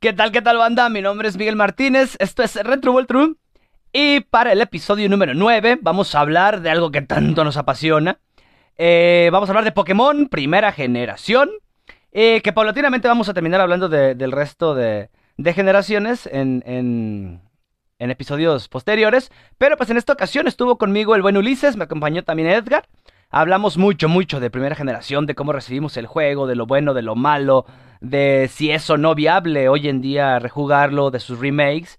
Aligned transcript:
¿Qué 0.00 0.12
tal, 0.12 0.30
qué 0.30 0.42
tal, 0.42 0.58
banda? 0.58 0.88
Mi 0.88 1.02
nombre 1.02 1.28
es 1.28 1.36
Miguel 1.36 1.56
Martínez, 1.56 2.16
esto 2.20 2.42
es 2.42 2.54
Retro 2.54 2.92
World. 2.92 3.36
Y 3.92 4.20
para 4.20 4.52
el 4.52 4.60
episodio 4.60 5.08
número 5.08 5.34
9 5.34 5.78
vamos 5.80 6.14
a 6.14 6.20
hablar 6.20 6.60
de 6.60 6.70
algo 6.70 6.90
que 6.92 7.02
tanto 7.02 7.42
nos 7.44 7.56
apasiona. 7.56 8.18
Eh, 8.76 9.28
vamos 9.32 9.48
a 9.48 9.52
hablar 9.52 9.64
de 9.64 9.72
Pokémon 9.72 10.28
primera 10.28 10.70
generación. 10.72 11.50
Eh, 12.12 12.40
que 12.42 12.52
paulatinamente 12.52 13.08
vamos 13.08 13.28
a 13.28 13.34
terminar 13.34 13.60
hablando 13.60 13.88
de- 13.88 14.14
del 14.14 14.32
resto 14.32 14.74
de, 14.74 15.10
generaciones 15.52 16.26
en, 16.26 16.62
en- 16.66 17.42
en 17.98 18.10
episodios 18.10 18.68
posteriores. 18.68 19.30
Pero 19.58 19.76
pues 19.76 19.90
en 19.90 19.96
esta 19.96 20.12
ocasión 20.12 20.46
estuvo 20.46 20.78
conmigo 20.78 21.14
el 21.16 21.22
buen 21.22 21.36
Ulises, 21.36 21.76
me 21.76 21.84
acompañó 21.84 22.22
también 22.24 22.48
Edgar. 22.50 22.86
Hablamos 23.30 23.76
mucho, 23.76 24.08
mucho 24.08 24.40
de 24.40 24.50
primera 24.50 24.74
generación, 24.74 25.26
de 25.26 25.34
cómo 25.34 25.52
recibimos 25.52 25.96
el 25.96 26.06
juego, 26.06 26.46
de 26.46 26.56
lo 26.56 26.66
bueno, 26.66 26.94
de 26.94 27.02
lo 27.02 27.14
malo, 27.14 27.66
de 28.00 28.48
si 28.50 28.70
es 28.70 28.88
o 28.88 28.96
no 28.96 29.14
viable 29.14 29.68
hoy 29.68 29.88
en 29.88 30.00
día 30.00 30.38
rejugarlo, 30.38 31.10
de 31.10 31.20
sus 31.20 31.38
remakes. 31.38 31.98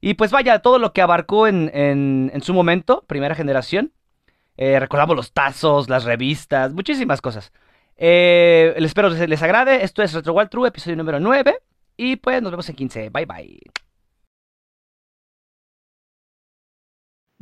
Y 0.00 0.14
pues 0.14 0.32
vaya, 0.32 0.58
todo 0.58 0.78
lo 0.78 0.92
que 0.92 1.00
abarcó 1.02 1.46
en, 1.46 1.70
en, 1.72 2.42
su 2.42 2.52
momento, 2.52 3.04
primera 3.06 3.34
generación. 3.34 3.92
Eh, 4.56 4.78
recordamos 4.78 5.16
los 5.16 5.32
tazos, 5.32 5.88
las 5.88 6.04
revistas, 6.04 6.72
muchísimas 6.74 7.20
cosas. 7.20 7.52
Eh, 7.96 8.74
espero 8.76 9.08
les, 9.08 9.28
les 9.28 9.42
agrade. 9.42 9.84
Esto 9.84 10.02
es 10.02 10.12
Retro 10.12 10.34
Wild 10.34 10.50
True, 10.50 10.68
episodio 10.68 10.96
número 10.96 11.20
9. 11.20 11.56
Y 11.96 12.16
pues 12.16 12.42
nos 12.42 12.50
vemos 12.50 12.68
en 12.68 12.76
15. 12.76 13.10
Bye 13.10 13.26
bye. 13.26 13.83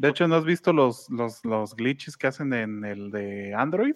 De 0.02 0.08
hecho, 0.08 0.26
¿no 0.26 0.34
has 0.34 0.44
visto 0.44 0.72
los, 0.72 1.08
los, 1.10 1.44
los 1.44 1.76
glitches 1.76 2.16
que 2.16 2.26
hacen 2.26 2.52
en 2.52 2.84
el 2.84 3.10
de 3.12 3.54
Android? 3.54 3.94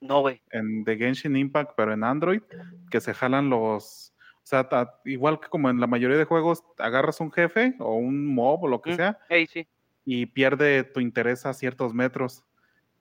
No, 0.00 0.20
güey. 0.20 0.42
En 0.50 0.84
de 0.84 0.96
Genshin 0.96 1.36
Impact, 1.36 1.72
pero 1.76 1.92
en 1.92 2.04
Android, 2.04 2.42
que 2.90 3.00
se 3.00 3.14
jalan 3.14 3.48
los. 3.50 4.12
O 4.38 4.44
sea, 4.46 4.68
ta- 4.68 5.00
igual 5.04 5.38
que 5.40 5.48
como 5.48 5.70
en 5.70 5.80
la 5.80 5.86
mayoría 5.86 6.16
de 6.18 6.24
juegos, 6.24 6.64
agarras 6.78 7.20
un 7.20 7.30
jefe 7.32 7.74
o 7.78 7.94
un 7.94 8.34
mob 8.34 8.64
o 8.64 8.68
lo 8.68 8.82
que 8.82 8.92
Mm, 8.92 8.96
sea 8.96 9.18
Ey, 9.28 9.46
sí. 9.46 9.66
y 10.04 10.26
pierde 10.26 10.82
tu 10.84 11.00
interés 11.00 11.46
a 11.46 11.54
ciertos 11.54 11.94
metros. 11.94 12.44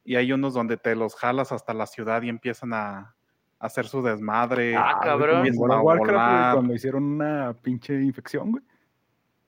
Y 0.05 0.15
hay 0.15 0.31
unos 0.31 0.53
donde 0.53 0.77
te 0.77 0.95
los 0.95 1.15
jalas 1.15 1.51
hasta 1.51 1.73
la 1.73 1.87
ciudad 1.87 2.21
y 2.21 2.29
empiezan 2.29 2.73
a, 2.73 2.97
a 2.99 3.15
hacer 3.59 3.87
su 3.87 4.01
desmadre. 4.03 4.75
Ah, 4.77 4.99
cabrón. 5.03 5.31
en 5.31 5.47
Empiezan 5.47 5.59
World 5.61 5.73
a 5.73 5.77
of 5.79 5.83
Warcraft, 5.83 6.09
güey, 6.13 6.35
volar. 6.37 6.53
cuando 6.55 6.73
hicieron 6.75 7.03
una 7.03 7.53
pinche 7.61 7.95
infección, 8.01 8.51
güey. 8.51 8.63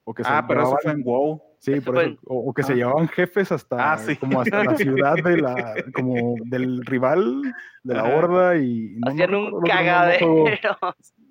O 0.03 0.13
que 0.13 0.23
se 0.23 0.29
Ah, 0.31 0.43
pero 0.47 0.63
eso 0.63 0.77
fue 0.81 0.91
en 0.91 1.03
WoW. 1.03 1.41
Sí, 1.63 1.79
por 1.79 1.95
fue 1.95 2.05
eso. 2.07 2.19
O, 2.25 2.49
o 2.49 2.53
que 2.53 2.61
se 2.63 2.73
Ah. 2.73 2.75
llevaban 2.75 3.07
jefes 3.07 3.49
hasta 3.53 3.93
Ah, 3.93 3.97
sí. 3.97 4.17
como 4.17 4.41
hasta 4.41 4.63
la 4.65 4.75
ciudad 4.77 5.15
de 5.15 5.37
la, 5.37 5.75
como 5.93 6.35
del 6.43 6.85
rival 6.85 7.41
de 7.83 7.93
la 7.93 8.03
horda 8.03 8.57
y 8.57 8.95
no- 8.97 9.07
no 9.07 9.11
Hacían 9.11 9.35
un 9.35 9.61
cagadero. 9.61 10.45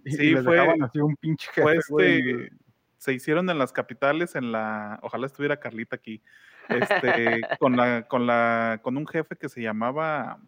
Y 0.05 0.11
Sí, 0.13 0.31
les 0.31 0.43
fue- 0.45 0.55
dejaban 0.57 0.83
así 0.83 0.99
un 1.01 1.17
pinche 1.17 1.51
jefe, 1.53 1.63
Fue 1.83 2.17
este, 2.17 2.51
se 2.97 3.13
hicieron 3.13 3.51
en 3.51 3.59
las 3.59 3.73
capitales, 3.73 4.35
en 4.35 4.53
la, 4.53 4.99
ojalá 5.03 5.27
estuviera 5.27 5.61
Carlita 5.61 5.97
aquí, 5.97 6.23
este, 6.71 7.41
con 7.59 7.77
la, 7.77 8.09
con 8.09 8.27
la, 8.27 8.81
con 8.83 8.97
un 8.97 9.07
jefe 9.07 9.37
que 9.37 9.51
se 9.51 9.61
llamaba, 9.61 10.39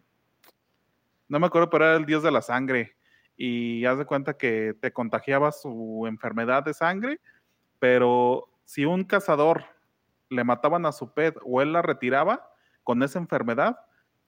no 1.27 1.39
me 1.39 1.45
acuerdo, 1.45 1.69
pero 1.69 1.85
era 1.85 1.95
el 1.97 2.05
dios 2.07 2.23
de 2.23 2.31
la 2.31 2.41
sangre, 2.41 2.95
y 3.37 3.85
haz 3.85 3.97
de 3.99 4.05
cuenta 4.05 4.35
que 4.35 4.73
te 4.79 4.91
contagiaba 4.91 5.51
su 5.51 6.05
enfermedad 6.07 6.63
de 6.63 6.73
sangre, 6.73 7.19
pero 7.77 8.47
si 8.63 8.85
un 8.85 9.03
cazador 9.03 9.65
le 10.29 10.43
mataban 10.43 10.85
a 10.85 10.91
su 10.91 11.13
pet 11.13 11.37
o 11.43 11.61
él 11.61 11.73
la 11.73 11.81
retiraba 11.81 12.49
con 12.83 13.03
esa 13.03 13.19
enfermedad, 13.19 13.79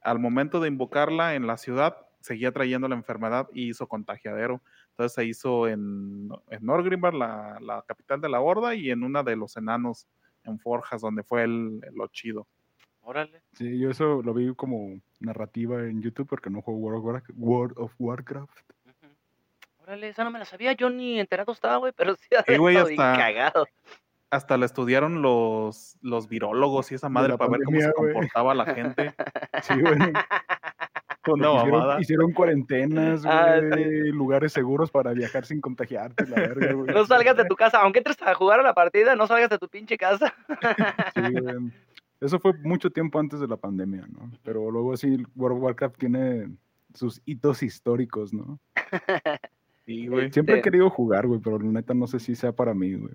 al 0.02 0.20
momento 0.20 0.60
de 0.60 0.68
invocarla 0.68 1.36
en 1.36 1.48
la 1.48 1.58
ciudad, 1.58 1.98
seguía 2.22 2.52
trayendo 2.52 2.88
la 2.88 2.96
enfermedad 2.96 3.48
y 3.54 3.70
hizo 3.70 3.88
contagiadero. 3.88 4.62
Entonces 4.90 5.14
se 5.14 5.26
hizo 5.26 5.68
en, 5.68 6.30
en 6.50 6.66
Norgrimmar, 6.66 7.14
la, 7.14 7.58
la 7.62 7.84
capital 7.88 8.20
de 8.22 8.30
la 8.30 8.40
Horda, 8.42 8.74
y 8.76 8.90
en 8.92 9.04
una 9.04 9.24
de 9.24 9.36
los 9.36 9.56
enanos 9.58 10.08
en 10.44 10.60
Forjas, 10.60 11.02
donde 11.02 11.24
fue 11.24 11.44
el, 11.44 11.80
lo 11.94 12.08
chido. 12.08 12.48
Órale. 13.02 13.42
Sí, 13.54 13.80
yo 13.80 13.90
eso 13.92 14.22
lo 14.24 14.34
vi 14.34 14.54
como 14.56 15.00
narrativa 15.20 15.80
en 15.84 16.02
YouTube 16.02 16.28
porque 16.28 16.50
no 16.50 16.62
juego 16.62 16.80
World 16.80 16.98
of 17.00 17.06
Warcraft. 17.06 17.38
World 17.40 17.74
of 17.78 17.94
Warcraft. 18.00 18.60
Ujú. 18.86 19.14
Órale, 19.84 20.10
esa 20.10 20.24
no 20.24 20.32
me 20.32 20.40
la 20.40 20.46
sabía. 20.46 20.74
Yo 20.74 20.90
ni 20.90 21.20
enterado 21.20 21.52
estaba, 21.54 21.78
güey, 21.78 21.94
pero 21.96 22.16
sí 22.16 22.28
ha 22.36 22.42
de 22.42 22.54
Sí, 22.54 22.58
güey, 22.60 22.76
estado 22.76 22.90
bien 22.90 23.02
hasta- 23.02 23.18
cagado. 23.24 23.68
Hasta 24.30 24.58
la 24.58 24.66
estudiaron 24.66 25.22
los, 25.22 25.98
los 26.02 26.28
virólogos 26.28 26.92
y 26.92 26.96
esa 26.96 27.08
madre 27.10 27.38
para 27.38 27.52
ver 27.52 27.62
cómo 27.64 27.80
se 27.80 27.94
comportaba 27.94 28.54
la 28.54 28.66
gente. 28.66 29.14
Sí, 29.64 29.80
güey. 29.80 29.96
Una 31.30 31.50
hicieron, 31.56 31.70
mamada. 31.72 32.02
hicieron 32.02 32.32
cuarentenas, 32.32 33.26
Ah, 33.26 33.60
güey, 33.60 34.12
lugares 34.12 34.54
seguros 34.54 34.92
para 34.92 35.12
viajar 35.12 35.46
sin 35.46 35.60
contagiarte, 35.60 36.26
la 36.28 36.36
verga, 36.38 36.72
güey. 36.74 36.94
No 36.94 37.06
salgas 37.06 37.36
de 37.36 37.44
tu 37.46 37.56
casa, 37.56 37.82
aunque 37.82 38.00
entres 38.00 38.22
a 38.22 38.34
jugar 38.34 38.62
a 38.62 38.64
la 38.64 38.74
partida, 38.74 39.16
no 39.16 39.28
salgas 39.28 39.50
de 39.50 39.58
tu 39.58 39.68
pinche 39.68 39.98
casa. 39.98 40.34
Sí, 41.16 41.40
güey. 41.42 41.72
Eso 42.22 42.40
fue 42.40 42.54
mucho 42.64 42.90
tiempo 42.92 43.20
antes 43.20 43.40
de 43.40 43.48
la 43.48 43.58
pandemia, 43.58 44.06
¿no? 44.08 44.32
Pero 44.44 44.72
luego 44.72 44.96
sí, 44.98 45.18
World 45.36 45.58
of 45.58 45.64
Warcraft 45.64 45.98
tiene 45.98 46.50
sus 46.94 47.22
hitos 47.26 47.62
históricos, 47.64 48.34
¿no? 48.34 48.60
Sí, 49.86 50.08
güey. 50.08 50.30
Siempre 50.34 50.60
he 50.60 50.62
querido 50.62 50.90
jugar, 50.90 51.28
güey, 51.28 51.40
pero 51.40 51.60
la 51.60 51.72
neta 51.72 51.94
no 51.94 52.08
sé 52.08 52.20
si 52.20 52.36
sea 52.36 52.52
para 52.52 52.74
mí, 52.74 52.94
güey. 52.96 53.14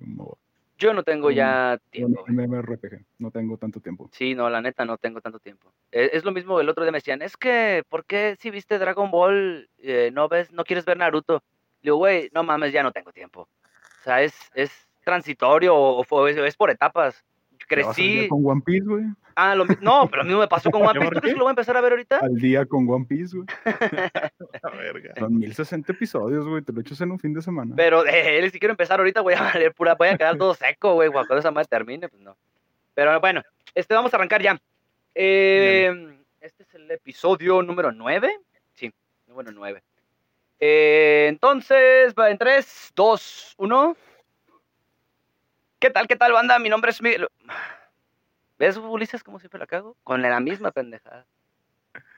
Yo 0.83 0.93
no 0.93 1.05
tengo 1.05 1.31
ya 1.31 1.79
tiempo. 1.91 2.25
güey. 2.27 2.49
MMORPG, 2.49 3.05
no 3.19 3.31
tengo 3.31 3.57
tanto 3.57 3.79
tiempo. 3.79 4.11
Sí, 4.13 4.35
no, 4.35 4.51
la 4.51 4.61
neta 4.61 4.85
no 4.85 4.99
tengo 4.99 5.21
tanto 5.21 5.39
tiempo. 5.39 5.73
Eh, 5.93 6.11
Es, 6.13 6.25
lo 6.25 6.33
mismo 6.33 6.59
el 6.61 6.69
otro 6.69 6.83
día 6.83 6.91
me 6.91 6.99
decían, 6.99 7.23
es 7.23 7.37
que, 7.37 7.85
¿por 7.89 8.05
qué 8.05 8.37
si 8.41 8.51
viste 8.51 8.81
Dragon 8.81 9.09
Ball 9.13 9.71
eh, 9.79 10.11
no 10.13 10.29
ves, 10.29 10.51
no 10.51 10.65
quieres 10.65 10.85
ver 10.85 10.97
Naruto? 10.97 11.35
Le 11.83 11.89
digo, 11.89 11.99
güey, 11.99 12.31
no 12.35 12.43
mames, 12.43 12.73
ya 12.73 12.83
no 12.83 12.91
tengo 12.91 13.13
tiempo. 13.13 13.43
O 13.43 14.03
sea, 14.03 14.23
es, 14.23 14.35
es 14.55 14.89
transitorio 15.05 15.77
o, 15.77 16.27
es, 16.27 16.57
por 16.57 16.71
etapas. 16.71 17.25
¿Te 17.77 17.83
vas 17.83 17.99
al 17.99 18.05
día 18.05 18.15
Crecí. 18.17 18.29
con 18.29 18.47
One 18.47 18.63
Piece, 18.65 18.85
güey? 18.85 19.05
Ah, 19.35 19.55
lo 19.55 19.65
no, 19.81 20.09
pero 20.11 20.23
a 20.23 20.25
mí 20.25 20.35
me 20.35 20.47
pasó 20.49 20.71
con 20.71 20.83
One 20.87 20.95
¿Ya 20.95 21.01
Piece. 21.01 21.15
¿Tú 21.15 21.21
crees 21.21 21.35
que 21.35 21.39
lo 21.39 21.45
voy 21.45 21.51
a 21.51 21.53
empezar 21.53 21.77
a 21.77 21.81
ver 21.81 21.93
ahorita? 21.93 22.19
Al 22.19 22.37
día 22.37 22.67
con 22.67 22.89
One 22.89 23.07
Piece, 23.07 23.37
güey. 23.37 23.47
La 24.63 24.71
verga. 24.71 25.15
Son 25.19 25.39
1060 25.39 25.93
episodios, 25.93 26.47
güey. 26.47 26.63
Te 26.63 26.73
lo 26.73 26.81
echas 26.81 27.01
en 27.01 27.11
un 27.13 27.19
fin 27.19 27.33
de 27.33 27.43
semana. 27.43 27.75
Pero 27.77 28.05
eh, 28.07 28.49
si 28.51 28.59
quiero 28.59 28.73
empezar 28.73 28.99
ahorita 29.01 29.21
voy 29.21 29.35
a 29.35 29.43
valer 29.43 29.73
pura, 29.75 29.95
voy 29.95 30.09
a 30.09 30.19
quedar 30.19 30.37
todo 30.37 30.55
seco, 30.55 30.95
güey, 30.95 31.11
cuando 31.11 31.39
esa 31.39 31.51
madre 31.51 31.69
termine, 31.69 32.09
pues 32.09 32.23
no. 32.23 32.37
Pero 32.95 33.19
bueno, 33.21 33.43
este 33.75 33.95
vamos 33.95 34.13
a 34.13 34.17
arrancar 34.17 34.43
ya. 34.43 34.61
Eh, 35.15 36.19
este 36.41 36.63
es 36.65 36.75
el 36.75 36.91
episodio 36.91 37.63
número 37.63 37.93
9. 37.93 38.39
Sí, 38.75 38.93
número 39.27 39.51
9. 39.53 39.83
Eh, 40.65 41.27
entonces, 41.29 42.15
en 42.17 42.39
3, 42.39 42.93
2, 42.95 43.55
1. 43.59 43.97
¿Qué 45.83 45.91
tal, 45.91 46.07
qué 46.07 46.15
tal, 46.15 46.31
banda? 46.31 46.61
Mi 46.61 46.69
nombre 46.69 46.93
es 46.93 47.03
Miguel. 47.03 47.27
¿Ves, 48.57 48.77
Ulises, 48.77 49.25
cómo 49.25 49.41
siempre 49.41 49.59
la 49.59 49.67
cago? 49.67 49.97
Con 50.05 50.23
la 50.23 50.39
misma 50.39 50.71
pendejada. 50.71 51.27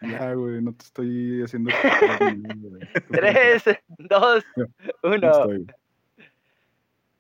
Ya, 0.02 0.34
güey, 0.34 0.60
no 0.60 0.74
te 0.74 0.84
estoy 0.84 1.42
haciendo. 1.42 1.70
3, 3.10 3.64
2, 3.88 4.44
No 4.56 4.66
1. 5.02 5.30
estoy. 5.30 5.66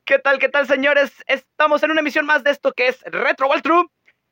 ¿Qué 0.04 0.18
tal, 0.18 0.38
qué 0.38 0.50
tal, 0.50 0.66
señores? 0.66 1.14
Estamos 1.26 1.82
en 1.82 1.92
una 1.92 2.00
emisión 2.02 2.26
más 2.26 2.44
de 2.44 2.50
esto 2.50 2.72
que 2.72 2.88
es 2.88 3.00
Retro 3.04 3.48
World 3.48 3.62
True. 3.62 3.86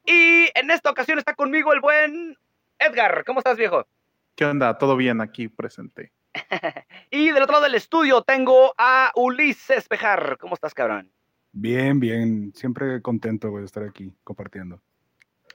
Y 0.04 0.50
en 0.54 0.70
esta 0.70 0.90
ocasión 0.90 1.16
está 1.16 1.34
conmigo 1.34 1.72
el 1.72 1.80
buen 1.80 2.36
Edgar. 2.78 3.24
¿Cómo 3.24 3.40
estás, 3.40 3.56
viejo? 3.56 3.86
¿Qué 4.34 4.44
onda? 4.44 4.76
¿Todo 4.76 4.96
bien 4.96 5.22
aquí 5.22 5.48
presente? 5.48 6.12
Y 7.10 7.30
del 7.30 7.42
otro 7.42 7.54
lado 7.54 7.64
del 7.64 7.74
estudio 7.74 8.20
tengo 8.20 8.74
a 8.76 9.12
Ulises 9.14 9.88
Bejar. 9.88 10.36
¿Cómo 10.36 10.52
estás, 10.52 10.74
cabrón? 10.74 11.10
Bien, 11.52 12.00
bien. 12.00 12.52
Siempre 12.54 13.00
contento, 13.02 13.54
de 13.56 13.64
estar 13.64 13.84
aquí 13.84 14.12
compartiendo. 14.24 14.80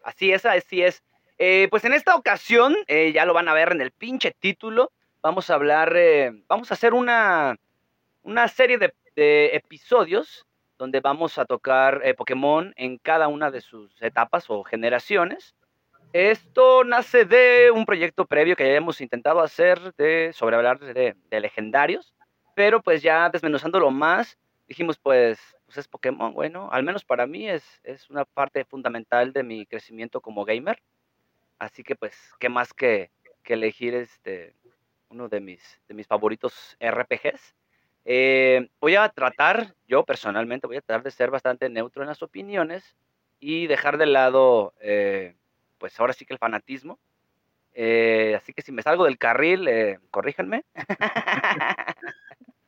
Así 0.04 0.32
es, 0.32 0.46
así 0.46 0.84
es. 0.84 1.04
Eh, 1.40 1.68
pues 1.70 1.84
en 1.86 1.94
esta 1.94 2.16
ocasión, 2.16 2.76
eh, 2.88 3.12
ya 3.12 3.26
lo 3.26 3.34
van 3.34 3.48
a 3.48 3.54
ver 3.54 3.72
en 3.72 3.82
el 3.82 3.92
pinche 3.92 4.32
título, 4.40 4.92
vamos 5.22 5.50
a 5.50 5.56
hablar, 5.56 5.94
eh, 5.96 6.32
vamos 6.48 6.72
a 6.72 6.74
hacer 6.74 6.94
una, 6.94 7.56
una 8.24 8.48
serie 8.48 8.78
de, 8.78 8.94
de 9.16 9.56
episodios 9.56 10.46
donde 10.80 11.00
vamos 11.00 11.38
a 11.38 11.46
tocar 11.46 12.04
Pokémon 12.16 12.74
en 12.76 12.98
cada 13.00 13.28
una 13.28 13.52
de 13.52 13.62
sus 13.62 14.02
etapas 14.02 14.46
o 14.50 14.64
generaciones. 14.64 15.56
Esto 16.14 16.84
nace 16.84 17.26
de 17.26 17.72
un 17.72 17.86
proyecto 17.86 18.26
previo 18.26 18.56
que 18.56 18.66
ya 18.66 18.76
hemos 18.76 19.02
intentado 19.02 19.42
hacer 19.42 19.94
de, 19.96 20.32
sobre 20.34 20.56
hablar 20.56 20.80
de, 20.80 21.16
de 21.30 21.40
legendarios, 21.40 22.14
pero 22.56 22.82
pues 22.82 23.02
ya 23.02 23.30
desmenuzándolo 23.30 23.92
más, 23.92 24.38
dijimos 24.68 24.98
pues, 25.00 25.57
pues 25.68 25.78
es 25.80 25.88
Pokémon, 25.90 26.34
bueno, 26.34 26.70
al 26.72 26.84
menos 26.84 27.04
para 27.04 27.28
mí 27.28 27.48
es, 27.48 27.82
es 27.84 28.10
una 28.10 28.24
parte 28.24 28.64
fundamental 28.64 29.34
de 29.34 29.44
mi 29.44 29.66
crecimiento 29.66 30.22
como 30.22 30.46
gamer. 30.46 30.82
Así 31.60 31.84
que 31.84 31.96
pues, 31.96 32.18
qué 32.40 32.48
más 32.48 32.74
que, 32.74 33.12
que 33.44 33.54
elegir 33.54 33.94
este 33.94 34.56
uno 35.10 35.28
de 35.28 35.42
mis, 35.42 35.82
de 35.88 35.94
mis 35.94 36.08
favoritos 36.08 36.78
RPGs. 36.80 37.56
Eh, 38.06 38.70
voy 38.80 38.96
a 38.96 39.10
tratar, 39.10 39.76
yo 39.88 40.06
personalmente 40.06 40.68
voy 40.68 40.78
a 40.78 40.82
tratar 40.82 41.04
de 41.04 41.12
ser 41.12 41.32
bastante 41.32 41.70
neutro 41.70 42.02
en 42.02 42.08
las 42.08 42.24
opiniones 42.24 42.96
y 43.40 43.68
dejar 43.68 43.98
de 43.98 44.06
lado, 44.06 44.74
eh, 44.80 45.36
pues 45.78 46.00
ahora 46.00 46.14
sí 46.14 46.26
que 46.26 46.34
el 46.34 46.40
fanatismo. 46.40 46.98
Eh, 47.74 48.36
así 48.38 48.54
que 48.54 48.62
si 48.62 48.72
me 48.72 48.82
salgo 48.84 49.04
del 49.04 49.18
carril, 49.18 49.70
corríjanme. 50.12 50.64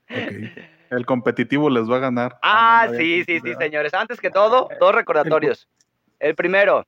Ok. 0.09 0.17
El 0.89 1.05
competitivo 1.05 1.69
les 1.69 1.89
va 1.89 1.97
a 1.97 1.99
ganar. 1.99 2.39
Ah, 2.41 2.87
no, 2.89 2.97
sí, 2.97 3.23
sí, 3.23 3.39
sí, 3.41 3.53
señores. 3.59 3.93
Antes 3.93 4.19
que 4.19 4.31
todo, 4.31 4.69
dos 4.79 4.95
recordatorios. 4.95 5.67
El 6.19 6.35
primero, 6.35 6.85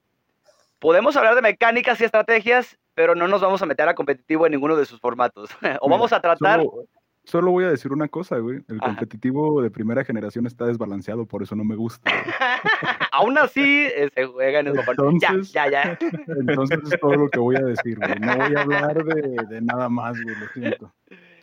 podemos 0.79 1.15
hablar 1.15 1.35
de 1.35 1.41
mecánicas 1.41 2.01
y 2.01 2.05
estrategias, 2.05 2.79
pero 2.95 3.13
no 3.13 3.27
nos 3.27 3.41
vamos 3.41 3.61
a 3.61 3.65
meter 3.67 3.87
a 3.87 3.93
competitivo 3.93 4.45
en 4.47 4.53
ninguno 4.53 4.75
de 4.75 4.85
sus 4.85 4.99
formatos. 4.99 5.51
o 5.81 5.87
vamos 5.89 6.11
a 6.13 6.19
tratar... 6.19 6.61
Solo, 6.61 6.85
solo 7.23 7.51
voy 7.51 7.65
a 7.65 7.69
decir 7.69 7.93
una 7.93 8.07
cosa, 8.07 8.39
güey. 8.39 8.63
El 8.67 8.77
Ajá. 8.77 8.87
competitivo 8.87 9.61
de 9.61 9.69
primera 9.69 10.03
generación 10.03 10.47
está 10.47 10.65
desbalanceado, 10.65 11.27
por 11.27 11.43
eso 11.43 11.55
no 11.55 11.63
me 11.63 11.75
gusta. 11.75 12.09
Aún 13.11 13.37
así, 13.37 13.85
eh, 13.85 14.09
se 14.15 14.25
juega 14.25 14.61
en 14.61 14.67
el 14.69 14.79
Entonces- 14.79 15.51
Ya, 15.51 15.69
ya, 15.69 15.85
ya. 15.85 15.99
Entonces 16.39 16.79
es 16.91 16.99
todo 16.99 17.15
lo 17.15 17.29
que 17.29 17.39
voy 17.39 17.55
a 17.55 17.61
decir, 17.61 17.99
güey. 17.99 18.15
No 18.19 18.35
voy 18.35 18.55
a 18.55 18.61
hablar 18.61 19.03
de, 19.05 19.37
de 19.47 19.61
nada 19.61 19.89
más, 19.89 20.19
güey, 20.19 20.35
lo 20.35 20.47
siento. 20.47 20.91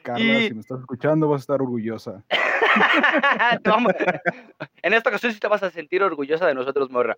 Carla, 0.02 0.38
Y- 0.38 0.48
si 0.48 0.54
me 0.54 0.60
estás 0.60 0.80
escuchando, 0.80 1.28
vas 1.28 1.40
a 1.40 1.42
estar 1.42 1.62
orgullosa. 1.62 2.22
En 4.82 4.94
esta 4.94 5.10
ocasión 5.10 5.32
sí 5.32 5.40
te 5.40 5.48
vas 5.48 5.62
a 5.62 5.70
sentir 5.70 6.02
orgullosa 6.02 6.46
de 6.46 6.54
nosotros, 6.54 6.90
morra. 6.90 7.16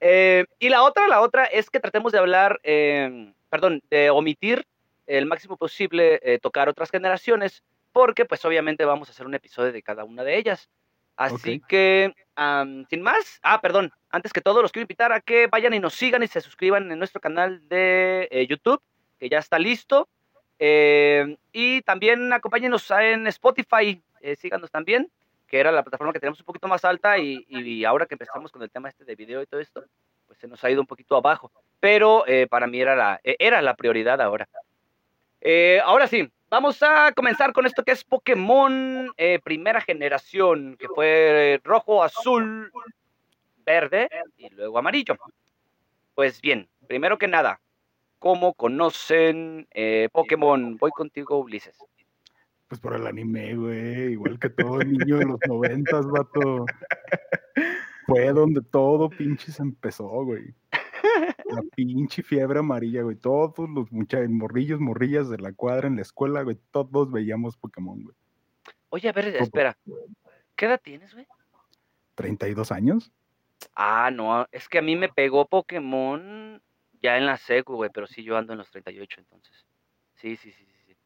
Eh, 0.00 0.44
y 0.58 0.68
la 0.68 0.82
otra, 0.82 1.08
la 1.08 1.20
otra 1.20 1.44
es 1.44 1.70
que 1.70 1.80
tratemos 1.80 2.12
de 2.12 2.18
hablar, 2.18 2.60
eh, 2.62 3.32
perdón, 3.48 3.82
de 3.90 4.10
omitir 4.10 4.66
el 5.06 5.26
máximo 5.26 5.56
posible 5.56 6.20
eh, 6.22 6.38
tocar 6.40 6.68
otras 6.68 6.90
generaciones, 6.90 7.62
porque 7.92 8.24
pues 8.24 8.44
obviamente 8.44 8.84
vamos 8.84 9.08
a 9.08 9.12
hacer 9.12 9.26
un 9.26 9.34
episodio 9.34 9.72
de 9.72 9.82
cada 9.82 10.04
una 10.04 10.24
de 10.24 10.36
ellas. 10.36 10.68
Así 11.16 11.62
que, 11.66 12.12
sin 12.90 13.02
más, 13.02 13.40
ah, 13.42 13.60
perdón, 13.62 13.90
antes 14.10 14.34
que 14.34 14.42
todo 14.42 14.60
los 14.60 14.70
quiero 14.70 14.82
invitar 14.82 15.12
a 15.12 15.22
que 15.22 15.46
vayan 15.46 15.72
y 15.72 15.80
nos 15.80 15.94
sigan 15.94 16.22
y 16.22 16.26
se 16.26 16.42
suscriban 16.42 16.92
en 16.92 16.98
nuestro 16.98 17.22
canal 17.22 17.66
de 17.68 18.28
eh, 18.30 18.46
YouTube, 18.46 18.82
que 19.18 19.30
ya 19.30 19.38
está 19.38 19.58
listo. 19.58 20.08
Eh, 20.58 21.36
y 21.52 21.82
también 21.82 22.32
acompáñenos 22.32 22.90
en 22.90 23.26
Spotify, 23.26 24.00
eh, 24.20 24.36
síganos 24.36 24.70
también, 24.70 25.10
que 25.46 25.60
era 25.60 25.72
la 25.72 25.82
plataforma 25.82 26.12
que 26.12 26.20
teníamos 26.20 26.40
un 26.40 26.46
poquito 26.46 26.68
más 26.68 26.84
alta 26.84 27.18
y, 27.18 27.84
ahora 27.84 28.06
que 28.06 28.14
empezamos 28.14 28.50
con 28.50 28.62
el 28.62 28.70
tema 28.70 28.88
este 28.88 29.04
de 29.04 29.14
video 29.14 29.42
y 29.42 29.46
todo 29.46 29.60
esto, 29.60 29.84
pues 30.26 30.38
se 30.38 30.48
nos 30.48 30.62
ha 30.64 30.70
ido 30.70 30.80
un 30.80 30.86
poquito 30.86 31.16
abajo. 31.16 31.52
Pero 31.80 32.26
eh, 32.26 32.46
para 32.48 32.66
mí 32.66 32.80
era 32.80 32.96
la, 32.96 33.20
eh, 33.22 33.36
era 33.38 33.62
la 33.62 33.74
prioridad 33.74 34.20
ahora. 34.20 34.48
Eh, 35.40 35.80
ahora 35.84 36.06
sí, 36.06 36.28
vamos 36.50 36.82
a 36.82 37.12
comenzar 37.12 37.52
con 37.52 37.66
esto 37.66 37.84
que 37.84 37.92
es 37.92 38.02
Pokémon 38.02 39.12
primera 39.44 39.80
generación, 39.80 40.76
que 40.78 40.88
fue 40.88 41.60
rojo, 41.62 42.02
azul, 42.02 42.72
verde 43.64 44.08
y 44.36 44.48
luego 44.50 44.78
amarillo. 44.78 45.16
Pues 46.14 46.40
bien, 46.40 46.68
primero 46.88 47.18
que 47.18 47.28
nada, 47.28 47.60
¿cómo 48.18 48.54
conocen 48.54 49.66
eh, 49.72 50.08
Pokémon? 50.12 50.76
Voy 50.76 50.90
contigo, 50.90 51.38
Ulises. 51.38 51.78
Pues 52.68 52.80
por 52.80 52.94
el 52.94 53.06
anime, 53.06 53.54
güey. 53.54 54.12
Igual 54.12 54.38
que 54.38 54.50
todo 54.50 54.78
niño 54.78 55.18
de 55.18 55.26
los 55.26 55.38
noventas, 55.46 56.06
vato. 56.06 56.66
Fue 58.06 58.32
donde 58.32 58.62
todo 58.62 59.08
pinches 59.08 59.60
empezó, 59.60 60.08
güey. 60.08 60.54
La 61.44 61.62
pinche 61.74 62.22
fiebre 62.22 62.58
amarilla, 62.58 63.02
güey. 63.02 63.16
Todos 63.16 63.68
los 63.70 63.90
muchachos, 63.92 64.28
morrillos, 64.30 64.80
morrillas 64.80 65.28
de 65.30 65.38
la 65.38 65.52
cuadra 65.52 65.86
en 65.86 65.96
la 65.96 66.02
escuela, 66.02 66.42
güey. 66.42 66.58
Todos 66.70 67.10
veíamos 67.10 67.56
Pokémon, 67.56 68.02
güey. 68.02 68.16
Oye, 68.90 69.08
a 69.08 69.12
ver, 69.12 69.28
espera. 69.36 69.76
¿Qué 70.56 70.66
edad 70.66 70.80
tienes, 70.82 71.12
güey? 71.14 71.26
¿32 72.16 72.72
años? 72.72 73.12
Ah, 73.74 74.10
no, 74.12 74.46
es 74.52 74.68
que 74.68 74.78
a 74.78 74.82
mí 74.82 74.96
me 74.96 75.08
pegó 75.08 75.46
Pokémon 75.46 76.62
ya 77.02 77.16
en 77.16 77.26
la 77.26 77.36
secu, 77.36 77.74
güey, 77.74 77.90
pero 77.92 78.06
sí 78.06 78.22
yo 78.22 78.36
ando 78.36 78.52
en 78.52 78.58
los 78.58 78.70
38, 78.70 79.20
entonces. 79.20 79.66
Sí, 80.14 80.36
sí, 80.36 80.50
sí, 80.52 80.64
sí. 80.66 80.72
sí. 80.86 80.96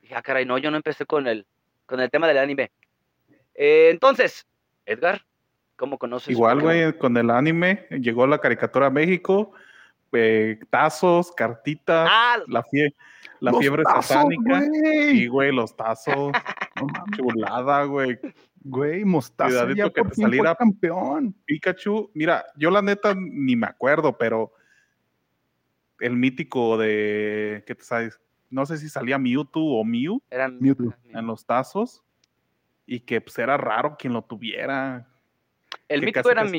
Dije, 0.00 0.14
ah, 0.14 0.22
caray, 0.22 0.44
no, 0.44 0.58
yo 0.58 0.70
no 0.70 0.76
empecé 0.76 1.06
con 1.06 1.26
el, 1.26 1.46
con 1.86 2.00
el 2.00 2.10
tema 2.10 2.26
del 2.28 2.38
anime. 2.38 2.70
Eh, 3.54 3.88
entonces, 3.90 4.46
Edgar, 4.86 5.22
¿cómo 5.76 5.98
conoces? 5.98 6.30
Igual, 6.30 6.60
güey, 6.60 6.96
con 6.98 7.16
el 7.16 7.30
anime 7.30 7.86
llegó 7.90 8.26
la 8.26 8.38
caricatura 8.38 8.86
a 8.86 8.90
México, 8.90 9.52
eh, 10.12 10.58
tazos, 10.70 11.32
cartitas, 11.32 12.08
Ah, 12.10 12.38
la, 12.48 12.62
fie- 12.64 12.94
la 13.40 13.50
¡Los 13.52 13.60
fiebre 13.60 13.82
tazos, 13.84 14.06
satánica. 14.06 14.42
güey! 14.58 15.18
Y, 15.22 15.26
güey, 15.28 15.52
los 15.52 15.76
tazos, 15.76 16.32
No 16.76 16.86
mames, 16.86 17.16
chulada, 17.16 17.84
güey. 17.84 18.18
Güey, 18.62 19.04
Mostaza 19.04 19.48
Cuidadito 19.50 19.76
ya 19.88 19.90
que 19.92 20.02
por 20.02 20.10
te 20.10 20.16
saliera- 20.22 20.54
campeón. 20.54 21.34
Pikachu, 21.46 22.10
mira, 22.14 22.44
yo 22.56 22.70
la 22.70 22.82
neta 22.82 23.14
ni 23.16 23.56
me 23.56 23.66
acuerdo, 23.66 24.16
pero 24.18 24.52
el 26.00 26.16
mítico 26.16 26.76
de, 26.78 27.62
¿qué 27.66 27.74
te 27.74 27.84
sabes? 27.84 28.20
No 28.50 28.66
sé 28.66 28.78
si 28.78 28.88
salía 28.88 29.18
Mewtwo 29.18 29.78
o 29.80 29.84
Mew 29.84 30.20
eran 30.30 30.58
Mewtwo. 30.60 30.92
en 31.04 31.26
los 31.26 31.46
tazos 31.46 32.02
y 32.86 33.00
que 33.00 33.20
pues 33.20 33.38
era 33.38 33.56
raro 33.56 33.96
quien 33.98 34.12
lo 34.12 34.22
tuviera. 34.22 35.06
El 35.88 36.02
mítico 36.02 36.30
era 36.30 36.42
dar- 36.44 36.52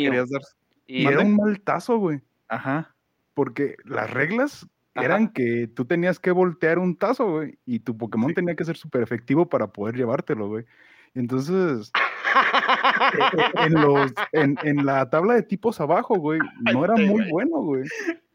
Y 0.88 1.06
era 1.06 1.20
un 1.22 1.36
mal 1.36 1.60
tazo, 1.62 1.98
güey. 1.98 2.22
Ajá. 2.48 2.96
Porque 3.34 3.76
las 3.84 4.10
reglas 4.12 4.68
Ajá. 4.94 5.06
eran 5.06 5.34
que 5.34 5.68
tú 5.68 5.84
tenías 5.86 6.20
que 6.20 6.32
voltear 6.32 6.80
un 6.80 6.96
tazo, 6.96 7.30
güey. 7.30 7.58
Y 7.66 7.80
tu 7.80 7.98
Pokémon 7.98 8.30
Sí. 8.30 8.36
tenía 8.36 8.56
que 8.56 8.64
ser 8.66 8.78
súper 8.78 9.02
efectivo 9.02 9.50
para 9.50 9.68
poder 9.68 9.96
llevártelo, 9.96 10.48
güey. 10.48 10.66
Entonces, 11.14 11.92
en, 13.56 13.74
los, 13.74 14.14
en, 14.32 14.58
en 14.64 14.86
la 14.86 15.10
tabla 15.10 15.34
de 15.34 15.44
tipos 15.44 15.82
abajo, 15.82 16.16
güey, 16.18 16.40
no 16.74 16.86
era 16.86 16.96
muy 16.96 17.30
bueno, 17.30 17.58
güey. 17.62 17.84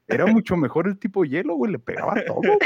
Era 0.08 0.26
mucho 0.26 0.56
mejor 0.56 0.86
el 0.86 0.98
tipo 0.98 1.24
hielo, 1.24 1.54
güey. 1.56 1.72
Le 1.72 1.78
pegaba 1.78 2.14
todo. 2.26 2.36
güey. 2.36 2.58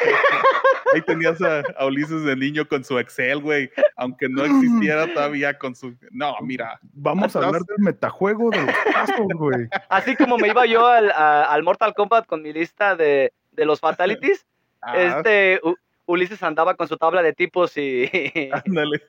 Ahí 0.94 1.02
tenías 1.02 1.40
a, 1.40 1.62
a 1.78 1.86
Ulises 1.86 2.24
de 2.24 2.36
niño 2.36 2.66
con 2.66 2.82
su 2.84 2.98
Excel, 2.98 3.40
güey. 3.40 3.70
Aunque 3.96 4.28
no 4.28 4.44
existiera 4.44 5.06
todavía 5.12 5.56
con 5.58 5.74
su. 5.74 5.94
No, 6.10 6.34
mira. 6.42 6.78
Vamos 6.92 7.34
a 7.36 7.38
hablar 7.46 7.62
del 7.62 7.78
metajuego 7.78 8.50
de 8.50 8.62
los 8.62 8.74
tazos, 8.92 9.26
güey. 9.34 9.68
Así 9.88 10.16
como 10.16 10.36
me 10.36 10.48
iba 10.48 10.66
yo 10.66 10.86
al, 10.86 11.10
a- 11.12 11.44
al 11.44 11.62
Mortal 11.62 11.94
Kombat 11.94 12.26
con 12.26 12.42
mi 12.42 12.52
lista 12.52 12.96
de, 12.96 13.32
de 13.52 13.64
los 13.64 13.80
Fatalities, 13.80 14.46
Ah, 14.82 14.96
este 15.18 15.60
U- 15.62 15.76
Ulises 16.10 16.42
andaba 16.42 16.74
con 16.74 16.88
su 16.88 16.96
tabla 16.96 17.22
de 17.22 17.32
tipos 17.32 17.76
y... 17.76 18.10
ándale. 18.66 19.00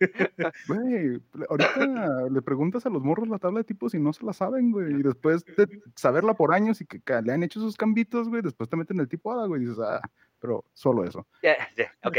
Güey, 0.68 1.20
ahorita 1.50 2.30
le 2.30 2.42
preguntas 2.42 2.86
a 2.86 2.90
los 2.90 3.04
morros 3.04 3.28
la 3.28 3.40
tabla 3.40 3.60
de 3.60 3.64
tipos 3.64 3.94
y 3.94 4.00
no 4.00 4.14
se 4.14 4.24
la 4.26 4.34
saben, 4.34 4.72
güey. 4.72 5.00
Y 5.00 5.04
después 5.04 5.44
de 5.46 5.68
saberla 5.96 6.36
por 6.36 6.54
años 6.54 6.80
y 6.82 6.86
que, 6.86 7.02
que 7.02 7.22
le 7.22 7.34
han 7.34 7.44
hecho 7.44 7.60
sus 7.60 7.76
cambitos, 7.76 8.30
güey, 8.30 8.42
después 8.42 8.70
te 8.70 8.78
meten 8.78 9.00
el 9.00 9.10
tipo 9.10 9.32
hada, 9.32 9.48
güey. 9.48 9.64
Y 9.64 9.66
dices, 9.66 9.80
ah, 9.84 10.02
pero 10.40 10.64
solo 10.74 11.04
eso. 11.04 11.26
Ya, 11.42 11.56
ya, 11.76 11.92
ok. 12.04 12.18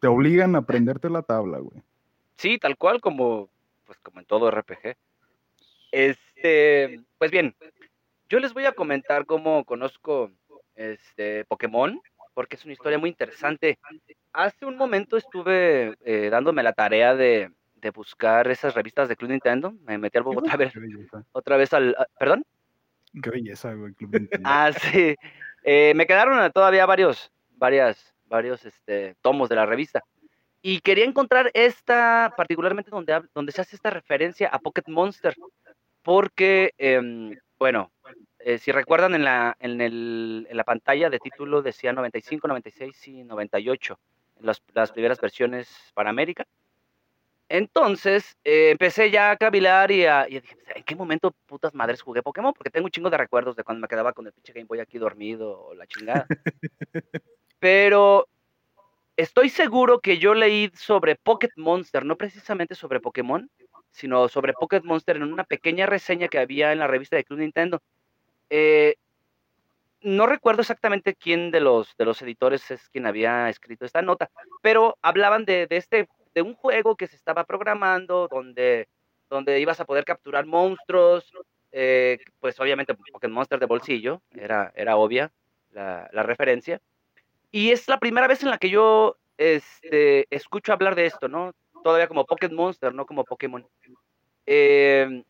Te 0.00 0.06
obligan 0.08 0.54
a 0.54 0.60
aprenderte 0.60 1.10
la 1.10 1.22
tabla, 1.22 1.58
güey. 1.58 1.82
Sí, 2.36 2.58
tal 2.58 2.78
cual 2.78 3.02
como, 3.02 3.50
pues 3.84 3.98
como 4.00 4.20
en 4.20 4.26
todo 4.26 4.50
RPG. 4.50 4.96
Este, 5.92 7.00
pues 7.18 7.30
bien, 7.30 7.54
yo 8.30 8.40
les 8.40 8.54
voy 8.54 8.64
a 8.64 8.72
comentar 8.72 9.26
cómo 9.26 9.64
conozco 9.64 10.30
este 10.74 11.44
Pokémon, 11.44 12.00
porque 12.34 12.56
es 12.56 12.64
una 12.64 12.72
historia 12.72 12.98
muy 12.98 13.10
interesante. 13.10 13.78
Hace 14.32 14.66
un 14.66 14.76
momento 14.76 15.16
estuve 15.16 15.94
eh, 16.04 16.28
dándome 16.30 16.62
la 16.62 16.72
tarea 16.72 17.14
de, 17.14 17.50
de 17.74 17.90
buscar 17.90 18.48
esas 18.50 18.74
revistas 18.74 19.08
de 19.08 19.16
Club 19.16 19.30
Nintendo. 19.30 19.72
Me 19.82 19.98
metí 19.98 20.18
al 20.18 20.24
otra 20.26 20.56
vez, 20.56 20.72
otra 21.32 21.56
vez 21.56 21.72
al, 21.72 21.94
a- 21.98 22.06
perdón. 22.18 22.44
Qué 23.22 23.30
belleza, 23.30 23.72
güey. 23.74 23.92
Club 23.94 24.10
Nintendo. 24.20 24.48
Ah, 24.48 24.70
sí. 24.72 25.14
Eh, 25.62 25.92
me 25.94 26.06
quedaron 26.06 26.50
todavía 26.52 26.86
varios, 26.86 27.30
varias, 27.56 28.14
varios 28.26 28.64
este, 28.64 29.16
tomos 29.20 29.48
de 29.48 29.56
la 29.56 29.66
revista. 29.66 30.02
Y 30.62 30.80
quería 30.80 31.06
encontrar 31.06 31.50
esta, 31.54 32.34
particularmente 32.36 32.90
donde, 32.90 33.22
donde 33.34 33.50
se 33.50 33.62
hace 33.62 33.76
esta 33.76 33.90
referencia 33.90 34.48
a 34.48 34.58
Pocket 34.58 34.84
Monster. 34.88 35.34
Porque, 36.02 36.72
em, 36.78 37.36
bueno, 37.58 37.90
eh, 38.44 38.58
si 38.58 38.72
recuerdan 38.72 39.14
en 39.14 39.24
la, 39.24 39.56
en, 39.60 39.80
el, 39.80 40.46
en 40.48 40.56
la 40.56 40.64
pantalla 40.64 41.10
de 41.10 41.18
título 41.18 41.62
decía 41.62 41.92
95, 41.92 42.48
96 42.48 43.08
y 43.08 43.24
98, 43.24 43.98
en 44.38 44.46
las, 44.46 44.62
las 44.72 44.92
primeras 44.92 45.20
versiones 45.20 45.68
para 45.94 46.10
América. 46.10 46.46
Entonces, 47.50 48.36
eh, 48.44 48.70
empecé 48.70 49.10
ya 49.10 49.32
a 49.32 49.36
cavilar 49.36 49.90
y, 49.90 50.06
a, 50.06 50.28
y 50.28 50.38
dije, 50.38 50.56
¿en 50.72 50.84
qué 50.84 50.94
momento 50.94 51.34
putas 51.46 51.74
madres 51.74 52.00
jugué 52.00 52.22
Pokémon? 52.22 52.54
Porque 52.54 52.70
tengo 52.70 52.84
un 52.84 52.92
chingo 52.92 53.10
de 53.10 53.18
recuerdos 53.18 53.56
de 53.56 53.64
cuando 53.64 53.80
me 53.80 53.88
quedaba 53.88 54.12
con 54.12 54.24
el 54.24 54.32
pinche 54.32 54.52
Game 54.52 54.66
Boy 54.66 54.78
aquí 54.78 54.98
dormido 54.98 55.60
o 55.60 55.74
la 55.74 55.84
chingada. 55.88 56.26
Pero 57.58 58.28
estoy 59.16 59.48
seguro 59.48 59.98
que 59.98 60.18
yo 60.18 60.34
leí 60.34 60.70
sobre 60.74 61.16
Pocket 61.16 61.50
Monster, 61.56 62.04
no 62.04 62.16
precisamente 62.16 62.76
sobre 62.76 63.00
Pokémon, 63.00 63.50
sino 63.90 64.28
sobre 64.28 64.52
Pocket 64.52 64.82
Monster 64.84 65.16
en 65.16 65.24
una 65.24 65.42
pequeña 65.42 65.86
reseña 65.86 66.28
que 66.28 66.38
había 66.38 66.70
en 66.70 66.78
la 66.78 66.86
revista 66.86 67.16
de 67.16 67.24
Club 67.24 67.40
Nintendo. 67.40 67.82
Eh, 68.50 68.96
no 70.02 70.26
recuerdo 70.26 70.62
exactamente 70.62 71.14
quién 71.14 71.50
de 71.50 71.60
los, 71.60 71.96
de 71.96 72.04
los 72.04 72.20
editores 72.22 72.70
es 72.70 72.88
quien 72.88 73.06
había 73.06 73.48
escrito 73.48 73.84
esta 73.84 74.02
nota, 74.02 74.30
pero 74.62 74.96
hablaban 75.02 75.44
de, 75.44 75.66
de 75.66 75.76
este 75.76 76.08
de 76.34 76.42
un 76.42 76.54
juego 76.54 76.96
que 76.96 77.08
se 77.08 77.16
estaba 77.16 77.44
programando 77.44 78.28
donde, 78.28 78.88
donde 79.28 79.58
ibas 79.58 79.80
a 79.80 79.84
poder 79.84 80.04
capturar 80.04 80.46
monstruos, 80.46 81.30
eh, 81.72 82.18
pues 82.38 82.58
obviamente 82.60 82.94
Pokémon 82.94 83.34
Monster 83.34 83.58
de 83.58 83.66
bolsillo, 83.66 84.22
era, 84.30 84.72
era 84.76 84.96
obvia 84.96 85.32
la, 85.72 86.08
la 86.12 86.22
referencia. 86.22 86.80
Y 87.50 87.72
es 87.72 87.88
la 87.88 87.98
primera 87.98 88.28
vez 88.28 88.42
en 88.44 88.50
la 88.50 88.58
que 88.58 88.70
yo 88.70 89.16
este, 89.38 90.26
escucho 90.34 90.72
hablar 90.72 90.94
de 90.94 91.06
esto, 91.06 91.26
¿no? 91.26 91.52
todavía 91.82 92.08
como 92.08 92.26
Pokémon 92.26 92.56
Monster, 92.56 92.94
no 92.94 93.06
como 93.06 93.24
Pokémon. 93.24 93.66
Eh, 94.46 95.22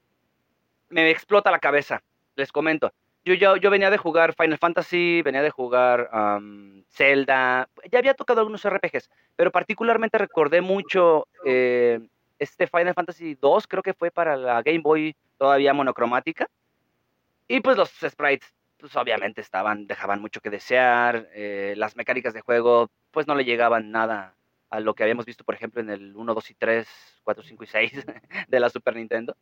me 0.88 1.10
explota 1.10 1.50
la 1.50 1.58
cabeza, 1.58 2.02
les 2.36 2.52
comento. 2.52 2.92
Yo, 3.24 3.34
yo, 3.34 3.56
yo 3.56 3.70
venía 3.70 3.90
de 3.90 3.98
jugar 3.98 4.34
Final 4.34 4.58
Fantasy, 4.58 5.20
venía 5.22 5.42
de 5.42 5.50
jugar 5.50 6.08
am, 6.10 6.84
Zelda, 6.90 7.68
ya 7.90 7.98
había 7.98 8.14
tocado 8.14 8.40
algunos 8.40 8.64
RPGs, 8.64 9.10
pero 9.36 9.52
particularmente 9.52 10.16
recordé 10.16 10.62
mucho 10.62 11.28
eh, 11.44 12.00
este 12.38 12.66
Final 12.66 12.94
Fantasy 12.94 13.34
2, 13.34 13.66
creo 13.66 13.82
que 13.82 13.92
fue 13.92 14.10
para 14.10 14.36
la 14.36 14.62
Game 14.62 14.80
Boy 14.80 15.14
todavía 15.36 15.74
monocromática. 15.74 16.48
Y 17.46 17.60
pues 17.60 17.76
los 17.76 17.90
sprites, 17.90 18.54
pues 18.78 18.96
obviamente 18.96 19.42
estaban, 19.42 19.86
dejaban 19.86 20.20
mucho 20.22 20.40
que 20.40 20.48
desear, 20.48 21.28
eh, 21.34 21.74
las 21.76 21.96
mecánicas 21.96 22.32
de 22.32 22.40
juego, 22.40 22.90
pues 23.10 23.26
no 23.26 23.34
le 23.34 23.44
llegaban 23.44 23.90
nada 23.90 24.34
a 24.70 24.80
lo 24.80 24.94
que 24.94 25.02
habíamos 25.02 25.26
visto, 25.26 25.44
por 25.44 25.54
ejemplo, 25.54 25.82
en 25.82 25.90
el 25.90 26.16
1, 26.16 26.34
2 26.34 26.50
y 26.50 26.54
3, 26.54 26.88
4, 27.22 27.42
5 27.42 27.64
y 27.64 27.66
6 27.66 27.92
de 28.48 28.60
la 28.60 28.70
Super 28.70 28.96
Nintendo. 28.96 29.36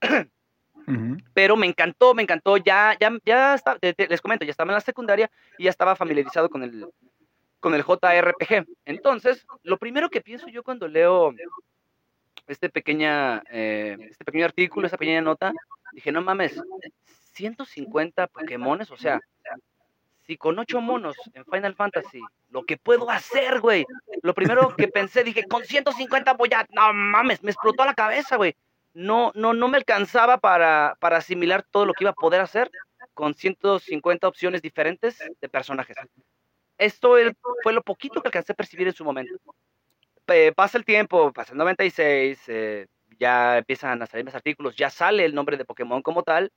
Pero 1.34 1.56
me 1.56 1.66
encantó, 1.66 2.14
me 2.14 2.22
encantó. 2.22 2.56
Ya, 2.56 2.96
ya, 3.00 3.12
ya 3.24 3.54
está, 3.54 3.78
les 3.80 4.20
comento, 4.20 4.44
ya 4.44 4.50
estaba 4.50 4.70
en 4.70 4.74
la 4.74 4.80
secundaria 4.80 5.30
y 5.58 5.64
ya 5.64 5.70
estaba 5.70 5.96
familiarizado 5.96 6.48
con 6.48 6.62
el, 6.62 6.86
con 7.60 7.74
el 7.74 7.82
JRPG. 7.82 8.66
Entonces, 8.84 9.46
lo 9.62 9.78
primero 9.78 10.10
que 10.10 10.20
pienso 10.20 10.48
yo 10.48 10.62
cuando 10.62 10.88
leo 10.88 11.34
este, 12.46 12.68
pequeña, 12.68 13.42
eh, 13.50 13.96
este 14.10 14.24
pequeño 14.24 14.44
artículo, 14.44 14.86
esta 14.86 14.98
pequeña 14.98 15.20
nota, 15.20 15.52
dije, 15.92 16.10
no 16.10 16.22
mames, 16.22 16.60
150 17.34 18.26
Pokémones, 18.26 18.90
o 18.90 18.96
sea, 18.96 19.20
si 20.26 20.36
con 20.36 20.58
8 20.58 20.80
monos 20.80 21.16
en 21.34 21.44
Final 21.44 21.74
Fantasy, 21.74 22.20
lo 22.50 22.64
que 22.64 22.76
puedo 22.76 23.10
hacer, 23.10 23.60
güey. 23.60 23.84
Lo 24.22 24.34
primero 24.34 24.74
que 24.76 24.88
pensé, 24.88 25.24
dije, 25.24 25.44
con 25.44 25.64
150 25.64 26.34
voy 26.34 26.50
a, 26.54 26.66
no 26.70 26.92
mames, 26.92 27.42
me 27.42 27.50
explotó 27.50 27.84
la 27.84 27.94
cabeza, 27.94 28.36
güey. 28.36 28.54
No, 28.92 29.30
no, 29.34 29.54
no 29.54 29.68
me 29.68 29.76
alcanzaba 29.76 30.38
para, 30.38 30.96
para 31.00 31.18
asimilar 31.18 31.64
todo 31.70 31.86
lo 31.86 31.94
que 31.94 32.04
iba 32.04 32.10
a 32.10 32.14
poder 32.14 32.40
hacer 32.40 32.70
con 33.14 33.34
150 33.34 34.26
opciones 34.26 34.62
diferentes 34.62 35.18
de 35.40 35.48
personajes. 35.48 35.96
Esto 36.78 37.14
fue 37.62 37.72
lo 37.72 37.82
poquito 37.82 38.20
que 38.20 38.28
alcancé 38.28 38.52
a 38.52 38.56
percibir 38.56 38.88
en 38.88 38.94
su 38.94 39.04
momento. 39.04 39.34
Pasa 40.54 40.78
el 40.78 40.84
tiempo, 40.84 41.32
pasa 41.32 41.52
el 41.52 41.58
96, 41.58 42.44
eh, 42.48 42.86
ya 43.18 43.58
empiezan 43.58 44.00
a 44.00 44.06
salir 44.06 44.24
más 44.24 44.34
artículos, 44.34 44.76
ya 44.76 44.88
sale 44.88 45.24
el 45.24 45.34
nombre 45.34 45.56
de 45.56 45.64
Pokémon 45.64 46.02
como 46.02 46.22
tal. 46.22 46.52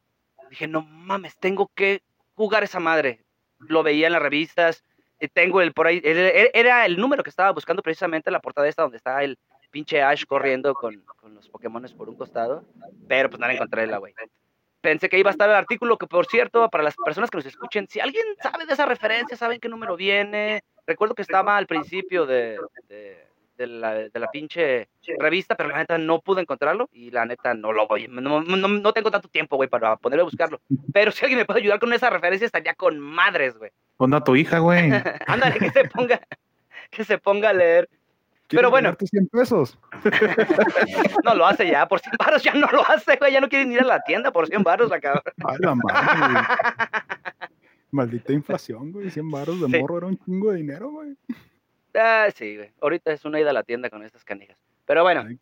Dije, 0.50 0.68
no 0.68 0.82
mames, 0.82 1.38
tengo 1.40 1.72
que 1.74 2.04
jugar 2.36 2.64
esa 2.64 2.80
madre. 2.80 3.24
Lo 3.60 3.82
veía 3.82 4.08
en 4.08 4.14
las 4.14 4.22
revistas, 4.22 4.84
eh, 5.20 5.28
tengo 5.28 5.60
el 5.62 5.74
por 5.74 5.88
ahí, 5.88 6.00
el- 6.04 6.52
era 6.54 6.86
el 6.86 6.98
número 6.98 7.24
que 7.24 7.32
estaba 7.32 7.52
buscando 7.52 7.82
precisamente 7.82 8.30
la 8.30 8.42
portada 8.42 8.68
esta 8.68 8.84
donde 8.84 8.98
está 8.98 9.24
el 9.24 9.40
pinche 9.74 10.04
Ash 10.04 10.24
corriendo 10.26 10.76
con, 10.76 11.04
con 11.18 11.34
los 11.34 11.50
Pokémones 11.50 11.92
por 11.94 12.08
un 12.08 12.16
costado, 12.16 12.64
pero 13.08 13.30
pues 13.30 13.40
no 13.40 13.48
la 13.48 13.54
encontré 13.54 13.88
la 13.88 13.98
güey. 13.98 14.14
Pensé 14.82 15.10
que 15.10 15.18
iba 15.18 15.30
a 15.30 15.32
estar 15.32 15.50
el 15.50 15.56
artículo, 15.56 15.98
que 15.98 16.08
por 16.08 16.28
cierto, 16.28 16.70
para 16.70 16.84
las 16.84 16.96
personas 16.96 17.30
que 17.32 17.38
nos 17.38 17.46
escuchen, 17.46 17.88
si 17.90 18.00
alguien 18.00 18.26
sabe 18.42 18.66
de 18.66 18.74
esa 18.74 18.86
referencia, 18.86 19.36
saben 19.36 19.60
qué 19.60 19.68
número 19.68 19.96
viene. 19.96 20.62
Recuerdo 20.86 21.16
que 21.16 21.22
estaba 21.24 21.58
al 21.58 21.66
principio 21.66 22.26
de, 22.26 22.60
de, 22.88 23.26
de 23.58 23.68
la, 23.68 23.94
de 23.94 24.20
la 24.20 24.30
pinche 24.30 24.90
revista, 25.18 25.56
pero 25.56 25.70
la 25.70 25.78
neta 25.78 25.98
no 25.98 26.20
pude 26.20 26.42
encontrarlo 26.42 26.90
y 26.92 27.10
la 27.12 27.26
neta 27.26 27.54
no 27.54 27.72
lo 27.72 27.88
voy, 27.88 28.08
no, 28.10 28.42
no, 28.42 28.68
no 28.68 28.94
tengo 28.94 29.10
tanto 29.10 29.30
tiempo, 29.30 29.56
güey, 29.56 29.70
para 29.70 29.96
ponerme 29.96 30.22
a 30.22 30.26
buscarlo. 30.26 30.62
Pero 30.94 31.12
si 31.12 31.26
alguien 31.26 31.40
me 31.40 31.46
puede 31.46 31.62
ayudar 31.62 31.80
con 31.80 31.94
esa 31.94 32.10
referencia, 32.10 32.46
estaría 32.46 32.76
con 32.76 33.00
madres, 33.00 33.58
güey. 33.58 33.72
Pon 33.98 34.14
a 34.14 34.24
tu 34.24 34.36
hija, 34.36 34.60
güey. 34.60 34.92
Ándale, 35.28 35.60
que 35.60 35.72
se 35.72 35.86
ponga, 35.86 36.20
que 36.92 37.04
se 37.04 37.18
ponga 37.18 37.50
a 37.50 37.54
leer. 37.54 37.90
¿Quieres 38.54 38.62
Pero 38.62 38.70
bueno. 38.70 38.86
ganarte 38.88 39.08
100 39.08 39.28
pesos? 39.30 39.80
No 41.26 41.34
lo 41.36 41.46
hace 41.46 41.68
ya, 41.68 41.88
por 41.88 42.00
100 42.00 42.14
baros 42.20 42.44
ya 42.44 42.54
no 42.54 42.68
lo 42.72 42.88
hace, 42.88 43.16
güey, 43.18 43.34
ya 43.34 43.42
no 43.42 43.50
quieren 43.50 43.72
ir 43.72 43.82
a 43.82 43.86
la 43.86 44.02
tienda 44.04 44.32
por 44.32 44.48
100 44.48 44.62
baros, 44.64 44.90
la 44.90 45.00
cabrón. 45.00 45.24
Ay, 45.46 45.58
la 45.60 45.76
madre, 45.76 46.34
güey. 46.34 46.44
Maldita 47.92 48.34
inflación, 48.34 48.92
güey. 48.92 49.10
100 49.10 49.30
baros 49.32 49.60
de 49.62 49.68
Sí. 49.68 49.80
morro 49.82 49.98
era 50.00 50.08
un 50.08 50.18
chingo 50.18 50.52
de 50.52 50.58
dinero, 50.58 50.90
güey. 50.92 51.16
Ah, 51.96 52.28
sí, 52.36 52.58
güey. 52.58 52.72
Ahorita 52.82 53.12
es 53.12 53.24
una 53.26 53.40
ida 53.40 53.52
a 53.52 53.54
la 53.54 53.64
tienda 53.64 53.90
con 53.90 54.04
estas 54.04 54.24
canijas. 54.24 54.58
Pero 54.86 55.04
bueno, 55.04 55.24
Ay, 55.28 55.38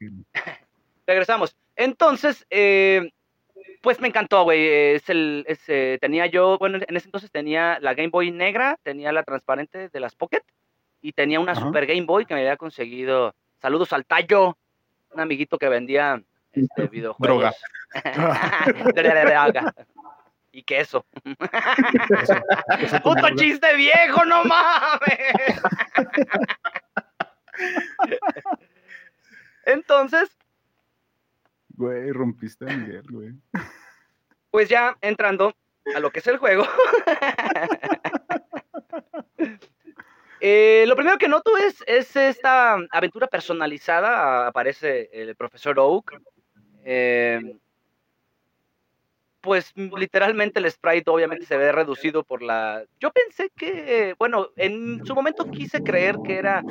regresamos. 1.07 1.55
Entonces, 1.75 2.45
eh, 2.49 3.09
pues 3.81 3.99
me 4.01 4.09
encantó, 4.09 4.43
güey. 4.43 4.67
Es 4.95 5.09
el, 5.09 5.45
es, 5.47 5.61
eh, 5.67 5.97
tenía 6.01 6.25
yo, 6.27 6.57
bueno, 6.57 6.77
en 6.85 6.95
ese 6.97 7.07
entonces 7.07 7.31
tenía 7.31 7.79
la 7.79 7.93
Game 7.93 8.09
Boy 8.09 8.31
negra, 8.31 8.77
tenía 8.83 9.11
la 9.11 9.23
transparente 9.23 9.89
de 9.89 9.99
las 9.99 10.15
Pocket 10.15 10.43
y 11.01 11.13
tenía 11.13 11.39
una 11.39 11.53
Ajá. 11.53 11.62
Super 11.62 11.86
Game 11.86 12.05
Boy 12.05 12.25
que 12.25 12.34
me 12.34 12.41
había 12.41 12.58
conseguido. 12.58 13.36
Saludos 13.62 13.93
al 13.93 14.05
Tallo, 14.05 14.58
un 15.12 15.20
amiguito 15.20 15.58
que 15.58 15.70
vendía 15.70 16.22
este, 16.53 16.88
videojuegos. 16.88 17.53
Droga. 17.93 17.93
y 20.53 20.63
queso. 20.63 21.05
Eso 22.79 23.00
¡Puto 23.03 23.22
droga. 23.22 23.36
chiste 23.36 23.74
viejo, 23.75 24.25
no 24.25 24.43
mames! 24.43 25.62
Entonces, 29.65 30.29
Güey, 31.70 32.12
rompiste 32.12 32.70
a 32.72 32.77
Miguel, 32.77 33.03
güey. 33.10 33.29
pues 34.51 34.70
ya 34.70 34.96
entrando 35.01 35.55
a 35.96 36.00
lo 36.00 36.12
que 36.12 36.20
es 36.20 36.27
el 36.27 36.38
juego. 36.38 36.63
Eh, 40.43 40.86
lo 40.88 40.95
primero 40.95 41.19
que 41.19 41.27
noto 41.27 41.55
es, 41.55 41.83
es 41.86 42.15
esta 42.15 42.75
aventura 42.89 43.27
personalizada. 43.27 44.48
Aparece 44.48 45.10
el 45.13 45.36
profesor 45.36 45.79
Oak. 45.79 46.19
Eh, 46.83 47.57
pues 49.39 49.71
literalmente 49.75 50.60
el 50.60 50.69
sprite 50.69 51.12
obviamente 51.12 51.45
se 51.45 51.57
ve 51.57 51.71
reducido 51.71 52.24
por 52.24 52.41
la... 52.41 52.83
Yo 53.00 53.12
pensé 53.12 53.51
que, 53.55 54.15
bueno, 54.17 54.50
en 54.55 55.05
su 55.05 55.13
momento 55.13 55.50
quise 55.50 55.83
creer 55.83 56.17
que 56.24 56.38
era 56.38 56.63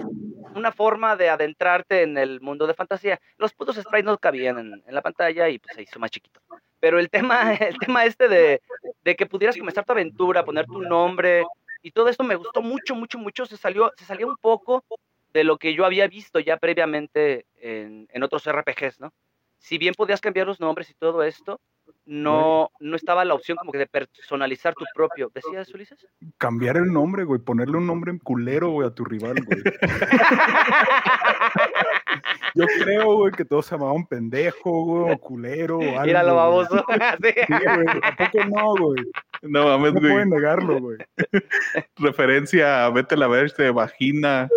una 0.54 0.72
forma 0.72 1.16
de 1.16 1.30
adentrarte 1.30 2.02
en 2.02 2.18
el 2.18 2.40
mundo 2.40 2.66
de 2.66 2.74
fantasía. 2.74 3.20
Los 3.38 3.54
putos 3.54 3.76
sprites 3.76 4.04
no 4.04 4.18
cabían 4.18 4.58
en, 4.58 4.82
en 4.84 4.94
la 4.94 5.02
pantalla 5.02 5.48
y 5.48 5.58
pues 5.58 5.76
se 5.76 5.82
hizo 5.82 6.00
más 6.00 6.10
chiquito. 6.10 6.40
Pero 6.80 6.98
el 6.98 7.08
tema, 7.08 7.54
el 7.54 7.78
tema 7.78 8.04
este 8.04 8.26
de, 8.28 8.62
de 9.04 9.16
que 9.16 9.26
pudieras 9.26 9.56
comenzar 9.56 9.84
tu 9.84 9.92
aventura, 9.92 10.44
poner 10.44 10.66
tu 10.66 10.80
nombre 10.80 11.44
y 11.82 11.92
todo 11.92 12.08
esto 12.08 12.24
me 12.24 12.36
gustó 12.36 12.62
mucho, 12.62 12.94
mucho, 12.94 13.18
mucho. 13.18 13.46
Se 13.46 13.56
salió, 13.56 13.92
se 13.96 14.04
salió 14.04 14.26
un 14.26 14.36
poco 14.36 14.84
de 15.32 15.44
lo 15.44 15.58
que 15.58 15.74
yo 15.74 15.84
había 15.84 16.06
visto 16.08 16.40
ya 16.40 16.56
previamente 16.56 17.46
en, 17.60 18.08
en 18.10 18.22
otros 18.22 18.46
RPGs, 18.46 19.00
¿no? 19.00 19.12
Si 19.58 19.78
bien 19.78 19.94
podías 19.94 20.20
cambiar 20.20 20.46
los 20.46 20.60
nombres 20.60 20.90
y 20.90 20.94
todo 20.94 21.22
esto, 21.22 21.60
no, 22.06 22.70
no 22.80 22.96
estaba 22.96 23.24
la 23.24 23.34
opción 23.34 23.56
como 23.58 23.70
que 23.72 23.78
de 23.78 23.86
personalizar 23.86 24.74
tu 24.74 24.84
propio. 24.94 25.30
¿Decías, 25.34 25.72
Ulises? 25.72 26.06
Cambiar 26.38 26.76
el 26.76 26.92
nombre, 26.92 27.24
güey. 27.24 27.40
Ponerle 27.40 27.76
un 27.76 27.86
nombre 27.86 28.16
culero, 28.22 28.70
güey, 28.70 28.88
a 28.88 28.94
tu 28.94 29.04
rival, 29.04 29.36
güey. 29.44 29.62
Yo 32.56 32.66
creo, 32.82 33.14
güey, 33.16 33.32
que 33.32 33.44
todos 33.44 33.66
se 33.66 33.76
llamaban 33.76 34.04
pendejo, 34.06 34.84
güey, 34.84 35.14
o 35.14 35.18
culero, 35.18 35.78
o 35.78 35.82
algo. 35.82 36.02
Mira 36.04 36.22
lo 36.24 36.32
güey. 36.34 36.44
baboso. 36.44 36.84
Sí. 37.22 37.32
Sí, 37.46 37.54
güey. 37.64 37.86
¿A 38.02 38.16
poco 38.16 38.44
no, 38.44 38.74
güey? 38.76 39.04
No 39.42 39.64
mames, 39.66 39.94
No 39.94 40.00
güey. 40.00 40.12
pueden 40.12 40.30
negarlo, 40.30 40.80
güey. 40.80 40.98
Referencia 41.96 42.84
a 42.86 42.90
vete 42.90 43.14
a 43.14 43.18
la 43.18 43.28
ver 43.28 43.52
de 43.54 43.70
vagina. 43.70 44.48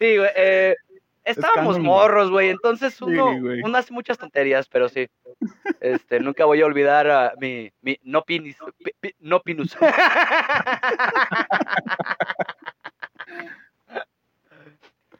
Sí, 0.00 0.16
güey. 0.16 0.30
eh, 0.36 0.76
estábamos 1.24 1.78
morros, 1.78 2.30
güey. 2.30 2.50
Entonces 2.50 3.00
uno, 3.02 3.32
Sí, 3.32 3.38
uno 3.64 3.78
hace 3.78 3.92
muchas 3.92 4.18
tonterías, 4.18 4.68
pero 4.68 4.88
sí. 4.88 5.08
Este, 5.80 6.20
nunca 6.20 6.44
voy 6.44 6.60
a 6.62 6.66
olvidar 6.66 7.10
a 7.10 7.32
mi, 7.40 7.70
mi 7.80 7.98
no 8.02 8.22
pinis, 8.22 8.56
pi- 8.78 8.92
pi- 9.00 9.14
no 9.20 9.40
pinus. 9.40 9.76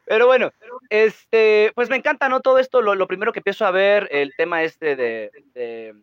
Pero 0.05 0.27
bueno, 0.27 0.51
este, 0.89 1.71
pues 1.75 1.89
me 1.89 1.95
encanta, 1.95 2.27
¿no? 2.29 2.41
Todo 2.41 2.59
esto, 2.59 2.81
lo, 2.81 2.93
lo 2.93 3.07
primero 3.07 3.31
que 3.31 3.39
empiezo 3.39 3.65
a 3.65 3.71
ver, 3.71 4.07
el 4.11 4.33
tema 4.35 4.63
este 4.63 4.95
de, 4.95 5.31
de- 5.53 5.95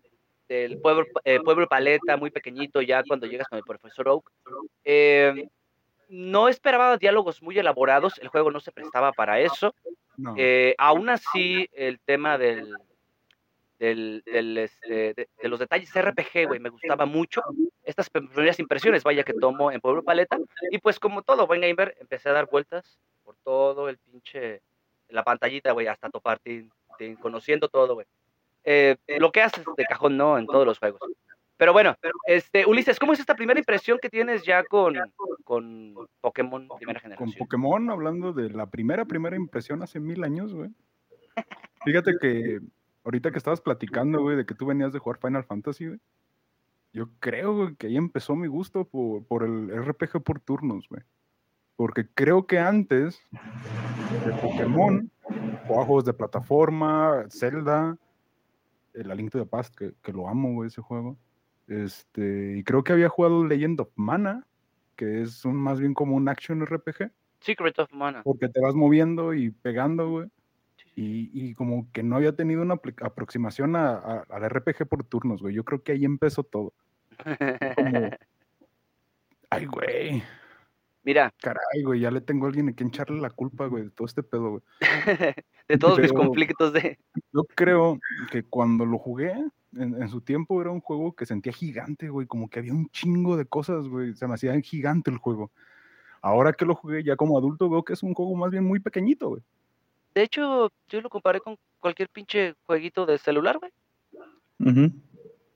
del 0.48 0.80
pueblo, 0.80 1.04
eh, 1.24 1.38
pueblo 1.40 1.68
paleta, 1.68 2.16
muy 2.16 2.30
pequeñito, 2.30 2.82
ya 2.82 3.04
cuando 3.06 3.26
llegas 3.26 3.46
con 3.48 3.58
el 3.58 3.64
profesor 3.64 4.08
Oak. 4.08 4.30
Eh, 4.84 5.48
no 6.10 6.48
esperaba 6.48 6.98
diálogos 6.98 7.42
muy 7.42 7.58
elaborados, 7.58 8.18
el 8.18 8.28
juego 8.28 8.50
no 8.50 8.60
se 8.60 8.72
prestaba 8.72 9.12
para 9.12 9.40
eso. 9.40 9.74
No. 10.16 10.34
Eh, 10.36 10.74
aún 10.76 11.08
así, 11.08 11.68
el 11.72 12.00
tema 12.00 12.36
del, 12.36 12.74
del, 13.78 14.22
del, 14.26 14.58
este, 14.58 15.14
de, 15.14 15.28
de 15.42 15.48
los 15.48 15.58
detalles 15.58 15.90
RPG, 15.94 16.48
güey, 16.48 16.60
me 16.60 16.68
gustaba 16.68 17.06
mucho. 17.06 17.42
Estas 17.84 18.10
primeras 18.10 18.58
impresiones, 18.58 19.04
vaya, 19.04 19.22
que 19.22 19.32
tomo 19.32 19.72
en 19.72 19.80
Pueblo 19.80 20.02
Paleta. 20.02 20.38
Y 20.70 20.78
pues 20.78 20.98
como 20.98 21.22
todo 21.22 21.46
buen 21.46 21.62
gamer, 21.62 21.96
empecé 22.00 22.28
a 22.28 22.32
dar 22.32 22.48
vueltas 22.50 22.98
por 23.24 23.36
todo 23.44 23.88
el 23.88 23.96
pinche, 23.98 24.60
la 25.08 25.22
pantallita, 25.22 25.72
güey, 25.72 25.86
hasta 25.86 26.10
topar, 26.10 26.40
tin, 26.40 26.70
tin, 26.98 27.16
conociendo 27.16 27.68
todo, 27.68 27.94
güey. 27.94 28.06
Eh, 28.64 28.96
lo 29.18 29.32
que 29.32 29.42
haces 29.42 29.64
de 29.76 29.84
cajón, 29.84 30.16
no, 30.16 30.36
en 30.36 30.46
todos 30.46 30.66
los 30.66 30.78
juegos. 30.78 31.00
Pero 31.60 31.74
bueno, 31.74 31.94
este, 32.24 32.64
Ulises, 32.64 32.98
¿cómo 32.98 33.12
es 33.12 33.20
esta 33.20 33.34
primera 33.34 33.60
impresión 33.60 33.98
que 34.00 34.08
tienes 34.08 34.44
ya 34.44 34.64
con, 34.64 34.96
con 35.44 35.94
Pokémon 36.22 36.66
primera 36.78 37.00
Con 37.00 37.10
generación? 37.10 37.38
Pokémon, 37.38 37.90
hablando 37.90 38.32
de 38.32 38.48
la 38.48 38.70
primera, 38.70 39.04
primera 39.04 39.36
impresión 39.36 39.82
hace 39.82 40.00
mil 40.00 40.24
años, 40.24 40.54
güey. 40.54 40.70
Fíjate 41.84 42.12
que 42.20 42.60
ahorita 43.04 43.30
que 43.30 43.36
estabas 43.36 43.60
platicando, 43.60 44.22
güey, 44.22 44.38
de 44.38 44.46
que 44.46 44.54
tú 44.54 44.64
venías 44.64 44.94
de 44.94 45.00
jugar 45.00 45.18
Final 45.20 45.44
Fantasy, 45.44 45.88
güey. 45.88 46.00
Yo 46.94 47.10
creo, 47.20 47.54
güey, 47.54 47.76
que 47.76 47.88
ahí 47.88 47.98
empezó 47.98 48.34
mi 48.34 48.46
gusto 48.46 48.86
por, 48.86 49.26
por 49.26 49.44
el 49.44 49.68
RPG 49.84 50.22
por 50.22 50.40
turnos, 50.40 50.88
güey. 50.88 51.02
Porque 51.76 52.08
creo 52.14 52.46
que 52.46 52.58
antes 52.58 53.22
de 54.24 54.32
Pokémon, 54.32 55.10
jugaba 55.66 55.84
juegos 55.84 56.06
de 56.06 56.14
plataforma, 56.14 57.26
Zelda, 57.28 57.98
el 58.94 59.08
Link 59.08 59.30
to 59.30 59.38
the 59.38 59.44
Past, 59.44 59.76
que, 59.76 59.92
que 60.02 60.10
lo 60.10 60.26
amo, 60.26 60.54
güey, 60.54 60.68
ese 60.68 60.80
juego. 60.80 61.18
Este, 61.70 62.56
y 62.58 62.64
creo 62.64 62.82
que 62.82 62.92
había 62.92 63.08
jugado 63.08 63.46
Legend 63.46 63.80
of 63.80 63.90
Mana, 63.94 64.44
que 64.96 65.22
es 65.22 65.44
un, 65.44 65.56
más 65.56 65.78
bien 65.80 65.94
como 65.94 66.16
un 66.16 66.28
action 66.28 66.60
RPG, 66.66 67.10
Secret 67.40 67.78
of 67.78 67.92
Mana. 67.92 68.22
porque 68.24 68.48
te 68.48 68.60
vas 68.60 68.74
moviendo 68.74 69.32
y 69.34 69.50
pegando, 69.50 70.10
güey. 70.10 70.28
Y, 70.96 71.30
y 71.32 71.54
como 71.54 71.86
que 71.92 72.02
no 72.02 72.16
había 72.16 72.34
tenido 72.34 72.60
una 72.62 72.74
aproximación 72.74 73.76
a- 73.76 73.92
a- 73.94 74.26
al 74.28 74.42
RPG 74.50 74.86
por 74.88 75.04
turnos, 75.04 75.40
güey. 75.40 75.54
Yo 75.54 75.64
creo 75.64 75.82
que 75.82 75.92
ahí 75.92 76.04
empezó 76.04 76.42
todo. 76.42 76.74
Como, 77.22 77.36
ay, 79.50 79.66
güey, 79.66 80.22
Mira, 81.02 81.32
caray, 81.40 81.82
güey, 81.82 82.00
ya 82.00 82.10
le 82.10 82.20
tengo 82.20 82.44
a 82.44 82.48
alguien 82.48 82.68
a 82.68 82.72
quien 82.72 82.90
echarle 82.90 83.20
la 83.20 83.30
culpa, 83.30 83.66
güey, 83.66 83.84
de 83.84 83.90
todo 83.90 84.06
este 84.06 84.22
pedo, 84.22 84.50
güey. 84.50 84.62
de 85.68 85.78
todos 85.78 85.98
mis 85.98 86.12
Pero- 86.12 86.22
conflictos 86.22 86.72
de... 86.72 86.98
Yo 87.32 87.44
creo 87.54 87.98
que 88.30 88.42
cuando 88.42 88.84
lo 88.84 88.98
jugué, 88.98 89.32
en, 89.76 90.02
en 90.02 90.08
su 90.08 90.20
tiempo 90.20 90.60
era 90.60 90.70
un 90.70 90.80
juego 90.80 91.14
que 91.14 91.24
sentía 91.24 91.52
gigante, 91.52 92.10
güey, 92.10 92.26
como 92.26 92.50
que 92.50 92.58
había 92.58 92.74
un 92.74 92.88
chingo 92.90 93.36
de 93.36 93.46
cosas, 93.46 93.88
güey, 93.88 94.14
se 94.14 94.26
me 94.26 94.34
hacía 94.34 94.58
gigante 94.60 95.10
el 95.10 95.16
juego. 95.16 95.50
Ahora 96.22 96.52
que 96.52 96.66
lo 96.66 96.74
jugué 96.74 97.02
ya 97.02 97.16
como 97.16 97.38
adulto 97.38 97.70
veo 97.70 97.82
que 97.82 97.94
es 97.94 98.02
un 98.02 98.12
juego 98.12 98.34
más 98.36 98.50
bien 98.50 98.64
muy 98.64 98.78
pequeñito, 98.80 99.30
güey. 99.30 99.42
De 100.14 100.22
hecho, 100.22 100.70
yo 100.88 101.00
lo 101.00 101.08
comparé 101.08 101.40
con 101.40 101.56
cualquier 101.78 102.08
pinche 102.08 102.54
jueguito 102.66 103.06
de 103.06 103.16
celular, 103.16 103.58
güey. 103.58 103.72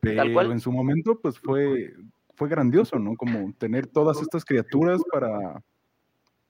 Pero 0.00 0.32
cual. 0.32 0.52
en 0.52 0.60
su 0.60 0.72
momento, 0.72 1.18
pues 1.20 1.38
fue, 1.38 1.94
fue 2.36 2.48
grandioso, 2.48 2.98
¿no? 2.98 3.16
Como 3.16 3.52
tener 3.54 3.86
todas 3.86 4.20
estas 4.20 4.44
criaturas 4.44 5.00
para 5.12 5.62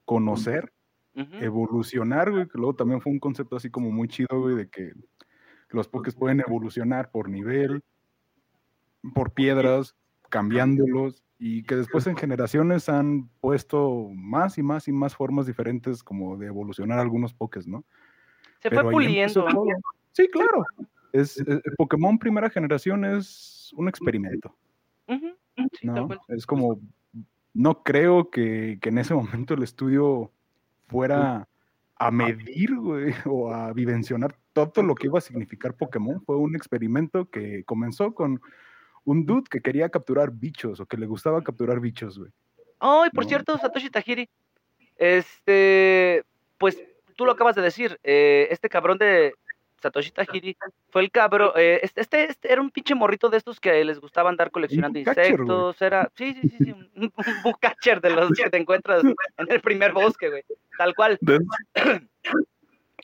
conocer, 0.05 0.73
evolucionar, 1.15 2.31
güey, 2.31 2.49
que 2.49 2.59
luego 2.59 2.75
también 2.75 3.01
fue 3.01 3.13
un 3.13 3.19
concepto 3.19 3.57
así 3.57 3.71
como 3.71 3.91
muy 3.91 4.09
chido, 4.09 4.41
güey, 4.41 4.57
de 4.57 4.69
que 4.69 4.93
los 5.71 5.89
pokés 5.89 6.15
pueden 6.15 6.41
evolucionar 6.41 7.11
por 7.11 7.29
nivel, 7.29 7.83
por 9.15 9.33
piedras, 9.33 9.97
cambiándolos, 10.31 11.23
y 11.39 11.63
que 11.65 11.77
después 11.77 12.07
en 12.07 12.17
generaciones 12.17 12.89
han 12.89 13.29
puesto 13.41 14.09
más 14.15 14.57
y 14.57 14.63
más 14.63 14.89
y 14.89 14.93
más 14.93 15.15
formas 15.17 15.47
diferentes 15.47 16.03
como 16.03 16.37
de 16.37 16.47
evolucionar 16.47 16.99
algunos 16.99 17.35
pokés, 17.35 17.67
¿no? 17.67 17.85
Se 18.61 18.71
Pero 18.71 18.83
fue 18.83 18.93
puliendo. 18.93 19.47
Sí, 20.13 20.29
claro. 20.29 20.65
Es, 21.13 21.39
eh, 21.39 21.61
Pokémon 21.77 22.19
primera 22.19 22.51
generación 22.51 23.05
es 23.05 23.73
un 23.77 23.89
experimento, 23.89 24.57
Ujú, 25.07 25.37
sí, 25.57 25.87
¿no? 25.87 26.09
Es 26.29 26.47
como, 26.47 26.81
no 27.53 27.83
creo 27.83 28.31
que, 28.31 28.79
que 28.81 28.89
en 28.89 28.99
ese 28.99 29.15
momento 29.15 29.55
el 29.55 29.63
estudio 29.63 30.31
fuera 30.89 31.49
a 31.97 32.11
medir, 32.11 32.75
güey, 32.77 33.15
o 33.27 33.53
a 33.53 33.73
vivencionar 33.73 34.37
todo 34.53 34.83
lo 34.83 34.95
que 34.95 35.07
iba 35.07 35.19
a 35.19 35.23
significar 35.23 35.75
Pokémon. 35.77 36.23
Fue 36.25 36.37
un 36.37 36.57
experimento 36.57 37.29
que 37.31 37.65
comenzó 37.65 38.15
con 38.15 38.41
un 39.05 39.27
dude 39.27 39.45
que 39.51 39.61
quería 39.61 39.89
capturar 39.89 40.31
bichos 40.33 40.81
o 40.81 40.87
que 40.87 40.97
le 40.97 41.07
gustaba 41.07 41.43
capturar 41.43 41.81
bichos, 41.81 42.19
güey. 42.19 42.31
Ay, 42.81 43.11
por 43.11 43.25
No. 43.25 43.29
cierto, 43.29 43.59
Satoshi 43.59 43.91
Tajiri, 43.91 44.29
este, 44.97 46.25
pues 46.59 46.83
tú 47.17 47.25
lo 47.25 47.33
acabas 47.33 47.55
de 47.57 47.63
decir, 47.63 47.99
eh, 48.03 48.49
este 48.51 48.69
cabrón 48.69 48.99
de 48.99 49.35
Satoshi 49.85 50.13
Tajiri 50.13 50.57
fue 50.89 51.03
el 51.03 51.11
cabrón, 51.11 51.51
eh, 51.57 51.81
este, 51.83 52.01
este, 52.01 52.31
este 52.31 52.51
era 52.51 52.63
un 52.63 52.71
pinche 52.71 52.95
morrito 52.95 53.29
de 53.29 53.37
estos 53.37 53.61
que 53.61 53.85
les 53.85 54.01
gustaba 54.01 54.31
andar 54.31 54.51
coleccionando 54.51 54.99
insectos, 54.99 55.81
era, 55.83 56.11
sí, 56.17 56.33
sí, 56.33 56.49
sí, 56.49 56.57
sí, 56.65 56.73
un, 56.73 56.91
un 56.97 58.01
de 58.01 58.11
los 58.11 58.31
que 58.31 58.49
te 58.49 58.57
encuentras 58.57 59.05
en 59.05 59.15
el 59.51 59.61
primer 59.61 59.93
bosque, 59.93 60.31
güey, 60.31 60.43
tal 60.79 60.95
cual. 60.95 61.19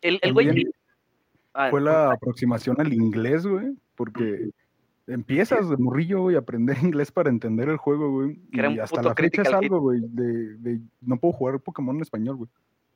El, 0.03 0.19
el 0.23 0.33
güey... 0.33 0.67
Ah, 1.53 1.69
Fue 1.69 1.83
la 1.83 2.13
aproximación 2.13 2.81
al 2.81 2.91
inglés, 2.91 3.47
güey, 3.47 3.75
porque 3.97 4.49
empiezas 5.07 5.69
de 5.69 5.77
morrillo, 5.77 6.23
güey, 6.23 6.37
a 6.37 6.39
aprender 6.39 6.77
inglés 6.83 7.13
para 7.13 7.29
entender 7.29 7.69
el 7.69 7.77
juego, 7.77 8.11
güey. 8.11 8.41
Y 8.51 8.79
hasta 8.79 9.03
la 9.03 9.15
fecha 9.15 9.43
es 9.43 9.53
algo, 9.53 9.81
güey, 9.81 10.01
de, 10.01 10.57
de 10.57 10.81
no 11.03 11.19
puedo 11.19 11.35
jugar 11.35 11.61
Pokémon 11.61 11.97
en 11.97 12.03
español, 12.03 12.37
güey. 12.37 12.51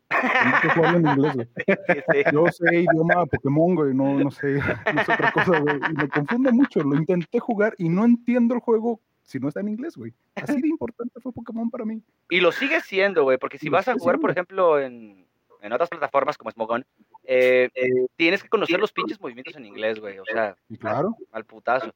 Tengo 0.09 0.57
que 0.63 0.69
jugarlo 0.71 0.99
en 0.99 1.07
inglés, 1.07 1.35
güey. 1.35 1.49
sí, 1.67 1.95
sí. 2.13 2.23
Yo 2.33 2.47
sé 2.49 2.81
idioma 2.81 3.27
Pokémon, 3.27 3.75
güey, 3.75 3.95
no, 3.95 4.19
no 4.19 4.31
sé, 4.31 4.55
no 4.55 5.05
sé 5.05 5.13
otra 5.13 5.33
cosa, 5.33 5.59
güey. 5.61 5.77
Y 5.77 5.95
me 5.95 6.09
confunde 6.09 6.53
mucho. 6.53 6.81
Lo 6.81 6.97
intenté 6.97 7.41
jugar 7.41 7.75
y 7.79 7.89
no 7.89 8.05
entiendo 8.05 8.55
el 8.55 8.61
juego 8.61 9.01
si 9.23 9.39
no 9.39 9.49
está 9.49 9.61
en 9.61 9.69
inglés, 9.69 9.97
güey. 9.97 10.13
Así 10.35 10.61
de 10.61 10.69
importante 10.69 11.21
fue 11.21 11.33
Pokémon 11.33 11.71
para 11.71 11.85
mí. 11.85 12.03
Y 12.31 12.41
lo 12.41 12.53
sigue 12.53 12.81
siendo, 12.81 13.25
güey, 13.25 13.39
porque 13.39 13.59
si 13.59 13.69
vas 13.69 13.89
a 13.89 13.95
jugar, 13.95 14.21
por 14.21 14.31
ejemplo, 14.31 14.79
en, 14.79 15.27
en 15.63 15.73
otras 15.73 15.89
plataformas 15.89 16.37
como 16.37 16.51
Smogon, 16.51 16.85
eh, 17.25 17.71
eh, 17.75 18.07
tienes 18.17 18.43
que 18.43 18.51
conocer 18.51 18.79
los 18.79 18.93
pinches 18.93 19.21
movimientos 19.21 19.57
en 19.57 19.65
inglés, 19.65 19.99
güey, 19.99 20.19
o 20.19 20.25
sea, 20.27 20.57
Y 20.69 20.77
claro, 20.77 21.17
al 21.33 21.45
putazo. 21.45 21.91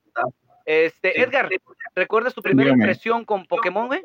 Este, 0.64 1.20
Edgar, 1.20 1.48
¿recuerdas 1.94 2.34
tu 2.34 2.42
primera 2.42 2.66
Dígame. 2.66 2.84
impresión 2.84 3.24
con 3.24 3.46
Pokémon, 3.46 3.86
güey? 3.86 4.02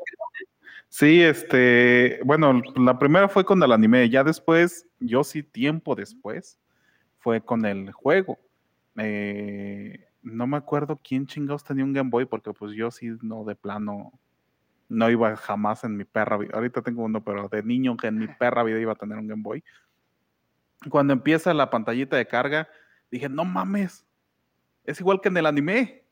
Sí, 0.88 1.22
este, 1.22 2.20
bueno, 2.24 2.62
la 2.76 2.98
primera 2.98 3.28
fue 3.28 3.44
con 3.44 3.62
el 3.62 3.72
anime, 3.72 4.08
ya 4.08 4.22
después, 4.22 4.86
yo 5.00 5.24
sí 5.24 5.42
tiempo 5.42 5.94
después, 5.94 6.58
fue 7.18 7.40
con 7.40 7.64
el 7.64 7.90
juego. 7.92 8.38
Eh, 8.96 10.06
no 10.22 10.46
me 10.46 10.56
acuerdo 10.56 11.00
quién 11.02 11.26
chingados 11.26 11.64
tenía 11.64 11.84
un 11.84 11.92
Game 11.92 12.10
Boy, 12.10 12.26
porque 12.26 12.52
pues 12.52 12.76
yo 12.76 12.90
sí, 12.90 13.10
no, 13.22 13.44
de 13.44 13.56
plano, 13.56 14.12
no 14.88 15.10
iba 15.10 15.36
jamás 15.36 15.84
en 15.84 15.96
mi 15.96 16.04
perra 16.04 16.36
vida. 16.36 16.52
Ahorita 16.54 16.82
tengo 16.82 17.02
uno, 17.02 17.24
pero 17.24 17.48
de 17.48 17.62
niño 17.62 17.96
que 17.96 18.06
en 18.06 18.18
mi 18.18 18.28
perra 18.28 18.62
vida 18.62 18.78
iba 18.78 18.92
a 18.92 18.96
tener 18.96 19.18
un 19.18 19.26
Game 19.26 19.42
Boy. 19.42 19.64
Cuando 20.90 21.12
empieza 21.12 21.52
la 21.54 21.70
pantallita 21.70 22.16
de 22.16 22.26
carga, 22.26 22.68
dije, 23.10 23.28
no 23.28 23.44
mames, 23.44 24.06
es 24.84 25.00
igual 25.00 25.20
que 25.20 25.28
en 25.28 25.36
el 25.36 25.46
anime, 25.46 26.04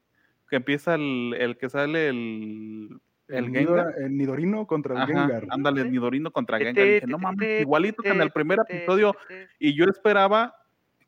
que 0.49 0.57
empieza 0.57 0.95
el, 0.95 1.35
el 1.39 1.57
que 1.57 1.69
sale 1.69 2.09
el, 2.09 3.01
el, 3.33 3.57
el, 3.57 4.05
el 4.05 4.17
Nidorino 4.17 4.67
contra 4.67 4.95
el 4.95 5.01
Ajá, 5.03 5.07
Gengar. 5.07 5.47
ándale, 5.51 5.83
Sí. 5.83 5.91
Nidorino 5.91 6.31
contra 6.31 6.59
Gengar. 6.59 6.85
Dije, 6.85 7.07
no 7.07 7.19
mames, 7.19 7.61
igualito 7.63 8.03
que 8.03 8.11
en 8.11 8.21
el 8.21 8.31
primer 8.31 8.59
episodio. 8.69 9.15
Y 9.59 9.75
yo 9.75 9.85
esperaba 9.87 10.55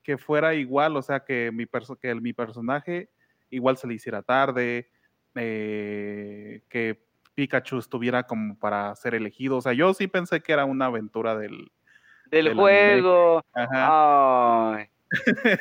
que 0.03 0.19
fuera 0.19 0.55
igual, 0.55 0.97
o 0.97 1.03
sea, 1.03 1.21
que 1.21 1.51
mi, 1.53 1.67
perso- 1.67 1.99
que 1.99 2.11
el- 2.11 2.21
mi 2.21 2.33
personaje 2.33 3.09
igual 3.51 3.77
se 3.77 3.87
le 3.87 3.95
hiciera 3.95 4.23
tarde, 4.23 4.91
eh, 5.35 6.63
que 6.69 7.01
Pikachu 7.35 7.79
estuviera 7.79 8.23
como 8.25 8.59
para 8.59 8.95
ser 8.97 9.15
elegido. 9.15 9.57
O 9.57 9.61
sea, 9.63 9.73
yo 9.73 9.93
sí 9.95 10.07
pensé 10.07 10.41
que 10.41 10.53
era 10.53 10.65
una 10.65 10.87
aventura 10.87 11.37
del... 11.37 11.71
Del 12.31 12.55
juego. 12.55 13.43
Ajá. 13.53 14.75
Ay. 14.77 14.87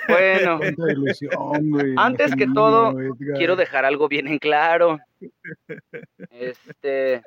Bueno, 0.08 0.60
ilusión, 0.89 1.97
Antes 1.97 2.36
que 2.36 2.47
todo, 2.47 2.95
quiero 3.36 3.56
dejar 3.56 3.86
algo 3.86 4.08
bien 4.08 4.27
en 4.27 4.39
claro. 4.39 4.99
Este. 6.32 7.21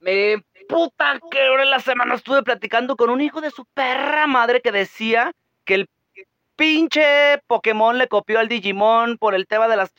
Me 0.00 0.44
puta 0.68 1.18
que 1.30 1.42
ahora 1.42 1.64
en 1.64 1.70
la 1.70 1.80
semana 1.80 2.14
estuve 2.14 2.42
platicando 2.42 2.96
con 2.96 3.10
un 3.10 3.20
hijo 3.20 3.40
de 3.40 3.50
su 3.50 3.64
perra 3.66 4.26
madre 4.26 4.60
que 4.60 4.72
decía 4.72 5.32
que 5.64 5.74
el 5.74 5.88
pinche 6.54 7.38
Pokémon 7.46 7.98
le 7.98 8.08
copió 8.08 8.38
al 8.38 8.48
Digimon 8.48 9.18
por 9.18 9.34
el 9.34 9.46
tema 9.46 9.68
de 9.68 9.76
las. 9.76 9.92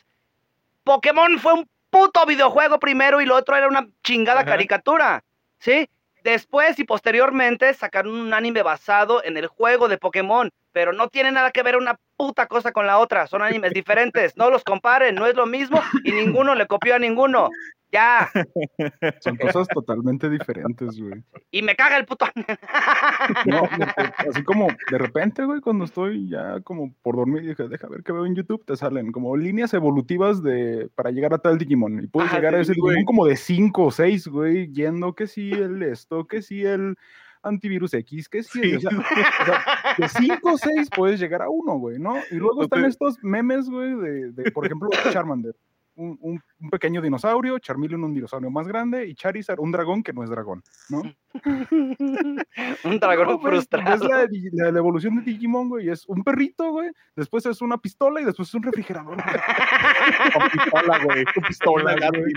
Pokémon 0.84 1.38
fue 1.38 1.54
un 1.54 1.68
puto 1.90 2.24
videojuego 2.26 2.78
primero 2.78 3.20
y 3.20 3.26
lo 3.26 3.36
otro 3.36 3.56
era 3.56 3.68
una 3.68 3.88
chingada 4.02 4.40
Ajá. 4.40 4.50
caricatura. 4.50 5.24
¿Sí? 5.58 5.88
Después 6.28 6.78
y 6.78 6.84
posteriormente 6.84 7.72
sacaron 7.72 8.14
un 8.14 8.34
anime 8.34 8.62
basado 8.62 9.24
en 9.24 9.38
el 9.38 9.46
juego 9.46 9.88
de 9.88 9.96
Pokémon, 9.96 10.50
pero 10.72 10.92
no 10.92 11.08
tiene 11.08 11.32
nada 11.32 11.52
que 11.52 11.62
ver 11.62 11.78
una 11.78 11.98
puta 12.18 12.46
cosa 12.46 12.70
con 12.70 12.86
la 12.86 12.98
otra, 12.98 13.26
son 13.26 13.40
animes 13.40 13.72
diferentes, 13.72 14.36
no 14.36 14.50
los 14.50 14.62
comparen, 14.62 15.14
no 15.14 15.24
es 15.24 15.34
lo 15.34 15.46
mismo 15.46 15.82
y 16.04 16.12
ninguno 16.12 16.54
le 16.54 16.66
copió 16.66 16.96
a 16.96 16.98
ninguno. 16.98 17.48
Ya, 17.90 18.28
Son 19.20 19.36
cosas 19.36 19.66
totalmente 19.68 20.28
diferentes, 20.28 21.00
güey. 21.00 21.22
y 21.50 21.62
me 21.62 21.74
caga 21.74 21.96
el 21.96 22.04
puto 22.04 22.26
No, 23.46 23.62
porque 23.62 24.12
así 24.28 24.42
como 24.44 24.68
de 24.90 24.98
repente, 24.98 25.44
güey, 25.44 25.60
cuando 25.60 25.84
estoy 25.86 26.28
ya 26.28 26.60
como 26.60 26.92
por 27.02 27.16
dormir, 27.16 27.42
dije, 27.46 27.66
deja 27.66 27.88
ver 27.88 28.02
qué 28.02 28.12
veo 28.12 28.26
en 28.26 28.34
YouTube, 28.34 28.64
te 28.66 28.76
salen 28.76 29.10
como 29.10 29.36
líneas 29.36 29.72
evolutivas 29.72 30.42
de 30.42 30.90
para 30.94 31.10
llegar 31.10 31.32
a 31.32 31.38
tal 31.38 31.56
Digimon. 31.56 32.04
Y 32.04 32.06
puedes 32.08 32.30
Ah, 32.32 32.36
llegar 32.36 32.54
a 32.54 32.60
ese 32.60 32.74
güey. 32.74 32.96
Digimon 32.96 33.04
como 33.06 33.26
de 33.26 33.36
5 33.36 33.84
o 33.86 33.90
6, 33.90 34.28
güey, 34.28 34.70
yendo 34.72 35.14
que 35.14 35.26
sí 35.26 35.50
el 35.52 35.82
esto, 35.82 36.26
que 36.26 36.42
sí 36.42 36.64
el 36.64 36.94
antivirus 37.42 37.94
X, 37.94 38.28
que 38.28 38.42
sí, 38.42 38.60
el- 38.60 38.80
Sí. 38.80 38.86
o 38.86 38.90
sea, 38.90 38.98
o 38.98 39.44
sea, 39.46 39.94
de 39.96 40.08
5 40.08 40.52
o 40.52 40.58
6 40.58 40.90
puedes 40.94 41.18
llegar 41.20 41.40
a 41.40 41.48
uno, 41.48 41.78
güey, 41.78 41.98
¿no? 41.98 42.16
Y 42.30 42.34
luego 42.34 42.64
están 42.64 42.84
estos 42.84 43.16
memes, 43.22 43.70
güey, 43.70 43.94
de, 43.94 44.32
de, 44.32 44.50
por 44.50 44.66
ejemplo, 44.66 44.90
Charmander. 45.12 45.54
Un, 45.98 46.16
un- 46.20 46.40
un 46.60 46.70
pequeño 46.70 47.02
dinosaurio, 47.02 47.58
Charmeleon 47.58 48.04
un 48.04 48.14
dinosaurio 48.14 48.50
más 48.50 48.66
grande 48.66 49.06
y 49.06 49.14
Charizard 49.14 49.60
un 49.60 49.70
dragón 49.72 50.02
que 50.02 50.12
no 50.12 50.22
es 50.24 50.30
dragón, 50.30 50.62
¿no? 50.88 51.02
Un 52.84 52.98
dragón 52.98 53.26
No, 53.28 53.38
frustrado. 53.40 53.94
Es 53.94 54.00
la, 54.10 54.26
di- 54.26 54.48
la- 54.52 54.70
la 54.72 54.78
evolución 54.78 55.16
de 55.16 55.22
Digimon, 55.22 55.68
güey. 55.68 55.88
Es 55.88 56.06
un 56.08 56.22
perrito, 56.24 56.70
güey. 56.70 56.90
Después 57.14 57.44
es 57.46 57.60
una 57.60 57.78
pistola 57.78 58.20
y 58.20 58.24
después 58.24 58.48
es 58.48 58.54
un 58.54 58.62
refrigerador. 58.62 59.16
Con 60.34 60.48
pistola, 60.50 61.04
güey. 61.04 61.24
Con 61.34 61.44
pistola, 61.44 61.94
güey. 62.10 62.32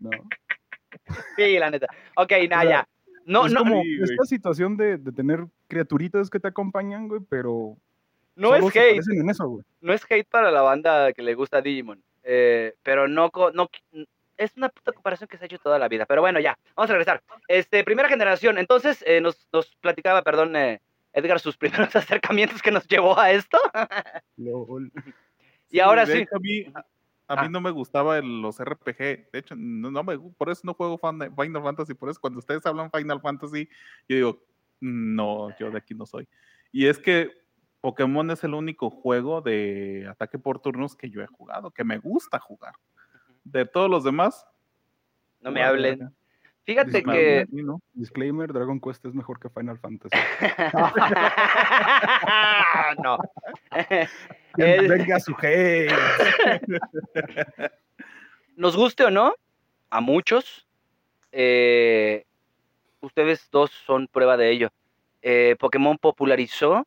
No. 0.00 0.10
Sí, 1.36 1.58
la 1.58 1.70
neta. 1.70 1.86
Ok, 2.16 2.32
nada, 2.48 2.62
sea, 2.62 2.70
ya. 2.70 2.88
No, 3.26 3.46
es 3.46 3.52
no, 3.52 3.60
como 3.60 3.82
Sí, 3.82 3.96
güey. 3.98 4.10
esta 4.10 4.24
situación 4.24 4.76
de, 4.76 4.98
de 4.98 5.12
tener 5.12 5.46
criaturitas 5.68 6.28
que 6.30 6.40
te 6.40 6.48
acompañan, 6.48 7.08
güey, 7.08 7.20
pero 7.28 7.76
no 8.36 8.54
es 8.54 8.64
hate. 8.76 9.00
en 9.12 9.30
eso, 9.30 9.60
no 9.80 9.92
es 9.92 10.04
hate 10.10 10.28
para 10.28 10.50
la 10.50 10.60
banda 10.62 11.12
que 11.12 11.22
le 11.22 11.34
gusta 11.34 11.62
Digimon, 11.62 12.02
eh, 12.24 12.74
pero 12.82 13.06
no, 13.08 13.30
no, 13.52 13.70
es 14.36 14.56
una 14.56 14.68
puta 14.68 14.92
comparación 14.92 15.28
que 15.28 15.36
se 15.38 15.44
ha 15.44 15.46
hecho 15.46 15.58
toda 15.58 15.78
la 15.78 15.88
vida. 15.88 16.06
Pero 16.06 16.20
bueno, 16.20 16.40
ya, 16.40 16.58
vamos 16.74 16.90
a 16.90 16.94
regresar. 16.94 17.22
Este, 17.46 17.84
primera 17.84 18.08
generación, 18.08 18.58
entonces 18.58 19.04
eh, 19.06 19.20
nos, 19.20 19.46
nos 19.52 19.74
platicaba, 19.76 20.22
perdón, 20.22 20.56
eh, 20.56 20.80
Edgar, 21.12 21.38
sus 21.38 21.56
primeros 21.88 21.94
acercamientos 21.94 22.60
que 22.60 22.70
nos 22.72 22.86
llevó 22.88 23.18
a 23.18 23.30
esto. 23.30 23.58
Lol. 24.36 24.90
y 25.70 25.78
ahora 25.80 26.06
sí, 26.06 26.26
a 26.32 26.38
mí, 26.40 26.64
a 27.26 27.36
mí 27.36 27.42
Ah. 27.46 27.48
no 27.48 27.60
me 27.60 27.70
gustaba 27.70 28.18
el- 28.18 28.42
los 28.42 28.58
RPG. 28.58 29.30
De 29.32 29.38
hecho, 29.38 29.54
no, 29.56 29.90
no 29.90 30.02
me, 30.02 30.16
gu- 30.16 30.34
por 30.36 30.50
eso 30.50 30.62
no 30.64 30.74
juego 30.74 30.98
Final 30.98 31.62
Fantasy. 31.62 31.94
Por 31.94 32.10
eso 32.10 32.20
cuando 32.20 32.38
ustedes 32.40 32.66
hablan 32.66 32.90
Final 32.90 33.20
Fantasy, 33.20 33.68
yo 34.08 34.16
digo, 34.16 34.42
no, 34.80 35.56
yo 35.58 35.70
de 35.70 35.78
aquí 35.78 35.94
no 35.94 36.04
soy. 36.04 36.28
Y 36.72 36.86
es 36.86 36.98
que 36.98 37.30
Pokémon 37.84 38.30
es 38.30 38.42
el 38.44 38.54
único 38.54 38.88
juego 38.88 39.42
de 39.42 40.08
ataque 40.10 40.38
por 40.38 40.58
turnos 40.58 40.96
que 40.96 41.10
yo 41.10 41.20
he 41.20 41.26
jugado, 41.26 41.70
que 41.70 41.84
me 41.84 41.98
gusta 41.98 42.38
jugar. 42.38 42.72
De 43.44 43.66
todos 43.66 43.90
los 43.90 44.04
demás, 44.04 44.46
no 45.42 45.50
me 45.50 45.62
hablen. 45.62 46.10
Fíjate 46.62 46.92
Disclaimer. 46.92 47.46
que... 47.46 47.50
Sí, 47.54 47.62
¿no? 47.62 47.82
Disclaimer, 47.92 48.50
Dragon 48.54 48.80
Quest 48.80 49.04
es 49.04 49.12
mejor 49.12 49.38
que 49.38 49.50
Final 49.50 49.78
Fantasy. 49.78 50.16
no. 53.02 53.18
Que 54.56 54.76
Eh, 54.76 54.88
Venga 54.88 55.20
su 55.20 55.34
hate. 55.42 55.92
nos 58.56 58.78
guste 58.78 59.04
o 59.04 59.10
no, 59.10 59.34
a 59.90 60.00
muchos, 60.00 60.66
eh, 61.32 62.24
ustedes 63.02 63.46
dos 63.50 63.70
son 63.84 64.08
prueba 64.08 64.38
de 64.38 64.50
ello. 64.52 64.70
Eh, 65.20 65.54
Pokémon 65.60 65.98
popularizó 65.98 66.86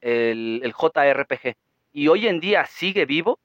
el, 0.00 0.60
el 0.62 0.72
JRPG 0.72 1.54
y 1.92 2.08
hoy 2.08 2.28
en 2.28 2.40
día 2.40 2.66
sigue 2.66 3.04
vivo 3.04 3.38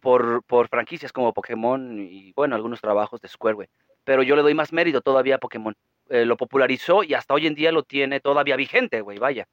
por, 0.00 0.42
por 0.44 0.68
franquicias 0.68 1.12
como 1.12 1.32
Pokémon 1.32 1.98
y 2.00 2.32
bueno, 2.32 2.54
algunos 2.54 2.80
trabajos 2.80 3.20
de 3.20 3.28
Square, 3.28 3.54
güey. 3.54 3.68
Pero 4.04 4.22
yo 4.22 4.36
le 4.36 4.42
doy 4.42 4.54
más 4.54 4.72
mérito 4.72 5.00
todavía 5.00 5.36
a 5.36 5.38
Pokémon. 5.38 5.74
Eh, 6.08 6.24
lo 6.24 6.36
popularizó 6.36 7.02
y 7.02 7.14
hasta 7.14 7.34
hoy 7.34 7.46
en 7.48 7.56
día 7.56 7.72
lo 7.72 7.82
tiene 7.82 8.20
todavía 8.20 8.54
vigente, 8.54 9.00
güey, 9.00 9.18
vaya. 9.18 9.48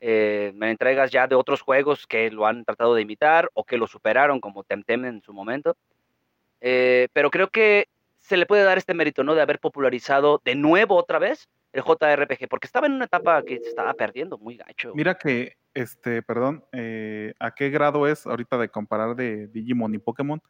Eh, 0.00 0.52
me 0.54 0.70
entregas 0.70 1.10
ya 1.10 1.26
de 1.26 1.34
otros 1.34 1.62
juegos 1.62 2.06
que 2.06 2.30
lo 2.30 2.46
han 2.46 2.64
tratado 2.64 2.94
de 2.94 3.02
imitar 3.02 3.50
o 3.54 3.64
que 3.64 3.78
lo 3.78 3.88
superaron 3.88 4.40
como 4.40 4.62
Temtem 4.62 5.04
en 5.06 5.22
su 5.22 5.32
momento. 5.32 5.76
Eh, 6.60 7.08
pero 7.12 7.30
creo 7.30 7.48
que 7.48 7.88
se 8.18 8.36
le 8.36 8.46
puede 8.46 8.62
dar 8.62 8.78
este 8.78 8.94
mérito, 8.94 9.24
¿no? 9.24 9.34
De 9.34 9.42
haber 9.42 9.58
popularizado 9.58 10.40
de 10.44 10.54
nuevo 10.54 10.96
otra 10.96 11.18
vez 11.18 11.48
el 11.76 11.84
JRPG, 11.84 12.48
porque 12.48 12.66
estaba 12.66 12.86
en 12.86 12.94
una 12.94 13.04
etapa 13.04 13.42
que 13.42 13.58
se 13.60 13.68
estaba 13.68 13.92
perdiendo 13.94 14.38
muy 14.38 14.56
gacho. 14.56 14.92
Mira 14.94 15.14
que, 15.16 15.56
este, 15.74 16.22
perdón, 16.22 16.64
eh, 16.72 17.34
¿a 17.38 17.54
qué 17.54 17.70
grado 17.70 18.06
es 18.06 18.26
ahorita 18.26 18.56
de 18.58 18.70
comparar 18.70 19.14
de 19.14 19.48
Digimon 19.48 19.94
y 19.94 19.98
Pokémon? 19.98 20.40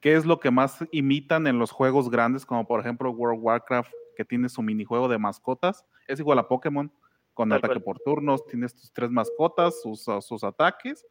¿Qué 0.00 0.14
es 0.14 0.24
lo 0.24 0.40
que 0.40 0.50
más 0.50 0.78
imitan 0.92 1.46
en 1.46 1.58
los 1.58 1.72
juegos 1.72 2.10
grandes, 2.10 2.46
como 2.46 2.66
por 2.66 2.80
ejemplo 2.80 3.10
World 3.10 3.38
of 3.38 3.44
Warcraft, 3.44 3.92
que 4.16 4.24
tiene 4.24 4.48
su 4.48 4.62
minijuego 4.62 5.08
de 5.08 5.18
mascotas? 5.18 5.84
Es 6.06 6.20
igual 6.20 6.38
a 6.38 6.48
Pokémon, 6.48 6.92
con 7.34 7.48
Tal 7.48 7.58
ataque 7.58 7.74
cual. 7.74 7.84
por 7.84 7.98
turnos, 7.98 8.46
tienes 8.46 8.74
tus 8.74 8.92
tres 8.92 9.10
mascotas, 9.10 9.82
sus, 9.82 10.06
sus 10.20 10.44
ataques, 10.44 11.04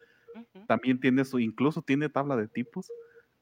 también 0.67 0.99
tiene 0.99 1.25
su, 1.25 1.39
incluso 1.39 1.82
tiene 1.82 2.08
tabla 2.08 2.36
de 2.36 2.47
tipos. 2.47 2.89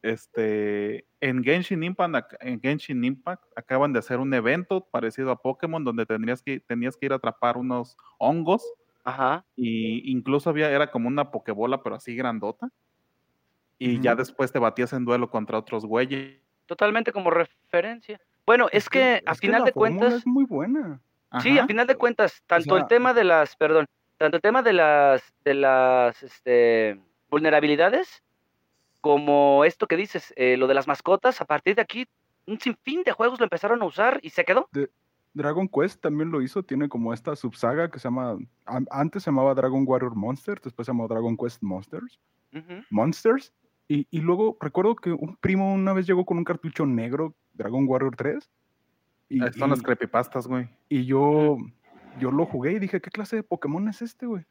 Este, 0.08 1.06
en 1.22 1.43
Genshin 1.43 1.84
Impact, 1.84 2.13
ac- 2.15 2.38
en 2.39 2.62
Genshin 2.62 3.04
Impact 3.04 3.43
acaban 3.56 3.93
de 3.93 4.00
hacer 4.00 4.20
un 4.20 4.34
evento 4.34 4.82
parecido 4.89 5.32
a 5.32 5.41
Pokémon 5.41 5.84
donde 5.84 6.06
tendrías 6.06 6.41
que, 6.41 6.60
tenías 6.60 6.96
que 6.98 7.08
ir 7.08 7.13
a 7.13 7.17
atrapar 7.17 7.58
unos 7.58 7.98
hongos 8.17 8.63
Ajá. 9.04 9.46
y 9.56 10.10
incluso 10.12 10.50
había, 10.50 10.70
era 10.72 10.89
como 10.91 11.08
una 11.08 11.32
pokebola, 11.32 11.82
pero 11.84 11.96
así 11.96 12.15
grandota. 12.15 12.70
Y 13.80 14.00
ya 14.02 14.15
después 14.15 14.52
te 14.52 14.60
batías 14.60 14.91
en 14.93 15.06
duelo 15.06 15.30
contra 15.30 15.60
otros 15.60 15.86
güeyes. 15.86 16.41
Totalmente 16.65 17.12
como 17.12 17.30
referencia. 17.30 18.20
Bueno, 18.46 18.67
es, 18.72 18.89
que, 18.89 19.22
a 19.26 19.32
es 19.34 19.39
final 19.39 19.62
la 19.62 19.65
de 19.65 19.72
cuentas, 19.74 20.13
es 20.13 20.28
muy 20.28 20.46
buena. 20.46 21.00
sí, 21.41 21.60
a 21.60 21.67
final 21.67 21.86
de 21.86 21.96
cuentas, 21.96 22.41
tanto 22.48 22.76
el 22.76 22.82
sea- 22.82 22.88
tema 22.88 23.13
de 23.13 23.24
las, 23.24 23.56
perdón, 23.56 23.86
tanto 24.17 24.38
el 24.38 24.41
tema 24.41 24.63
de 24.63 24.74
las, 24.74 25.22
de 25.43 25.54
las, 25.54 26.24
este, 26.24 27.00
vulnerabilidades, 27.30 28.24
como 29.02 29.64
esto 29.66 29.88
que 29.88 29.98
dices, 29.98 30.34
eh, 30.36 30.58
lo 30.58 30.68
de 30.68 30.74
las 30.74 30.88
mascotas, 30.88 31.40
a 31.42 31.46
partir 31.46 31.76
de 31.76 31.82
aquí, 31.82 32.08
un 32.46 32.60
sinfín 32.60 33.04
de 33.04 33.12
juegos 33.12 33.40
lo 33.40 33.46
empezaron 33.46 33.82
a 33.82 33.86
usar 33.86 34.20
y 34.24 34.30
se 34.30 34.46
quedó. 34.46 34.70
Dragon 35.34 35.68
Quest 35.68 36.02
también 36.02 36.32
lo 36.32 36.42
hizo, 36.42 36.64
tiene 36.64 36.90
como 36.90 37.14
esta 37.14 37.36
subsaga 37.36 37.92
que 37.92 38.00
se 38.00 38.06
llama, 38.08 38.38
an- 38.66 38.88
antes 38.90 39.24
se 39.24 39.30
llamaba 39.30 39.54
Dragon 39.54 39.84
Warrior 39.86 40.16
Monsters, 40.16 40.62
después 40.64 40.86
se 40.86 40.92
llamó 40.92 41.08
Dragon 41.08 41.38
Quest 41.38 41.62
Monsters. 41.62 42.20
Monsters, 42.90 43.54
y, 43.88 44.08
y 44.10 44.20
luego 44.22 44.58
recuerdo 44.60 44.96
que 44.96 45.12
un 45.12 45.36
primo 45.38 45.74
una 45.74 45.94
vez 45.94 46.08
llegó 46.08 46.26
con 46.26 46.38
un 46.40 46.44
cartucho 46.44 46.86
negro, 46.88 47.36
Dragon 47.54 47.86
Warrior 47.88 48.16
3, 48.16 48.50
y, 49.30 49.42
Ahí 49.44 49.50
Están 49.50 49.70
las 49.70 49.82
creepypastas, 49.84 50.48
güey. 50.48 50.70
y 50.90 51.06
yo, 51.06 51.58
yo 52.19 52.32
lo 52.32 52.45
jugué 52.45 52.73
y 52.73 52.80
dije, 52.80 53.01
¿qué 53.01 53.10
clase 53.10 53.38
de 53.38 53.43
Pokémon 53.43 53.88
es 53.88 54.01
este, 54.01 54.25
güey? 54.25 54.43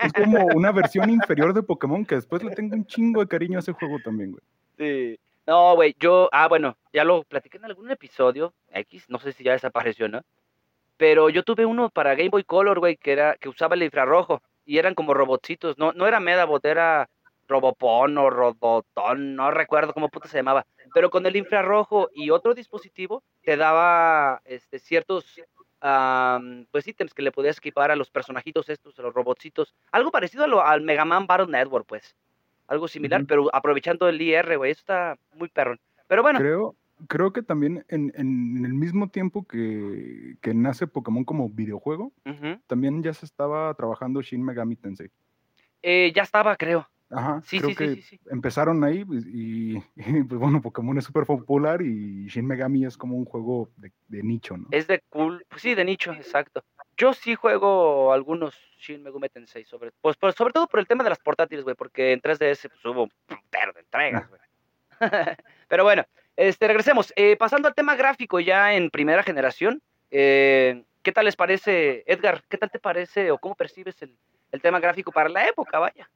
Es 0.00 0.12
como 0.12 0.38
una 0.56 0.72
versión 0.72 1.10
inferior 1.10 1.54
de 1.54 1.62
Pokémon 1.62 2.04
que 2.04 2.16
después 2.16 2.42
le 2.42 2.54
tengo 2.54 2.74
un 2.74 2.86
chingo 2.86 3.20
de 3.20 3.28
cariño 3.28 3.58
a 3.58 3.60
ese 3.60 3.72
juego 3.72 3.98
también, 4.04 4.32
güey. 4.32 4.42
Sí. 4.78 5.20
No, 5.46 5.74
güey, 5.76 5.96
yo, 5.98 6.28
ah, 6.30 6.46
bueno, 6.46 6.76
ya 6.92 7.04
lo 7.04 7.22
platiqué 7.24 7.56
en 7.56 7.64
algún 7.64 7.90
episodio 7.90 8.52
X, 8.70 9.06
no 9.08 9.18
sé 9.18 9.32
si 9.32 9.42
ya 9.42 9.52
desapareció, 9.52 10.06
¿no? 10.06 10.20
Pero 10.98 11.30
yo 11.30 11.42
tuve 11.42 11.64
uno 11.64 11.88
para 11.88 12.14
Game 12.14 12.28
Boy 12.28 12.44
Color, 12.44 12.80
güey, 12.80 12.98
que 12.98 13.12
era, 13.12 13.34
que 13.36 13.48
usaba 13.48 13.74
el 13.74 13.82
infrarrojo, 13.82 14.42
y 14.66 14.76
eran 14.76 14.94
como 14.94 15.14
robotcitos, 15.14 15.78
no, 15.78 15.94
no 15.94 16.06
era 16.06 16.20
Medabot, 16.20 16.62
era 16.66 17.08
Robopon 17.48 18.18
o 18.18 18.28
Robotón, 18.28 19.36
no 19.36 19.50
recuerdo 19.50 19.94
cómo 19.94 20.10
puta 20.10 20.28
se 20.28 20.36
llamaba, 20.36 20.66
pero 20.92 21.08
con 21.08 21.24
el 21.24 21.36
infrarrojo 21.36 22.10
y 22.12 22.28
otro 22.28 22.52
dispositivo 22.52 23.22
te 23.42 23.56
daba 23.56 24.42
este, 24.44 24.78
ciertos 24.78 25.40
pues 25.80 26.88
ítems 26.88 27.14
que 27.14 27.22
le 27.22 27.32
podías 27.32 27.58
equipar 27.58 27.90
a 27.90 27.96
los 27.96 28.10
personajitos 28.10 28.68
estos, 28.68 28.98
a 28.98 29.02
los 29.02 29.14
robotcitos, 29.14 29.74
algo 29.92 30.10
parecido 30.10 30.44
a 30.44 30.48
lo, 30.48 30.64
al 30.64 30.82
Mega 30.82 31.04
Man 31.04 31.26
Battle 31.26 31.46
Network, 31.46 31.86
pues, 31.86 32.16
algo 32.66 32.88
similar, 32.88 33.24
pero 33.26 33.48
aprovechando 33.54 34.08
el 34.08 34.20
IR, 34.20 34.56
güey, 34.58 34.72
eso 34.72 34.80
está 34.80 35.18
muy 35.34 35.48
perrón. 35.48 35.80
Pero 36.06 36.22
bueno, 36.22 36.38
Creo, 36.38 36.76
creo 37.06 37.32
que 37.32 37.42
también 37.42 37.84
en, 37.88 38.12
en 38.16 38.64
el 38.64 38.74
mismo 38.74 39.08
tiempo 39.08 39.46
que, 39.46 40.36
que 40.40 40.52
nace 40.54 40.86
Pokémon 40.86 41.24
como 41.24 41.48
videojuego, 41.48 42.12
también 42.66 43.02
ya 43.02 43.14
se 43.14 43.24
estaba 43.24 43.72
trabajando 43.74 44.20
Shin 44.20 44.44
Megami 44.44 44.76
Tensei. 44.76 45.10
eh, 45.82 46.12
ya 46.14 46.22
estaba, 46.22 46.56
creo. 46.56 46.88
Ajá, 47.10 47.40
Sí, 47.44 47.58
creo 47.58 47.70
sí, 47.70 47.76
que 47.76 48.02
sí, 48.02 48.20
empezaron 48.30 48.84
ahí 48.84 49.04
pues, 49.04 49.24
y, 49.26 49.76
y, 49.96 50.22
pues 50.24 50.40
bueno, 50.40 50.60
Pokémon 50.60 50.98
es 50.98 51.04
súper 51.04 51.24
popular 51.24 51.80
y 51.80 52.26
Shin 52.28 52.46
Megami 52.46 52.84
es 52.84 52.96
como 52.96 53.16
un 53.16 53.24
juego 53.24 53.70
de, 53.76 53.92
de 54.08 54.22
nicho, 54.22 54.56
¿no? 54.56 54.68
Es 54.70 54.86
de 54.86 55.00
cool, 55.08 55.44
pues 55.48 55.62
sí, 55.62 55.74
de 55.74 55.84
nicho, 55.84 56.12
exacto. 56.12 56.62
Yo 56.96 57.12
sí 57.14 57.34
juego 57.34 58.12
algunos 58.12 58.54
Shin 58.78 59.02
Megami 59.02 59.28
Tensei, 59.28 59.64
sobre, 59.64 59.92
pues, 60.00 60.16
sobre 60.36 60.52
todo 60.52 60.66
por 60.66 60.80
el 60.80 60.86
tema 60.86 61.04
de 61.04 61.10
las 61.10 61.18
portátiles, 61.18 61.64
güey, 61.64 61.76
porque 61.76 62.12
en 62.12 62.20
3DS 62.20 62.68
pues, 62.68 62.84
hubo 62.84 63.04
un 63.04 63.12
putero 63.26 63.72
de 63.72 63.80
entregas, 63.80 64.28
güey. 64.28 64.40
Pero 65.68 65.84
bueno, 65.84 66.04
este, 66.36 66.66
regresemos. 66.66 67.12
Eh, 67.16 67.36
pasando 67.36 67.68
al 67.68 67.74
tema 67.74 67.96
gráfico 67.96 68.40
ya 68.40 68.74
en 68.74 68.90
primera 68.90 69.22
generación, 69.22 69.82
eh, 70.10 70.84
¿qué 71.02 71.12
tal 71.12 71.24
les 71.24 71.36
parece, 71.36 72.04
Edgar? 72.06 72.42
¿Qué 72.48 72.58
tal 72.58 72.70
te 72.70 72.78
parece 72.78 73.30
o 73.30 73.38
cómo 73.38 73.54
percibes 73.54 74.00
el, 74.02 74.16
el 74.50 74.60
tema 74.60 74.80
gráfico 74.80 75.12
para 75.12 75.28
la 75.28 75.46
época, 75.46 75.78
vaya? 75.78 76.08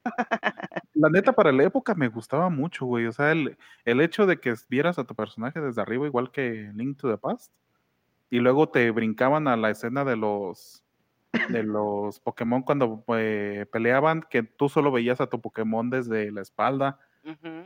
La 0.93 1.09
neta, 1.09 1.33
para 1.33 1.51
la 1.51 1.63
época 1.63 1.95
me 1.95 2.07
gustaba 2.07 2.49
mucho, 2.49 2.85
güey. 2.85 3.07
O 3.07 3.11
sea, 3.11 3.31
el, 3.31 3.57
el 3.85 4.01
hecho 4.01 4.25
de 4.25 4.39
que 4.39 4.53
vieras 4.69 4.99
a 4.99 5.03
tu 5.03 5.15
personaje 5.15 5.59
desde 5.59 5.81
arriba, 5.81 6.05
igual 6.05 6.31
que 6.31 6.71
Link 6.75 6.97
to 6.97 7.09
the 7.09 7.17
Past, 7.17 7.51
y 8.29 8.39
luego 8.39 8.69
te 8.69 8.89
brincaban 8.91 9.47
a 9.47 9.57
la 9.57 9.69
escena 9.69 10.03
de 10.03 10.15
los 10.15 10.83
de 11.49 11.63
los 11.63 12.19
Pokémon 12.19 12.61
cuando 12.61 13.03
eh, 13.17 13.65
peleaban, 13.71 14.23
que 14.29 14.43
tú 14.43 14.69
solo 14.69 14.91
veías 14.91 15.19
a 15.19 15.27
tu 15.27 15.41
Pokémon 15.41 15.89
desde 15.89 16.31
la 16.31 16.41
espalda, 16.41 16.99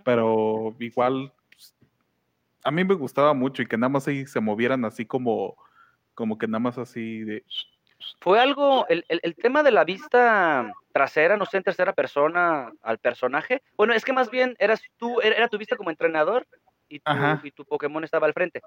pero 0.06 0.76
igual 0.80 1.34
pues, 1.52 1.76
a 2.64 2.72
mí 2.72 2.84
me 2.84 2.96
gustaba 2.96 3.34
mucho 3.34 3.62
y 3.62 3.68
que 3.68 3.78
nada 3.78 3.90
más 3.90 4.08
ahí 4.08 4.26
se 4.26 4.40
movieran 4.40 4.86
así 4.86 5.06
como 5.06 5.58
como 6.14 6.38
que 6.38 6.48
nada 6.48 6.60
más 6.60 6.78
así 6.78 7.20
de 7.22 7.44
Fue 8.20 8.40
algo, 8.40 8.88
el, 8.88 9.06
el- 9.10 9.20
el 9.24 9.36
tema 9.36 9.64
de 9.64 9.72
la 9.72 9.84
vista 9.84 10.72
trasera, 10.92 11.38
no 11.38 11.46
sé, 11.46 11.58
en 11.58 11.64
tercera 11.64 11.94
persona 11.94 12.72
al 12.82 12.98
personaje. 13.00 13.62
Bueno, 13.76 13.94
es 13.94 14.06
que 14.06 14.14
más 14.14 14.30
bien 14.30 14.56
eras 14.60 14.82
tú, 14.98 15.20
era, 15.22 15.48
tu 15.48 15.58
vista 15.58 15.76
como 15.76 15.90
entrenador 15.90 16.48
y 16.90 17.00
tu, 17.00 17.12
y 17.44 17.52
tu 17.52 17.66
Pokémon 17.66 18.04
estaba 18.04 18.28
al 18.28 18.34
frente. 18.34 18.62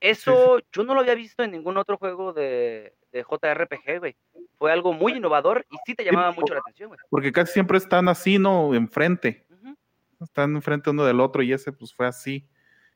Eso 0.00 0.58
yo 0.72 0.84
no 0.84 0.94
lo 0.94 1.00
había 1.00 1.14
visto 1.14 1.42
en 1.42 1.50
ningún 1.52 1.76
otro 1.78 1.96
juego 1.98 2.32
de, 2.32 2.94
de 3.12 3.22
JRPG, 3.24 3.98
güey. 3.98 4.16
Fue 4.58 4.72
algo 4.72 4.92
muy 4.92 5.12
innovador 5.14 5.66
y 5.70 5.76
sí 5.84 5.94
te 5.94 6.04
llamaba 6.04 6.32
mucho 6.32 6.54
la 6.54 6.60
atención, 6.60 6.88
güey. 6.88 7.00
Porque 7.10 7.32
casi 7.32 7.52
siempre 7.54 7.78
están 7.78 8.08
así, 8.08 8.38
¿no? 8.38 8.74
Enfrente. 8.74 9.46
Ujú. 9.50 9.76
Están 10.20 10.54
enfrente 10.54 10.90
uno 10.90 11.04
del 11.04 11.20
otro 11.20 11.42
y 11.42 11.52
ese 11.52 11.72
pues 11.72 11.94
fue 11.94 12.06
así. 12.06 12.46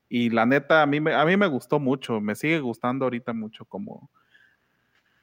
Y 0.09 0.29
la 0.29 0.45
neta, 0.45 0.81
a 0.81 0.85
mí 0.85 0.99
me, 0.99 1.13
a 1.13 1.23
mí 1.25 1.37
me 1.37 1.47
gustó 1.47 1.79
mucho, 1.79 2.19
me 2.19 2.35
sigue 2.35 2.59
gustando 2.59 3.05
ahorita 3.05 3.33
mucho 3.33 3.65
como... 3.65 4.09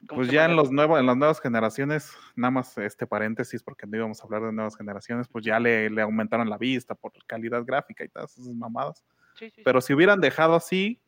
¿Cómo 0.07 0.21
Pues 0.21 0.31
ya 0.31 0.45
en, 0.45 0.55
los 0.55 0.71
nuevos, 0.71 0.99
en 0.99 1.05
las 1.05 1.17
nuevas 1.17 1.41
generaciones, 1.41 2.15
nada 2.35 2.51
más 2.51 2.77
este 2.77 3.05
paréntesis, 3.05 3.61
porque 3.61 3.85
no 3.85 3.97
íbamos 3.97 4.21
a 4.21 4.23
hablar 4.23 4.43
de 4.43 4.53
nuevas 4.53 4.77
generaciones, 4.77 5.27
pues 5.27 5.43
ya 5.43 5.59
le, 5.59 5.89
le 5.89 6.01
aumentaron 6.01 6.49
la 6.49 6.57
vista 6.57 6.95
por 6.95 7.11
calidad 7.27 7.63
gráfica 7.65 8.03
y 8.03 8.09
todas 8.09 8.37
esas 8.37 8.53
mamadas. 8.53 9.03
Sí, 9.35 9.49
sí, 9.49 9.55
sí. 9.57 9.61
Pero 9.63 9.81
si 9.81 9.93
hubieran 9.93 10.21
dejado 10.21 10.55
así, 10.55 11.01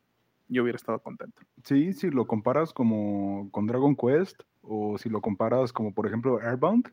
yo 0.48 0.62
hubiera 0.62 0.76
estado 0.76 1.00
contento. 1.00 1.40
Sí, 1.64 1.92
si 1.92 2.10
lo 2.10 2.26
comparas 2.26 2.72
como 2.72 3.50
con 3.50 3.66
Dragon 3.66 3.96
Quest 3.96 4.42
o 4.60 4.98
si 4.98 5.08
lo 5.08 5.20
comparas 5.20 5.72
como 5.72 5.94
por 5.94 6.06
ejemplo 6.06 6.38
Airbound, 6.40 6.92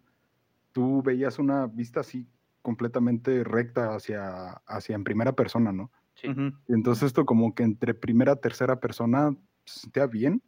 tú 0.71 1.01
veías 1.03 1.39
una 1.39 1.67
vista 1.67 1.99
así 1.99 2.27
completamente 2.61 3.43
recta 3.43 3.95
hacia, 3.95 4.51
hacia 4.65 4.95
en 4.95 5.03
primera 5.03 5.33
persona, 5.33 5.71
¿no? 5.71 5.91
Sí. 6.15 6.27
Entonces 6.67 7.03
esto 7.03 7.25
como 7.25 7.55
que 7.55 7.63
entre 7.63 7.93
primera 7.93 8.35
tercera 8.35 8.79
persona 8.79 9.35
se 9.65 9.81
sentía 9.81 10.05
bien. 10.05 10.41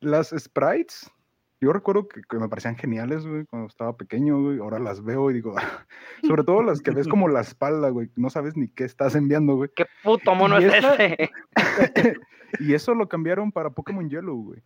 Las 0.00 0.28
sprites, 0.36 1.10
yo 1.60 1.72
recuerdo 1.72 2.06
que, 2.08 2.20
que 2.22 2.38
me 2.38 2.48
parecían 2.48 2.76
geniales, 2.76 3.26
güey, 3.26 3.44
cuando 3.46 3.66
estaba 3.68 3.96
pequeño, 3.96 4.40
güey. 4.42 4.58
Ahora 4.58 4.78
las 4.78 5.02
veo 5.02 5.30
y 5.30 5.34
digo, 5.34 5.54
sobre 6.26 6.44
todo 6.44 6.62
las 6.62 6.80
que 6.80 6.90
ves 6.92 7.08
como 7.08 7.28
la 7.28 7.40
espalda, 7.40 7.90
güey, 7.90 8.10
no 8.16 8.30
sabes 8.30 8.56
ni 8.56 8.68
qué 8.68 8.84
estás 8.84 9.14
enviando, 9.14 9.56
güey. 9.56 9.70
¿Qué 9.74 9.86
puto 10.02 10.34
mono 10.34 10.60
Y 10.60 10.64
es 10.64 10.74
esa- 10.74 10.94
ese? 10.94 11.30
Y 12.60 12.72
eso 12.72 12.94
lo 12.94 13.08
cambiaron 13.10 13.52
para 13.52 13.68
Pokémon 13.70 14.08
Yellow, 14.08 14.42
güey. 14.42 14.62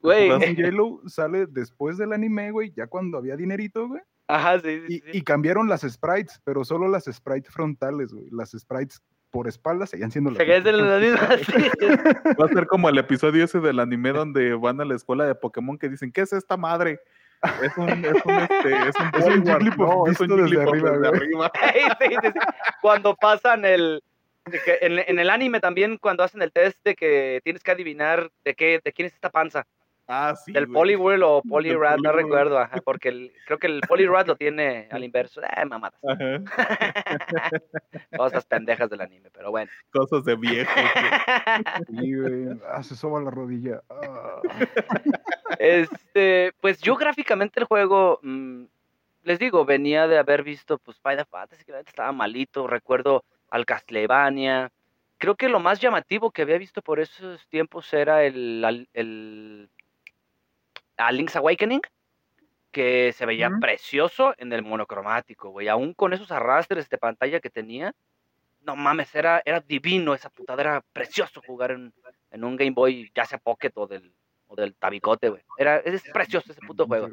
Güey. 0.00 0.30
Pokémon 0.30 0.56
Yellow 0.56 1.02
sale 1.06 1.46
después 1.46 1.98
del 1.98 2.14
anime, 2.14 2.50
güey, 2.50 2.72
ya 2.74 2.86
cuando 2.86 3.18
había 3.18 3.36
dinerito, 3.36 3.88
güey. 3.88 4.00
Ajá, 4.28 4.58
sí, 4.60 4.80
sí, 4.88 4.94
Y, 4.94 4.98
sí. 5.00 5.18
y 5.18 5.22
cambiaron 5.22 5.68
las 5.68 5.82
sprites, 5.82 6.40
pero 6.44 6.64
solo 6.64 6.88
las 6.88 7.04
sprites 7.04 7.52
frontales, 7.52 8.12
güey. 8.12 8.28
Las 8.30 8.52
sprites 8.52 9.02
por 9.36 9.48
espalda 9.48 9.86
seguían 9.86 10.10
siendo 10.10 10.30
las 10.30 10.38
mismas. 10.38 10.64
la 10.64 10.98
misma, 10.98 11.36
sí. 11.36 11.52
Va 12.40 12.46
a 12.46 12.48
ser 12.48 12.66
como 12.66 12.88
el 12.88 12.96
episodio 12.96 13.44
ese 13.44 13.60
del 13.60 13.80
anime 13.80 14.10
donde 14.12 14.54
van 14.54 14.80
a 14.80 14.84
la 14.86 14.94
escuela 14.94 15.26
de 15.26 15.34
Pokémon 15.34 15.76
que 15.76 15.90
dicen, 15.90 16.10
¿qué 16.10 16.22
es 16.22 16.32
esta 16.32 16.56
madre? 16.56 17.00
Es 17.62 17.76
un, 17.76 17.90
es 17.90 18.24
un, 18.24 18.32
este, 18.32 18.88
es 18.88 18.94
un, 18.98 19.06
Es 19.14 19.26
un 19.26 19.42
Poliwag". 19.42 19.58
Jigglypuff 19.58 19.88
No, 19.88 20.06
es 20.06 20.20
un 20.20 20.28
desde 20.28 20.62
arriba, 20.62 20.90
desde 20.92 21.08
arriba. 21.08 21.52
Sí, 22.00 22.08
sí, 22.08 22.16
sí. 22.22 22.38
Cuando 22.80 23.14
pasan 23.14 23.66
el. 23.66 24.02
en, 24.80 25.00
en 25.00 25.18
el 25.18 25.28
anime 25.28 25.60
también, 25.60 25.98
cuando 25.98 26.22
hacen 26.22 26.40
el 26.40 26.50
test 26.50 26.78
de 26.82 26.94
que 26.94 27.42
tienes 27.44 27.62
que 27.62 27.72
adivinar 27.72 28.30
de 28.42 28.54
qué, 28.54 28.80
de 28.82 28.92
quién 28.94 29.04
es 29.04 29.12
esta 29.12 29.28
panza. 29.28 29.66
Ah, 30.08 30.34
sí. 30.36 30.52
del. 30.52 30.68
Poliwhirl 30.68 31.22
o 31.24 31.40
Del 31.42 31.50
Poliwrath, 31.50 31.98
no 32.00 32.12
recuerdo, 32.12 32.58
ajá, 32.58 32.80
porque 32.84 33.08
el- 33.08 33.32
creo 33.46 33.58
que 33.58 33.66
el 33.66 33.80
Poliwrath 33.80 34.26
lo 34.28 34.36
tiene 34.36 34.88
al 34.90 35.02
inverso. 35.04 35.40
Eh, 35.42 35.64
mamadas. 35.64 36.00
Esas 38.10 38.44
pendejas 38.48 38.88
del 38.90 39.00
anime, 39.00 39.30
pero 39.32 39.50
bueno. 39.50 39.70
Cosas 39.90 40.24
de 40.24 40.36
viejos. 40.36 40.74
güey. 40.74 40.84
Sí, 42.04 42.14
güey. 42.14 42.60
Ah, 42.70 42.82
se 42.82 42.94
soba 42.96 43.20
la 43.20 43.30
rodilla. 43.30 43.82
Ah. 43.90 44.40
Este, 45.58 46.52
pues 46.60 46.80
yo 46.80 46.96
gráficamente 46.96 47.60
el 47.60 47.66
juego, 47.66 48.20
mm, 48.22 48.64
les 49.24 49.38
digo, 49.38 49.64
venía 49.64 50.06
de 50.06 50.18
haber 50.18 50.42
visto 50.42 50.78
pues 50.78 50.98
Final 51.00 51.26
Fantasy, 51.26 51.64
que 51.64 51.78
estaba 51.80 52.12
malito, 52.12 52.66
recuerdo 52.66 53.24
al 53.50 53.64
Castlevania. 53.66 54.70
Creo 55.18 55.34
que 55.34 55.48
lo 55.48 55.60
más 55.60 55.80
llamativo 55.80 56.30
que 56.30 56.42
había 56.42 56.58
visto 56.58 56.82
por 56.82 57.00
esos 57.00 57.46
tiempos 57.48 57.92
era 57.94 58.22
el, 58.24 58.62
a 60.96 61.12
Link's 61.12 61.36
Awakening, 61.36 61.82
que 62.70 63.12
se 63.12 63.26
veía 63.26 63.50
precioso 63.60 64.34
en 64.38 64.52
el 64.52 64.62
monocromático, 64.62 65.50
güey, 65.50 65.68
aún 65.68 65.94
con 65.94 66.12
esos 66.12 66.30
arrastres 66.30 66.88
de 66.88 66.98
pantalla 66.98 67.40
que 67.40 67.50
tenía. 67.50 67.94
No 68.60 68.76
mames, 68.76 69.14
era, 69.14 69.42
era 69.44 69.60
divino 69.60 70.14
esa 70.14 70.28
putada, 70.28 70.60
era 70.60 70.84
precioso 70.92 71.40
jugar 71.46 71.70
en, 71.70 71.94
en 72.30 72.44
un 72.44 72.56
Game 72.56 72.72
Boy, 72.72 73.10
ya 73.14 73.24
sea 73.24 73.38
Pocket 73.38 73.72
o 73.74 73.86
del, 73.86 74.12
o 74.48 74.56
del 74.56 74.74
tabicote, 74.74 75.28
güey. 75.28 75.42
Era, 75.56 75.78
es 75.78 76.02
precioso 76.12 76.52
ese 76.52 76.60
puto 76.60 76.86
juego. 76.86 77.08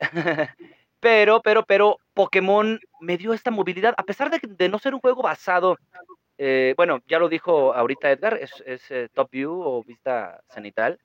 Pero, 1.02 1.42
pero, 1.42 1.64
pero 1.64 1.96
Pokémon 2.14 2.78
me 3.00 3.18
dio 3.18 3.32
esta 3.32 3.50
movilidad, 3.50 3.92
a 3.96 4.04
pesar 4.04 4.30
de, 4.30 4.38
de 4.40 4.68
no 4.68 4.78
ser 4.78 4.94
un 4.94 5.00
juego 5.00 5.20
basado, 5.20 5.76
eh, 6.38 6.74
bueno, 6.76 7.00
ya 7.08 7.18
lo 7.18 7.28
dijo 7.28 7.74
ahorita 7.74 8.12
Edgar, 8.12 8.38
es, 8.40 8.62
es, 8.66 8.88
eh, 8.92 9.08
top 9.12 9.28
view 9.32 9.60
o 9.60 9.82
vista 9.82 10.40
cenital. 10.48 11.00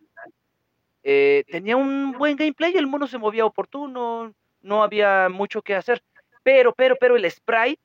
Eh, 1.09 1.45
tenía 1.47 1.77
un 1.77 2.11
buen 2.11 2.35
gameplay, 2.35 2.75
el 2.75 2.85
mono 2.85 3.07
se 3.07 3.17
movía 3.17 3.45
oportuno, 3.45 4.33
no 4.61 4.83
había 4.83 5.29
mucho 5.29 5.61
que 5.61 5.73
hacer. 5.73 6.03
Pero, 6.43 6.73
pero, 6.73 6.97
pero 6.99 7.15
el 7.15 7.31
sprite, 7.31 7.81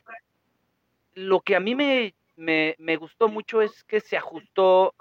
lo 1.14 1.40
que 1.40 1.54
a 1.54 1.60
mí 1.60 1.76
me, 1.76 2.16
me, 2.34 2.74
me 2.80 2.96
gustó 2.96 3.28
mucho 3.28 3.62
es 3.62 3.84
que 3.84 4.00
se 4.00 4.16
ajustó, 4.16 4.92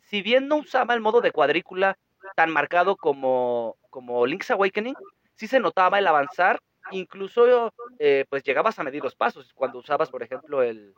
si 0.00 0.20
bien 0.20 0.48
no 0.48 0.56
usaba 0.56 0.94
el 0.94 1.00
modo 1.00 1.20
de 1.20 1.30
cuadrícula 1.30 1.96
tan 2.34 2.50
marcado 2.50 2.96
como, 2.96 3.76
como 3.88 4.26
Link's 4.26 4.50
Awakening, 4.50 4.96
sí 5.36 5.46
se 5.46 5.60
notaba 5.60 6.00
el 6.00 6.08
avanzar, 6.08 6.60
incluso 6.90 7.72
eh, 8.00 8.24
pues 8.28 8.42
llegabas 8.42 8.80
a 8.80 8.82
medir 8.82 9.04
los 9.04 9.14
pasos, 9.14 9.52
cuando 9.54 9.78
usabas, 9.78 10.10
por 10.10 10.24
ejemplo, 10.24 10.64
el, 10.64 10.92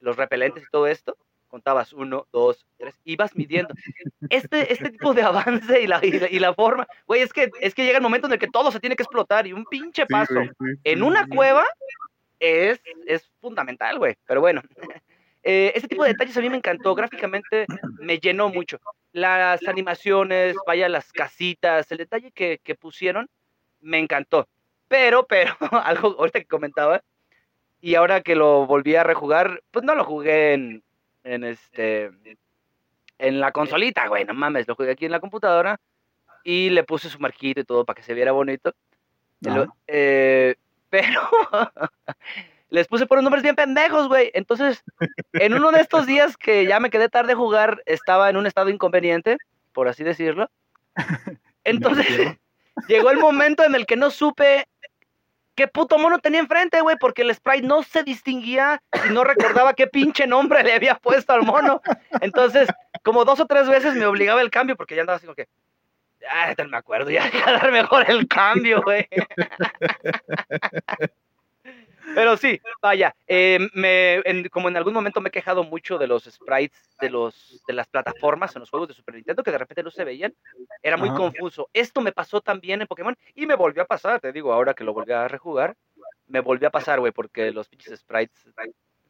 los 0.00 0.16
repelentes 0.18 0.62
y 0.62 0.70
todo 0.70 0.86
esto, 0.88 1.16
contabas 1.48 1.92
uno, 1.92 2.26
dos, 2.32 2.66
tres, 2.76 2.94
ibas 3.04 3.34
midiendo. 3.34 3.74
Este, 4.30 4.72
este 4.72 4.90
tipo 4.90 5.14
de 5.14 5.22
avance 5.22 5.80
y 5.80 5.86
la, 5.86 6.04
y 6.04 6.12
la, 6.12 6.30
y 6.30 6.38
la 6.38 6.52
forma, 6.52 6.86
güey, 7.06 7.22
es 7.22 7.32
que, 7.32 7.50
es 7.60 7.74
que 7.74 7.84
llega 7.84 7.96
el 7.96 8.02
momento 8.02 8.26
en 8.26 8.34
el 8.34 8.38
que 8.38 8.48
todo 8.48 8.70
se 8.70 8.78
tiene 8.78 8.94
que 8.94 9.02
explotar 9.02 9.46
y 9.46 9.54
un 9.54 9.64
pinche 9.64 10.02
Sí, 10.02 10.12
paso 10.12 10.34
güey, 10.34 10.48
sí, 10.48 10.80
en 10.84 10.98
sí, 10.98 11.02
una 11.02 11.24
sí. 11.24 11.30
cueva 11.30 11.64
es, 12.40 12.80
es 13.06 13.30
fundamental, 13.40 13.98
güey. 13.98 14.16
Pero 14.26 14.40
bueno, 14.40 14.62
eh, 15.42 15.72
este 15.74 15.88
tipo 15.88 16.02
de 16.02 16.10
detalles 16.10 16.36
a 16.36 16.40
mí 16.40 16.50
me 16.50 16.56
encantó. 16.56 16.94
Gráficamente 16.94 17.66
me 17.98 18.18
llenó 18.18 18.48
mucho. 18.48 18.78
Las 19.12 19.66
animaciones, 19.66 20.56
vaya, 20.66 20.88
las 20.88 21.12
casitas, 21.12 21.90
el 21.90 21.98
detalle 21.98 22.30
que, 22.32 22.60
que 22.62 22.74
pusieron, 22.74 23.28
me 23.80 23.98
encantó. 23.98 24.48
Pero, 24.88 25.26
pero, 25.26 25.56
algo 25.84 26.16
ahorita 26.18 26.40
que 26.40 26.46
comentaba, 26.46 27.02
y 27.80 27.94
ahora 27.94 28.22
que 28.22 28.34
lo 28.34 28.66
volví 28.66 28.96
a 28.96 29.04
rejugar, 29.04 29.62
pues 29.70 29.84
no 29.84 29.94
lo 29.94 30.04
jugué 30.04 30.54
en, 30.54 30.82
en 31.28 31.44
este 31.44 32.10
en 33.18 33.40
la 33.40 33.52
consolita, 33.52 34.06
güey, 34.06 34.24
no 34.24 34.34
mames, 34.34 34.68
lo 34.68 34.74
jugué 34.76 34.92
aquí 34.92 35.04
en 35.06 35.12
la 35.12 35.20
computadora 35.20 35.80
y 36.44 36.70
le 36.70 36.84
puse 36.84 37.08
su 37.08 37.18
marquito 37.18 37.60
y 37.60 37.64
todo 37.64 37.84
para 37.84 37.96
que 37.96 38.02
se 38.02 38.14
viera 38.14 38.32
bonito. 38.32 38.72
Lo- 39.40 39.74
eh, 39.86 40.54
pero 40.90 41.20
les 42.70 42.86
puse 42.86 43.06
por 43.06 43.18
unos 43.18 43.24
nombres 43.24 43.42
bien 43.42 43.56
pendejos, 43.56 44.08
güey. 44.08 44.30
Entonces, 44.34 44.82
en 45.32 45.54
uno 45.54 45.70
de 45.72 45.80
estos 45.80 46.06
días 46.06 46.36
que 46.36 46.66
ya 46.66 46.80
me 46.80 46.90
quedé 46.90 47.08
tarde 47.08 47.32
a 47.32 47.36
jugar, 47.36 47.82
estaba 47.86 48.30
en 48.30 48.36
un 48.36 48.46
estado 48.46 48.70
inconveniente, 48.70 49.36
por 49.72 49.88
así 49.88 50.04
decirlo. 50.04 50.50
Entonces, 51.64 52.06
llegó 52.88 53.10
el 53.10 53.18
momento 53.18 53.64
en 53.64 53.74
el 53.74 53.84
que 53.86 53.96
no 53.96 54.10
supe 54.10 54.66
qué 55.58 55.66
puto 55.66 55.98
mono 55.98 56.20
tenía 56.20 56.38
enfrente, 56.38 56.80
güey, 56.82 56.96
porque 57.00 57.22
el 57.22 57.34
sprite 57.34 57.66
no 57.66 57.82
se 57.82 58.04
distinguía 58.04 58.80
y 59.08 59.12
no 59.12 59.24
recordaba 59.24 59.74
qué 59.74 59.88
pinche 59.88 60.24
nombre 60.24 60.62
le 60.62 60.72
había 60.72 60.94
puesto 60.94 61.32
al 61.32 61.42
mono. 61.42 61.82
Entonces, 62.20 62.68
como 63.02 63.24
dos 63.24 63.40
o 63.40 63.46
tres 63.46 63.68
veces 63.68 63.94
me 63.94 64.06
obligaba 64.06 64.40
el 64.40 64.52
cambio 64.52 64.76
porque 64.76 64.94
ya 64.94 65.00
andaba 65.00 65.16
así 65.16 65.26
como 65.26 65.34
que, 65.34 65.48
ah, 66.30 66.54
me 66.68 66.76
acuerdo, 66.76 67.10
ya 67.10 67.28
voy 67.32 67.42
a 67.44 67.52
dar 67.58 67.72
mejor 67.72 68.08
el 68.08 68.28
cambio, 68.28 68.82
güey. 68.82 69.08
Pero 72.14 72.36
sí, 72.36 72.60
vaya, 72.80 73.14
eh, 73.26 73.58
me, 73.74 74.14
en- 74.24 74.48
como 74.48 74.68
en 74.68 74.76
algún 74.76 74.94
momento 74.94 75.20
me 75.20 75.28
he 75.28 75.32
quejado 75.32 75.64
mucho 75.64 75.98
de 75.98 76.06
los 76.06 76.24
sprites 76.24 76.88
de, 77.00 77.10
los, 77.10 77.62
de 77.66 77.72
las 77.74 77.86
plataformas 77.88 78.54
en 78.56 78.60
los 78.60 78.70
juegos 78.70 78.88
de 78.88 78.94
Super 78.94 79.14
Nintendo, 79.14 79.42
que 79.42 79.50
de 79.50 79.58
repente 79.58 79.82
no 79.82 79.90
se 79.90 80.04
veían, 80.04 80.34
era 80.82 80.96
muy 80.96 81.08
Ajá. 81.08 81.16
confuso. 81.18 81.68
Esto 81.72 82.00
me 82.00 82.12
pasó 82.12 82.40
también 82.40 82.80
en 82.80 82.86
Pokémon 82.86 83.16
y 83.34 83.46
me 83.46 83.54
volvió 83.56 83.82
a 83.82 83.86
pasar, 83.86 84.20
te 84.20 84.32
digo, 84.32 84.52
ahora 84.52 84.74
que 84.74 84.84
lo 84.84 84.92
volví 84.92 85.12
a 85.12 85.28
rejugar, 85.28 85.76
me 86.26 86.40
volvió 86.40 86.68
a 86.68 86.72
pasar, 86.72 87.00
güey, 87.00 87.12
porque 87.12 87.50
los 87.52 87.68
pinches 87.68 87.98
sprites 88.00 88.48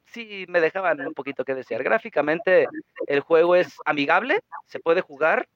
sí 0.06 0.46
me 0.48 0.60
dejaban 0.60 1.00
un 1.06 1.14
poquito 1.14 1.44
que 1.44 1.54
desear. 1.54 1.82
Gráficamente 1.82 2.68
el 3.06 3.20
juego 3.20 3.56
es 3.56 3.76
amigable, 3.84 4.40
se 4.66 4.80
puede 4.80 5.00
jugar, 5.00 5.48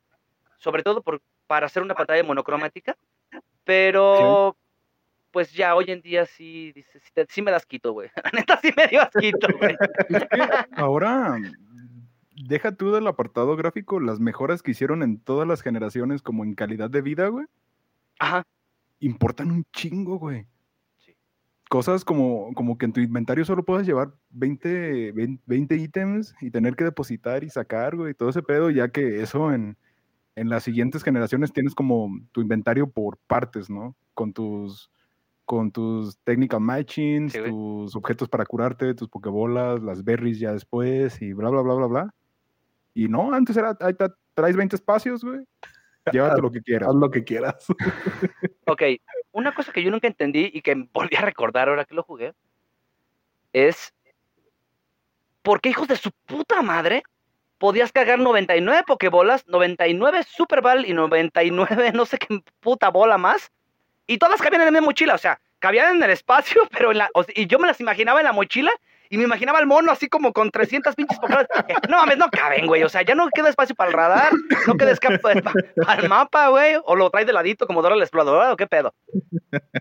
sobre 0.59 0.83
todo 0.83 1.03
por, 1.03 1.21
para 1.47 1.67
hacer 1.67 1.83
una 1.83 1.95
pantalla 1.95 2.23
monocromática, 2.23 2.97
pero 3.65 4.57
pues 5.33 5.53
ya 5.53 5.75
hoy 5.75 5.87
en 5.89 6.01
día 6.03 6.27
sí, 6.27 6.73
dices, 6.73 7.03
sí, 7.03 7.11
te- 7.15 7.27
sí 7.29 7.43
me 7.43 7.51
das 7.51 7.67
quito, 7.67 7.93
güey. 7.93 8.11
La 8.25 8.31
neta 8.33 8.59
sí 8.63 8.71
me 8.77 8.87
dio 8.89 9.03
asquito, 9.03 9.47
güey. 9.59 9.77
Es 10.09 10.25
que 10.29 10.49
ahora, 10.77 11.39
deja 12.37 12.73
tú 12.73 12.93
del 12.93 13.07
apartado 13.07 13.57
gráfico 13.57 14.01
las 14.01 14.21
mejoras 14.21 14.63
que 14.63 14.71
hicieron 14.73 15.03
en 15.03 15.19
todas 15.19 15.47
las 15.49 15.63
generaciones 15.63 16.23
como 16.23 16.45
en 16.45 16.55
calidad 16.55 16.91
de 16.91 17.03
vida, 17.03 17.29
güey. 17.29 17.47
Ajá. 18.19 18.45
importan 19.01 19.51
un 19.51 19.65
chingo, 19.73 20.19
güey. 20.19 20.47
Sí. 20.99 21.17
Cosas 21.69 22.05
como, 22.05 22.53
como 22.55 22.79
que 22.79 22.85
en 22.87 22.93
tu 22.93 23.01
inventario 23.01 23.45
solo 23.45 23.65
puedes 23.65 23.87
llevar 23.87 24.13
20, 24.31 25.13
20, 25.13 25.43
20 25.47 25.77
ítems 25.77 26.35
y 26.41 26.51
tener 26.51 26.77
que 26.77 26.85
depositar 26.85 27.43
y 27.43 27.51
sacar, 27.51 27.97
güey, 27.97 28.15
todo 28.15 28.29
ese 28.29 28.43
pedo, 28.43 28.71
ya 28.71 28.89
que 28.89 29.23
eso 29.23 29.53
en, 29.53 29.77
en 30.37 30.49
las 30.51 30.63
siguientes 30.65 31.03
generaciones 31.03 31.53
tienes 31.53 31.75
como 31.75 32.11
tu 32.33 32.41
inventario 32.43 32.89
por 32.89 33.17
partes, 33.27 33.69
¿no? 33.71 33.97
Con 34.15 34.33
tus 34.33 34.91
con 35.45 35.71
tus 35.71 36.19
technical 36.19 36.61
matchings, 36.61 37.33
Sí, 37.33 37.41
tus 37.43 37.95
objetos 37.97 38.29
para 38.29 38.47
curarte, 38.47 38.95
tus 38.95 39.09
pokebolas, 39.09 39.83
las 39.83 40.05
berries 40.05 40.39
ya 40.39 40.53
después 40.53 41.21
y 41.21 41.33
bla, 41.33 41.51
bla, 41.51 41.63
bla, 41.63 41.75
bla, 41.75 41.87
bla. 41.87 42.15
Y 42.95 43.09
no, 43.09 43.33
antes 43.33 43.57
era, 43.57 43.77
ahí 43.81 43.93
está, 43.93 44.15
traes 44.35 44.57
20 44.57 44.77
espacios, 44.77 45.25
güey. 45.25 45.45
Llévate 46.11 46.41
lo 46.41 46.51
que 46.51 46.61
quieras. 46.63 46.89
Haz 46.89 46.95
lo 46.95 47.11
que 47.11 47.25
quieras. 47.25 47.67
Ok, 48.67 48.83
una 49.33 49.55
cosa 49.55 49.73
que 49.73 49.83
yo 49.83 49.91
nunca 49.91 50.07
entendí 50.07 50.51
y 50.53 50.63
que 50.63 50.75
volví 50.93 51.17
a 51.17 51.23
recordar 51.23 51.69
ahora 51.69 51.85
que 51.85 51.95
lo 51.95 52.03
jugué 52.03 52.33
es 53.53 53.93
¿por 55.43 55.61
qué 55.61 55.71
hijos 55.71 55.89
de 55.89 55.97
su 55.97 56.11
puta 56.27 56.63
madre 56.63 57.03
podías 57.59 57.93
cargar 57.93 58.19
99 58.19 58.85
pokebolas, 58.87 59.47
99 59.47 60.23
Super 60.25 60.63
Ball 60.63 60.87
y 60.87 60.95
99 60.95 61.93
no 61.93 62.07
sé 62.07 62.19
qué 62.19 62.43
puta 62.61 62.89
bola 62.89 63.19
más? 63.19 63.53
Y 64.13 64.19
todas 64.19 64.43
cabían 64.43 64.61
en 64.61 64.75
mi 64.75 64.81
mochila, 64.83 65.15
o 65.15 65.19
sea, 65.19 65.41
cabían 65.59 65.97
en 65.97 66.03
el 66.03 66.11
espacio, 66.11 66.61
pero 66.71 66.91
en 66.91 66.99
la, 66.99 67.09
o 67.15 67.25
sea, 67.25 67.33
y 67.35 67.47
yo 67.47 67.59
me 67.59 67.67
las 67.67 67.81
imaginaba 67.81 68.21
en 68.21 68.27
la 68.27 68.33
mochila 68.33 68.71
y 69.09 69.17
me 69.17 69.25
imaginaba 69.25 69.59
al 69.59 69.67
mono 69.67 69.91
así 69.91 70.07
como 70.07 70.35
con 70.35 70.51
300 70.51 70.95
pinches. 70.95 71.19
Eh, 71.69 71.75
No 71.89 71.97
mames, 71.97 72.19
no 72.19 72.29
caben, 72.29 72.67
güey, 72.67 72.83
o 72.83 72.91
sea, 72.91 73.01
ya 73.01 73.15
no 73.15 73.31
queda 73.31 73.49
espacio 73.49 73.75
para 73.75 73.89
el 73.89 73.97
radar, 73.97 74.31
no 74.67 74.75
queda 74.75 74.91
espacio 74.91 75.21
para 75.43 76.03
el 76.03 76.09
mapa, 76.11 76.49
güey, 76.49 76.77
o 76.85 76.95
lo 76.95 77.09
traes 77.09 77.27
de 77.27 77.33
ladito 77.33 77.67
como 77.67 77.81
Dora 77.81 77.97
la 77.97 78.05
exploradora 78.05 78.53
o 78.53 78.57
qué 78.59 78.67
pedo. 78.67 78.93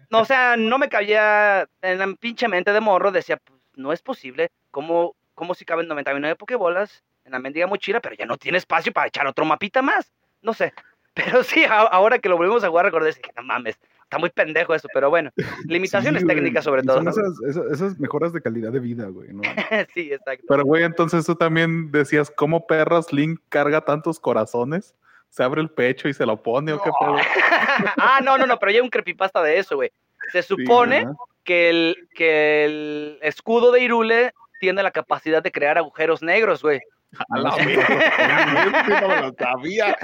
No, 0.09 0.19
o 0.21 0.25
sea, 0.25 0.55
no 0.55 0.77
me 0.77 0.87
cabía 0.87 1.67
en 1.81 1.99
la 1.99 2.13
pinche 2.17 2.47
mente 2.47 2.71
de 2.71 2.79
morro, 2.79 3.11
decía, 3.11 3.35
pues 3.35 3.59
no 3.75 3.91
es 3.91 4.01
posible, 4.01 4.49
¿cómo, 4.69 5.13
cómo 5.35 5.55
si 5.55 5.65
caben 5.65 5.89
99 5.89 6.37
pokebolas 6.37 7.03
en 7.25 7.33
la 7.33 7.39
mendiga 7.39 7.67
mochila, 7.67 7.99
pero 7.99 8.15
ya 8.15 8.25
no 8.25 8.37
tiene 8.37 8.59
espacio 8.59 8.93
para 8.93 9.07
echar 9.07 9.27
otro 9.27 9.43
mapita 9.43 9.81
más? 9.81 10.13
No 10.41 10.53
sé, 10.53 10.73
pero 11.13 11.43
sí, 11.43 11.65
ahora 11.69 12.19
que 12.19 12.29
lo 12.29 12.37
volvimos 12.37 12.63
a 12.63 12.69
jugar, 12.69 12.85
recordé, 12.85 13.07
dije, 13.09 13.31
no 13.35 13.43
mames, 13.43 13.77
está 14.11 14.19
muy 14.19 14.29
pendejo 14.29 14.75
eso, 14.75 14.89
pero 14.93 15.09
bueno, 15.09 15.31
limitaciones 15.67 16.21
Sí, 16.21 16.27
técnicas 16.27 16.65
sobre 16.65 16.83
todo. 16.83 16.97
Son 16.97 17.07
esas, 17.07 17.41
esas, 17.47 17.71
esas 17.71 17.99
mejoras 17.99 18.33
de 18.33 18.41
calidad 18.41 18.73
de 18.73 18.81
vida, 18.81 19.05
güey, 19.05 19.29
¿no? 19.31 19.41
sí, 19.93 20.11
exacto. 20.11 20.45
Pero, 20.49 20.65
güey, 20.65 20.83
entonces 20.83 21.25
tú 21.25 21.35
también 21.35 21.91
decías, 21.91 22.29
¿cómo 22.29 22.67
perras 22.67 23.13
Link 23.13 23.39
carga 23.47 23.79
tantos 23.85 24.19
corazones? 24.19 24.95
¿Se 25.29 25.43
abre 25.43 25.61
el 25.61 25.69
pecho 25.69 26.09
y 26.09 26.13
se 26.13 26.25
lo 26.25 26.43
pone 26.43 26.73
o 26.73 26.81
qué 26.81 26.89
pedo? 26.99 27.15
ah, 27.97 28.19
no, 28.21 28.37
no, 28.37 28.45
no, 28.45 28.59
pero 28.59 28.73
ya 28.73 28.79
hay 28.79 28.83
un 28.83 28.89
creepypasta 28.89 29.41
de 29.41 29.59
eso, 29.59 29.77
güey. 29.77 29.93
Se 30.33 30.43
supone 30.43 31.07
que, 31.45 31.69
el, 31.69 32.09
que 32.13 32.65
el 32.65 33.19
escudo 33.21 33.71
de 33.71 33.81
Irule 33.81 34.33
tiene 34.59 34.83
la 34.83 34.91
capacidad 34.91 35.41
de 35.41 35.53
crear 35.53 35.77
agujeros 35.77 36.21
negros, 36.21 36.61
güey. 36.61 36.81
A 37.29 37.39
la 37.39 37.55
verga, 37.55 39.01
no 39.01 39.07
me 39.07 39.21
lo 39.21 39.33
sabía. 39.33 39.97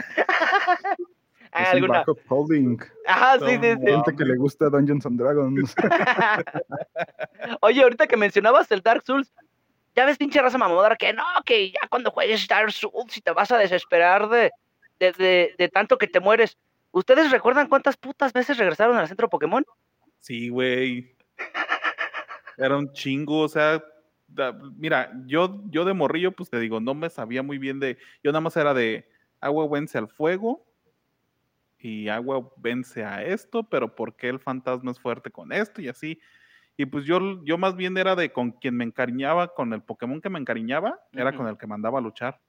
Ah, 1.59 1.63
Es 1.63 1.69
un 1.69 1.75
alguna- 1.83 1.99
backup 1.99 2.19
holding. 2.29 2.77
Ajá, 3.05 3.39
sí, 3.39 3.45
sí, 3.61 3.73
sí. 3.73 3.85
Gente 3.85 4.15
que 4.15 4.25
le 4.25 4.35
gusta 4.37 4.69
Dungeons 4.69 5.05
and 5.05 5.19
Dragons. 5.19 5.75
Oye, 7.61 7.81
ahorita 7.81 8.07
que 8.07 8.17
mencionabas 8.17 8.71
el 8.71 8.81
Dark 8.81 9.03
Souls, 9.05 9.31
ya 9.95 10.05
ves 10.05 10.17
pinche 10.17 10.41
raza 10.41 10.57
mamadora 10.57 10.95
que 10.95 11.13
no, 11.13 11.23
que 11.45 11.71
ya 11.71 11.79
cuando 11.89 12.11
juegues 12.11 12.47
Dark 12.47 12.71
Souls 12.71 13.17
y 13.17 13.21
te 13.21 13.31
vas 13.31 13.51
a 13.51 13.57
desesperar 13.57 14.29
de, 14.29 14.51
de, 14.99 15.11
de- 15.13 15.55
de 15.57 15.69
tanto 15.69 15.97
que 15.97 16.07
te 16.07 16.19
mueres. 16.19 16.57
¿Ustedes 16.91 17.31
recuerdan 17.31 17.67
cuántas 17.67 17.97
putas 17.97 18.33
veces 18.33 18.57
regresaron 18.57 18.97
al 18.97 19.07
centro 19.07 19.29
Pokémon? 19.29 19.65
Sí, 20.19 20.49
güey. 20.49 21.15
Era 22.57 22.77
un 22.77 22.91
chingo, 22.93 23.41
o 23.41 23.47
sea, 23.49 23.83
da- 24.27 24.53
mira, 24.77 25.11
yo, 25.25 25.61
yo 25.65 25.85
de 25.85 25.93
morrillo, 25.93 26.31
pues 26.31 26.49
te 26.49 26.59
digo, 26.59 26.79
no 26.79 26.93
me 26.93 27.09
sabía 27.09 27.43
muy 27.43 27.57
bien 27.57 27.79
de, 27.79 27.97
yo 28.23 28.31
nada 28.31 28.41
más 28.41 28.57
era 28.57 28.73
de 28.73 29.07
agua 29.39 29.67
vence 29.71 29.97
al 29.97 30.07
fuego 30.07 30.65
y 31.79 32.09
agua 32.09 32.49
vence 32.57 33.03
a 33.03 33.23
esto, 33.23 33.63
pero 33.63 33.95
¿por 33.95 34.15
qué 34.15 34.29
el 34.29 34.39
fantasma 34.39 34.91
es 34.91 34.99
fuerte 34.99 35.29
con 35.29 35.51
esto 35.51 35.81
y 35.81 35.87
así? 35.87 36.19
Y 36.75 36.85
pues 36.85 37.05
yo, 37.05 37.43
yo 37.43 37.57
más 37.57 37.75
bien 37.75 37.97
era 37.97 38.15
de 38.15 38.31
con 38.31 38.51
quien 38.51 38.75
me 38.75 38.83
encariñaba, 38.83 39.53
con 39.53 39.73
el 39.73 39.81
Pokémon 39.81 40.21
que 40.21 40.29
me 40.29 40.39
encariñaba, 40.39 40.99
era 41.11 41.35
con 41.35 41.47
el 41.47 41.57
que 41.57 41.67
mandaba 41.67 41.99
a 41.99 42.01
luchar, 42.01 42.39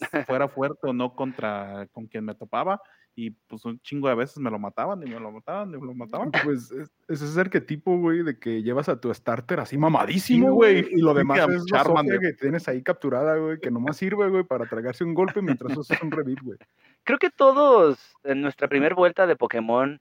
fuera 0.26 0.48
fuerte 0.48 0.88
o 0.88 0.92
no 0.92 1.14
contra 1.14 1.88
con 1.92 2.06
quien 2.06 2.24
me 2.24 2.34
topaba, 2.34 2.80
y 3.14 3.30
pues 3.30 3.64
un 3.66 3.78
chingo 3.80 4.08
de 4.08 4.14
veces 4.14 4.38
me 4.38 4.50
lo 4.50 4.58
mataban, 4.58 5.06
y 5.06 5.10
me 5.10 5.20
lo 5.20 5.30
mataban, 5.30 5.68
y 5.74 5.78
me 5.78 5.86
lo 5.86 5.94
mataban. 5.94 6.30
Pues 6.50 6.70
es, 6.72 6.90
es 7.08 7.22
ese 7.22 7.40
arquetipo, 7.40 7.98
güey, 7.98 8.22
de 8.22 8.38
que 8.38 8.62
llevas 8.62 8.88
a 8.88 9.00
tu 9.00 9.12
starter 9.12 9.60
así 9.60 9.76
mamadísimo, 9.76 10.46
Sí, 10.46 10.52
güey. 10.52 10.86
Y 10.90 11.00
lo 11.02 11.12
demás 11.14 11.40
es 11.48 11.64
la 11.70 11.78
Charmander. 11.78 12.14
Sofía 12.16 12.30
que 12.30 12.36
tienes 12.38 12.68
ahí 12.68 12.82
capturada, 12.82 13.36
güey, 13.36 13.60
que 13.60 13.70
nomás 13.70 13.96
sirve, 13.96 14.28
güey, 14.30 14.44
para 14.44 14.66
tragarse 14.66 15.04
un 15.04 15.14
golpe 15.14 15.42
mientras 15.42 15.76
haces 15.76 16.00
un 16.02 16.10
revive, 16.10 16.40
güey. 16.42 16.58
Creo 17.04 17.18
que 17.18 17.30
todos 17.30 18.14
en 18.24 18.40
nuestra 18.40 18.68
primera 18.68 18.94
vuelta 18.94 19.26
de 19.26 19.36
Pokémon 19.36 20.00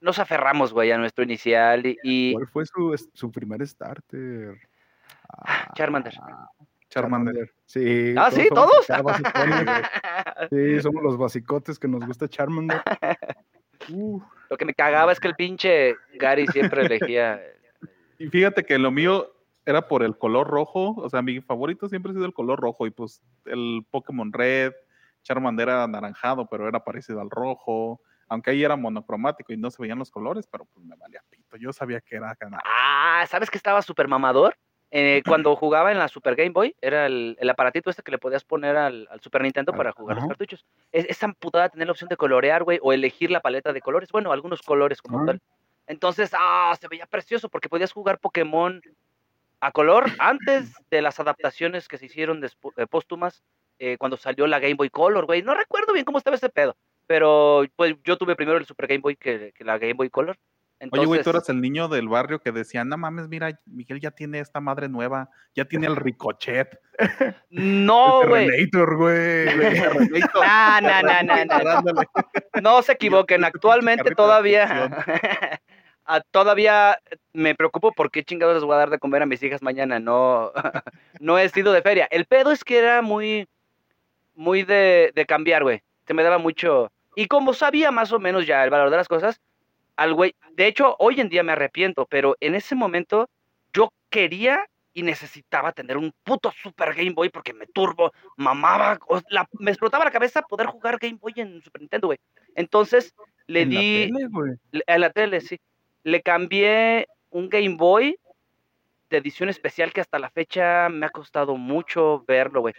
nos 0.00 0.18
aferramos, 0.18 0.72
güey, 0.72 0.90
a 0.92 0.98
nuestro 0.98 1.24
inicial 1.24 1.84
y, 1.86 1.96
y- 2.02 2.32
¿Cuál 2.32 2.46
fue 2.48 2.66
su, 2.66 3.10
su 3.14 3.30
primer 3.30 3.66
starter? 3.66 4.56
Ah, 5.28 5.70
Charmander. 5.74 6.14
Charmander. 6.88 7.52
Sí. 7.66 8.14
Ah, 8.16 8.30
sí, 8.30 8.48
todos. 8.48 8.86
basicones, 8.88 9.64
güey. 9.64 9.82
Sí, 10.50 10.80
somos 10.80 11.02
los 11.02 11.18
basicotes 11.18 11.78
que 11.78 11.88
nos 11.88 12.06
gusta 12.06 12.28
Charmander. 12.28 12.80
Uh, 13.90 14.20
Lo 14.50 14.56
que 14.56 14.64
me 14.64 14.74
cagaba 14.74 15.12
es 15.12 15.20
que 15.20 15.28
el 15.28 15.34
pinche 15.34 15.96
Gary 16.14 16.46
siempre 16.46 16.86
elegía. 16.86 17.40
Y 18.18 18.28
fíjate 18.28 18.64
que 18.64 18.78
lo 18.78 18.90
mío 18.90 19.32
era 19.64 19.86
por 19.86 20.02
el 20.02 20.16
color 20.16 20.48
rojo, 20.48 20.94
o 20.96 21.10
sea, 21.10 21.20
mi 21.20 21.40
favorito 21.40 21.88
siempre 21.88 22.10
ha 22.10 22.14
sido 22.14 22.24
el 22.24 22.32
color 22.32 22.58
rojo 22.58 22.86
y 22.86 22.90
pues 22.90 23.22
el 23.44 23.84
Pokémon 23.90 24.32
Red, 24.32 24.72
Charmander 25.22 25.68
era 25.68 25.84
anaranjado, 25.84 26.48
pero 26.48 26.66
era 26.66 26.82
parecido 26.82 27.20
al 27.20 27.28
rojo, 27.28 28.00
aunque 28.28 28.50
ahí 28.50 28.64
era 28.64 28.76
monocromático 28.76 29.52
y 29.52 29.56
no 29.56 29.70
se 29.70 29.82
veían 29.82 29.98
los 29.98 30.10
colores, 30.10 30.46
pero 30.50 30.64
pues 30.64 30.86
me 30.86 30.96
valía 30.96 31.22
pito, 31.28 31.56
yo 31.58 31.72
sabía 31.72 32.00
que 32.00 32.16
era 32.16 32.34
ganar. 32.40 32.62
Ah, 32.64 33.26
¿sabes 33.28 33.50
que 33.50 33.58
estaba 33.58 33.82
súper 33.82 34.08
mamador? 34.08 34.56
Eh, 34.90 35.22
cuando 35.26 35.54
jugaba 35.56 35.92
en 35.92 35.98
la 35.98 36.08
Super 36.08 36.34
Game 36.34 36.50
Boy, 36.50 36.74
era 36.80 37.06
el, 37.06 37.36
el 37.40 37.50
aparatito 37.50 37.90
este 37.90 38.02
que 38.02 38.12
le 38.12 38.18
podías 38.18 38.44
poner 38.44 38.76
al, 38.76 39.08
al 39.10 39.20
Super 39.20 39.42
Nintendo 39.42 39.72
para 39.72 39.92
jugar 39.92 40.16
los 40.16 40.26
cartuchos. 40.26 40.64
Es, 40.92 41.06
esa 41.08 41.28
putada 41.32 41.68
tener 41.68 41.86
la 41.86 41.92
opción 41.92 42.08
de 42.08 42.16
colorear, 42.16 42.64
güey, 42.64 42.78
o 42.82 42.92
elegir 42.92 43.30
la 43.30 43.40
paleta 43.40 43.72
de 43.72 43.80
colores. 43.80 44.10
Bueno, 44.10 44.32
algunos 44.32 44.62
colores 44.62 45.02
como 45.02 45.24
tal. 45.24 45.40
Entonces, 45.86 46.30
ah, 46.38 46.76
se 46.78 46.88
veía 46.88 47.06
precioso 47.06 47.48
porque 47.48 47.68
podías 47.68 47.92
jugar 47.92 48.18
Pokémon 48.18 48.80
a 49.60 49.72
color 49.72 50.06
antes 50.18 50.72
de 50.90 51.02
las 51.02 51.18
adaptaciones 51.18 51.88
que 51.88 51.98
se 51.98 52.06
hicieron 52.06 52.44
eh, 52.44 52.86
póstumas 52.86 53.42
eh, 53.78 53.96
cuando 53.98 54.16
salió 54.16 54.46
la 54.46 54.58
Game 54.58 54.74
Boy 54.74 54.90
Color, 54.90 55.26
güey. 55.26 55.42
No 55.42 55.54
recuerdo 55.54 55.92
bien 55.92 56.04
cómo 56.04 56.18
estaba 56.18 56.36
ese 56.36 56.48
pedo, 56.48 56.76
pero 57.06 57.64
pues 57.76 57.96
yo 58.04 58.16
tuve 58.16 58.36
primero 58.36 58.58
el 58.58 58.66
Super 58.66 58.86
Game 58.86 59.00
Boy 59.00 59.16
que, 59.16 59.52
que 59.54 59.64
la 59.64 59.78
Game 59.78 59.94
Boy 59.94 60.10
Color. 60.10 60.36
Oye, 60.92 61.06
güey, 61.06 61.22
tú 61.22 61.30
eras 61.30 61.48
el 61.48 61.60
niño 61.60 61.88
del 61.88 62.08
barrio 62.08 62.38
que 62.38 62.52
decía, 62.52 62.84
no 62.84 62.96
mames, 62.96 63.28
mira, 63.28 63.58
Miguel 63.66 64.00
ya 64.00 64.12
tiene 64.12 64.38
esta 64.38 64.60
madre 64.60 64.88
nueva, 64.88 65.28
ya 65.54 65.64
tiene 65.64 65.86
el 65.86 65.96
ricochet. 65.96 66.78
No, 67.50 68.26
güey. 68.26 68.68
Güey. 68.70 69.46
No, 70.34 70.80
no, 70.80 71.02
no, 71.02 71.44
no, 71.44 71.82
no. 71.82 72.02
No 72.60 72.82
se 72.82 72.92
equivoquen, 72.92 73.44
actualmente 73.44 74.14
todavía. 74.14 74.90
ah, 76.06 76.20
todavía 76.30 76.98
me 77.32 77.54
preocupo 77.54 77.92
por 77.92 78.10
qué 78.10 78.24
chingados 78.24 78.54
les 78.54 78.64
voy 78.64 78.74
a 78.74 78.78
dar 78.78 78.90
de 78.90 78.98
comer 78.98 79.22
a 79.22 79.26
mis 79.26 79.42
hijas 79.42 79.62
mañana. 79.62 80.00
No, 80.00 80.52
no 81.20 81.38
he 81.38 81.48
sido 81.48 81.72
de 81.72 81.82
feria. 81.82 82.08
El 82.10 82.24
pedo 82.26 82.50
es 82.52 82.64
que 82.64 82.78
era 82.78 83.02
muy, 83.02 83.48
muy 84.34 84.62
de, 84.64 85.12
de 85.14 85.26
cambiar, 85.26 85.62
güey. 85.62 85.82
Se 86.06 86.14
me 86.14 86.22
daba 86.22 86.38
mucho. 86.38 86.90
Y 87.14 87.26
como 87.26 87.52
sabía 87.52 87.90
más 87.90 88.12
o 88.12 88.18
menos 88.18 88.46
ya 88.46 88.64
el 88.64 88.70
valor 88.70 88.90
de 88.90 88.96
las 88.96 89.08
cosas, 89.08 89.40
al 89.98 90.14
güey. 90.14 90.34
De 90.52 90.66
hecho, 90.66 90.94
hoy 91.00 91.20
en 91.20 91.28
día 91.28 91.42
me 91.42 91.52
arrepiento, 91.52 92.06
pero 92.06 92.36
en 92.40 92.54
ese 92.54 92.74
momento 92.76 93.28
yo 93.72 93.92
quería 94.10 94.64
y 94.94 95.02
necesitaba 95.02 95.72
tener 95.72 95.96
un 95.96 96.12
puto 96.22 96.52
Super 96.62 96.94
Game 96.94 97.10
Boy 97.10 97.28
porque 97.30 97.52
me 97.52 97.66
turbo, 97.66 98.12
mamaba, 98.36 98.98
la- 99.28 99.48
me 99.58 99.72
explotaba 99.72 100.04
la 100.04 100.10
cabeza 100.12 100.42
poder 100.42 100.68
jugar 100.68 100.98
Game 100.98 101.18
Boy 101.20 101.32
en 101.36 101.60
Super 101.62 101.80
Nintendo, 101.82 102.06
güey. 102.06 102.18
Entonces 102.54 103.12
le 103.48 103.62
En 103.62 103.74
la 103.74 103.80
di 103.80 104.12
tele, 104.12 104.58
le- 104.70 104.84
a 104.86 104.98
la 104.98 105.10
tele, 105.10 105.40
sí. 105.40 105.58
Le 106.04 106.22
cambié 106.22 107.08
un 107.30 107.48
Game 107.48 107.74
Boy 107.76 108.18
de 109.10 109.16
edición 109.16 109.48
especial 109.48 109.92
que 109.92 110.00
hasta 110.00 110.18
la 110.20 110.30
fecha 110.30 110.88
me 110.88 111.06
ha 111.06 111.10
costado 111.10 111.56
mucho 111.56 112.24
verlo, 112.26 112.60
güey. 112.60 112.74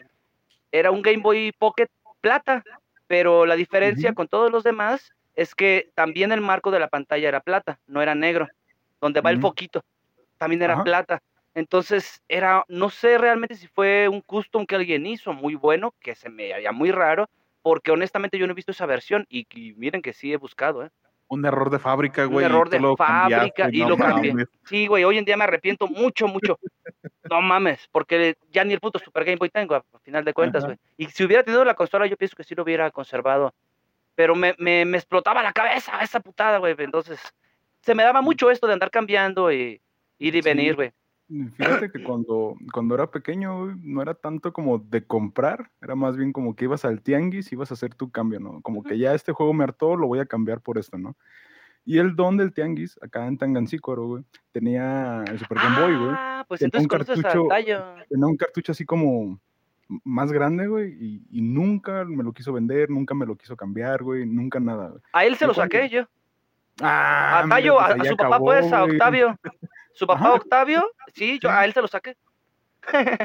Era 0.72 0.92
un 0.92 1.02
Game 1.02 1.22
Boy 1.22 1.52
Pocket 1.52 1.88
plata, 2.22 2.64
pero 3.08 3.46
la 3.46 3.56
diferencia 3.56 4.14
con 4.14 4.28
todos 4.30 4.52
los 4.52 4.64
demás 4.64 5.12
es 5.36 5.56
que 5.56 5.92
también 5.96 6.32
el 6.32 6.42
marco 6.42 6.72
de 6.72 6.80
la 6.80 6.88
pantalla 6.88 7.28
era 7.28 7.40
plata, 7.40 7.80
no 7.88 8.02
era 8.02 8.16
negro. 8.16 8.48
Donde 9.02 9.22
va 9.22 9.32
el 9.32 9.40
foquito, 9.40 9.82
también 10.38 10.62
era 10.62 10.74
Ajá. 10.74 10.84
plata. 10.84 11.22
Entonces, 11.56 12.22
era, 12.28 12.66
no 12.68 12.90
sé 12.90 13.18
realmente 13.18 13.56
si 13.56 13.68
fue 13.68 14.08
un 14.10 14.22
custom 14.22 14.66
que 14.66 14.76
alguien 14.76 15.06
hizo 15.06 15.34
muy 15.34 15.56
bueno, 15.56 15.94
que 16.02 16.16
se 16.16 16.30
me 16.30 16.54
haría 16.54 16.72
muy 16.72 16.92
raro, 16.92 17.30
porque 17.62 17.92
honestamente 17.92 18.38
yo 18.38 18.46
no 18.46 18.52
he 18.52 18.56
visto 18.56 18.72
esa 18.72 18.86
versión 18.86 19.26
y, 19.30 19.48
y 19.54 19.74
miren 19.76 20.02
que 20.02 20.14
sí 20.14 20.34
he 20.34 20.38
buscado, 20.38 20.84
¿eh? 20.84 20.90
Un 21.32 21.46
error 21.46 21.70
de 21.70 21.78
fábrica, 21.78 22.26
Un 22.26 22.34
güey. 22.34 22.46
y 22.46 22.50
error 22.50 22.70
de 22.70 22.80
fábrica 22.98 23.70
y 23.72 23.82
no 23.82 23.90
lo 23.90 23.98
cambié. 23.98 24.34
Sí, 24.66 24.88
güey, 24.88 25.04
hoy 25.04 25.20
en 25.20 25.26
día 25.26 25.38
me 25.38 25.44
arrepiento 25.44 25.88
mucho, 25.88 26.28
mucho. 26.28 26.60
No 27.30 27.42
mames, 27.42 27.88
porque 27.92 28.36
ya 28.52 28.64
ni 28.64 28.74
el 28.74 28.80
puto 28.80 28.98
Super 28.98 29.24
Game 29.24 29.38
Boy 29.38 29.50
tengo, 29.50 29.76
a 29.76 29.84
final 30.02 30.26
de 30.26 30.34
cuentas, 30.34 30.66
güey. 30.66 30.78
Y 30.98 31.06
si 31.06 31.24
hubiera 31.24 31.44
tenido 31.44 31.64
la 31.64 31.76
consola, 31.76 32.08
yo 32.08 32.18
pienso 32.18 32.36
que 32.36 32.44
sí 32.44 32.56
lo 32.56 32.64
hubiera 32.64 32.90
conservado. 32.90 33.54
Pero 34.20 34.36
me, 34.36 34.54
me, 34.60 34.84
me 34.84 34.98
explotaba 34.98 35.42
la 35.42 35.54
cabeza 35.54 36.02
esa 36.02 36.20
putada, 36.20 36.58
güey. 36.58 36.76
Entonces, 36.80 37.22
se 37.82 37.96
me 37.96 38.04
daba 38.04 38.22
mucho 38.22 38.52
esto 38.52 38.68
de 38.68 38.74
andar 38.74 38.92
cambiando 38.92 39.50
y 39.50 39.82
ir 40.18 40.36
y 40.36 40.42
Sí. 40.42 40.42
venir, 40.42 40.76
güey. 40.76 40.92
Fíjate 41.56 41.90
que 41.90 42.04
cuando, 42.04 42.58
cuando 42.74 42.96
era 42.96 43.10
pequeño, 43.10 43.64
güey, 43.64 43.76
no 43.82 44.02
era 44.02 44.14
tanto 44.14 44.52
como 44.52 44.78
de 44.78 45.06
comprar, 45.08 45.72
era 45.82 45.96
más 45.96 46.18
bien 46.18 46.34
como 46.34 46.54
que 46.54 46.66
ibas 46.66 46.84
al 46.84 47.02
tianguis 47.02 47.50
y 47.50 47.56
ibas 47.56 47.72
a 47.72 47.76
hacer 47.76 47.96
tu 47.96 48.12
cambio, 48.12 48.42
¿no? 48.42 48.60
Como 48.62 48.84
que 48.84 48.98
ya 48.98 49.14
este 49.14 49.32
juego 49.32 49.54
me 49.54 49.64
hartó, 49.64 49.96
lo 49.96 50.08
voy 50.08 50.20
a 50.20 50.26
cambiar 50.26 50.60
por 50.60 50.78
esto, 50.78 50.98
¿no? 50.98 51.16
Y 51.86 52.00
el 52.00 52.14
don 52.18 52.36
del 52.36 52.52
tianguis, 52.54 53.00
acá 53.02 53.26
en 53.26 53.38
Tangancícoro, 53.38 54.06
güey, 54.06 54.24
tenía 54.52 55.24
el 55.30 55.40
Super 55.40 55.60
Game 55.60 55.80
Boy, 55.80 55.96
güey. 55.98 56.12
Ah, 56.14 56.46
pues 56.46 56.62
entonces 56.62 56.84
un 56.84 56.90
cartucho-. 56.90 57.48
Tenía 58.10 58.28
un 58.28 58.36
cartucho 58.36 58.74
así 58.74 58.84
como 58.84 59.40
más 60.04 60.32
grande, 60.32 60.68
güey, 60.68 60.94
y, 61.00 61.22
y 61.32 61.42
nunca 61.42 62.06
me 62.06 62.24
lo 62.24 62.32
quiso 62.32 62.54
vender, 62.54 62.90
nunca 62.90 63.14
me 63.16 63.26
lo 63.26 63.36
quiso 63.36 63.58
cambiar, 63.58 64.04
güey, 64.04 64.26
nunca 64.26 64.60
nada, 64.60 64.90
güey. 64.90 65.02
A 65.14 65.26
él 65.26 65.36
se 65.36 65.48
lo 65.48 65.54
cuando- 65.54 65.74
saqué 65.76 65.90
yo. 65.90 66.06
Ah, 66.82 67.40
A 67.40 67.44
mira, 67.44 67.56
Tayo, 67.58 67.76
pues 67.76 68.00
a, 68.00 68.04
su 68.10 68.16
papá, 68.18 68.40
pues, 68.40 68.72
a. 68.72 68.84
Octavio. 68.84 69.38
Su 69.94 70.08
papá 70.08 70.20
Ajá. 70.28 70.34
Octavio, 70.36 70.86
sí, 71.14 71.40
yo 71.42 71.50
a 71.50 71.66
él 71.66 71.74
se 71.74 71.82
lo 71.82 71.88
saqué. 71.90 72.16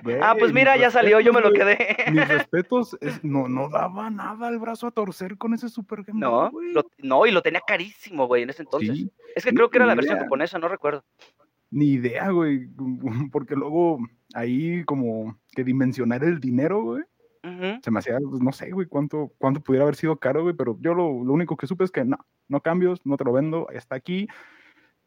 Güey, 0.02 0.18
Ah, 0.22 0.34
pues 0.36 0.52
mira, 0.52 0.76
ya 0.76 0.90
salió, 0.90 1.20
yo 1.20 1.32
me 1.32 1.40
lo 1.40 1.52
quedé. 1.52 1.78
Mis 2.10 2.26
respetos, 2.26 2.96
es- 3.00 3.22
no, 3.22 3.46
no 3.48 3.68
daba 3.68 4.10
nada 4.10 4.48
el 4.48 4.58
brazo 4.58 4.88
a 4.88 4.90
torcer 4.90 5.38
con 5.38 5.54
ese 5.54 5.68
Super 5.68 6.02
Game 6.02 6.18
No, 6.20 6.50
güey. 6.50 6.72
lo- 6.72 6.90
no, 6.98 7.26
y 7.26 7.30
lo 7.30 7.42
tenía 7.42 7.60
carísimo, 7.64 8.26
güey, 8.26 8.42
en 8.42 8.50
ese 8.50 8.62
entonces. 8.62 8.96
Sí, 8.96 9.10
Es 9.36 9.44
que 9.44 9.52
creo 9.52 9.70
que 9.70 9.78
era 9.78 9.86
la 9.86 9.94
versión 9.94 10.18
japonesa, 10.18 10.58
no 10.58 10.66
recuerdo. 10.66 11.04
ni 11.70 11.92
idea, 11.92 12.30
güey, 12.30 12.68
porque 13.30 13.54
luego 13.54 13.98
ahí 14.34 14.82
como 14.84 15.38
que 15.54 15.64
dimensionar 15.64 16.22
el 16.24 16.40
dinero, 16.40 16.82
güey, 16.82 17.02
Ujú. 17.44 17.80
se 17.82 17.90
me 17.90 17.98
hacía, 17.98 18.18
pues, 18.28 18.42
no 18.42 18.52
sé, 18.52 18.70
güey, 18.70 18.86
cuánto, 18.86 19.32
cuánto 19.38 19.60
pudiera 19.60 19.84
haber 19.84 19.96
sido 19.96 20.16
caro, 20.18 20.42
güey, 20.42 20.54
pero 20.54 20.76
yo 20.80 20.94
lo, 20.94 21.24
lo 21.24 21.32
único 21.32 21.56
que 21.56 21.66
supe 21.66 21.84
es 21.84 21.90
que 21.90 22.04
no, 22.04 22.16
no 22.48 22.60
cambios, 22.60 23.00
no 23.04 23.16
te 23.16 23.24
lo 23.24 23.32
vendo, 23.32 23.68
está 23.70 23.94
aquí, 23.96 24.26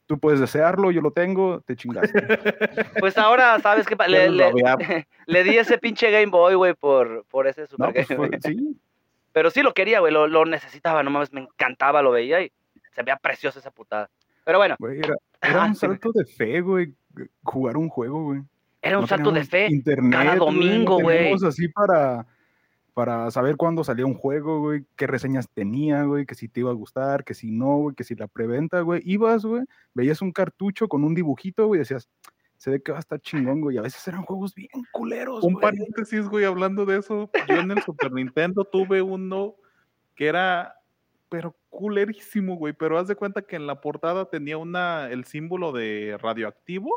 tú 0.06 0.20
puedes 0.20 0.40
desearlo, 0.40 0.92
yo 0.92 1.02
lo 1.02 1.12
tengo, 1.12 1.62
te 1.62 1.76
chingaste. 1.76 2.14
Pues 3.00 3.18
ahora, 3.18 3.60
¿sabes 3.60 3.86
qué? 3.86 3.96
Le, 4.08 4.30
le- 4.30 4.52
le 5.26 5.44
di 5.44 5.58
ese 5.58 5.78
pinche 5.78 6.10
Game 6.12 6.28
Boy, 6.32 6.56
güey, 6.56 6.74
por, 6.74 7.26
por 7.26 7.48
ese 7.48 7.68
Super 7.68 7.88
No, 7.88 7.94
pues 7.94 8.08
Game 8.08 8.28
fue- 8.30 8.40
sí, 8.42 8.78
Pero 9.34 9.50
sí 9.52 9.62
lo 9.62 9.74
quería, 9.74 10.00
güey, 10.00 10.14
lo, 10.14 10.28
lo 10.28 10.46
necesitaba, 10.46 11.04
no 11.04 11.10
mames, 11.12 11.34
me 11.34 11.42
encantaba, 11.42 12.02
lo 12.02 12.12
veía 12.12 12.42
y 12.42 12.52
se 12.94 13.04
veía 13.04 13.18
preciosa 13.18 13.60
esa 13.60 13.72
putada. 13.72 14.10
Pero 14.46 14.60
bueno, 14.60 14.76
güey, 14.80 15.00
era, 15.00 15.16
era 15.42 15.64
Ah, 15.64 15.68
un 15.68 15.76
salto 15.76 16.12
de 16.14 16.24
fe, 16.26 16.62
güey, 16.62 16.94
jugar 17.44 17.76
un 17.78 17.90
juego, 17.90 18.24
güey. 18.24 18.42
Era 18.88 18.98
un 18.98 19.04
No 19.04 19.08
salto 19.08 19.32
de 19.32 19.44
fe. 19.44 19.68
Internet, 19.70 20.12
cada 20.12 20.36
no 20.36 20.46
domingo, 20.46 21.00
güey. 21.02 21.18
teníamos 21.18 21.44
así 21.44 21.68
para, 21.68 22.26
para 22.94 23.30
saber 23.32 23.58
cuándo 23.58 23.84
salía 23.84 24.06
un 24.06 24.16
juego, 24.16 24.62
güey, 24.62 24.86
qué 24.96 25.08
reseñas 25.08 25.50
tenía, 25.54 26.04
güey, 26.04 26.26
que 26.26 26.36
si 26.36 26.48
te 26.48 26.62
iba 26.62 26.72
a 26.72 26.74
gustar, 26.74 27.24
que 27.24 27.34
si 27.34 27.52
no, 27.52 27.78
güey, 27.78 27.96
que 27.96 28.04
si 28.04 28.16
la 28.16 28.28
preventa, 28.28 28.82
güey. 28.82 29.02
Ibas, 29.06 29.46
güey, 29.46 29.64
veías 29.94 30.22
un 30.22 30.32
cartucho 30.32 30.88
con 30.88 31.04
un 31.04 31.14
dibujito, 31.14 31.68
güey, 31.68 31.80
y 31.80 31.82
decías, 31.82 32.10
se 32.58 32.72
ve 32.72 32.82
que 32.82 32.92
va 32.92 32.98
a 32.98 33.02
estar 33.02 33.22
chingón, 33.22 33.62
güey. 33.62 33.76
Y 33.76 33.80
a 33.80 33.84
veces 33.84 34.06
eran 34.08 34.24
juegos 34.24 34.54
bien 34.56 34.70
culeros, 34.92 35.44
Un 35.44 35.60
paréntesis, 35.60 36.28
güey, 36.28 36.46
hablando 36.46 36.86
de 36.86 36.98
eso. 36.98 37.30
Yo 37.48 37.56
en 37.56 37.72
el 37.72 37.82
Super 37.84 38.12
Nintendo 38.12 38.66
tuve 38.66 39.02
uno 39.02 39.56
que 40.16 40.28
era, 40.28 40.74
pero 41.30 41.56
culerísimo, 41.70 42.56
güey. 42.56 42.74
Pero 42.74 42.98
haz 42.98 43.08
de 43.08 43.16
cuenta 43.16 43.44
que 43.44 43.56
en 43.56 43.68
la 43.68 43.80
portada 43.80 44.30
tenía 44.30 44.58
una, 44.58 45.10
el 45.12 45.26
símbolo 45.26 45.72
de 45.72 46.18
radioactivo, 46.20 46.92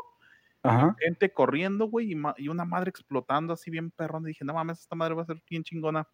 Ajá. 0.63 0.95
gente 0.99 1.31
corriendo, 1.33 1.85
güey, 1.87 2.11
y, 2.11 2.15
ma- 2.15 2.35
y 2.37 2.47
una 2.49 2.65
madre 2.65 2.89
explotando 2.89 3.53
así 3.53 3.71
bien 3.71 3.89
perrón. 3.91 4.23
Y 4.25 4.27
dije, 4.29 4.45
no 4.45 4.53
mames, 4.53 4.79
esta 4.79 4.95
madre 4.95 5.15
va 5.15 5.23
a 5.23 5.25
ser 5.25 5.41
bien 5.49 5.63
chingona. 5.63 6.07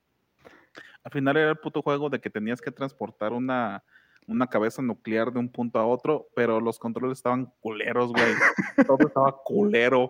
Al 1.03 1.11
final 1.11 1.35
era 1.37 1.49
el 1.49 1.57
puto 1.57 1.81
juego 1.81 2.09
de 2.09 2.19
que 2.19 2.29
tenías 2.29 2.61
que 2.61 2.71
transportar 2.71 3.33
una, 3.33 3.83
una 4.27 4.47
cabeza 4.47 4.81
nuclear 4.81 5.31
de 5.33 5.39
un 5.39 5.49
punto 5.51 5.79
a 5.79 5.85
otro, 5.85 6.27
pero 6.35 6.59
los 6.61 6.77
controles 6.79 7.17
estaban 7.17 7.51
culeros, 7.59 8.11
güey. 8.13 8.33
Todo 8.87 9.07
estaba 9.07 9.35
culero. 9.43 10.07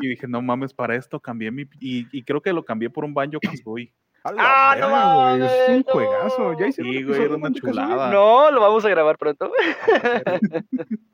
Y 0.00 0.08
dije, 0.08 0.26
no 0.28 0.42
mames, 0.42 0.74
para 0.74 0.96
esto 0.96 1.20
cambié 1.20 1.50
mi... 1.50 1.62
Y, 1.80 2.06
y 2.16 2.22
creo 2.24 2.42
que 2.42 2.52
lo 2.52 2.64
cambié 2.64 2.90
por 2.90 3.04
un 3.04 3.14
Banjo 3.14 3.38
Kazooie. 3.42 3.94
¡Ah, 4.24 4.74
no 4.80 4.86
Es 5.36 5.52
un 5.68 5.74
mames, 5.76 5.84
juegazo. 5.86 6.52
Ya 6.54 6.60
no! 6.60 6.66
hicieron 6.68 6.92
Sí, 6.92 7.02
güey, 7.04 7.22
era 7.22 7.34
una 7.36 7.52
chulada. 7.52 8.10
No, 8.10 8.50
lo 8.50 8.60
vamos 8.60 8.84
a 8.84 8.88
grabar 8.88 9.16
pronto. 9.18 9.52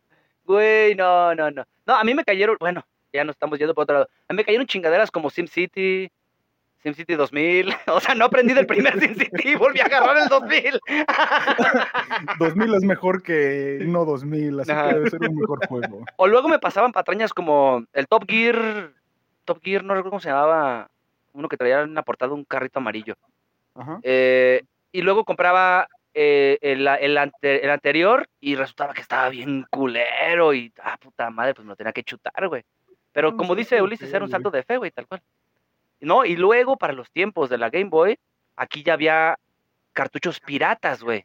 Güey, 0.50 0.96
no, 0.96 1.32
no, 1.36 1.48
no. 1.52 1.64
No, 1.86 1.94
a 1.94 2.02
mí 2.02 2.12
me 2.12 2.24
cayeron, 2.24 2.56
bueno, 2.58 2.84
ya 3.12 3.22
nos 3.22 3.36
estamos 3.36 3.56
yendo 3.56 3.72
por 3.72 3.84
otro 3.84 3.94
lado. 3.94 4.08
A 4.28 4.32
mí 4.32 4.38
me 4.38 4.44
cayeron 4.44 4.66
chingaderas 4.66 5.08
como 5.12 5.30
SimCity, 5.30 6.10
SimCity 6.82 7.14
2000. 7.14 7.72
O 7.86 8.00
sea, 8.00 8.16
no 8.16 8.24
aprendí 8.24 8.52
del 8.52 8.66
primer 8.66 8.94
SimCity, 9.00 9.54
volví 9.54 9.78
a 9.78 9.84
agarrar 9.84 10.18
el 10.18 10.28
2000. 10.28 10.80
2000 12.40 12.74
es 12.74 12.82
mejor 12.82 13.22
que 13.22 13.78
no 13.82 14.04
2000, 14.04 14.58
así 14.58 14.72
Ajá. 14.72 14.88
que 14.88 14.94
debe 14.94 15.10
ser 15.10 15.20
un 15.20 15.36
mejor 15.36 15.64
juego. 15.68 16.04
O 16.16 16.26
luego 16.26 16.48
me 16.48 16.58
pasaban 16.58 16.90
patrañas 16.90 17.32
como 17.32 17.84
el 17.92 18.08
Top 18.08 18.24
Gear, 18.28 18.90
Top 19.44 19.60
Gear, 19.62 19.84
no 19.84 19.94
recuerdo 19.94 20.10
cómo 20.10 20.20
se 20.20 20.30
llamaba, 20.30 20.90
uno 21.32 21.48
que 21.48 21.56
traía 21.56 21.82
en 21.82 21.94
la 21.94 22.02
portada 22.02 22.32
un 22.32 22.42
carrito 22.42 22.80
amarillo. 22.80 23.14
Ajá. 23.76 24.00
Eh, 24.02 24.64
y 24.90 25.02
luego 25.02 25.24
compraba 25.24 25.86
eh, 26.14 26.58
el, 26.60 26.86
el 26.86 27.16
ante- 27.18 27.64
el 27.64 27.70
anterior 27.70 28.28
y 28.40 28.56
resultaba 28.56 28.94
que 28.94 29.00
estaba 29.00 29.28
bien 29.28 29.66
culero 29.70 30.52
y, 30.54 30.72
ah, 30.82 30.96
puta 30.98 31.30
madre, 31.30 31.54
pues 31.54 31.64
me 31.64 31.70
lo 31.70 31.76
tenía 31.76 31.92
que 31.92 32.02
chutar, 32.04 32.48
güey. 32.48 32.62
Pero 33.12 33.36
como 33.36 33.54
dice 33.54 33.80
Ulises, 33.82 34.12
era 34.12 34.24
un 34.24 34.30
salto 34.30 34.50
de 34.50 34.62
fe, 34.62 34.76
güey, 34.76 34.90
tal 34.90 35.06
cual. 35.06 35.20
No, 36.00 36.24
y 36.24 36.36
luego 36.36 36.76
para 36.76 36.92
los 36.92 37.10
tiempos 37.10 37.50
de 37.50 37.58
la 37.58 37.70
Game 37.70 37.90
Boy, 37.90 38.18
aquí 38.56 38.82
ya 38.82 38.94
había 38.94 39.38
cartuchos 39.92 40.40
piratas, 40.40 41.02
güey. 41.02 41.24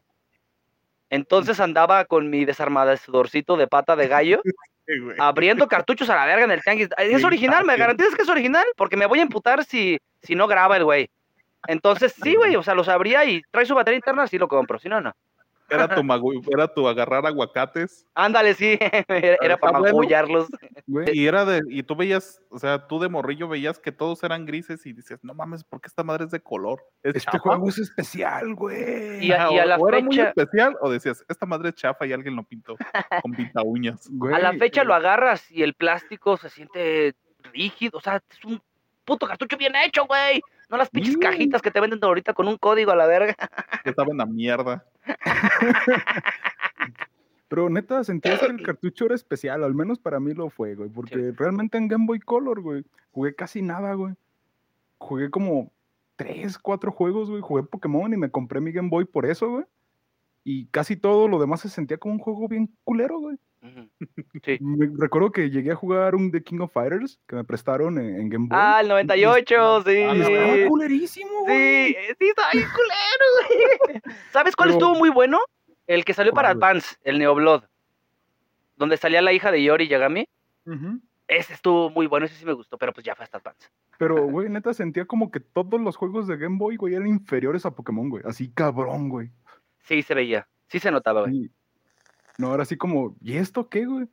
Entonces 1.10 1.60
andaba 1.60 2.04
con 2.04 2.30
mi 2.30 2.44
desarmadorcito 2.44 3.56
de 3.56 3.66
pata 3.68 3.94
de 3.96 4.08
gallo, 4.08 4.40
abriendo 5.18 5.68
cartuchos 5.68 6.10
a 6.10 6.16
la 6.16 6.26
verga 6.26 6.44
en 6.44 6.50
el 6.50 6.62
tianguis. 6.62 6.88
¿Es 6.98 7.24
original? 7.24 7.64
¿Me 7.64 7.76
garantizas 7.76 8.14
que 8.14 8.22
es 8.22 8.28
original? 8.28 8.64
Porque 8.76 8.96
me 8.96 9.06
voy 9.06 9.20
a 9.20 9.22
emputar 9.22 9.64
si, 9.64 9.98
si 10.22 10.34
no 10.34 10.46
graba 10.46 10.76
el 10.76 10.84
güey. 10.84 11.08
Entonces, 11.66 12.14
sí, 12.22 12.34
güey, 12.36 12.54
o 12.56 12.62
sea, 12.62 12.74
los 12.74 12.88
abría 12.88 13.24
y 13.24 13.42
trae 13.50 13.66
su 13.66 13.74
batería 13.74 13.96
interna, 13.98 14.26
sí 14.26 14.38
lo 14.38 14.48
compro, 14.48 14.78
si 14.78 14.88
no, 14.88 15.00
no. 15.00 15.12
Era 15.68 15.88
tu, 16.00 16.02
magu- 16.04 16.46
era 16.52 16.68
tu 16.72 16.86
agarrar 16.86 17.26
aguacates. 17.26 18.06
Ándale, 18.14 18.54
sí, 18.54 18.78
era, 19.08 19.56
para 19.56 19.80
bueno. 19.80 19.94
magullarlos. 19.96 20.46
Güey, 20.86 21.08
Y 21.12 21.26
era 21.26 21.44
de, 21.44 21.60
y 21.68 21.82
tú 21.82 21.96
veías, 21.96 22.40
o 22.50 22.58
sea, 22.60 22.86
tú 22.86 23.00
de 23.00 23.08
morrillo 23.08 23.48
veías 23.48 23.80
que 23.80 23.90
todos 23.90 24.22
eran 24.22 24.46
grises 24.46 24.86
y 24.86 24.92
dices, 24.92 25.18
no 25.24 25.34
mames, 25.34 25.64
¿por 25.64 25.80
qué 25.80 25.88
esta 25.88 26.04
madre 26.04 26.26
es 26.26 26.30
de 26.30 26.38
color? 26.40 26.84
¿Es 27.02 27.16
este 27.16 27.32
chafa?" 27.32 27.38
juego 27.40 27.68
es 27.68 27.78
especial, 27.78 28.54
güey. 28.54 29.26
Y 29.26 29.32
a- 29.32 29.50
y 29.50 29.66
la 29.66 29.76
o 29.76 29.88
era 29.88 29.98
muy 30.00 30.14
fecha- 30.16 30.28
especial, 30.28 30.76
o 30.80 30.88
decías, 30.88 31.24
esta 31.28 31.46
madre 31.46 31.70
es 31.70 31.74
chafa 31.74 32.06
y 32.06 32.12
alguien 32.12 32.36
lo 32.36 32.44
pintó 32.44 32.76
con 33.22 33.32
pinta 33.32 33.62
uñas. 33.64 34.08
A 34.32 34.38
la 34.38 34.52
fecha 34.52 34.84
lo 34.84 34.94
agarras 34.94 35.50
y 35.50 35.64
el 35.64 35.74
plástico 35.74 36.36
se 36.36 36.48
siente 36.48 37.14
rígido, 37.52 37.98
o 37.98 38.00
sea, 38.00 38.22
es 38.30 38.44
un 38.44 38.62
puto 39.04 39.26
cartucho 39.26 39.56
bien 39.56 39.74
hecho, 39.74 40.06
güey. 40.06 40.40
No 40.68 40.76
las 40.76 40.90
pinches 40.90 41.16
Mm. 41.16 41.20
cajitas 41.20 41.62
que 41.62 41.70
te 41.70 41.80
venden 41.80 42.00
ahorita 42.02 42.34
con 42.34 42.48
un 42.48 42.56
código 42.58 42.90
a 42.90 42.96
la 42.96 43.06
verga. 43.06 43.34
Que 43.84 43.92
saben 43.92 44.20
a 44.20 44.26
mierda. 44.26 44.84
Pero 47.48 47.70
neta, 47.70 48.02
sentías 48.02 48.40
que 48.40 48.46
el 48.46 48.62
cartucho 48.62 49.04
era 49.06 49.14
especial, 49.14 49.62
al 49.62 49.74
menos 49.74 50.00
para 50.00 50.18
mí 50.18 50.34
lo 50.34 50.50
fue, 50.50 50.74
güey, 50.74 50.90
porque 50.90 51.32
realmente 51.36 51.78
en 51.78 51.86
Game 51.86 52.04
Boy 52.06 52.18
Color, 52.18 52.60
güey, 52.60 52.84
jugué 53.12 53.34
casi 53.36 53.62
nada, 53.62 53.94
güey. 53.94 54.14
Jugué 54.98 55.30
como 55.30 55.70
tres, 56.16 56.58
cuatro 56.58 56.90
juegos, 56.90 57.30
güey, 57.30 57.42
jugué 57.42 57.62
Pokémon 57.62 58.12
y 58.12 58.16
me 58.16 58.30
compré 58.30 58.60
mi 58.60 58.72
Game 58.72 58.88
Boy 58.88 59.04
por 59.04 59.26
eso, 59.26 59.48
güey. 59.48 59.64
Y 60.48 60.66
casi 60.68 60.94
todo 60.96 61.26
lo 61.26 61.40
demás 61.40 61.60
se 61.60 61.68
sentía 61.68 61.98
como 61.98 62.14
un 62.14 62.20
juego 62.20 62.46
bien 62.46 62.70
culero, 62.84 63.18
güey. 63.18 63.36
Sí. 64.44 64.58
Me- 64.60 64.88
recuerdo 64.96 65.32
que 65.32 65.50
llegué 65.50 65.72
a 65.72 65.74
jugar 65.74 66.14
un 66.14 66.30
The 66.30 66.42
King 66.44 66.60
of 66.60 66.72
Fighters 66.72 67.18
que 67.26 67.34
me 67.34 67.42
prestaron 67.42 67.98
en, 67.98 68.20
en 68.20 68.28
Game 68.28 68.46
Boy. 68.48 68.56
Ah, 68.60 68.80
el 68.80 68.86
98, 68.88 69.82
sí. 69.84 69.90
Ah, 70.02 70.14
estaba 70.14 70.68
culerísimo, 70.68 71.40
güey. 71.40 71.88
Sí, 71.94 71.96
sí, 72.20 72.26
está 72.28 72.42
bien 72.52 72.68
culero, 72.68 73.26
güey. 73.88 74.02
¿Sabes 74.32 74.54
cuál 74.54 74.68
Pero- 74.68 74.78
estuvo 74.78 74.94
muy 74.98 75.10
bueno? 75.10 75.40
El 75.88 76.04
que 76.04 76.14
salió 76.14 76.32
para. 76.32 76.50
Advance, 76.50 76.94
el 77.02 77.18
Neoblood. 77.18 77.64
Donde 78.76 78.96
salía 78.98 79.22
la 79.22 79.32
hija 79.32 79.50
de 79.50 79.62
Yori 79.64 79.88
Yagami. 79.88 80.28
Ujú. 80.66 81.00
Ese 81.26 81.54
estuvo 81.54 81.90
muy 81.90 82.06
bueno, 82.06 82.26
ese 82.26 82.36
sí 82.36 82.44
me 82.44 82.52
gustó, 82.52 82.78
pero 82.78 82.92
pues 82.92 83.04
ya 83.04 83.16
fue 83.16 83.24
hasta 83.24 83.38
Advance. 83.38 83.68
Pero, 83.98 84.14
güey, 84.30 84.48
neta 84.48 84.72
sentía 84.74 85.06
como 85.06 85.30
que 85.32 85.40
todos 85.40 85.80
los 85.80 85.96
juegos 85.96 86.28
de 86.28 86.36
Game 86.36 86.58
Boy, 86.58 86.76
güey, 86.76 86.94
eran 86.94 87.08
inferiores 87.08 87.66
a 87.66 87.72
Pokémon, 87.74 88.08
güey. 88.10 88.22
Así 88.26 88.48
cabrón, 88.52 89.08
güey. 89.08 89.30
Sí, 89.86 90.02
se 90.02 90.14
veía. 90.14 90.48
Sí 90.68 90.78
se 90.78 90.90
notaba, 90.90 91.22
güey. 91.22 91.32
Sí. 91.32 91.50
No, 92.38 92.52
era 92.52 92.64
así 92.64 92.76
como, 92.76 93.16
¿y 93.22 93.36
esto 93.36 93.68
qué, 93.68 93.86
güey? 93.86 94.08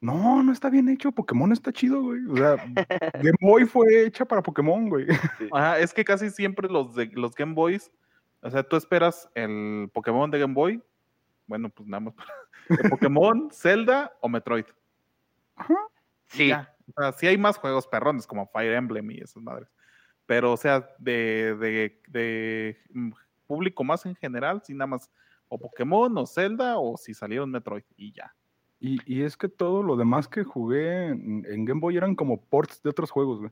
No, 0.00 0.42
no 0.42 0.52
está 0.52 0.68
bien 0.68 0.88
hecho. 0.88 1.12
Pokémon 1.12 1.50
está 1.52 1.72
chido, 1.72 2.02
güey. 2.02 2.20
O 2.26 2.36
sea, 2.36 2.56
Game 3.22 3.38
Boy 3.40 3.64
fue 3.64 4.04
hecha 4.04 4.24
para 4.24 4.42
Pokémon, 4.42 4.88
güey. 4.88 5.06
Ajá, 5.52 5.78
es 5.78 5.94
que 5.94 6.04
casi 6.04 6.30
siempre 6.30 6.68
los 6.68 6.94
de 6.94 7.06
los 7.14 7.34
Game 7.34 7.54
Boys, 7.54 7.90
o 8.42 8.50
sea, 8.50 8.62
tú 8.62 8.76
esperas 8.76 9.28
el 9.34 9.88
Pokémon 9.92 10.30
de 10.30 10.38
Game 10.38 10.54
Boy 10.54 10.82
bueno, 11.46 11.70
pues 11.70 11.88
nada 11.88 12.00
más. 12.00 12.14
Pokémon, 12.98 13.50
Zelda 13.52 14.16
o 14.20 14.28
Metroid. 14.28 14.66
Ajá. 15.56 15.74
Sí. 16.28 16.48
Ya. 16.48 16.74
O 16.88 17.00
sea, 17.00 17.12
sí 17.12 17.26
hay 17.26 17.38
más 17.38 17.56
juegos 17.56 17.86
perrones 17.86 18.26
como 18.26 18.46
Fire 18.48 18.74
Emblem 18.74 19.10
y 19.10 19.18
esas 19.18 19.42
madres. 19.42 19.68
Pero, 20.26 20.52
o 20.52 20.56
sea, 20.56 20.88
de, 20.98 21.54
de, 21.56 22.00
de 22.08 22.78
público 23.46 23.84
más 23.84 24.06
en 24.06 24.14
general, 24.14 24.62
sí 24.64 24.74
nada 24.74 24.86
más 24.88 25.10
o 25.48 25.58
Pokémon 25.58 26.16
o 26.18 26.26
Zelda 26.26 26.78
o 26.78 26.96
si 26.96 27.14
salieron 27.14 27.50
Metroid 27.50 27.84
y 27.96 28.12
ya. 28.12 28.34
Y, 28.80 28.98
y 29.06 29.22
es 29.22 29.36
que 29.36 29.48
todo 29.48 29.82
lo 29.82 29.96
demás 29.96 30.28
que 30.28 30.44
jugué 30.44 31.06
en, 31.08 31.46
en 31.48 31.64
Game 31.64 31.80
Boy 31.80 31.96
eran 31.96 32.14
como 32.14 32.40
ports 32.40 32.82
de 32.82 32.90
otros 32.90 33.10
juegos, 33.10 33.40
güey. 33.40 33.50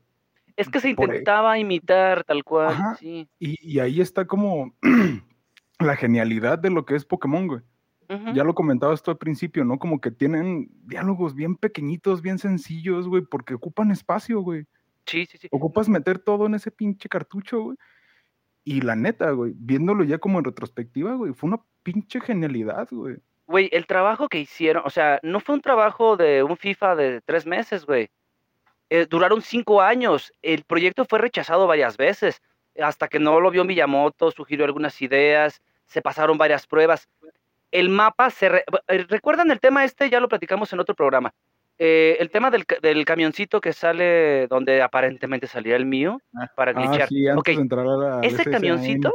Es 0.55 0.69
que 0.69 0.79
se 0.79 0.89
ahí. 0.89 0.95
intentaba 0.97 1.57
imitar 1.57 2.23
tal 2.23 2.43
cual, 2.43 2.69
Ajá. 2.73 2.95
sí. 2.95 3.27
Y, 3.39 3.57
y 3.61 3.79
ahí 3.79 4.01
está 4.01 4.25
como 4.25 4.75
la 5.79 5.95
genialidad 5.95 6.59
de 6.59 6.69
lo 6.69 6.85
que 6.85 6.95
es 6.95 7.05
Pokémon, 7.05 7.47
güey. 7.47 7.61
Ya 8.35 8.43
lo 8.43 8.53
comentabas 8.53 9.01
tú 9.01 9.09
al 9.09 9.17
principio, 9.17 9.65
¿no? 9.65 9.79
Como 9.79 9.99
que 9.99 10.11
tienen 10.11 10.69
diálogos 10.85 11.33
bien 11.33 11.55
pequeñitos, 11.55 12.21
bien 12.21 12.37
sencillos, 12.37 13.07
güey, 13.07 13.23
porque 13.23 13.55
ocupan 13.55 13.89
espacio, 13.89 14.41
güey. 14.41 14.65
Sí, 15.07 15.25
sí, 15.25 15.39
sí. 15.39 15.47
Ocupas 15.49 15.89
meter 15.89 16.19
todo 16.19 16.45
en 16.45 16.53
ese 16.53 16.69
pinche 16.69 17.09
cartucho, 17.09 17.61
güey. 17.61 17.77
Y 18.63 18.81
la 18.81 18.95
neta, 18.95 19.31
güey, 19.31 19.53
viéndolo 19.55 20.03
ya 20.03 20.19
como 20.19 20.39
en 20.39 20.45
retrospectiva, 20.45 21.13
güey, 21.13 21.33
fue 21.33 21.49
una 21.49 21.61
pinche 21.83 22.21
genialidad, 22.21 22.87
güey. 22.91 23.17
Güey, 23.45 23.69
el 23.73 23.85
trabajo 23.85 24.29
que 24.29 24.39
hicieron, 24.39 24.83
o 24.85 24.89
sea, 24.89 25.19
no 25.21 25.41
fue 25.41 25.55
un 25.55 25.61
trabajo 25.61 26.15
de 26.15 26.43
un 26.43 26.55
FIFA 26.55 26.95
de 26.95 27.21
tres 27.21 27.45
meses, 27.45 27.85
güey. 27.85 28.09
Eh, 28.89 29.05
duraron 29.09 29.41
cinco 29.41 29.81
años. 29.81 30.31
El 30.41 30.63
proyecto 30.63 31.03
fue 31.05 31.19
rechazado 31.19 31.67
varias 31.67 31.97
veces, 31.97 32.41
hasta 32.79 33.07
que 33.07 33.19
no 33.19 33.39
lo 33.41 33.51
vio 33.51 33.65
Miyamoto, 33.65 34.31
sugirió 34.31 34.65
algunas 34.65 35.01
ideas, 35.01 35.61
se 35.85 36.01
pasaron 36.01 36.37
varias 36.37 36.65
pruebas. 36.65 37.09
El 37.71 37.89
mapa 37.89 38.29
se... 38.29 38.47
eh, 38.87 39.05
¿Recuerdan 39.09 39.51
el 39.51 39.59
tema 39.59 39.83
este? 39.83 40.09
Ya 40.09 40.19
lo 40.19 40.29
platicamos 40.29 40.71
en 40.71 40.79
otro 40.79 40.95
programa. 40.95 41.33
Eh, 41.79 42.17
el 42.19 42.29
tema 42.29 42.51
del, 42.51 42.65
ca- 42.65 42.77
del 42.81 43.03
camioncito 43.03 43.59
que 43.59 43.73
sale 43.73 44.47
donde 44.47 44.81
aparentemente 44.81 45.47
salía 45.47 45.75
el 45.75 45.85
mío 45.85 46.21
Ah. 46.35 46.47
para 46.55 46.71
Ah, 46.71 46.73
glitchear. 46.75 47.09
sí, 47.09 47.27
antes 47.27 47.39
Ok, 47.39 47.47
de 47.47 47.61
entrar 47.61 47.85
a 47.87 47.97
la 47.97 48.21
ese 48.21 48.45
camioncito 48.45 49.13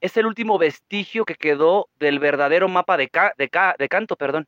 es 0.00 0.16
el 0.16 0.26
último 0.26 0.58
vestigio 0.58 1.24
que 1.24 1.34
quedó 1.34 1.88
del 1.98 2.20
verdadero 2.20 2.68
mapa 2.68 2.96
de, 2.96 3.08
ca- 3.08 3.34
de, 3.36 3.48
ca- 3.48 3.74
de 3.78 3.88
canto, 3.88 4.14
perdón. 4.16 4.46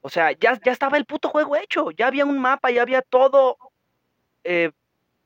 O 0.00 0.08
sea, 0.08 0.32
ya, 0.32 0.58
ya 0.64 0.72
estaba 0.72 0.96
el 0.96 1.04
puto 1.06 1.28
juego 1.28 1.54
hecho, 1.56 1.90
ya 1.92 2.08
había 2.08 2.24
un 2.24 2.38
mapa, 2.40 2.70
ya 2.70 2.82
había 2.82 3.02
todo, 3.02 3.56
eh, 4.44 4.70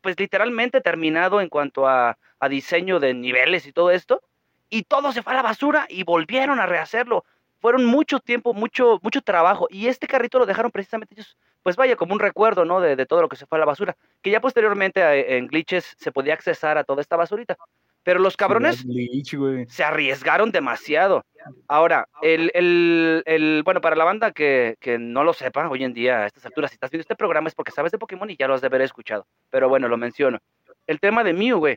pues 0.02 0.18
literalmente 0.18 0.80
terminado 0.80 1.40
en 1.40 1.48
cuanto 1.48 1.86
a, 1.86 2.18
a 2.40 2.48
diseño 2.48 3.00
de 3.00 3.14
niveles 3.14 3.66
y 3.66 3.72
todo 3.72 3.90
esto, 3.90 4.20
y 4.68 4.82
todo 4.82 5.12
se 5.12 5.22
fue 5.22 5.32
a 5.32 5.36
la 5.36 5.42
basura 5.42 5.86
y 5.88 6.02
volvieron 6.04 6.58
a 6.60 6.66
rehacerlo. 6.66 7.24
Fueron 7.62 7.86
mucho 7.86 8.20
tiempo, 8.20 8.52
mucho, 8.52 8.98
mucho 9.02 9.22
trabajo, 9.22 9.68
y 9.70 9.86
este 9.86 10.06
carrito 10.06 10.38
lo 10.38 10.44
dejaron 10.46 10.70
precisamente 10.70 11.14
ellos, 11.14 11.38
pues 11.62 11.76
vaya, 11.76 11.96
como 11.96 12.12
un 12.12 12.20
recuerdo, 12.20 12.64
¿no? 12.64 12.80
De, 12.80 12.96
de 12.96 13.06
todo 13.06 13.22
lo 13.22 13.28
que 13.28 13.36
se 13.36 13.46
fue 13.46 13.56
a 13.56 13.60
la 13.60 13.64
basura, 13.66 13.96
que 14.20 14.30
ya 14.30 14.40
posteriormente 14.40 15.00
eh, 15.00 15.38
en 15.38 15.46
glitches 15.46 15.94
se 15.96 16.12
podía 16.12 16.34
accesar 16.34 16.76
a 16.76 16.84
toda 16.84 17.00
esta 17.00 17.16
basurita. 17.16 17.56
Pero 18.04 18.18
los 18.18 18.36
cabrones 18.36 18.84
Glitch, 18.84 19.36
se 19.68 19.84
arriesgaron 19.84 20.50
demasiado. 20.50 21.24
Ahora, 21.68 22.08
el, 22.20 22.50
el, 22.52 23.22
el- 23.26 23.62
bueno, 23.64 23.80
para 23.80 23.94
la 23.94 24.02
banda 24.02 24.32
que, 24.32 24.74
que 24.80 24.98
no 24.98 25.22
lo 25.22 25.32
sepa, 25.32 25.68
hoy 25.68 25.84
en 25.84 25.94
día, 25.94 26.24
a 26.24 26.26
estas 26.26 26.44
alturas, 26.44 26.72
si 26.72 26.74
estás 26.74 26.90
viendo 26.90 27.02
este 27.02 27.14
programa 27.14 27.46
es 27.46 27.54
porque 27.54 27.70
sabes 27.70 27.92
de 27.92 27.98
Pokémon 27.98 28.28
y 28.28 28.36
ya 28.36 28.48
lo 28.48 28.54
has 28.54 28.60
de 28.60 28.66
haber 28.66 28.82
escuchado. 28.82 29.24
Pero 29.50 29.68
bueno, 29.68 29.86
lo 29.86 29.96
menciono. 29.96 30.40
El 30.88 30.98
tema 30.98 31.22
de 31.22 31.32
Mew, 31.32 31.58
güey. 31.58 31.76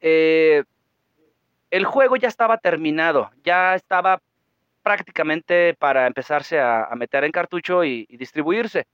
eh, 0.00 0.64
el 1.70 1.84
juego 1.84 2.16
ya 2.16 2.26
estaba 2.26 2.58
terminado, 2.58 3.30
ya 3.44 3.76
estaba 3.76 4.20
prácticamente 4.82 5.74
para 5.78 6.06
empezarse 6.06 6.58
a, 6.58 6.84
a 6.84 6.94
meter 6.94 7.24
en 7.24 7.32
cartucho 7.32 7.84
y, 7.84 8.06
y 8.08 8.16
distribuirse. 8.16 8.86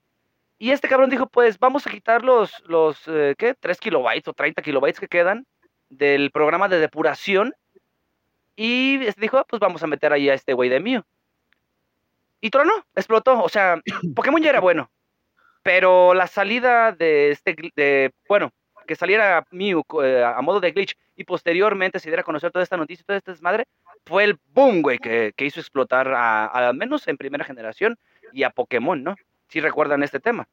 Y 0.59 0.71
este 0.71 0.89
cabrón 0.89 1.11
dijo, 1.11 1.27
pues 1.27 1.59
vamos 1.59 1.87
a 1.87 1.91
quitar 1.91 2.25
los, 2.25 2.63
los 2.67 3.03
eh, 3.09 3.35
¿qué? 3.37 3.55
3 3.55 3.79
kilobytes 3.79 4.29
o 4.29 4.33
30 4.33 4.63
kilobytes 4.63 5.01
que 5.01 5.09
quedan 5.09 5.47
del 5.91 6.31
programa 6.31 6.69
de 6.69 6.79
depuración 6.79 7.55
y 8.57 9.05
este 9.07 9.21
dijo, 9.21 9.45
pues 9.49 9.61
vamos 9.61 9.83
a 9.83 9.87
meter 9.87 10.13
ahí 10.13 10.31
a 10.31 10.35
este 10.35 10.55
güey 10.55 10.71
de 10.71 10.81
mío. 10.81 11.07
Y 12.41 12.51
tronó, 12.51 12.73
explotó. 12.95 13.43
O 13.43 13.49
sea, 13.49 13.81
Pokémon 14.17 14.43
ya 14.43 14.51
era 14.51 14.61
bueno. 14.61 14.91
Pero 15.63 16.15
la 16.15 16.27
salida 16.27 16.93
de 16.93 17.33
este, 17.33 17.55
de, 17.75 18.13
bueno, 18.29 18.51
que 18.87 18.95
saliera 18.95 19.45
Mew 19.51 19.83
eh, 20.03 20.25
a 20.25 20.41
modo 20.41 20.61
de 20.61 20.71
glitch 20.71 20.97
y 21.17 21.25
posteriormente 21.25 21.99
se 21.99 22.09
diera 22.09 22.23
a 22.23 22.25
conocer 22.25 22.51
toda 22.51 22.63
esta 22.63 22.77
noticia 22.77 23.03
y 23.03 23.05
toda 23.05 23.19
esta 23.19 23.33
desmadre, 23.33 23.67
fue 24.07 24.25
el 24.25 24.39
boom, 24.55 24.81
güey, 24.83 24.99
que, 24.99 25.35
que 25.37 25.45
hizo 25.47 25.61
explotar 25.61 26.09
a, 26.09 26.47
a- 26.47 26.69
al 26.69 26.77
menos 26.77 27.07
en 27.09 27.17
primera 27.19 27.45
generación 27.45 27.99
y 28.33 28.45
a 28.45 28.51
Pokémon, 28.51 29.03
¿no? 29.03 29.17
Si 29.49 29.61
recuerdan 29.61 30.03
este 30.03 30.21
tema. 30.21 30.49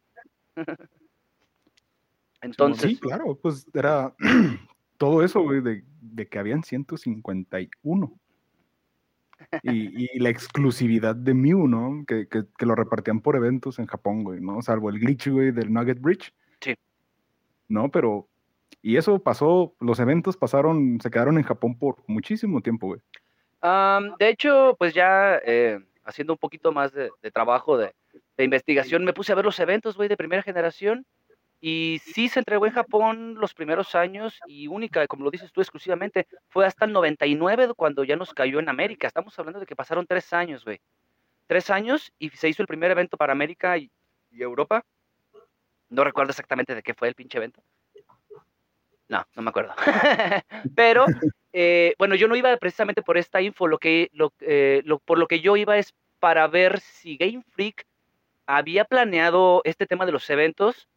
Entonces, 2.42 2.92
Sí, 2.92 2.98
claro, 3.00 3.36
pues 3.42 3.66
era 3.74 4.14
todo 4.98 5.24
eso, 5.24 5.42
güey, 5.42 5.62
de, 5.62 5.84
de 6.02 6.28
que 6.28 6.40
habían 6.40 6.64
151. 6.64 8.12
Y, 9.62 10.16
y 10.16 10.20
la 10.20 10.30
exclusividad 10.30 11.16
de 11.16 11.34
Mew, 11.34 11.68
¿no? 11.68 12.04
Que, 12.08 12.28
que, 12.28 12.44
que 12.58 12.66
lo 12.66 12.76
repartían 12.76 13.20
por 13.22 13.36
eventos 13.36 13.78
en 13.80 13.86
Japón, 13.88 14.24
güey, 14.24 14.40
¿no? 14.42 14.62
Salvo 14.62 14.90
el 14.90 15.00
glitch, 15.00 15.28
güey, 15.30 15.52
del 15.52 15.72
Nugget 15.72 16.00
Bridge. 16.00 16.34
Sí. 16.62 16.76
No, 17.68 17.90
pero... 17.90 18.28
Y 18.82 18.98
eso 18.98 19.20
pasó, 19.20 19.76
los 19.80 20.00
eventos 20.00 20.36
pasaron, 20.36 21.00
se 21.02 21.10
quedaron 21.10 21.38
en 21.38 21.44
Japón 21.44 21.78
por 21.78 22.04
muchísimo 22.08 22.60
tiempo, 22.62 22.88
güey. 22.88 23.00
Am, 23.64 24.18
de 24.18 24.28
hecho, 24.28 24.76
pues 24.78 24.94
ya 24.94 25.38
eh, 25.46 25.80
haciendo 26.04 26.34
un 26.34 26.38
poquito 26.38 26.74
más 26.74 26.92
de, 26.92 27.12
trabajo 27.34 27.78
de, 27.78 27.96
de 28.36 28.44
investigación, 28.44 29.06
me 29.06 29.14
puse 29.14 29.32
a 29.32 29.36
ver 29.36 29.46
los 29.46 29.58
eventos, 29.58 29.96
güey, 29.96 30.10
de 30.10 30.18
primera 30.18 30.44
generación. 30.44 31.06
Y 31.62 32.02
sí 32.04 32.28
se 32.28 32.40
entregó 32.40 32.66
en 32.66 32.74
Japón 32.74 33.36
los 33.40 33.54
primeros 33.54 33.96
años 33.96 34.38
y 34.48 34.68
única, 34.68 35.08
como 35.08 35.24
lo 35.24 35.32
dices 35.32 35.54
tú 35.54 35.62
exclusivamente, 35.62 36.28
fue 36.50 36.66
hasta 36.66 36.84
el 36.84 36.92
99 36.92 37.70
cuando 37.74 38.04
ya 38.04 38.18
nos 38.18 38.34
cayó 38.34 38.60
en 38.60 38.68
América. 38.68 39.08
Estamos 39.08 39.40
hablando 39.40 39.62
de 39.62 39.66
que 39.66 39.78
pasaron 39.78 40.06
tres 40.06 40.34
años, 40.34 40.66
güey. 40.66 40.82
Tres 41.48 41.70
años 41.70 42.12
y 42.20 42.32
se 42.32 42.50
hizo 42.50 42.64
el 42.64 42.68
primer 42.68 42.92
evento 42.92 43.16
para 43.16 43.32
América 43.32 43.78
y, 43.78 43.90
y 44.30 44.42
Europa. 44.42 44.84
No 45.88 46.04
recuerdo 46.04 46.32
exactamente 46.32 46.76
de 46.76 46.84
qué 46.84 46.94
fue 46.94 47.08
el 47.08 47.16
pinche 47.16 47.38
evento. 47.38 47.64
No, 49.14 49.24
no 49.36 49.44
me 49.44 49.50
acuerdo. 49.50 49.76
Pero 50.76 51.06
eh, 51.54 51.94
bueno, 52.00 52.16
yo 52.16 52.28
no 52.28 52.36
iba 52.36 52.58
precisamente 52.58 53.04
por 53.04 53.20
esta 53.20 53.44
info, 53.44 53.68
lo 53.68 53.78
que, 53.78 54.10
eh, 54.40 54.84
por 55.06 55.20
lo 55.20 55.28
que 55.28 55.40
yo 55.40 55.56
iba 55.56 55.78
es 55.78 55.94
para 56.20 56.48
ver 56.48 56.80
si 56.80 57.16
Game 57.18 57.44
Freak 57.52 57.86
había 58.48 58.86
planeado 58.86 59.62
este 59.66 59.86
tema 59.86 60.08
de 60.08 60.14
los 60.14 60.28
eventos 60.32 60.88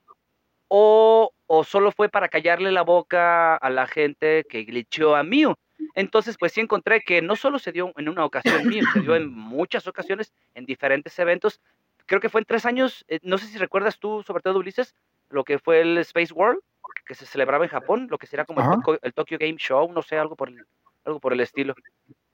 o, 0.69 1.31
o 1.47 1.64
solo 1.64 1.93
fue 1.93 2.09
para 2.09 2.31
callarle 2.31 2.73
la 2.73 2.81
boca 2.81 3.55
a 3.55 3.69
la 3.69 3.87
gente 3.87 4.45
que 4.49 4.64
glitcheó 4.64 5.14
a 5.14 5.23
Mew. 5.23 5.55
Entonces, 5.95 6.37
pues 6.39 6.53
sí 6.53 6.62
encontré 6.62 7.03
que 7.03 7.21
no 7.21 7.37
solo 7.37 7.59
se 7.59 7.71
dio 7.71 7.93
en 7.99 8.09
una 8.09 8.25
ocasión 8.25 8.67
Mew, 8.67 8.83
se 8.95 9.01
dio 9.01 9.14
en 9.14 9.29
muchas 9.29 9.87
ocasiones, 9.87 10.33
en 10.55 10.64
diferentes 10.64 11.19
eventos. 11.19 11.61
Creo 12.07 12.23
que 12.23 12.31
fue 12.31 12.41
en 12.41 12.47
tres 12.47 12.64
años, 12.64 13.05
eh, 13.09 13.19
no 13.23 13.37
sé 13.37 13.47
si 13.47 13.59
recuerdas 13.59 13.99
tú, 13.99 14.23
sobre 14.23 14.43
todo 14.43 14.59
Ulises, 14.59 14.95
lo 15.29 15.45
que 15.45 15.59
fue 15.59 15.83
el 15.83 15.99
Space 15.99 16.33
World, 16.33 16.61
que 17.07 17.15
se 17.15 17.25
celebraba 17.27 17.65
en 17.65 17.71
Japón, 17.71 18.09
lo 18.11 18.19
que 18.19 18.27
será 18.27 18.45
como 18.45 18.61
el. 18.61 18.67
Tokyo, 18.83 18.99
el 19.03 19.15
Tokyo 19.15 19.39
Game 19.39 19.57
Show, 19.57 19.93
no 19.93 20.03
sé, 20.03 20.19
algo 20.19 20.37
por 20.37 20.49
el, 20.49 20.65
algo 21.05 21.21
por 21.21 21.33
el 21.33 21.41
estilo. 21.41 21.75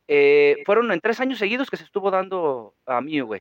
Eh, 0.08 0.62
fueron 0.66 0.90
en 0.90 1.00
tres 1.00 1.20
años 1.20 1.38
seguidos 1.38 1.70
que 1.70 1.76
se 1.76 1.84
estuvo 1.84 2.10
dando 2.10 2.74
a 2.86 3.00
Mew, 3.00 3.26
güey. 3.26 3.40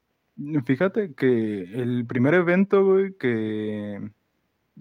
Fíjate 0.65 1.13
que 1.13 1.61
el 1.63 2.05
primer 2.05 2.33
evento, 2.33 2.83
güey, 2.83 3.13
que, 3.17 3.99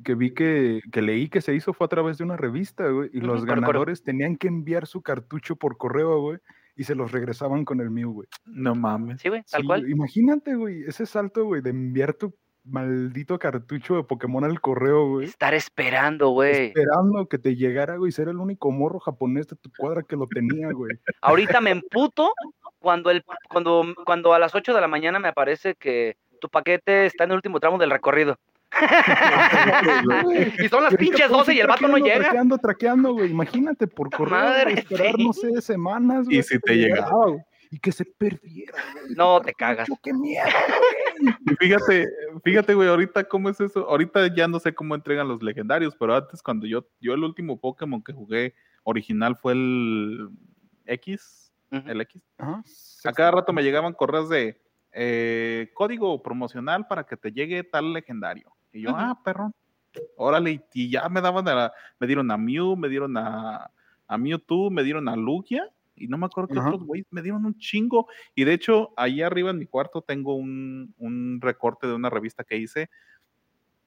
que 0.05 0.15
vi 0.15 0.33
que, 0.33 0.81
que 0.93 1.03
leí 1.03 1.29
que 1.29 1.41
se 1.41 1.55
hizo 1.55 1.73
fue 1.73 1.87
a 1.87 1.89
través 1.89 2.19
de 2.19 2.25
una 2.25 2.37
revista, 2.37 2.89
güey, 2.89 3.11
y 3.13 3.21
los 3.21 3.45
ganadores 3.45 4.03
tenían 4.03 4.37
que 4.37 4.49
enviar 4.49 4.87
su 4.87 5.03
cartucho 5.03 5.57
por 5.57 5.77
correo, 5.77 6.21
güey, 6.21 6.39
y 6.77 6.85
se 6.85 6.95
los 6.95 7.13
regresaban 7.13 7.65
con 7.65 7.81
el 7.81 7.91
Mew, 7.91 8.13
güey. 8.13 8.29
No 8.47 8.75
mames. 8.75 9.21
Sí, 9.21 9.29
güey, 9.29 9.43
tal 9.51 9.63
Sí, 9.63 9.67
cual. 9.67 9.91
Imagínate, 9.91 10.55
güey, 10.55 10.85
ese 10.85 11.07
salto, 11.07 11.45
güey, 11.45 11.63
de 11.63 11.71
enviar 11.71 12.15
tu 12.15 12.35
maldito 12.71 13.39
cartucho 13.39 13.97
de 13.97 14.05
Pokémon 14.05 14.45
al 14.45 14.61
correo, 14.61 15.09
güey. 15.09 15.27
Estar 15.27 15.55
esperando, 15.55 16.31
güey. 16.31 16.69
Esperando 16.69 17.27
que 17.29 17.39
te 17.39 17.57
llegara, 17.57 17.97
güey, 17.97 18.13
ser 18.13 18.29
el 18.29 18.37
único 18.37 18.71
morro 18.71 19.01
japonés 19.01 19.49
de 19.49 19.57
tu 19.57 19.71
cuadra 19.77 20.03
que 20.03 20.17
lo 20.17 20.27
tenía, 20.27 20.73
güey. 20.73 20.99
Ahorita 21.21 21.61
me 21.61 21.71
emputo 21.71 22.33
cuando, 22.79 23.11
el, 23.11 23.25
cuando, 23.49 23.85
cuando 24.05 24.33
a 24.33 24.39
las 24.39 24.55
8 24.55 24.75
de 24.75 24.81
la 24.81 24.89
mañana 24.89 25.19
me 25.19 25.29
aparece 25.29 25.75
que 25.75 26.17
tu 26.41 26.49
paquete 26.49 27.07
está 27.07 27.25
en 27.25 27.31
el 27.31 27.37
último 27.37 27.61
tramo 27.61 27.79
del 27.79 27.91
recorrido. 27.91 28.39
y 30.59 30.69
son 30.69 30.85
las 30.85 30.93
Y 30.93 30.97
pinches 30.97 31.27
todos 31.27 31.47
12 31.47 31.55
y 31.55 31.61
el 31.61 31.67
vato 31.67 31.89
no 31.89 31.99
llega. 31.99 32.21
Traqueando, 32.21 32.59
traqueando, 32.59 33.13
güey. 33.15 33.31
Imagínate 33.31 33.87
por 33.87 34.11
correo, 34.11 34.39
güey, 34.39 34.51
madre, 34.51 34.73
esperar, 34.75 35.15
sí. 35.17 35.25
no 35.25 35.33
sé, 35.33 35.61
semanas, 35.61 36.27
Y 36.29 36.37
güey, 36.37 36.43
si 36.43 36.55
que 36.55 36.61
te 36.61 36.89
güey, 36.89 37.41
Y 37.71 37.79
que 37.79 37.93
se 37.93 38.05
perdiera, 38.05 38.79
güey. 38.93 39.15
No, 39.17 39.41
te 39.41 39.53
cagas. 39.55 39.89
Yo, 39.89 39.97
qué 40.03 40.13
mierda. 40.13 40.53
Y 41.21 41.55
fíjate, 41.57 42.09
fíjate, 42.45 42.75
güey, 42.75 42.89
ahorita 42.89 43.25
cómo 43.25 43.49
es 43.49 43.61
eso. 43.61 43.89
Ahorita 43.89 44.35
ya 44.35 44.49
no 44.49 44.59
sé 44.61 44.75
cómo 44.75 44.95
entregan 44.95 45.29
los 45.29 45.43
legendarios, 45.43 45.95
pero 45.99 46.15
antes 46.15 46.43
cuando 46.43 46.67
yo, 46.67 46.87
yo 47.01 47.15
el 47.15 47.23
último 47.25 47.61
Pokémon 47.61 48.03
que 48.03 48.13
jugué 48.13 48.55
original 48.85 49.37
fue 49.37 49.53
el 49.53 50.29
X, 50.87 51.53
el 51.71 52.01
X. 52.01 52.23
A 53.05 53.13
cada 53.13 53.31
rato 53.33 53.53
me 53.53 53.63
llegaban 53.63 53.93
correos 53.93 54.29
de 54.29 54.61
eh, 54.93 55.71
código 55.75 56.23
promocional 56.23 56.87
para 56.87 57.05
que 57.05 57.17
te 57.17 57.31
llegue 57.33 57.63
tal 57.65 57.93
legendario. 57.93 58.53
Y 58.73 58.83
yo, 58.83 58.91
ah, 58.97 59.21
perrón. 59.25 59.53
Órale, 60.17 60.65
y- 60.75 60.91
ya 60.91 61.09
me 61.09 61.21
daban 61.21 61.45
la- 61.45 61.73
me 61.99 62.07
dieron 62.07 62.31
a 62.31 62.37
Mew, 62.37 62.77
me 62.77 62.89
dieron 62.89 63.17
a, 63.17 63.71
a 64.07 64.19
Mewtwo, 64.19 64.71
me 64.71 64.83
dieron 64.83 65.09
a 65.09 65.17
Lugia, 65.17 65.69
y 66.01 66.09
no 66.09 66.19
me 66.19 66.27
acuerdo 66.27 66.49
qué 66.49 66.59
Ajá. 66.59 66.69
otros 66.69 66.85
güeyes, 66.85 67.07
me 67.11 67.23
dieron 67.23 67.45
un 67.45 67.57
chingo. 67.59 68.09
Y 68.35 68.45
de 68.45 68.55
hecho, 68.55 68.93
ahí 68.97 69.23
arriba 69.23 69.51
en 69.51 69.59
mi 69.59 69.67
cuarto 69.67 70.03
tengo 70.03 70.35
un, 70.35 70.95
un 70.99 71.41
recorte 71.41 71.87
de 71.87 71.95
una 71.95 72.11
revista 72.11 72.45
que 72.45 72.57
hice 72.57 72.91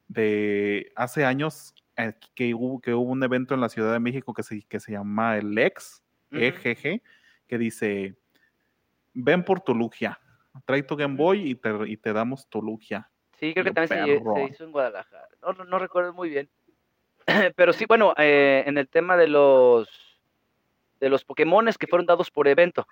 de 0.07 0.91
hace 0.95 1.25
años 1.25 1.73
eh, 1.97 2.13
que, 2.35 2.53
hubo, 2.53 2.79
que 2.79 2.93
hubo 2.93 3.11
un 3.11 3.23
evento 3.23 3.53
en 3.53 3.61
la 3.61 3.69
Ciudad 3.69 3.93
de 3.93 3.99
México 3.99 4.33
que 4.33 4.43
se, 4.43 4.61
que 4.63 4.79
se 4.79 4.91
llama 4.91 5.37
el 5.37 5.57
EX, 5.57 6.03
Ujú. 6.31 6.41
EGG, 6.41 7.01
que 7.47 7.57
dice, 7.57 8.15
ven 9.13 9.43
por 9.43 9.61
tu 9.61 9.73
Lugia, 9.73 10.19
trae 10.65 10.83
tu 10.83 10.95
Game 10.95 11.15
Boy 11.15 11.51
y 11.51 11.55
te, 11.55 11.69
y 11.87 11.97
te 11.97 12.13
damos 12.13 12.47
tu 12.49 12.61
Lugia. 12.61 13.09
Sí, 13.39 13.53
creo 13.53 13.65
que 13.65 13.71
también 13.71 13.87
se, 13.87 13.95
perro. 13.95 14.47
hizo 14.47 14.63
en 14.63 14.71
Guadalajara. 14.71 15.27
No, 15.41 15.53
no, 15.53 15.65
no 15.65 15.79
recuerdo 15.79 16.13
muy 16.13 16.29
bien. 16.29 16.49
Pero 17.55 17.73
sí, 17.73 17.85
bueno, 17.85 18.13
eh, 18.17 18.63
en 18.65 18.77
el 18.77 18.87
tema 18.87 19.17
de 19.17 19.27
los 19.27 19.89
de 21.03 21.09
los 21.09 21.25
Pokémones 21.25 21.77
que 21.77 21.87
fueron 21.87 22.05
dados 22.05 22.31
por 22.31 22.47
evento. 22.47 22.87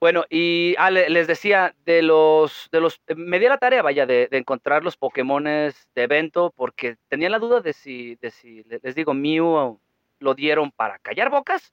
Bueno, 0.00 0.24
y 0.28 0.74
ah, 0.78 0.90
le- 0.90 1.08
les 1.08 1.26
decía, 1.26 1.74
de 1.84 2.02
los, 2.02 2.68
de 2.70 2.80
los, 2.80 3.00
eh, 3.06 3.14
me 3.16 3.38
di 3.38 3.48
la 3.48 3.58
tarea, 3.58 3.82
vaya, 3.82 4.06
de, 4.06 4.28
de 4.30 4.38
encontrar 4.38 4.84
los 4.84 4.96
Pokémones 4.96 5.88
de 5.94 6.02
evento, 6.02 6.52
porque 6.54 6.96
tenía 7.08 7.30
la 7.30 7.38
duda 7.38 7.60
de 7.60 7.72
si, 7.72 8.16
de 8.16 8.30
si, 8.30 8.62
le- 8.64 8.80
les 8.82 8.94
digo, 8.94 9.14
Mew 9.14 9.80
lo 10.18 10.34
dieron 10.34 10.70
para 10.72 10.98
callar 10.98 11.30
bocas, 11.30 11.72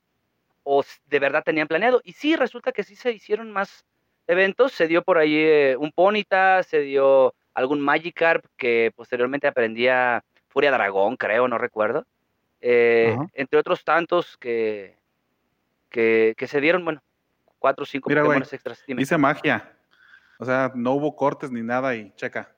o 0.64 0.84
de 1.06 1.20
verdad 1.20 1.44
tenían 1.44 1.68
planeado. 1.68 2.02
Y 2.04 2.14
sí, 2.14 2.36
resulta 2.36 2.72
que 2.72 2.84
sí 2.84 2.96
se 2.96 3.12
hicieron 3.12 3.52
más 3.52 3.86
eventos, 4.28 4.72
se 4.72 4.88
dio 4.88 5.04
por 5.04 5.18
ahí 5.18 5.36
eh, 5.36 5.76
un 5.78 5.92
Ponyta, 5.92 6.64
se 6.64 6.80
dio 6.82 7.34
algún 7.54 7.82
Magikarp, 7.82 8.46
que 8.56 8.92
posteriormente 8.96 9.48
aprendía 9.48 10.24
Furia 10.48 10.72
Dragón, 10.72 11.18
creo, 11.18 11.48
no 11.48 11.58
recuerdo. 11.58 12.06
Eh, 12.62 13.18
entre 13.34 13.60
otros 13.60 13.84
tantos 13.84 14.38
que, 14.38 14.98
que, 15.90 16.36
que 16.38 16.48
se 16.48 16.62
dieron, 16.62 16.86
bueno, 16.86 17.02
cuatro 17.60 17.84
o 17.84 17.86
cinco 17.86 18.10
Mira, 18.10 18.22
güey, 18.22 18.30
Pokémones 18.30 18.54
extras. 18.54 18.84
Dime. 18.88 19.02
Hice 19.02 19.18
magia. 19.18 19.72
O 20.40 20.46
sea, 20.46 20.72
no 20.76 20.94
hubo 20.94 21.16
cortes 21.16 21.52
ni 21.52 21.62
nada 21.62 21.96
y 21.96 22.12
checa. 22.16 22.54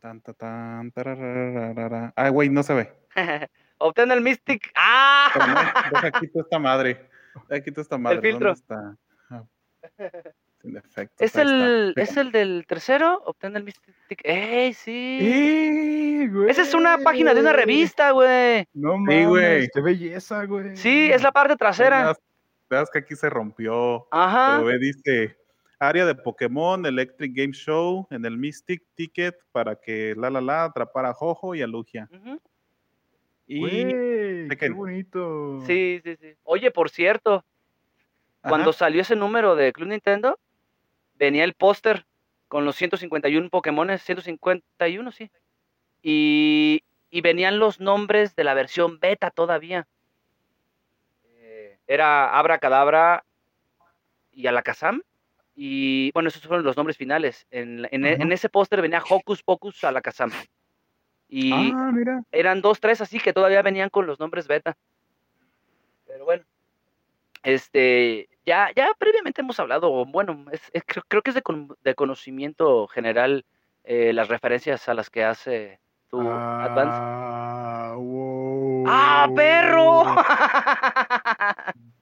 Tan, 0.00 0.20
ta, 0.20 0.32
tan, 0.32 0.90
tararararara. 0.92 2.12
Ay, 2.16 2.30
güey, 2.30 2.48
no 2.48 2.62
se 2.62 2.74
ve. 2.74 2.92
Obtén 3.78 4.10
el 4.12 4.20
Mystic. 4.20 4.70
¡Ah! 4.74 5.30
Pero 5.32 5.46
no, 5.46 5.54
deja 6.02 6.20
quito 6.20 6.40
esta 6.40 6.58
madre. 6.58 7.10
Deja 7.48 7.64
quito 7.64 7.80
esta 7.80 7.98
madre. 7.98 8.20
filtro. 8.20 8.54
¿Dónde 8.54 8.60
está? 8.60 8.96
¿Es 11.18 11.36
el. 11.36 11.92
¿Es 11.96 12.16
el 12.16 12.30
del 12.32 12.64
tercero? 12.68 13.22
Obtén 13.26 13.56
el 13.56 13.64
Mystic. 13.64 14.20
¡Ey, 14.24 14.72
sí! 14.74 15.18
¡Eh, 15.20 16.28
güey! 16.32 16.50
Esa 16.50 16.62
es 16.62 16.72
una 16.74 16.98
página 16.98 17.34
de 17.34 17.40
una 17.40 17.52
revista, 17.52 18.10
güey. 18.12 18.66
No 18.74 18.92
Sí, 18.92 18.98
mames, 19.00 19.28
güey. 19.28 19.68
qué 19.74 19.80
belleza, 19.80 20.44
güey. 20.44 20.76
Sí, 20.76 21.10
es 21.10 21.22
la 21.22 21.32
parte 21.32 21.56
trasera. 21.56 22.14
Veas- 22.70 22.90
que 22.90 23.00
aquí 23.00 23.14
se 23.16 23.28
rompió. 23.28 24.06
Ajá. 24.10 24.56
Pero 24.58 24.66
ve, 24.68 24.78
dice 24.78 25.36
área 25.78 26.06
de 26.06 26.14
Pokémon, 26.14 26.86
Electric 26.86 27.32
Game 27.34 27.52
Show, 27.52 28.06
en 28.10 28.24
el 28.24 28.38
Mystic 28.38 28.82
Ticket 28.94 29.34
para 29.50 29.74
que 29.76 30.14
la 30.16 30.30
la 30.30 30.40
la 30.40 30.64
atrapara 30.64 31.10
a 31.10 31.12
Jojo 31.14 31.54
y 31.54 31.60
a 31.62 31.66
Lugia. 31.66 32.08
Ujú. 32.12 32.40
Y 33.46 34.48
qué 34.56 34.70
bonito. 34.70 35.60
Sí, 35.66 36.00
sí, 36.04 36.16
sí. 36.20 36.34
Oye, 36.44 36.70
por 36.70 36.88
cierto, 36.88 37.44
Ajá, 38.40 38.48
cuando 38.48 38.72
salió 38.72 39.02
ese 39.02 39.16
número 39.16 39.54
de 39.56 39.72
Club 39.72 39.88
Nintendo, 39.88 40.38
venía 41.14 41.44
el 41.44 41.54
póster 41.54 42.06
con 42.48 42.64
los 42.64 42.76
151 42.76 43.48
Pokémones, 43.50 44.02
151, 44.02 45.10
sí. 45.12 45.30
Y, 46.02 46.82
y 47.10 47.20
venían 47.20 47.58
los 47.58 47.80
nombres 47.80 48.34
de 48.36 48.44
la 48.44 48.54
versión 48.54 48.98
beta 49.00 49.30
todavía. 49.30 49.86
Eh, 51.38 51.78
era 51.86 52.38
Abracadabra 52.38 53.24
y 54.32 54.46
Alakazam. 54.46 55.02
Y 55.54 56.10
bueno, 56.12 56.28
esos 56.28 56.42
fueron 56.46 56.64
los 56.64 56.76
nombres 56.76 56.96
finales. 56.96 57.46
En, 57.50 57.86
en, 57.90 58.04
e- 58.06 58.14
en 58.14 58.32
ese 58.32 58.48
póster 58.48 58.80
venía 58.82 59.02
Hocus 59.08 59.42
Pocus 59.42 59.84
Alakazam. 59.84 60.30
Y 61.28 61.52
Ah, 61.72 61.90
mira. 61.92 62.22
eran 62.32 62.60
dos, 62.60 62.80
tres 62.80 63.00
así 63.00 63.18
que 63.18 63.32
todavía 63.32 63.62
venían 63.62 63.88
con 63.90 64.06
los 64.06 64.18
nombres 64.18 64.46
beta. 64.48 64.76
Pero 66.06 66.24
bueno, 66.24 66.44
este, 67.42 68.28
ya, 68.46 68.70
ya 68.76 68.90
previamente 68.98 69.40
hemos 69.40 69.58
hablado, 69.60 70.04
bueno, 70.06 70.44
es- 70.52 70.70
es- 70.72 70.82
creo, 70.86 71.04
creo 71.08 71.22
que 71.22 71.30
es 71.30 71.34
de, 71.34 71.42
con- 71.42 71.76
de 71.82 71.94
conocimiento 71.94 72.86
general 72.88 73.44
eh, 73.84 74.12
las 74.12 74.28
referencias 74.28 74.88
a 74.88 74.94
las 74.94 75.10
que 75.10 75.24
hace 75.24 75.80
tu 76.08 76.20
Advance. 76.20 76.92
Ah, 76.94 77.94
wow. 77.96 78.84
¡Ah, 78.86 79.28
perro! 79.34 80.04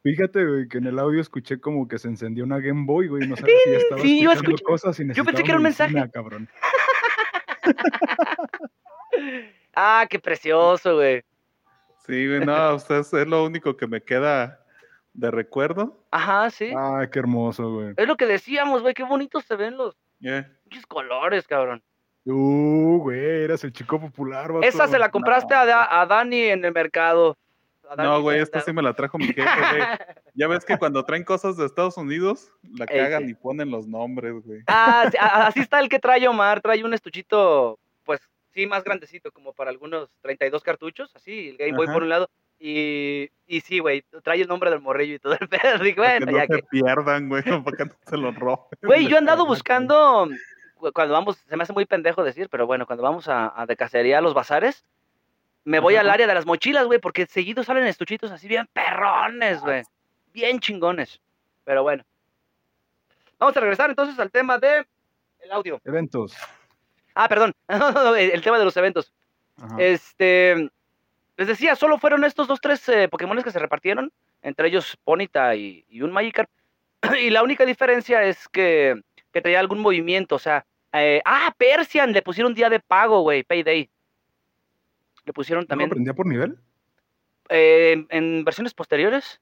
Fíjate, 0.02 0.44
güey, 0.46 0.68
que 0.68 0.78
en 0.78 0.86
el 0.86 0.98
audio 0.98 1.20
escuché 1.20 1.60
como 1.60 1.86
que 1.86 1.98
se 1.98 2.08
encendió 2.08 2.44
una 2.44 2.58
Game 2.58 2.84
Boy, 2.86 3.08
güey. 3.08 3.26
No 3.28 3.36
sabía 3.36 3.54
si 3.64 3.70
estaba 3.74 4.02
Sí, 4.02 4.22
yo 4.22 4.32
escuchando 4.32 4.56
escuché- 4.56 4.64
cosas 4.64 5.00
y 5.00 5.12
yo 5.14 5.24
pensé 5.24 5.42
que 5.42 5.50
era 5.50 5.58
un 5.58 5.62
medicina, 5.62 5.88
mensaje. 5.88 6.10
cabrón. 6.12 6.48
ah, 9.74 10.06
qué 10.08 10.18
precioso, 10.18 10.96
güey. 10.96 11.22
Sí, 12.06 12.26
güey, 12.26 12.40
no, 12.44 12.74
ustedes 12.74 13.12
es 13.12 13.26
lo 13.26 13.44
único 13.44 13.76
que 13.76 13.86
me 13.86 14.00
queda 14.02 14.58
de 15.12 15.30
recuerdo. 15.30 16.04
Ajá, 16.10 16.50
sí. 16.50 16.72
Ah, 16.76 17.06
qué 17.10 17.18
hermoso, 17.18 17.72
güey. 17.72 17.94
Es 17.96 18.06
lo 18.08 18.16
que 18.16 18.26
decíamos, 18.26 18.82
güey, 18.82 18.94
qué 18.94 19.02
bonitos 19.02 19.44
se 19.44 19.56
ven 19.56 19.76
los 19.76 19.96
Yeah. 20.20 20.50
colores, 20.88 21.46
cabrón. 21.46 21.82
Uh, 22.26 22.98
güey, 22.98 23.18
eras 23.44 23.64
el 23.64 23.72
chico 23.72 23.98
popular, 23.98 24.52
vato. 24.52 24.66
Esa 24.66 24.86
se 24.86 24.98
la 24.98 25.10
compraste 25.10 25.54
a, 25.54 25.64
Da- 25.64 26.00
a 26.00 26.06
Dani 26.06 26.42
en 26.42 26.64
el 26.64 26.72
mercado. 26.72 27.36
No, 27.96 28.22
güey, 28.22 28.38
esta 28.40 28.60
sí 28.60 28.72
me 28.72 28.82
la 28.82 28.92
trajo 28.94 29.18
mi 29.18 29.26
jefe, 29.26 29.42
güey. 29.42 29.82
Ya 30.34 30.46
ves 30.46 30.64
que 30.64 30.78
cuando 30.78 31.04
traen 31.04 31.24
cosas 31.24 31.56
de 31.56 31.66
Estados 31.66 31.96
Unidos, 31.96 32.52
la 32.78 32.84
Ey, 32.84 33.00
cagan 33.00 33.24
sí. 33.24 33.30
y 33.30 33.34
ponen 33.34 33.70
los 33.70 33.88
nombres, 33.88 34.32
güey. 34.44 34.60
Ah, 34.68 35.06
sí, 35.10 35.16
así 35.20 35.60
está 35.60 35.80
el 35.80 35.88
que 35.88 35.98
trae 35.98 36.26
Omar, 36.28 36.60
trae 36.60 36.84
un 36.84 36.94
estuchito, 36.94 37.80
pues 38.04 38.20
sí, 38.54 38.64
más 38.66 38.84
grandecito, 38.84 39.32
como 39.32 39.52
para 39.52 39.70
algunos 39.70 40.08
32 40.22 40.62
cartuchos, 40.62 41.10
así, 41.16 41.48
el 41.48 41.56
Game 41.56 41.72
Boy 41.76 41.86
Ajá. 41.86 41.94
por 41.94 42.02
un 42.04 42.10
lado, 42.10 42.30
y, 42.62 43.30
y 43.46 43.60
sí, 43.62 43.78
güey, 43.78 44.04
trae 44.22 44.42
el 44.42 44.46
nombre 44.48 44.70
del 44.70 44.80
morrillo 44.80 45.14
y 45.14 45.18
todo 45.18 45.32
el 45.40 45.48
pedo, 45.48 45.78
Para 45.78 45.94
bueno, 45.94 46.26
que 46.26 46.32
no 46.32 46.38
ya 46.38 46.46
se 46.46 46.56
que... 46.56 46.62
pierdan, 46.70 47.28
güey, 47.28 47.42
para 47.64 47.76
que 47.76 47.84
no 47.86 47.92
se 48.06 48.16
los 48.16 48.34
roben. 48.36 48.66
Güey, 48.82 49.08
yo 49.08 49.16
he 49.16 49.18
andado 49.18 49.46
buscando, 49.46 50.28
cu- 50.76 50.92
cuando 50.92 51.14
vamos, 51.14 51.38
se 51.48 51.56
me 51.56 51.62
hace 51.62 51.72
muy 51.72 51.86
pendejo 51.86 52.22
decir, 52.22 52.48
pero 52.50 52.66
bueno, 52.66 52.86
cuando 52.86 53.02
vamos 53.02 53.26
a, 53.28 53.52
a 53.60 53.66
de 53.66 53.76
cacería 53.76 54.18
a 54.18 54.20
los 54.20 54.34
bazares, 54.34 54.84
me 55.64 55.80
voy 55.80 55.96
al 55.96 56.08
área 56.10 56.26
de 56.26 56.34
las 56.34 56.46
mochilas, 56.46 56.86
güey, 56.86 56.98
porque 57.00 57.26
seguido 57.26 57.62
salen 57.64 57.86
estuchitos 57.86 58.30
así 58.30 58.46
bien 58.46 58.68
perrones, 58.72 59.60
güey, 59.62 59.82
bien 60.32 60.60
chingones, 60.60 61.20
pero 61.64 61.82
bueno. 61.82 62.04
Vamos 63.38 63.56
a 63.56 63.60
regresar 63.60 63.88
entonces 63.88 64.18
al 64.18 64.30
tema 64.30 64.58
de 64.58 64.86
el 65.40 65.52
audio. 65.52 65.80
Eventos. 65.84 66.34
Ah, 67.14 67.26
perdón, 67.28 67.54
el 67.68 68.30
el 68.32 68.42
tema 68.42 68.58
de 68.58 68.64
los 68.66 68.76
eventos. 68.76 69.12
Ajá. 69.60 69.76
Este, 69.78 70.70
les 71.40 71.48
decía, 71.48 71.74
solo 71.74 71.96
fueron 71.96 72.22
estos 72.24 72.46
dos, 72.46 72.60
tres 72.60 72.86
eh, 72.90 73.08
Pokémones 73.08 73.42
que 73.44 73.50
se 73.50 73.58
repartieron, 73.58 74.12
entre 74.42 74.68
ellos 74.68 74.98
Ponyta 75.04 75.56
y, 75.56 75.86
y 75.88 76.02
un 76.02 76.12
Magikarp. 76.12 76.50
Y 77.18 77.30
la 77.30 77.42
única 77.42 77.64
diferencia 77.64 78.22
es 78.24 78.46
que, 78.48 79.00
que 79.32 79.40
traía 79.40 79.58
algún 79.58 79.78
movimiento, 79.78 80.34
o 80.34 80.38
sea, 80.38 80.66
eh, 80.92 81.22
ah, 81.24 81.54
Persian, 81.56 82.12
le 82.12 82.20
pusieron 82.20 82.52
día 82.52 82.68
de 82.68 82.78
pago, 82.78 83.22
güey, 83.22 83.42
Payday. 83.42 83.88
Le 85.24 85.32
pusieron 85.32 85.62
¿No 85.62 85.68
también 85.68 85.88
aprendía 85.88 86.12
por 86.12 86.26
nivel? 86.26 86.58
eh, 87.48 87.92
en, 87.92 88.06
en 88.10 88.44
versiones 88.44 88.74
posteriores. 88.74 89.40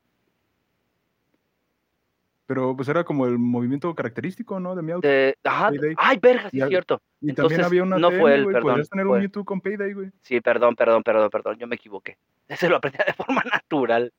Pero 2.49 2.75
pues 2.75 2.89
era 2.89 3.05
como 3.05 3.27
el 3.27 3.37
movimiento 3.39 3.95
característico, 3.95 4.59
¿no? 4.59 4.75
De 4.75 4.81
Meowth. 4.81 5.03
de- 5.05 5.37
ajá, 5.45 5.69
Payday. 5.69 5.95
ay, 5.99 6.19
verga, 6.21 6.49
sí 6.49 6.59
es 6.61 6.69
cierto. 6.69 7.03
y 7.21 7.29
entonces, 7.29 7.59
también 7.59 7.67
había 7.67 7.83
una 7.83 7.99
no 7.99 8.11
fue 8.19 8.35
él, 8.35 8.45
güey. 8.45 8.55
perdón, 8.55 8.71
Podías 8.73 8.89
tener 8.89 9.05
fue- 9.05 9.17
un 9.17 9.21
Mewtwo 9.21 9.45
con 9.45 9.61
Payday, 9.61 9.93
güey. 9.93 10.11
Sí, 10.23 10.41
perdón, 10.41 10.75
perdón, 10.75 11.03
perdón, 11.03 11.29
perdón, 11.29 11.59
yo 11.59 11.67
me 11.67 11.77
equivoqué. 11.77 12.17
Ese 12.49 12.71
lo 12.71 12.77
aprendí 12.77 12.99
de 13.07 13.13
forma 13.13 13.43
natural. 13.53 14.13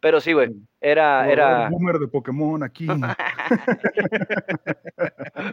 Pero 0.00 0.20
sí, 0.20 0.32
güey, 0.32 0.50
era, 0.80 1.20
Jugador 1.24 1.32
era, 1.32 1.68
boomer 1.70 1.98
de 1.98 2.08
Pokémon 2.08 2.62
aquí. 2.64 2.86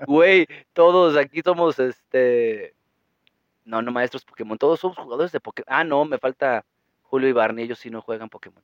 Güey, 0.08 0.48
todos 0.74 1.18
aquí 1.18 1.42
somos 1.44 1.80
este. 1.80 2.74
No, 3.64 3.82
no 3.82 3.92
maestros 3.92 4.24
Pokémon, 4.26 4.58
todos 4.58 4.80
somos 4.80 4.98
jugadores 4.98 5.32
de 5.32 5.40
Pokémon. 5.40 5.66
Ah, 5.68 5.84
no, 5.84 6.06
me 6.06 6.20
falta 6.20 6.64
Julio 7.04 7.30
y 7.30 7.34
Barney, 7.34 7.66
ellos 7.66 7.80
sí 7.80 7.90
no 7.90 8.02
juegan 8.02 8.30
Pokémon. 8.30 8.64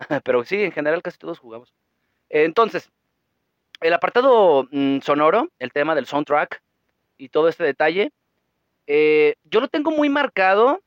Pero 0.24 0.44
sí, 0.44 0.62
en 0.62 0.72
general 0.72 1.02
casi 1.02 1.18
todos 1.18 1.38
jugamos. 1.38 1.74
Entonces, 2.30 2.90
el 3.80 3.94
apartado 3.94 4.68
mm, 4.70 5.00
sonoro, 5.00 5.48
el 5.58 5.72
tema 5.72 5.94
del 5.94 6.06
soundtrack 6.06 6.62
y 7.16 7.28
todo 7.28 7.48
este 7.48 7.64
detalle, 7.64 8.12
eh, 8.86 9.34
yo 9.44 9.60
lo 9.60 9.68
tengo 9.68 9.90
muy 9.90 10.08
marcado, 10.08 10.80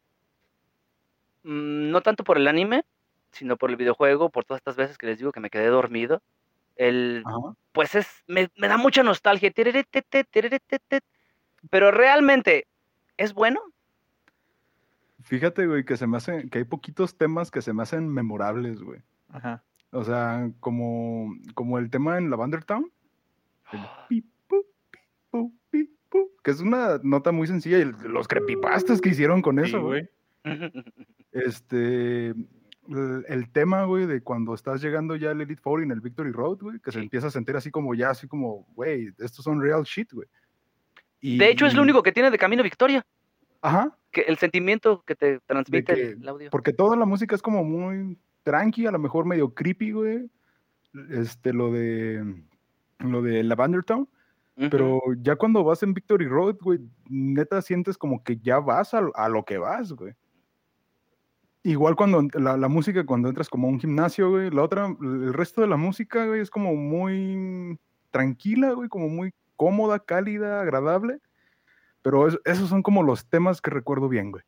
mm, 1.44 1.92
no 1.92 2.02
tanto 2.02 2.24
por 2.24 2.38
el 2.38 2.48
anime, 2.48 2.84
sino 3.32 3.58
por 3.58 3.70
el 3.70 3.78
videojuego, 3.78 4.30
por 4.30 4.44
todas 4.44 4.60
estas 4.60 4.76
veces 4.76 4.98
que 4.98 5.08
les 5.08 5.20
digo 5.20 5.32
que 5.32 5.40
me 5.40 5.50
quedé 5.50 5.68
dormido. 5.68 6.22
El, 6.76 7.24
Ajá. 7.26 7.56
pues 7.74 7.96
es, 7.96 8.08
me, 8.28 8.50
me 8.56 8.68
da 8.68 8.78
mucha 8.78 9.04
nostalgia. 9.04 9.52
Pero 11.70 11.92
realmente, 11.92 12.68
¿es 13.18 13.34
bueno? 13.34 13.62
Fíjate, 15.24 15.68
güey, 15.68 15.86
que 15.86 15.98
se 15.98 16.08
me 16.08 16.18
hace, 16.18 16.50
que 16.50 16.60
hay 16.60 16.64
poquitos 16.64 17.18
temas 17.18 17.52
que 17.52 17.62
se 17.62 17.74
me 17.74 17.84
hacen 17.84 18.10
memorables, 18.10 18.82
güey. 18.82 19.02
Ajá. 19.30 19.64
O 19.92 20.04
sea, 20.04 20.50
como, 20.60 21.36
como 21.54 21.78
el 21.78 21.90
tema 21.90 22.18
en 22.18 22.30
Lavender 22.30 22.64
Town. 22.64 22.90
el 23.74 23.80
pi, 24.10 24.22
pu, 24.48 24.66
pi, 24.90 25.00
pu, 25.30 25.54
pi, 25.70 25.90
pu, 26.10 26.32
que 26.44 26.52
es 26.52 26.62
una 26.62 27.00
nota 27.04 27.32
muy 27.32 27.48
sencilla. 27.48 27.80
Y 27.80 27.86
los 28.08 28.28
creepypastas 28.28 29.02
que 29.02 29.10
hicieron 29.10 29.42
con 29.42 29.60
eso, 29.60 29.82
güey. 29.82 30.08
Este, 31.32 32.30
el, 32.30 33.26
el 33.28 33.50
tema, 33.52 33.86
güey, 33.86 34.06
de 34.06 34.22
cuando 34.22 34.54
estás 34.54 34.82
llegando 34.82 35.16
ya 35.16 35.32
al 35.32 35.42
Elite 35.42 35.62
Four 35.62 35.84
en 35.84 35.92
el 35.92 36.02
Victory 36.02 36.32
Road, 36.32 36.58
güey, 36.62 36.80
que 36.80 36.92
se 36.92 37.00
empieza 37.00 37.28
a 37.28 37.32
sentir 37.32 37.56
así 37.56 37.72
como 37.72 37.94
ya, 37.96 38.10
así 38.10 38.28
como, 38.28 38.66
güey, 38.76 39.10
estos 39.20 39.44
son 39.46 39.62
real 39.62 39.84
shit, 39.84 40.12
güey. 40.14 40.28
Y- 41.22 41.38
De 41.38 41.50
hecho, 41.50 41.66
es 41.66 41.74
lo 41.74 41.82
único 41.84 42.02
que 42.04 42.12
tiene 42.12 42.32
de 42.32 42.38
Camino 42.38 42.64
Victoria. 42.64 43.06
Ajá, 43.62 43.96
Que 44.12 44.22
el 44.22 44.38
sentimiento 44.38 45.04
que 45.06 45.16
te 45.16 45.40
transmite 45.42 45.94
que- 45.94 46.02
el 46.14 46.28
audio. 46.28 46.50
porque 46.50 46.74
toda 46.74 46.96
la 46.98 47.06
música 47.06 47.36
es 47.36 47.42
como 47.44 47.64
muy 47.64 48.18
tranqui, 48.44 48.86
a 48.88 48.92
lo 48.92 49.00
mejor 49.00 49.26
medio 49.26 49.54
creepy, 49.54 49.92
güey. 49.92 50.30
Este, 51.12 51.54
lo 51.54 51.72
de, 51.72 52.44
lo 53.00 53.22
de 53.22 53.44
Lavender 53.44 53.84
Town. 53.84 54.08
Pero 54.70 55.00
ya 55.22 55.36
cuando 55.38 55.64
vas 55.64 55.82
en 55.82 55.94
Victory 55.94 56.28
Road, 56.28 56.58
güey, 56.62 56.80
neta 57.10 57.62
sientes 57.62 57.98
como 57.98 58.24
que 58.24 58.38
ya 58.38 58.60
vas 58.60 58.94
a, 58.94 59.02
a 59.16 59.30
lo 59.30 59.44
que 59.44 59.58
vas, 59.58 59.94
güey. 59.94 60.14
Igual 61.64 61.96
cuando 61.96 62.28
la, 62.34 62.58
la 62.58 62.68
música, 62.68 63.06
cuando 63.06 63.30
entras 63.30 63.48
como 63.50 63.68
a 63.68 63.72
un 63.72 63.80
gimnasio, 63.80 64.30
güey, 64.32 64.50
la 64.50 64.64
otra, 64.64 64.88
el 65.00 65.34
resto 65.34 65.62
de 65.62 65.68
la 65.68 65.78
música, 65.78 66.26
güey, 66.26 66.42
es 66.42 66.50
como 66.50 66.76
muy 66.76 67.78
tranquila, 68.10 68.72
güey, 68.74 68.90
como 68.90 69.10
muy 69.10 69.32
cómoda, 69.56 70.00
cálida, 70.00 70.62
agradable. 70.62 71.20
Pero 72.02 72.28
es- 72.28 72.40
esos 72.46 72.68
son 72.70 72.82
como 72.82 73.04
los 73.04 73.28
temas 73.30 73.62
que 73.62 73.70
recuerdo 73.70 74.10
bien, 74.10 74.32
güey. 74.32 74.44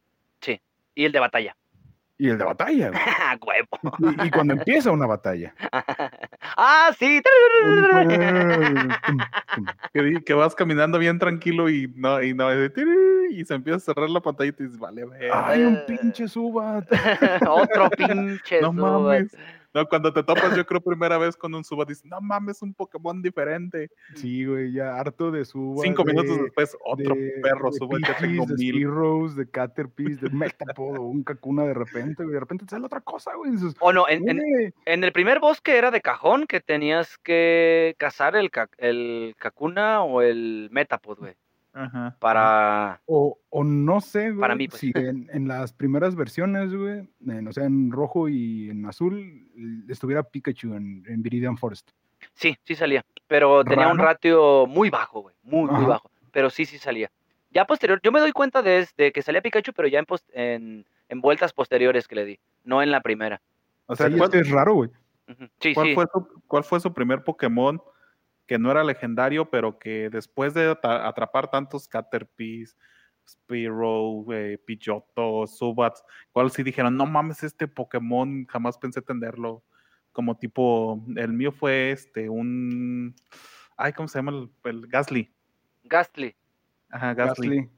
Y 0.96 1.06
el 1.06 1.12
de 1.12 1.20
batalla. 1.20 1.56
Y 2.18 2.30
el 2.30 2.38
de 2.38 2.46
batalla. 2.46 2.92
Y, 4.00 4.28
y 4.28 4.32
cuando 4.32 4.54
empieza 4.54 4.92
una 4.92 5.06
batalla. 5.06 5.54
¡Ah, 6.58 6.92
sí! 6.98 7.22
Que, 10.26 10.34
vas 10.34 10.56
caminando 10.56 10.98
bien 10.98 11.20
tranquilo 11.20 11.70
y 11.70 11.92
no, 11.96 12.22
y 12.22 12.34
no, 12.34 12.50
y 12.54 13.46
se 13.46 13.54
empieza 13.54 13.78
a 13.78 13.80
cerrar 13.80 14.10
la 14.10 14.22
pantalla 14.22 14.50
y 14.50 14.54
te 14.54 14.64
dices, 14.64 14.80
vale, 14.80 15.06
ver. 15.06 15.32
¡Ay, 15.34 15.64
un 15.64 15.80
pinche 15.86 16.28
subat! 16.28 16.86
Otro 17.48 17.90
pinche 17.92 18.62
no 18.62 18.72
Zubat. 18.72 18.92
mames. 18.92 19.38
No, 19.74 19.88
cuando 19.88 20.14
te 20.14 20.22
topas, 20.24 20.56
yo 20.56 20.66
creo, 20.66 20.82
primera 20.82 21.18
vez 21.18 21.36
con 21.36 21.54
un 21.56 21.64
Subat, 21.64 21.88
dices, 21.88 22.06
no 22.06 22.22
mames, 22.22 22.62
un 22.62 22.74
Pokémon 22.74 23.22
diferente. 23.22 23.90
Sí, 24.16 24.46
güey, 24.46 24.72
ya 24.72 25.00
harto 25.00 25.32
de 25.32 25.46
subat. 25.46 25.84
Cinco 25.86 26.04
minutos 26.06 26.38
de- 26.38 26.44
después, 26.44 26.78
otro 26.86 27.16
de- 27.16 27.40
perro 27.42 27.72
de 27.72 27.78
Subat, 27.78 28.02
ya 28.08 28.18
tengo 28.18 28.46
de 28.46 28.54
mil. 28.56 28.74
Spearows, 28.76 29.36
de 29.36 29.50
Caterpies, 29.50 30.22
de 30.22 30.30
Metapod 30.30 30.98
o 30.98 31.02
un 31.04 31.24
Kakuna 31.24 31.64
de 31.64 31.74
repente, 31.74 32.24
güey. 32.24 32.34
De 32.34 32.40
repente 32.40 32.66
te 32.66 32.72
sale 32.72 32.86
otra 32.86 33.02
cosa, 33.02 33.34
güey. 33.36 33.52
dices, 33.52 33.74
O 33.80 33.92
no, 33.92 34.08
en, 34.08 34.30
en- 34.30 34.74
en 34.86 35.04
el 35.04 35.12
primer 35.12 35.40
bosque 35.40 35.78
era 35.78 35.90
de 35.92 36.02
cajón 36.02 36.46
que 36.46 36.60
tenías 36.62 37.18
que 37.18 37.96
cazar 37.98 38.36
el, 38.36 38.52
el 38.78 39.36
Kakuna 39.40 40.04
o 40.04 40.22
el 40.22 40.70
Metapod, 40.72 41.18
güey. 41.20 41.34
Ajá. 41.74 42.16
Para. 42.20 43.02
O, 43.06 43.40
o 43.50 43.64
no 43.64 44.00
sé, 44.00 44.30
güey. 44.30 44.40
Para 44.42 44.56
mí, 44.56 44.68
pues. 44.68 44.80
Si 44.80 44.92
en, 44.96 45.28
en 45.34 45.48
las 45.48 45.74
primeras 45.74 46.16
versiones, 46.16 46.74
güey, 46.74 47.08
en- 47.28 47.48
o 47.48 47.52
sea, 47.52 47.66
en 47.66 47.92
rojo 47.92 48.30
y 48.30 48.70
en 48.70 48.86
azul, 48.86 49.48
estuviera 49.90 50.24
Pikachu 50.24 50.76
en, 50.76 51.04
en 51.08 51.24
Viridian 51.24 51.58
Forest. 51.58 51.90
Sí, 52.36 52.56
sí 52.64 52.76
salía. 52.76 53.04
Pero 53.28 53.64
tenía 53.64 53.88
un 53.88 53.98
ratio 53.98 54.66
muy 54.68 54.90
bajo, 54.90 55.22
güey. 55.22 55.36
Muy, 55.44 55.70
muy 55.70 55.86
bajo. 55.86 56.10
Pero 56.32 56.50
sí, 56.50 56.66
sí 56.66 56.78
salía. 56.78 57.12
Ya 57.52 57.66
posterior, 57.66 58.00
yo 58.04 58.12
me 58.12 58.20
doy 58.20 58.32
cuenta 58.32 58.62
de, 58.62 58.88
de 58.98 59.12
que 59.12 59.22
salía 59.22 59.42
Pikachu, 59.42 59.74
pero 59.74 59.88
ya 59.88 60.00
en, 60.00 60.06
pos- 60.06 60.26
en, 60.34 60.86
en 61.10 61.22
vueltas 61.22 61.54
posteriores 61.54 62.08
que 62.08 62.16
le 62.16 62.26
di. 62.26 62.40
No 62.64 62.82
en 62.82 62.92
la 62.92 63.02
primera. 63.02 63.42
O 63.88 63.96
sea, 63.96 64.08
Sí, 64.08 64.14
¿cuál, 64.18 64.30
es 64.30 64.34
que 64.34 64.40
es 64.40 64.50
raro, 64.50 64.74
güey. 64.76 64.90
Sí, 65.60 65.74
cuál 65.74 65.88
sí. 65.88 65.96
fue 65.96 66.06
su, 66.12 66.42
cuál 66.48 66.64
fue 66.64 66.80
su 66.80 66.94
primer 66.94 67.24
Pokémon 67.24 67.82
que 68.46 68.60
no 68.60 68.72
era 68.72 68.84
legendario, 68.84 69.50
pero 69.50 69.80
que 69.80 70.10
después 70.10 70.54
de 70.54 70.78
atrapar 70.84 71.50
tantos 71.50 71.88
Caterpies, 71.88 72.78
Spearow, 73.28 74.26
eh, 74.34 74.58
Pidgeotto, 74.66 75.48
Subats, 75.48 76.04
cuál 76.32 76.52
sí 76.52 76.64
dijeron, 76.64 76.98
no 76.98 77.06
mames, 77.06 77.44
este 77.44 77.68
Pokémon 77.68 78.46
jamás 78.48 78.78
pensé 78.78 79.02
tenerlo. 79.02 79.64
Como 80.12 80.38
tipo, 80.38 81.04
el 81.16 81.34
mío 81.34 81.52
fue 81.52 81.92
este, 81.92 82.30
un. 82.30 83.16
Ay, 83.78 83.94
¿cómo 83.94 84.08
se 84.08 84.20
llama? 84.20 84.32
El, 84.32 84.52
el 84.66 84.88
Gasly. 84.88 85.34
Gastly. 85.84 86.36
Ajá, 86.90 87.14
Gasly. 87.16 87.48
Gastly. 87.48 87.70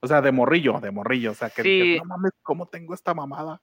O 0.00 0.08
sea, 0.08 0.20
de 0.20 0.32
morrillo, 0.32 0.80
de 0.80 0.90
morrillo. 0.90 1.30
O 1.30 1.34
sea, 1.34 1.50
que 1.50 1.62
Sí. 1.62 1.80
dices, 1.80 2.02
no 2.02 2.06
mames, 2.06 2.32
¿cómo 2.42 2.66
tengo 2.66 2.94
esta 2.94 3.14
mamada? 3.14 3.62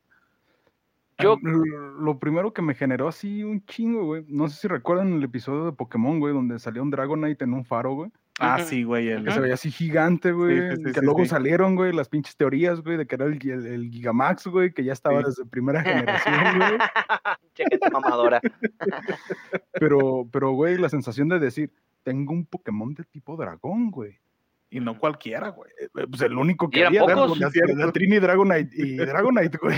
Yo- 1.21 1.37
Lo 2.01 2.17
primero 2.19 2.51
que 2.53 2.61
me 2.61 2.73
generó 2.73 3.07
así 3.07 3.43
un 3.43 3.63
chingo, 3.65 4.05
güey. 4.05 4.25
No 4.27 4.47
sé 4.49 4.61
si 4.61 4.67
recuerdan 4.67 5.13
el 5.13 5.23
episodio 5.23 5.65
de 5.65 5.71
Pokémon, 5.73 6.19
güey, 6.19 6.33
donde 6.33 6.57
salió 6.59 6.81
un 6.81 6.89
Dragonite 6.89 7.43
en 7.43 7.53
un 7.53 7.63
faro, 7.65 7.93
güey. 7.93 8.11
Ah, 8.39 8.57
sí, 8.59 8.81
güey. 8.83 9.09
El, 9.09 9.23
Que 9.25 9.31
se 9.33 9.39
veía 9.39 9.53
así 9.53 9.69
gigante, 9.69 10.31
güey. 10.31 10.57
sí, 10.71 10.75
sí, 10.77 10.83
que 10.83 10.93
sí, 10.93 10.99
luego 11.05 11.19
sí. 11.19 11.27
salieron, 11.27 11.75
güey, 11.75 11.93
las 11.93 12.09
pinches 12.09 12.35
teorías, 12.35 12.81
güey, 12.81 12.97
de 12.97 13.05
que 13.05 13.13
era 13.15 13.25
el, 13.25 13.33
el- 13.47 13.65
el 13.67 13.89
Gigamax, 13.91 14.47
güey, 14.47 14.73
que 14.73 14.83
ya 14.83 14.93
estaba 14.93 15.19
Sí. 15.19 15.25
desde 15.27 15.45
primera 15.45 15.83
generación, 15.83 16.57
güey. 16.57 16.71
Che, 17.53 17.65
gente 17.69 17.89
mamadora. 17.91 18.41
Pero, 19.73 20.27
pero, 20.31 20.51
güey, 20.51 20.77
la 20.77 20.89
sensación 20.89 21.29
de 21.29 21.39
decir, 21.39 21.71
tengo 22.03 22.33
un 22.33 22.45
Pokémon 22.45 22.93
de 22.93 23.03
tipo 23.03 23.35
dragón, 23.37 23.91
güey. 23.91 24.17
Y 24.73 24.79
no 24.79 24.97
cualquiera, 24.97 25.49
güey. 25.49 25.69
Eh, 25.79 25.89
Pues 26.09 26.21
el 26.21 26.37
único 26.37 26.67
¿Y 26.67 26.69
que 26.71 26.85
había, 26.85 27.03
era 27.03 27.15
pocos? 27.15 27.39
Trini 27.93 28.19
Dragonite 28.19 28.69
y 28.73 28.95
Dragonite, 28.97 29.57
güey. 29.61 29.77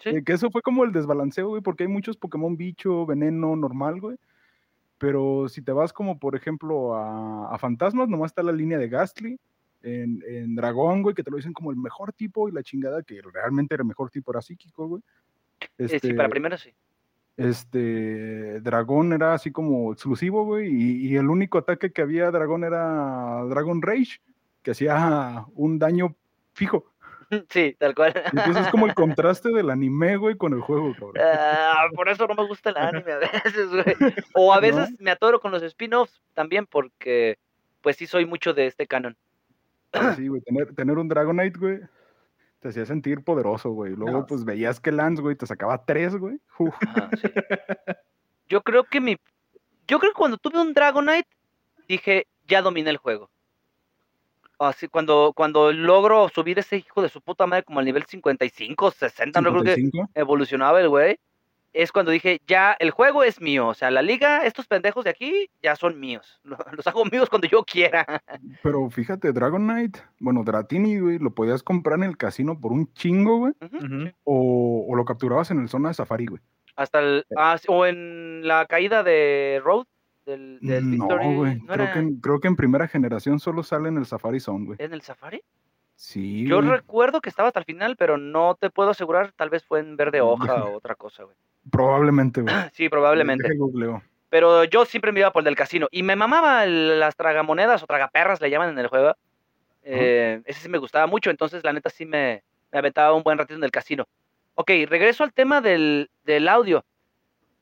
Sí. 0.00 0.10
Eh, 0.10 0.24
que 0.24 0.32
eso 0.32 0.50
fue 0.50 0.62
como 0.62 0.82
el 0.84 0.92
desbalanceo, 0.92 1.48
güey, 1.48 1.62
porque 1.62 1.84
hay 1.84 1.88
muchos 1.88 2.16
Pokémon 2.16 2.56
bicho, 2.56 3.06
veneno, 3.06 3.54
normal, 3.54 4.00
güey. 4.00 4.16
Pero 4.98 5.48
si 5.48 5.62
te 5.62 5.72
vas 5.72 5.92
como, 5.92 6.18
por 6.18 6.34
ejemplo, 6.34 6.94
a, 6.94 7.54
a 7.54 7.58
Fantasmas, 7.58 8.08
nomás 8.08 8.32
está 8.32 8.42
la 8.42 8.52
línea 8.52 8.78
de 8.78 8.88
Gastly. 8.88 9.38
En, 9.84 10.22
en 10.26 10.54
Dragón, 10.54 11.02
güey, 11.02 11.14
que 11.14 11.22
te 11.22 11.30
lo 11.30 11.36
dicen 11.36 11.52
como 11.52 11.70
el 11.70 11.76
mejor 11.76 12.12
tipo 12.12 12.48
y 12.48 12.52
la 12.52 12.62
chingada, 12.62 13.02
que 13.02 13.20
realmente 13.22 13.74
era 13.74 13.82
el 13.82 13.88
mejor 13.88 14.10
tipo, 14.10 14.32
era 14.32 14.42
psíquico, 14.42 14.86
güey. 14.88 15.02
Eh, 15.78 15.98
sí, 16.00 16.12
para 16.14 16.28
primero 16.28 16.56
sí. 16.56 16.70
Este, 17.36 18.60
Dragón 18.60 19.12
era 19.12 19.34
así 19.34 19.50
como 19.50 19.92
exclusivo, 19.92 20.44
güey, 20.44 20.68
y, 20.68 21.06
y 21.08 21.16
el 21.16 21.28
único 21.28 21.58
ataque 21.58 21.90
que 21.90 22.02
había 22.02 22.30
Dragón 22.30 22.62
era 22.62 23.44
Dragon 23.48 23.80
Rage, 23.80 24.20
que 24.62 24.72
hacía 24.72 25.44
un 25.54 25.78
daño 25.78 26.14
fijo. 26.54 26.84
Sí, 27.48 27.74
tal 27.78 27.94
cual. 27.94 28.12
Entonces 28.26 28.66
es 28.66 28.68
como 28.70 28.84
el 28.84 28.92
contraste 28.94 29.48
del 29.52 29.70
anime, 29.70 30.18
güey, 30.18 30.36
con 30.36 30.52
el 30.52 30.60
juego, 30.60 30.92
cabrón. 30.92 31.14
Ah, 31.18 31.86
por 31.94 32.10
eso 32.10 32.26
no 32.26 32.34
me 32.34 32.46
gusta 32.46 32.68
el 32.68 32.76
anime 32.76 33.10
a 33.10 33.18
veces, 33.20 33.70
güey. 33.70 34.14
O 34.34 34.52
a 34.52 34.60
veces 34.60 34.90
me 35.00 35.10
atoro 35.10 35.40
con 35.40 35.50
los 35.50 35.62
spin-offs 35.62 36.20
también 36.34 36.66
porque, 36.66 37.38
pues 37.80 37.96
sí 37.96 38.06
soy 38.06 38.26
mucho 38.26 38.52
de 38.52 38.66
este 38.66 38.86
canon. 38.86 39.16
Sí, 40.16 40.28
güey, 40.28 40.42
tener, 40.42 40.74
tener 40.74 40.98
un 40.98 41.08
Dragonite, 41.08 41.58
güey, 41.58 41.80
te 42.60 42.68
hacía 42.68 42.84
sentir 42.84 43.24
poderoso, 43.24 43.70
güey. 43.70 43.94
Luego, 43.96 44.18
No. 44.18 44.26
pues 44.26 44.44
veías 44.44 44.78
que 44.78 44.92
Lance, 44.92 45.22
güey, 45.22 45.34
te 45.34 45.46
sacaba 45.46 45.86
tres, 45.86 46.14
güey. 46.16 46.36
Sí. 46.58 47.28
Yo 48.46 48.60
creo 48.62 48.84
que 48.84 49.00
mi... 49.00 49.16
Yo 49.86 49.98
creo 49.98 50.12
que 50.12 50.18
cuando 50.18 50.36
tuve 50.36 50.60
un 50.60 50.74
Dragonite, 50.74 51.28
dije, 51.88 52.26
ya 52.46 52.60
dominé 52.60 52.90
el 52.90 52.98
juego. 52.98 53.30
Así, 54.64 54.88
cuando, 54.88 55.32
cuando 55.34 55.72
logro 55.72 56.28
subir 56.28 56.58
ese 56.58 56.76
hijo 56.78 57.02
de 57.02 57.08
su 57.08 57.20
puta 57.20 57.46
madre 57.46 57.64
como 57.64 57.78
al 57.80 57.84
nivel 57.84 58.04
55, 58.04 58.90
60, 58.90 59.40
no 59.40 59.50
creo 59.50 59.62
que 59.64 59.74
55. 59.74 60.10
evolucionaba 60.14 60.80
el 60.80 60.88
güey, 60.88 61.16
es 61.74 61.90
cuando 61.90 62.10
dije, 62.12 62.38
ya, 62.46 62.76
el 62.78 62.90
juego 62.90 63.24
es 63.24 63.40
mío. 63.40 63.68
O 63.68 63.74
sea, 63.74 63.90
la 63.90 64.02
liga, 64.02 64.44
estos 64.44 64.66
pendejos 64.66 65.04
de 65.04 65.10
aquí, 65.10 65.48
ya 65.62 65.74
son 65.74 65.98
míos. 65.98 66.38
Lo- 66.44 66.58
Los 66.72 66.86
hago 66.86 67.04
míos 67.06 67.30
cuando 67.30 67.48
yo 67.48 67.64
quiera. 67.64 68.04
Pero 68.62 68.90
fíjate, 68.90 69.32
Dragonite, 69.32 70.00
bueno, 70.20 70.42
Dratini, 70.44 70.98
güey, 71.00 71.18
lo 71.18 71.30
podías 71.30 71.62
comprar 71.62 71.98
en 71.98 72.04
el 72.04 72.16
casino 72.18 72.60
por 72.60 72.72
un 72.72 72.92
chingo, 72.92 73.38
güey. 73.38 73.52
O, 74.24 74.86
o 74.88 74.94
lo 74.94 75.04
capturabas 75.06 75.50
en 75.50 75.60
el 75.60 75.68
zona 75.68 75.88
de 75.88 75.94
Safari, 75.94 76.26
güey. 76.26 76.42
Hasta 76.76 77.00
el... 77.00 77.24
ah, 77.36 77.56
o 77.68 77.86
en 77.86 78.46
la 78.46 78.66
caída 78.66 79.02
de 79.02 79.60
Road, 79.64 79.86
del, 80.24 80.58
del 80.60 80.96
No, 80.98 81.06
güey. 81.06 81.56
¿no 81.60 81.66
creo, 81.66 81.74
era 81.74 81.92
que, 81.92 81.98
en- 81.98 82.16
creo 82.20 82.40
que 82.40 82.48
en 82.48 82.56
primera 82.56 82.88
generación 82.88 83.40
solo 83.40 83.62
sale 83.62 83.88
en 83.88 83.98
el 83.98 84.06
Safari 84.06 84.40
Zone, 84.40 84.66
güey. 84.66 84.76
en 84.80 84.92
el 84.92 85.02
Safari? 85.02 85.42
Sí. 85.96 86.46
Yo 86.46 86.56
güey. 86.58 86.68
recuerdo 86.70 87.20
que 87.20 87.28
estaba 87.28 87.48
hasta 87.48 87.60
el 87.60 87.64
final, 87.66 87.96
pero 87.96 88.18
no 88.18 88.56
te 88.60 88.70
puedo 88.70 88.90
asegurar, 88.90 89.32
tal 89.32 89.50
vez 89.50 89.64
fue 89.64 89.80
en 89.80 89.96
verde 89.96 90.20
hoja 90.20 90.64
o 90.64 90.76
otra 90.76 90.94
cosa, 90.94 91.24
güey. 91.24 91.36
Probablemente, 91.70 92.40
güey. 92.42 92.54
Sí, 92.72 92.88
probablemente. 92.88 93.48
Pero 94.28 94.64
yo 94.64 94.84
siempre 94.86 95.12
me 95.12 95.20
iba 95.20 95.30
por 95.32 95.40
el 95.40 95.44
del 95.44 95.56
casino. 95.56 95.88
Y 95.90 96.02
me 96.02 96.16
mamaba 96.16 96.64
el- 96.64 96.98
las 96.98 97.14
tragamonedas 97.16 97.82
o 97.82 97.86
tragaperras, 97.86 98.40
le 98.40 98.50
llaman 98.50 98.70
en 98.70 98.78
el 98.78 98.86
juego. 98.88 99.14
Eh, 99.84 100.40
ese 100.46 100.60
sí 100.62 100.68
me 100.68 100.78
gustaba 100.78 101.06
mucho, 101.06 101.28
entonces 101.30 101.62
la 101.64 101.72
neta 101.72 101.90
sí 101.90 102.06
me, 102.06 102.42
me 102.72 102.78
aventaba 102.78 103.14
un 103.14 103.22
buen 103.22 103.36
ratito 103.38 103.58
en 103.58 103.64
el 103.64 103.70
casino. 103.70 104.06
Ok, 104.54 104.70
regreso 104.88 105.24
al 105.24 105.32
tema 105.32 105.60
del, 105.60 106.10
del 106.24 106.48
audio. 106.48 106.84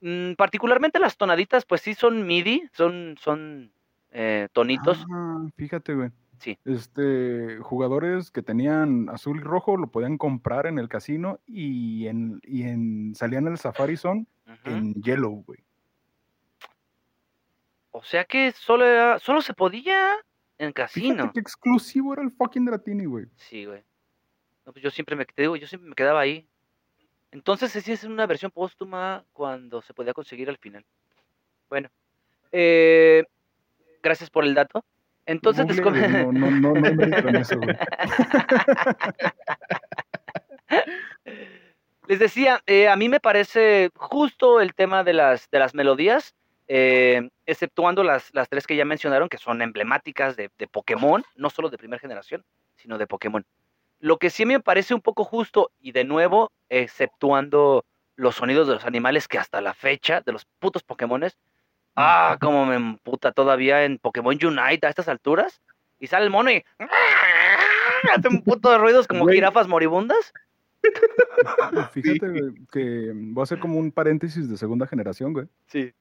Mm, 0.00 0.32
particularmente 0.34 0.98
las 0.98 1.16
tonaditas, 1.16 1.64
pues 1.64 1.80
sí 1.82 1.94
son 1.94 2.26
MIDI, 2.26 2.68
son, 2.72 3.16
son 3.20 3.72
eh, 4.10 4.48
tonitos. 4.52 5.04
Ah, 5.12 5.46
fíjate, 5.56 5.94
güey. 5.94 6.10
Sí. 6.38 6.58
Este, 6.64 7.58
jugadores 7.60 8.30
que 8.30 8.40
tenían 8.42 9.10
azul 9.10 9.38
y 9.38 9.42
rojo 9.42 9.76
lo 9.76 9.88
podían 9.88 10.16
comprar 10.16 10.66
en 10.66 10.78
el 10.78 10.88
casino 10.88 11.38
y 11.46 12.06
en, 12.06 12.40
y 12.44 12.62
en 12.62 13.14
salían 13.14 13.46
el 13.46 13.58
Safari 13.58 13.98
Zone 13.98 14.24
en 14.64 14.94
yellow, 15.02 15.44
güey. 15.46 15.60
O 17.90 18.02
sea 18.02 18.24
que 18.24 18.52
solo, 18.52 18.84
era- 18.86 19.18
solo 19.18 19.42
se 19.42 19.52
podía 19.54 20.12
en 20.58 20.72
Fíjate 20.72 20.72
casino. 20.72 21.30
qué 21.32 21.40
exclusivo 21.40 22.12
era 22.14 22.22
el 22.22 22.30
fucking 22.30 22.64
Dratini, 22.64 23.04
güey. 23.04 23.26
Sí, 23.36 23.64
güey. 23.66 23.82
No, 24.64 24.72
pues 24.72 24.82
yo 24.82 24.90
siempre 24.90 25.16
me, 25.16 25.24
te 25.26 25.42
digo, 25.42 25.56
yo 25.56 25.66
siempre 25.66 25.88
me 25.90 25.94
quedaba 25.94 26.20
ahí. 26.20 26.46
Entonces 27.32 27.72
sí 27.72 27.92
es 27.92 28.04
una 28.04 28.26
versión 28.26 28.50
póstuma 28.50 29.24
cuando 29.32 29.80
se 29.82 29.94
podía 29.94 30.12
conseguir 30.12 30.48
al 30.48 30.58
final. 30.58 30.84
Bueno, 31.68 31.88
eh, 32.50 33.24
gracias 34.02 34.30
por 34.30 34.44
el 34.44 34.54
dato. 34.54 34.84
Entonces 35.26 35.64
no, 35.64 36.32
no, 36.32 36.32
no, 36.32 36.72
no 36.72 36.86
en 36.86 37.36
eso, 37.36 37.56
güey. 37.56 37.76
Les 42.08 42.18
decía, 42.18 42.60
eh, 42.66 42.88
a 42.88 42.96
mí 42.96 43.08
me 43.08 43.20
parece 43.20 43.90
justo 43.94 44.60
el 44.60 44.74
tema 44.74 45.04
de 45.04 45.12
las, 45.12 45.48
de 45.50 45.60
las 45.60 45.76
melodías, 45.76 46.34
eh, 46.66 47.30
exceptuando 47.46 48.02
las, 48.02 48.34
las 48.34 48.48
tres 48.48 48.66
que 48.66 48.74
ya 48.74 48.84
mencionaron, 48.84 49.28
que 49.28 49.38
son 49.38 49.62
emblemáticas 49.62 50.34
de, 50.34 50.50
de 50.58 50.66
Pokémon, 50.66 51.22
no 51.36 51.50
solo 51.50 51.70
de 51.70 51.78
primera 51.78 52.00
generación, 52.00 52.44
sino 52.74 52.98
de 52.98 53.06
Pokémon. 53.06 53.46
Lo 54.00 54.18
que 54.18 54.30
sí 54.30 54.46
me 54.46 54.60
parece 54.60 54.94
un 54.94 55.00
poco 55.00 55.24
justo, 55.24 55.70
y 55.80 55.92
de 55.92 56.04
nuevo, 56.04 56.50
exceptuando 56.68 57.84
los 58.16 58.36
sonidos 58.36 58.66
de 58.66 58.74
los 58.74 58.84
animales 58.84 59.28
que 59.28 59.38
hasta 59.38 59.60
la 59.60 59.74
fecha, 59.74 60.20
de 60.20 60.32
los 60.32 60.46
putos 60.58 60.82
Pokémones, 60.82 61.38
ah, 61.96 62.36
como 62.40 62.66
me 62.66 62.76
emputa 62.76 63.32
todavía 63.32 63.84
en 63.84 63.98
Pokémon 63.98 64.34
Unite 64.42 64.86
a 64.86 64.90
estas 64.90 65.08
alturas, 65.08 65.60
y 65.98 66.06
sale 66.06 66.24
el 66.24 66.30
mono 66.30 66.50
y 66.50 66.64
hace 68.14 68.28
un 68.28 68.42
puto 68.42 68.70
de 68.70 68.78
ruidos 68.78 69.06
como 69.06 69.24
Güey. 69.24 69.36
jirafas 69.36 69.68
moribundas. 69.68 70.32
Fíjate 71.92 72.28
güey, 72.28 72.54
que 72.72 73.12
voy 73.14 73.42
a 73.42 73.44
hacer 73.44 73.58
como 73.58 73.78
un 73.78 73.92
paréntesis 73.92 74.48
de 74.48 74.56
segunda 74.56 74.86
generación, 74.86 75.34
güey. 75.34 75.46
Sí. 75.66 75.92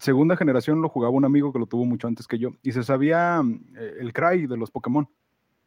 Segunda 0.00 0.36
generación 0.36 0.82
lo 0.82 0.90
jugaba 0.90 1.14
un 1.14 1.24
amigo 1.24 1.50
que 1.50 1.58
lo 1.58 1.64
tuvo 1.66 1.86
mucho 1.86 2.06
antes 2.06 2.26
que 2.26 2.38
yo 2.38 2.50
y 2.62 2.72
se 2.72 2.82
sabía 2.82 3.40
eh, 3.78 3.94
el 4.00 4.12
cry 4.12 4.46
de 4.46 4.58
los 4.58 4.70
Pokémon. 4.70 5.08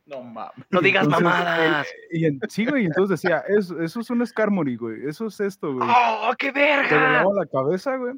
No 0.09 0.23
mames. 0.23 0.65
No 0.71 0.81
digas 0.81 1.03
Entonces, 1.05 1.23
mamadas. 1.23 1.87
Y 2.11 2.25
en- 2.25 2.39
sí, 2.49 2.65
güey, 2.65 2.85
entonces 2.85 3.21
decía, 3.21 3.43
eso, 3.47 3.79
eso 3.81 3.99
es 3.99 4.09
un 4.09 4.25
Skarmory, 4.25 4.75
güey, 4.75 5.07
eso 5.07 5.27
es 5.27 5.39
esto, 5.39 5.73
güey. 5.73 5.87
¡Oh, 5.89 6.31
qué 6.37 6.51
Te 6.51 6.59
verga! 6.59 7.23
volaba 7.23 7.43
la 7.43 7.49
cabeza, 7.49 7.95
güey. 7.97 8.13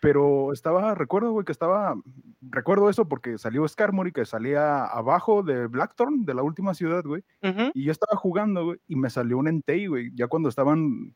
Pero 0.00 0.52
estaba, 0.52 0.94
recuerdo, 0.94 1.32
güey, 1.32 1.46
que 1.46 1.52
estaba, 1.52 1.94
recuerdo 2.42 2.90
eso 2.90 3.08
porque 3.08 3.38
salió 3.38 3.66
Skarmory, 3.66 4.12
que 4.12 4.26
salía 4.26 4.84
abajo 4.84 5.42
de 5.42 5.66
Blackthorn, 5.66 6.26
de 6.26 6.34
la 6.34 6.42
última 6.42 6.74
ciudad, 6.74 7.02
güey. 7.04 7.24
Y 7.72 7.84
yo 7.84 7.90
estaba 7.92 8.14
jugando, 8.18 8.64
güey, 8.66 8.78
y 8.86 8.96
me 8.96 9.08
salió 9.08 9.38
un 9.38 9.48
Entei, 9.48 9.86
güey, 9.86 10.10
ya 10.14 10.26
cuando 10.28 10.50
estaban 10.50 11.14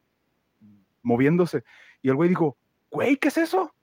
moviéndose. 1.02 1.64
Y 2.02 2.08
el 2.08 2.16
güey 2.16 2.28
dijo, 2.30 2.56
güey, 2.90 3.16
¿qué 3.16 3.28
es 3.28 3.36
eso? 3.38 3.74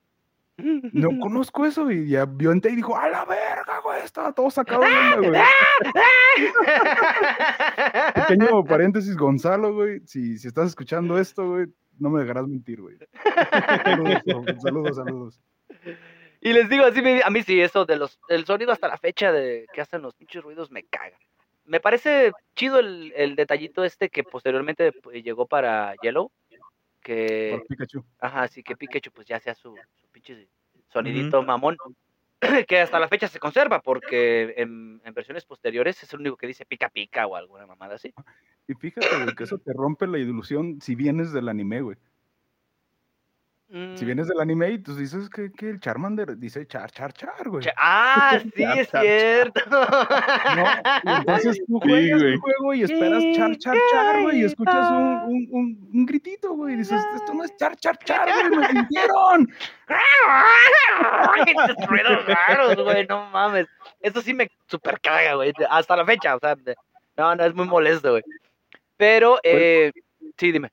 No 0.58 1.08
conozco 1.20 1.66
eso. 1.66 1.90
Y 1.90 2.08
ya 2.08 2.24
vio 2.24 2.52
Entei 2.52 2.72
y 2.72 2.76
dijo, 2.76 2.96
a 2.96 3.08
la 3.08 3.24
verga, 3.24 3.80
güey, 3.82 4.02
estaba 4.02 4.32
todo 4.32 4.50
sacado 4.50 4.82
de 4.82 4.86
onda, 5.14 5.28
güey. 5.28 5.42
Pequeño 8.14 8.64
paréntesis, 8.68 9.16
Gonzalo, 9.16 9.74
güey, 9.74 10.00
si, 10.06 10.38
si 10.38 10.48
estás 10.48 10.68
escuchando 10.68 11.18
esto, 11.18 11.48
güey, 11.48 11.66
no 11.98 12.10
me 12.10 12.20
dejarás 12.20 12.46
mentir, 12.46 12.80
güey. 12.80 12.96
Saludos, 13.84 14.62
saludos, 14.62 14.96
saludos. 14.96 15.40
Y 16.40 16.52
les 16.52 16.68
digo 16.68 16.84
así, 16.84 17.00
a 17.24 17.30
mí 17.30 17.42
sí, 17.42 17.60
eso 17.60 17.86
de 17.86 17.96
los, 17.96 18.18
el 18.28 18.44
sonido 18.44 18.72
hasta 18.72 18.88
la 18.88 18.98
fecha 18.98 19.32
de 19.32 19.66
que 19.72 19.80
hacen 19.80 20.02
los 20.02 20.14
pinches 20.14 20.42
ruidos 20.42 20.70
me 20.70 20.84
caga. 20.84 21.18
Me 21.64 21.80
parece 21.80 22.30
chido 22.54 22.78
el, 22.78 23.12
el 23.16 23.34
detallito 23.34 23.82
este 23.82 24.08
que 24.08 24.22
posteriormente 24.22 24.92
pues, 24.92 25.24
llegó 25.24 25.46
para 25.46 25.94
Yellow, 26.02 26.30
que, 27.06 27.50
Por 27.52 27.66
Pikachu. 27.68 28.04
ajá, 28.18 28.48
sí 28.48 28.64
que 28.64 28.76
Pikachu 28.76 29.12
pues 29.12 29.28
ya 29.28 29.38
sea 29.38 29.54
su, 29.54 29.76
su 29.94 30.08
pinche 30.08 30.48
sonidito 30.88 31.40
mamón, 31.40 31.76
que 32.68 32.80
hasta 32.80 32.98
la 32.98 33.06
fecha 33.06 33.28
se 33.28 33.38
conserva, 33.38 33.80
porque 33.80 34.54
en, 34.56 35.00
en 35.04 35.14
versiones 35.14 35.44
posteriores 35.44 36.02
es 36.02 36.12
el 36.12 36.20
único 36.20 36.36
que 36.36 36.48
dice 36.48 36.66
pica 36.66 36.88
pica 36.88 37.28
o 37.28 37.36
alguna 37.36 37.64
mamada 37.64 37.94
así. 37.94 38.12
Y 38.66 38.74
fíjate, 38.74 39.06
güey, 39.22 39.36
que 39.36 39.44
eso 39.44 39.58
te 39.58 39.72
rompe 39.72 40.08
la 40.08 40.18
ilusión 40.18 40.80
si 40.80 40.96
vienes 40.96 41.32
del 41.32 41.48
anime, 41.48 41.80
güey. 41.82 41.96
Si 43.68 44.04
Mm, 44.04 44.06
vienes 44.06 44.28
del 44.28 44.40
anime 44.40 44.70
y 44.70 44.78
tú 44.78 44.94
dices 44.94 45.28
que, 45.28 45.50
que 45.50 45.70
el 45.70 45.80
Charmander 45.80 46.36
dice 46.36 46.66
char, 46.66 46.90
char, 46.92 47.12
char, 47.12 47.48
güey. 47.48 47.66
Ah, 47.76 48.38
sí, 48.54 48.62
Char, 48.62 48.78
es 48.78 48.90
char, 48.90 49.02
char. 49.02 49.02
cierto. 49.02 49.60
No, 50.56 51.12
entonces 51.18 51.60
tú 51.66 51.80
juegas 51.80 52.22
el 52.22 52.38
juego 52.38 52.74
y 52.74 52.82
esperas 52.82 53.24
char, 53.34 53.56
char, 53.58 53.76
char, 53.90 54.22
güey, 54.22 54.40
y 54.40 54.44
escuchas 54.44 54.88
un, 54.90 55.20
un, 55.24 55.48
un, 55.50 55.90
un 55.94 56.06
gritito, 56.06 56.54
güey, 56.54 56.74
y 56.74 56.76
dices, 56.78 57.02
esto 57.16 57.34
no 57.34 57.42
es 57.44 57.56
char, 57.56 57.76
char, 57.76 57.98
char, 58.04 58.28
güey, 58.32 58.60
me 58.60 58.72
mintieron. 58.72 59.48
Estos 61.46 62.26
raros, 62.26 62.76
güey, 62.84 63.06
no 63.08 63.28
mames. 63.30 63.66
Eso 64.00 64.20
sí 64.22 64.32
me 64.32 64.48
super 64.68 65.00
caga, 65.00 65.34
güey. 65.34 65.52
Hasta 65.68 65.96
la 65.96 66.04
fecha, 66.04 66.36
o 66.36 66.38
sea, 66.38 66.56
no, 67.16 67.34
no, 67.34 67.44
es 67.44 67.54
muy 67.54 67.66
molesto, 67.66 68.10
güey. 68.12 68.22
Pero, 68.96 69.38
eh, 69.42 69.90
sí, 70.38 70.52
dime. 70.52 70.70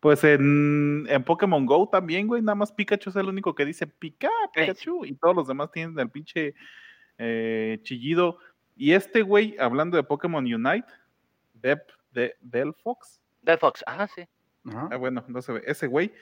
Pues 0.00 0.22
en, 0.24 1.06
en 1.08 1.24
Pokémon 1.24 1.64
Go 1.64 1.88
también, 1.88 2.26
güey, 2.26 2.42
nada 2.42 2.54
más 2.54 2.70
Pikachu 2.72 3.10
es 3.10 3.16
el 3.16 3.28
único 3.28 3.54
que 3.54 3.64
dice 3.64 3.86
pica, 3.86 4.28
Pikachu, 4.54 5.04
y 5.04 5.14
todos 5.14 5.34
los 5.34 5.48
demás 5.48 5.70
tienen 5.72 5.98
el 5.98 6.10
pinche 6.10 6.54
eh, 7.18 7.78
chillido. 7.82 8.38
Y 8.76 8.92
este 8.92 9.22
güey, 9.22 9.56
hablando 9.58 9.96
de 9.96 10.02
Pokémon 10.02 10.44
Unite, 10.44 10.86
Dep, 11.54 11.88
de, 12.12 12.36
Del 12.40 12.74
Fox, 12.74 13.20
Dead 13.42 13.58
Fox, 13.58 13.82
ajá, 13.86 14.06
sí. 14.08 14.28
Ajá. 14.66 14.88
ah, 14.90 14.96
bueno, 14.96 15.24
no 15.28 15.40
se 15.40 15.52
ve, 15.52 15.62
ese 15.66 15.86
güey 15.86 16.12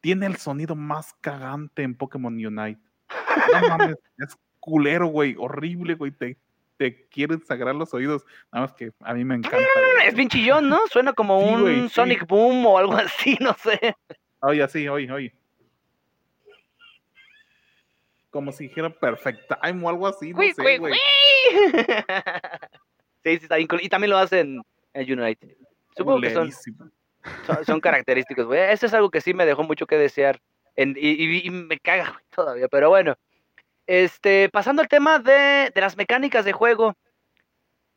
tiene 0.00 0.26
el 0.26 0.36
sonido 0.36 0.74
más 0.74 1.14
cagante 1.20 1.82
en 1.82 1.94
Pokémon 1.94 2.34
Unite. 2.34 2.80
No 3.62 3.68
mames, 3.68 3.96
es 4.18 4.36
culero, 4.60 5.06
güey, 5.06 5.34
horrible, 5.38 5.94
güey, 5.94 6.12
te, 6.12 6.36
te 6.82 7.06
quieren 7.08 7.40
sagrar 7.44 7.74
los 7.74 7.92
oídos, 7.94 8.24
nada 8.52 8.66
más 8.66 8.72
que 8.74 8.90
a 9.00 9.14
mí 9.14 9.24
me 9.24 9.36
encanta. 9.36 9.58
güey. 9.58 10.06
Es 10.08 10.14
bien 10.14 10.28
chillón, 10.28 10.68
¿no? 10.68 10.80
Suena 10.90 11.12
como 11.12 11.40
Sí, 11.40 11.48
un 11.54 11.60
güey, 11.62 11.80
sí. 11.82 11.88
Sonic 11.90 12.26
Boom 12.26 12.66
o 12.66 12.78
algo 12.78 12.94
así, 12.96 13.36
no 13.40 13.54
sé. 13.54 13.94
Oye, 14.40 14.62
así, 14.62 14.88
oye, 14.88 15.10
oye. 15.12 15.34
Como 18.30 18.50
si 18.50 18.68
dijera 18.68 18.88
Perfect 18.90 19.40
Time 19.62 19.84
o 19.84 19.88
algo 19.90 20.06
así, 20.06 20.32
no 20.32 20.42
sé, 20.42 20.78
güey. 20.78 20.94
Sí, 23.24 23.36
sí, 23.38 23.44
está 23.44 23.54
bien 23.54 23.68
cool. 23.68 23.80
Y 23.80 23.88
también 23.88 24.10
lo 24.10 24.18
hacen 24.18 24.60
en 24.94 25.20
Unite. 25.20 25.56
Supongo 25.96 26.20
que 26.20 26.30
son, 26.30 26.50
son, 27.46 27.64
son 27.64 27.80
característicos, 27.80 28.46
güey. 28.46 28.58
Eso 28.72 28.86
es 28.86 28.94
algo 28.94 29.10
que 29.10 29.20
sí 29.20 29.32
me 29.32 29.46
dejó 29.46 29.62
mucho 29.62 29.86
que 29.86 29.96
desear. 29.96 30.40
En- 30.74 30.96
y, 30.98 31.10
y- 31.22 31.46
y 31.46 31.50
me 31.50 31.78
caga 31.78 32.10
güey, 32.10 32.24
todavía, 32.34 32.66
pero 32.66 32.88
bueno. 32.88 33.14
Este, 33.86 34.48
pasando 34.50 34.80
al 34.82 34.88
tema 34.88 35.18
de, 35.18 35.70
de 35.74 35.80
las 35.80 35.96
mecánicas 35.96 36.44
de 36.44 36.52
juego. 36.52 36.94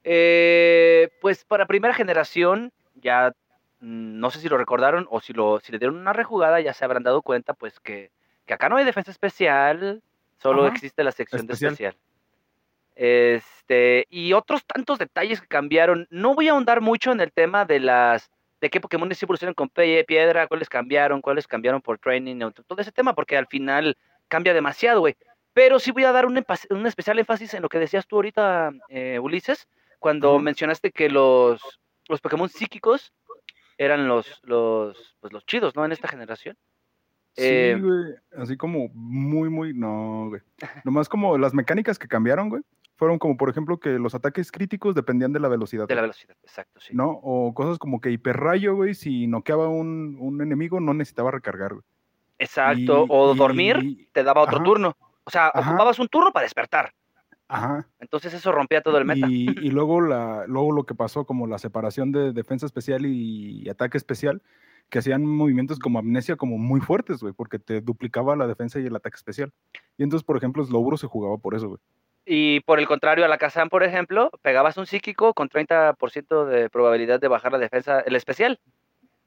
eh, 0.03 1.09
pues 1.21 1.45
para 1.45 1.65
primera 1.65 1.93
generación, 1.93 2.71
ya 2.95 3.33
mm, 3.79 4.19
no 4.19 4.29
sé 4.31 4.39
si 4.39 4.49
lo 4.49 4.57
recordaron 4.57 5.07
o 5.09 5.19
si, 5.21 5.33
lo, 5.33 5.59
si 5.59 5.71
le 5.71 5.79
dieron 5.79 5.97
una 5.97 6.13
rejugada, 6.13 6.59
ya 6.61 6.73
se 6.73 6.85
habrán 6.85 7.03
dado 7.03 7.21
cuenta, 7.21 7.53
pues 7.53 7.79
que, 7.79 8.11
que 8.45 8.53
acá 8.53 8.69
no 8.69 8.77
hay 8.77 8.85
defensa 8.85 9.11
especial, 9.11 10.01
solo 10.37 10.65
Ajá, 10.65 10.73
existe 10.75 11.03
la 11.03 11.11
sección 11.11 11.41
especial. 11.41 11.69
de 11.69 11.73
especial. 11.73 11.95
Este, 12.95 14.05
y 14.09 14.33
otros 14.33 14.65
tantos 14.65 14.99
detalles 14.99 15.41
que 15.41 15.47
cambiaron. 15.47 16.07
No 16.09 16.33
voy 16.33 16.47
a 16.47 16.51
ahondar 16.51 16.81
mucho 16.81 17.11
en 17.11 17.19
el 17.19 17.31
tema 17.31 17.65
de 17.65 17.79
las 17.79 18.29
de 18.61 18.69
qué 18.69 18.79
Pokémon 18.79 19.13
sí 19.13 19.25
evolucionan 19.25 19.53
con 19.53 19.69
pie- 19.69 20.05
piedra, 20.05 20.47
cuáles 20.47 20.69
cambiaron, 20.69 21.21
cuáles 21.21 21.45
cambiaron 21.45 21.81
por 21.81 21.99
training, 21.99 22.39
todo 22.65 22.81
ese 22.81 22.91
tema, 22.91 23.13
porque 23.13 23.37
al 23.37 23.47
final 23.47 23.97
cambia 24.29 24.53
demasiado, 24.53 25.01
güey. 25.01 25.15
Pero 25.55 25.79
sí 25.79 25.91
voy 25.91 26.03
a 26.03 26.11
dar 26.11 26.25
un, 26.25 26.37
especial 26.85 27.17
énfasis 27.17 27.53
en 27.53 27.61
lo 27.61 27.69
que 27.69 27.79
decías 27.79 28.05
tú 28.05 28.17
ahorita, 28.17 28.71
eh, 28.89 29.19
Ulises, 29.19 29.69
cuando 29.99 30.37
mencionaste 30.37 30.91
que 30.91 31.09
los, 31.09 31.61
los 32.09 32.19
Pokémon 32.19 32.49
psíquicos 32.49 33.13
eran 33.77 34.05
los, 34.09 34.41
los, 34.43 35.15
pues 35.21 35.31
los 35.31 35.45
chidos, 35.45 35.73
¿no? 35.73 35.85
En 35.85 35.93
esta 35.93 36.09
generación. 36.09 36.57
Eh, 37.37 37.73
Sí, 37.77 37.81
güey, 37.81 38.15
así 38.37 38.57
como 38.57 38.89
muy, 38.93 39.49
muy, 39.49 39.73
no, 39.73 40.27
güey. 40.27 40.41
Nomás 40.83 41.07
como 41.07 41.37
las 41.37 41.53
mecánicas 41.53 41.97
que 41.97 42.09
cambiaron, 42.09 42.49
güey, 42.49 42.61
fueron 42.97 43.17
como, 43.17 43.37
por 43.37 43.49
ejemplo, 43.49 43.77
que 43.77 43.91
los 43.91 44.13
ataques 44.13 44.51
críticos 44.51 44.93
dependían 44.93 45.31
de 45.31 45.39
la 45.39 45.47
velocidad. 45.47 45.87
de 45.87 45.95
la 45.95 46.01
velocidad, 46.01 46.35
exacto, 46.43 46.81
sí. 46.81 46.93
¿No? 46.93 47.11
O 47.23 47.53
cosas 47.53 47.77
como 47.77 48.01
que 48.01 48.11
hiperrayo, 48.11 48.75
güey, 48.75 48.93
si 48.93 49.25
noqueaba 49.27 49.69
un, 49.69 50.17
un 50.19 50.41
enemigo 50.41 50.81
no 50.81 50.93
necesitaba 50.93 51.31
recargar, 51.31 51.75
güey. 51.75 51.85
Exacto, 52.39 53.05
Y- 53.05 53.07
o 53.09 53.33
y- 53.33 53.37
dormir 53.37 54.09
te 54.11 54.21
daba 54.21 54.41
otro 54.41 54.57
ajá. 54.57 54.65
turno. 54.65 54.97
O 55.25 55.31
sea, 55.31 55.51
Ajá. 55.53 55.69
ocupabas 55.69 55.99
un 55.99 56.07
turno 56.07 56.31
para 56.31 56.43
despertar. 56.43 56.93
Ajá. 57.47 57.87
Entonces 57.99 58.33
eso 58.33 58.51
rompía 58.51 58.81
todo 58.81 58.97
el 58.97 59.05
meta. 59.05 59.27
Y, 59.29 59.49
y 59.49 59.69
luego, 59.71 60.01
la, 60.01 60.45
luego 60.47 60.71
lo 60.71 60.85
que 60.85 60.95
pasó 60.95 61.25
como 61.25 61.47
la 61.47 61.57
separación 61.57 62.11
de 62.11 62.31
defensa 62.31 62.65
especial 62.65 63.05
y 63.05 63.67
ataque 63.69 63.97
especial, 63.97 64.41
que 64.89 64.99
hacían 64.99 65.25
movimientos 65.25 65.79
como 65.79 65.99
amnesia 65.99 66.35
como 66.35 66.57
muy 66.57 66.79
fuertes, 66.79 67.21
güey, 67.21 67.33
porque 67.33 67.59
te 67.59 67.81
duplicaba 67.81 68.35
la 68.35 68.47
defensa 68.47 68.79
y 68.79 68.85
el 68.85 68.95
ataque 68.95 69.15
especial. 69.15 69.51
Y 69.97 70.03
entonces, 70.03 70.25
por 70.25 70.37
ejemplo, 70.37 70.63
Slowbro 70.63 70.97
se 70.97 71.07
jugaba 71.07 71.37
por 71.37 71.55
eso, 71.55 71.69
güey. 71.69 71.79
Y 72.25 72.61
por 72.61 72.79
el 72.79 72.87
contrario, 72.87 73.23
a 73.23 73.27
la 73.27 73.37
Kazan, 73.37 73.69
por 73.69 73.83
ejemplo, 73.83 74.31
pegabas 74.41 74.77
un 74.77 74.87
psíquico 74.87 75.33
con 75.33 75.47
30% 75.47 76.45
de 76.45 76.69
probabilidad 76.71 77.19
de 77.19 77.27
bajar 77.27 77.51
la 77.51 77.59
defensa, 77.59 77.99
el 77.99 78.15
especial. 78.15 78.59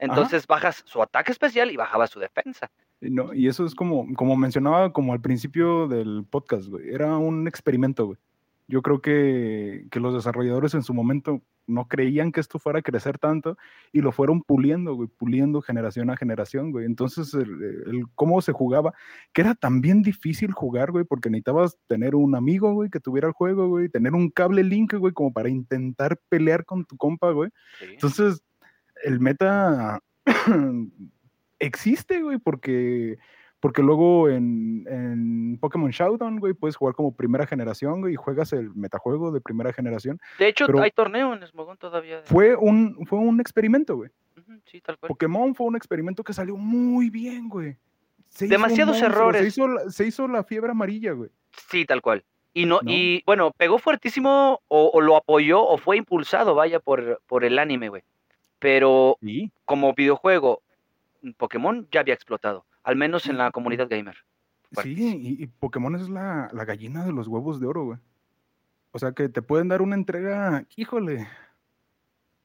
Entonces 0.01 0.46
bajas 0.46 0.82
su 0.84 1.01
ataque 1.03 1.32
especial 1.32 1.70
y 1.70 1.76
bajabas 1.76 2.11
su 2.11 2.20
defensa. 2.20 2.70
Y 3.01 3.11
No, 3.11 3.32
y 3.32 3.49
eso 3.49 3.64
es 3.64 3.74
como, 3.74 4.12
como 4.14 4.36
mencionaba 4.36 4.92
como 4.92 5.12
al 5.12 5.20
principio 5.20 5.88
del 5.88 6.24
podcast, 6.28 6.68
güey. 6.68 6.88
Era 6.88 7.16
un 7.16 7.46
experimento, 7.46 8.07
güey. 8.07 8.18
Yo 8.66 8.82
creo 8.82 9.01
que, 9.01 9.86
que 9.90 10.01
los 10.01 10.14
desarrolladores 10.14 10.74
en 10.74 10.82
su 10.82 10.92
momento 10.92 11.42
no 11.66 11.86
creían 11.86 12.32
que 12.32 12.40
esto 12.40 12.59
fuera 12.59 12.80
a 12.80 12.82
crecer 12.82 13.18
tanto 13.18 13.57
y 13.92 14.01
lo 14.01 14.11
fueron 14.11 14.42
puliendo, 14.42 14.94
güey, 14.94 15.09
puliendo 15.09 15.61
generación 15.62 16.11
a 16.11 16.16
generación, 16.16 16.72
güey. 16.72 16.86
Entonces, 16.86 17.32
el, 17.34 17.62
el 17.86 18.05
cómo 18.14 18.40
se 18.42 18.53
jugaba, 18.53 18.94
que 19.32 19.42
era 19.42 19.55
también 19.55 20.03
difícil 20.03 20.53
jugar, 20.53 20.90
güey, 20.90 21.05
porque 21.05 21.30
necesitabas 21.30 21.78
tener 21.86 22.14
un 22.14 22.34
amigo, 22.34 22.72
güey, 22.72 22.90
que 22.90 23.01
tuviera 23.01 23.28
el 23.28 23.34
juego, 23.34 23.68
güey, 23.68 23.88
tener 23.88 24.14
un 24.14 24.30
cable 24.30 24.64
link, 24.64 24.94
güey, 24.94 25.12
como 25.12 25.32
para 25.32 25.49
intentar 25.49 26.18
pelear 26.28 26.64
con 26.64 26.84
tu 26.84 26.96
compa, 26.96 27.30
güey. 27.30 27.51
Sí. 27.78 27.86
Entonces, 27.92 28.42
el 29.05 29.20
meta 29.20 30.01
existe, 31.61 32.23
güey, 32.23 32.39
porque, 32.39 33.19
porque 33.61 33.83
luego 33.83 34.29
en, 34.29 34.87
en 34.89 35.59
Pokémon 35.61 35.91
Showdown, 35.91 36.39
güey, 36.41 36.55
puedes 36.55 36.77
jugar 36.77 36.95
como 36.95 37.15
primera 37.15 37.47
generación, 37.47 38.01
güey, 38.01 38.15
y 38.15 38.17
juegas 38.17 38.53
el 38.53 38.75
metajuego 38.75 39.31
de 39.33 39.41
primera 39.41 39.73
generación. 39.73 40.21
De 40.39 40.49
hecho, 40.49 40.67
pero- 40.67 40.81
hay 40.83 40.91
torneo 40.91 41.35
en 41.35 41.47
Smogón 41.47 41.77
todavía. 41.77 42.17
de- 42.19 42.23
Fue 42.27 42.55
un, 42.57 43.05
fue 43.07 43.19
un 43.19 43.41
experimento, 43.41 43.97
güey. 43.97 44.11
Sí, 44.67 44.81
tal 44.81 44.97
cual. 44.99 45.09
Pokémon 45.09 45.55
fue 45.55 45.67
un 45.67 45.77
experimento 45.77 46.23
que 46.25 46.33
salió 46.33 46.57
muy 46.57 47.11
bien, 47.11 47.49
güey. 47.49 47.77
Se 48.29 48.47
Demasiados 48.47 48.99
monstruo, 49.01 49.11
errores. 49.23 49.41
Se 49.43 49.49
hizo, 49.49 49.69
la, 49.69 49.91
se 49.91 50.07
hizo 50.07 50.29
la 50.29 50.45
fiebre 50.45 50.71
amarilla, 50.71 51.13
güey. 51.13 51.31
Sí, 51.71 51.85
tal 51.85 52.03
cual. 52.03 52.25
Y 52.55 52.65
no, 52.67 52.81
¿No? 52.83 52.91
y 52.91 53.23
bueno, 53.27 53.53
pegó 53.57 53.79
fuertísimo 53.79 54.61
o, 54.69 54.91
o 54.93 55.01
lo 55.01 55.17
apoyó 55.17 55.63
o 55.63 55.79
fue 55.79 55.97
impulsado, 55.97 56.55
vaya, 56.55 56.81
por, 56.81 57.21
por 57.27 57.45
el 57.45 57.59
anime, 57.59 57.89
güey. 57.89 58.03
Pero 58.59 59.17
Sí. 59.21 59.51
como 59.65 59.95
videojuego, 59.95 60.63
Pokémon 61.37 61.89
ya 61.91 62.01
había 62.01 62.14
explotado, 62.14 62.66
al 62.83 62.97
menos 62.97 63.27
en 63.27 63.39
la 63.39 63.51
comunidad 63.51 63.89
gamer. 63.89 64.16
Sí, 64.83 65.37
y 65.41 65.47
Pokémon 65.47 65.95
es 65.95 66.09
la, 66.09 66.51
la 66.53 66.64
gallina 66.64 67.05
de 67.05 67.12
los 67.12 67.27
huevos 67.27 67.59
de 67.59 67.66
oro, 67.66 67.85
güey. 67.85 67.99
O 68.93 68.99
sea 68.99 69.12
que 69.12 69.29
te 69.29 69.43
pueden 69.43 69.69
dar 69.69 69.83
una 69.83 69.95
entrega, 69.95 70.64
híjole, 70.77 71.27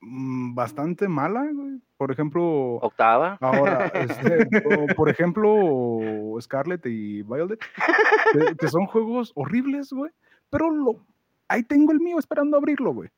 mm, 0.01 0.55
bastante 0.55 1.07
mala, 1.07 1.45
güey. 1.51 1.81
Por 1.97 2.11
ejemplo, 2.11 2.75
Octava. 2.75 3.37
ahora, 3.39 3.87
este, 3.87 4.47
o 4.91 4.95
por 4.95 5.09
ejemplo, 5.09 6.37
Scarlet 6.41 6.85
y 6.85 7.21
Violet, 7.23 7.59
que, 8.33 8.55
que 8.57 8.67
son 8.67 8.85
juegos 8.85 9.31
horribles, 9.35 9.91
güey. 9.91 10.11
Pero 10.49 10.69
lo, 10.69 11.05
ahí 11.47 11.63
tengo 11.63 11.91
el 11.91 11.99
mío 11.99 12.19
esperando 12.19 12.57
abrirlo, 12.57 12.93
güey. 12.93 13.09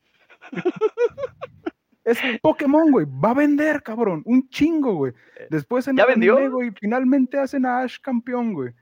Es 2.06 2.18
Pokémon, 2.40 2.90
güey. 2.90 3.04
Va 3.22 3.30
a 3.30 3.34
vender, 3.34 3.82
cabrón. 3.82 4.22
Un 4.24 4.48
chingo, 4.48 4.94
güey. 4.94 5.12
Después 5.50 5.86
en 5.88 5.96
¿Ya 5.96 6.04
el 6.04 6.10
vendió? 6.10 6.36
anime, 6.36 6.48
güey, 6.50 6.70
finalmente 6.80 7.38
hacen 7.38 7.66
a 7.66 7.80
Ash 7.80 7.98
campeón, 8.00 8.54
güey. 8.54 8.72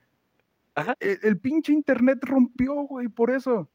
Ajá. 0.76 0.94
El, 1.00 1.18
el 1.22 1.38
pinche 1.38 1.72
internet 1.72 2.18
rompió, 2.22 2.74
güey, 2.82 3.08
por 3.08 3.30
eso. 3.30 3.68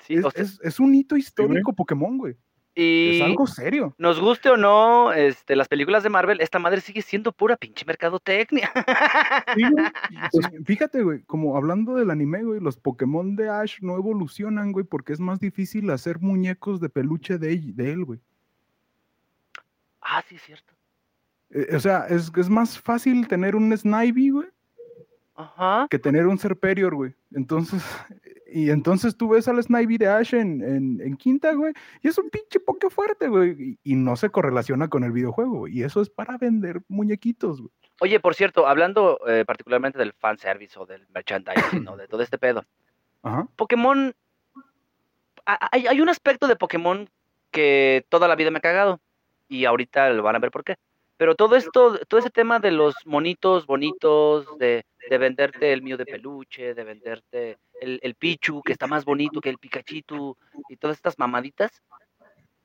Sí, 0.00 0.14
es, 0.14 0.24
o 0.24 0.30
sea, 0.30 0.42
es- 0.42 0.58
es 0.62 0.80
un 0.80 0.94
hito 0.94 1.16
histórico 1.16 1.72
Pokémon, 1.74 2.16
güey. 2.18 2.34
y 2.74 3.16
Es 3.18 3.22
algo 3.22 3.46
serio. 3.46 3.94
nos 3.98 4.18
guste 4.20 4.48
o 4.50 4.56
no, 4.56 5.12
este, 5.12 5.54
las 5.54 5.68
películas 5.68 6.02
de 6.02 6.10
Marvel, 6.10 6.40
esta 6.40 6.58
madre 6.58 6.80
sigue 6.80 7.02
siendo 7.02 7.30
pura 7.32 7.56
pinche 7.56 7.84
mercadotecnia. 7.86 8.70
Sí, 10.32 10.40
fíjate, 10.64 11.02
güey, 11.02 11.22
como 11.24 11.56
hablando 11.56 11.94
del 11.94 12.10
anime, 12.10 12.42
güey, 12.42 12.60
los 12.60 12.76
Pokémon 12.76 13.36
de 13.36 13.48
Ash 13.48 13.78
no 13.80 13.96
evolucionan, 13.96 14.72
güey, 14.72 14.84
porque 14.84 15.12
es 15.12 15.20
más 15.20 15.38
difícil 15.40 15.90
hacer 15.90 16.20
muñecos 16.20 16.80
de 16.80 16.88
peluche 16.88 17.38
de, 17.38 17.60
de 17.74 17.92
él, 17.92 18.04
güey. 18.04 18.20
Ah, 20.04 20.22
sí, 20.28 20.36
es 20.36 20.42
cierto. 20.42 20.74
Eh, 21.50 21.74
o 21.74 21.80
sea, 21.80 22.06
es, 22.08 22.30
es 22.36 22.48
más 22.48 22.78
fácil 22.78 23.26
tener 23.28 23.56
un 23.56 23.76
Snivy, 23.76 24.30
güey, 24.30 24.48
Ajá. 25.34 25.86
que 25.90 25.98
tener 25.98 26.26
un 26.26 26.38
Serperior, 26.38 26.94
güey. 26.94 27.14
Entonces, 27.32 27.82
y 28.46 28.70
entonces 28.70 29.16
tú 29.16 29.28
ves 29.30 29.48
al 29.48 29.62
Snivy 29.62 29.98
de 29.98 30.08
Ash 30.08 30.34
en, 30.34 30.62
en, 30.62 31.00
en 31.00 31.16
quinta, 31.16 31.52
güey, 31.54 31.72
y 32.02 32.08
es 32.08 32.18
un 32.18 32.30
pinche 32.30 32.60
poke 32.60 32.88
fuerte, 32.90 33.28
güey, 33.28 33.78
y, 33.82 33.92
y 33.92 33.96
no 33.96 34.16
se 34.16 34.30
correlaciona 34.30 34.88
con 34.88 35.04
el 35.04 35.12
videojuego, 35.12 35.58
güey. 35.60 35.78
Y 35.78 35.82
eso 35.82 36.00
es 36.00 36.10
para 36.10 36.38
vender 36.38 36.82
muñequitos, 36.88 37.60
güey. 37.60 37.72
Oye, 38.00 38.18
por 38.18 38.34
cierto, 38.34 38.66
hablando 38.66 39.20
eh, 39.28 39.44
particularmente 39.46 39.98
del 39.98 40.12
fanservice 40.14 40.78
o 40.78 40.86
del 40.86 41.06
merchandising 41.14 41.86
o 41.88 41.96
de 41.96 42.08
todo 42.08 42.22
este 42.22 42.38
pedo, 42.38 42.64
Ajá. 43.22 43.46
Pokémon. 43.56 44.14
Hay, 45.46 45.86
hay 45.86 46.00
un 46.00 46.08
aspecto 46.08 46.48
de 46.48 46.56
Pokémon 46.56 47.08
que 47.50 48.04
toda 48.08 48.28
la 48.28 48.34
vida 48.34 48.50
me 48.50 48.58
ha 48.58 48.62
cagado. 48.62 49.00
Y 49.54 49.66
ahorita 49.66 50.10
lo 50.10 50.22
van 50.24 50.34
a 50.34 50.40
ver 50.40 50.50
por 50.50 50.64
qué. 50.64 50.74
Pero 51.16 51.36
todo 51.36 51.54
esto, 51.54 51.96
todo 52.08 52.18
ese 52.18 52.30
tema 52.30 52.58
de 52.58 52.72
los 52.72 52.96
monitos 53.04 53.66
bonitos, 53.66 54.58
de, 54.58 54.84
de 55.08 55.18
venderte 55.18 55.72
el 55.72 55.80
mío 55.80 55.96
de 55.96 56.06
peluche, 56.06 56.74
de 56.74 56.82
venderte 56.82 57.58
el, 57.80 58.00
el 58.02 58.16
Pichu, 58.16 58.62
que 58.62 58.72
está 58.72 58.88
más 58.88 59.04
bonito 59.04 59.40
que 59.40 59.50
el 59.50 59.58
Pikachu, 59.58 60.36
y 60.68 60.76
todas 60.76 60.96
estas 60.96 61.16
mamaditas, 61.16 61.82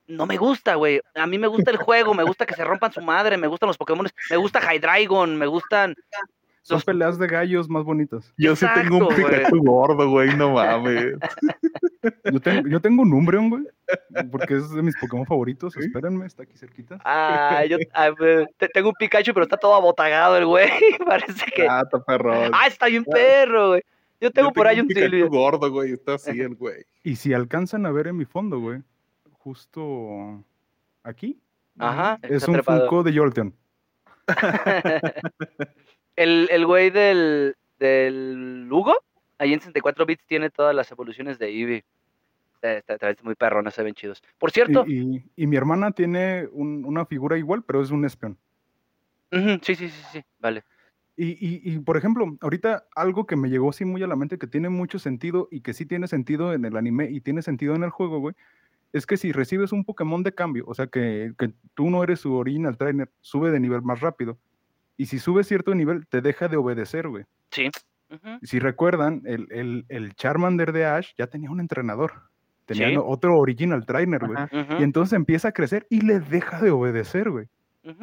no 0.07 0.25
me 0.25 0.37
gusta, 0.37 0.73
güey. 0.73 0.99
A 1.13 1.27
mí 1.27 1.37
me 1.37 1.45
gusta 1.45 1.69
el 1.69 1.77
juego, 1.77 2.15
me 2.15 2.23
gusta 2.23 2.47
que 2.47 2.55
se 2.55 2.63
rompan 2.63 2.91
su 2.91 3.01
madre, 3.01 3.37
me 3.37 3.45
gustan 3.45 3.67
los 3.67 3.77
Pokémon, 3.77 4.07
me 4.31 4.37
gusta 4.37 4.59
Hydreigon, 4.59 5.35
me 5.35 5.45
gustan. 5.45 5.93
Son 6.61 6.81
peleas 6.81 7.17
de 7.17 7.27
gallos 7.27 7.69
más 7.69 7.83
bonitas. 7.83 8.33
Yo 8.37 8.55
sí 8.55 8.65
tengo 8.75 8.97
un 8.97 9.03
Exacto, 9.03 9.21
güey. 9.27 9.37
Pikachu 9.39 9.63
gordo, 9.63 10.09
güey, 10.09 10.35
no 10.35 10.51
mames. 10.53 11.13
Yo 12.31 12.39
tengo, 12.39 12.69
yo 12.69 12.79
tengo 12.79 13.01
un 13.01 13.11
Umbreon, 13.11 13.49
güey, 13.49 13.63
porque 14.31 14.55
es 14.55 14.69
de 14.71 14.81
mis 14.81 14.95
Pokémon 14.97 15.25
favoritos. 15.25 15.75
Espérenme, 15.75 16.25
está 16.25 16.43
aquí 16.43 16.57
cerquita. 16.57 16.97
Ah, 17.03 17.65
yo 17.67 17.77
ah, 17.93 18.09
te- 18.57 18.69
tengo 18.69 18.89
un 18.89 18.95
Pikachu, 18.97 19.33
pero 19.33 19.43
está 19.43 19.57
todo 19.57 19.73
abotagado 19.75 20.37
el 20.37 20.45
güey. 20.45 20.69
Parece 21.05 21.45
que. 21.53 21.67
Ah, 21.67 21.81
está 21.83 22.01
perrón. 22.01 22.51
Ah, 22.53 22.67
está 22.67 22.85
bien 22.87 23.03
perro, 23.03 23.69
güey. 23.69 23.81
Yo 24.21 24.31
tengo 24.31 24.49
Yo 24.49 24.53
por 24.53 24.67
ahí 24.67 24.79
un 24.79 24.87
Pikachu 24.87 25.07
Silvio. 25.09 25.27
gordo, 25.29 25.69
güey, 25.71 25.91
está 25.91 26.13
así 26.13 26.39
el 26.39 26.55
güey. 26.55 26.85
Y 27.03 27.17
si 27.17 27.33
alcanzan 27.33 27.85
a 27.85 27.91
ver 27.91 28.07
en 28.07 28.15
mi 28.15 28.23
fondo, 28.25 28.59
güey, 28.61 28.79
justo 29.33 30.41
aquí, 31.03 31.37
Ajá. 31.77 32.17
es 32.21 32.47
un 32.47 32.53
trepado. 32.53 32.79
Funko 32.81 33.03
de 33.03 33.17
Jolteon. 33.17 33.53
El, 36.19 36.47
el 36.51 36.65
güey 36.65 36.89
del, 36.89 37.55
del 37.79 38.67
Hugo, 38.71 38.93
ahí 39.37 39.53
en 39.53 39.59
64 39.59 40.05
bits, 40.05 40.25
tiene 40.27 40.49
todas 40.49 40.75
las 40.75 40.91
evoluciones 40.91 41.39
de 41.39 41.47
Eevee. 41.49 41.83
Está, 42.55 42.73
está- 42.93 43.09
está 43.09 43.23
muy 43.23 43.35
perrona, 43.35 43.71
se 43.71 43.83
ven 43.83 43.93
chidos. 43.93 44.21
Por 44.37 44.51
cierto, 44.51 44.83
Y, 44.85 45.15
y- 45.17 45.23
y 45.37 45.47
mi 45.47 45.55
hermana 45.55 45.91
tiene 45.91 46.47
un- 46.51 46.83
una 46.85 47.05
figura 47.05 47.37
igual, 47.37 47.63
pero 47.63 47.81
es 47.81 47.89
un 47.91 48.03
espion. 48.03 48.37
ujú, 49.31 49.59
sí, 49.61 49.75
sí, 49.75 49.89
sí, 49.89 50.03
sí, 50.11 50.21
vale. 50.39 50.63
Y, 51.15 51.27
y- 51.31 51.61
y, 51.73 51.79
por 51.79 51.95
ejemplo, 51.97 52.25
ahorita 52.41 52.85
algo 52.95 53.25
que 53.25 53.35
me 53.35 53.49
llegó 53.49 53.69
así 53.69 53.85
muy 53.85 54.01
a 54.03 54.07
la 54.07 54.15
mente, 54.15 54.37
que 54.37 54.47
tiene 54.47 54.69
mucho 54.69 54.99
sentido 54.99 55.47
y 55.51 55.61
que 55.61 55.73
sí 55.73 55.85
tiene 55.85 56.07
sentido 56.07 56.53
en 56.53 56.65
el 56.65 56.75
anime 56.77 57.09
y 57.09 57.21
tiene 57.21 57.41
sentido 57.41 57.75
en 57.75 57.83
el 57.83 57.89
juego, 57.89 58.19
güey, 58.19 58.35
es 58.93 59.05
que 59.05 59.17
si 59.17 59.31
recibes 59.31 59.71
un 59.71 59.85
Pokémon 59.85 60.23
de 60.23 60.33
cambio, 60.33 60.63
o 60.67 60.73
sea, 60.73 60.87
que, 60.87 61.33
que 61.37 61.51
tú 61.75 61.89
no 61.89 62.03
eres 62.03 62.21
su 62.21 62.33
original 62.33 62.77
trainer, 62.77 63.09
sube 63.21 63.51
de 63.51 63.59
nivel 63.59 63.81
más 63.83 63.99
rápido. 64.01 64.37
Y 64.99 65.05
si 65.05 65.17
sube 65.17 65.45
cierto 65.45 65.73
nivel, 65.73 66.05
te 66.07 66.19
deja 66.19 66.49
de 66.49 66.57
obedecer, 66.57 67.07
güey. 67.07 67.23
Sí. 67.51 67.69
Si 68.43 68.59
recuerdan, 68.59 69.21
el, 69.25 69.47
el, 69.49 69.85
el 69.87 70.13
Charmander 70.15 70.73
de 70.73 70.85
Ash 70.85 71.11
ya 71.17 71.27
tenía 71.27 71.49
un 71.49 71.61
entrenador. 71.61 72.11
Tenía 72.65 72.89
Sí. 72.89 72.97
otro 72.97 73.37
original 73.37 73.85
trainer, 73.85 74.19
güey. 74.27 74.37
Y 74.77 74.83
entonces 74.83 75.13
empieza 75.13 75.47
a 75.47 75.51
crecer 75.53 75.87
y 75.89 76.01
le 76.01 76.19
deja 76.19 76.61
de 76.61 76.71
obedecer, 76.71 77.29
güey. 77.29 77.47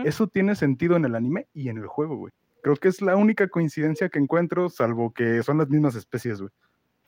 Eso 0.05 0.27
tiene 0.27 0.55
sentido 0.55 0.97
en 0.97 1.05
el 1.05 1.15
anime 1.15 1.49
y 1.53 1.69
en 1.69 1.77
el 1.77 1.87
juego, 1.87 2.17
güey. 2.17 2.33
Creo 2.63 2.77
que 2.77 2.89
es 2.89 3.03
la 3.03 3.15
única 3.15 3.47
coincidencia 3.49 4.09
que 4.09 4.19
encuentro, 4.19 4.71
salvo 4.71 5.13
que 5.13 5.43
son 5.43 5.59
las 5.59 5.69
mismas 5.69 5.95
especies, 5.97 6.41
güey. 6.41 6.51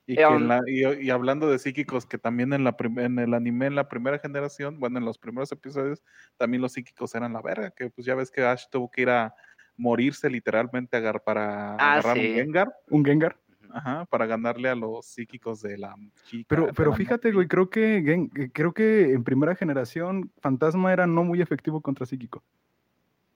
Y, 0.06 0.16
que 0.16 0.22
en 0.22 0.48
la- 0.48 0.62
y, 0.66 0.84
y 1.06 1.10
hablando 1.10 1.50
de 1.50 1.58
psíquicos, 1.58 2.06
que 2.06 2.16
también 2.18 2.52
en, 2.52 2.62
la 2.64 2.76
prim- 2.76 2.98
en 2.98 3.18
el 3.18 3.34
anime, 3.34 3.66
en 3.66 3.74
la 3.74 3.88
primera 3.88 4.18
generación, 4.18 4.78
bueno, 4.80 4.98
en 4.98 5.04
los 5.04 5.18
primeros 5.18 5.50
episodios, 5.52 6.02
también 6.36 6.62
los 6.62 6.72
psíquicos 6.72 7.14
eran 7.14 7.32
la 7.32 7.42
verga, 7.42 7.70
que 7.72 7.90
pues 7.90 8.06
ya 8.06 8.14
ves 8.14 8.30
que 8.30 8.42
Ash 8.42 8.64
tuvo 8.70 8.90
que 8.90 9.02
ir 9.02 9.10
a 9.10 9.34
morirse 9.78 10.28
literalmente 10.28 10.96
agar- 10.96 11.22
para 11.22 11.74
Ah, 11.76 11.92
agarrar 11.92 12.16
sí. 12.18 12.28
un 12.28 12.34
Gengar, 12.34 12.72
Un 12.90 13.04
Gengar. 13.04 13.36
Ajá, 13.70 14.06
para 14.06 14.24
ganarle 14.24 14.70
a 14.70 14.74
los 14.74 15.04
psíquicos 15.04 15.60
de 15.60 15.76
la 15.76 15.94
chica. 16.24 16.46
Pero, 16.48 16.72
pero 16.74 16.90
la 16.92 16.96
fíjate, 16.96 17.32
güey, 17.32 17.46
creo 17.46 17.68
que, 17.68 18.02
Gen- 18.02 18.30
eh, 18.34 18.48
creo 18.50 18.72
que 18.72 19.12
en 19.12 19.22
primera 19.22 19.54
generación 19.54 20.30
Fantasma 20.40 20.90
era 20.90 21.06
no 21.06 21.22
muy 21.22 21.42
efectivo 21.42 21.82
contra 21.82 22.06
Psíquico. 22.06 22.42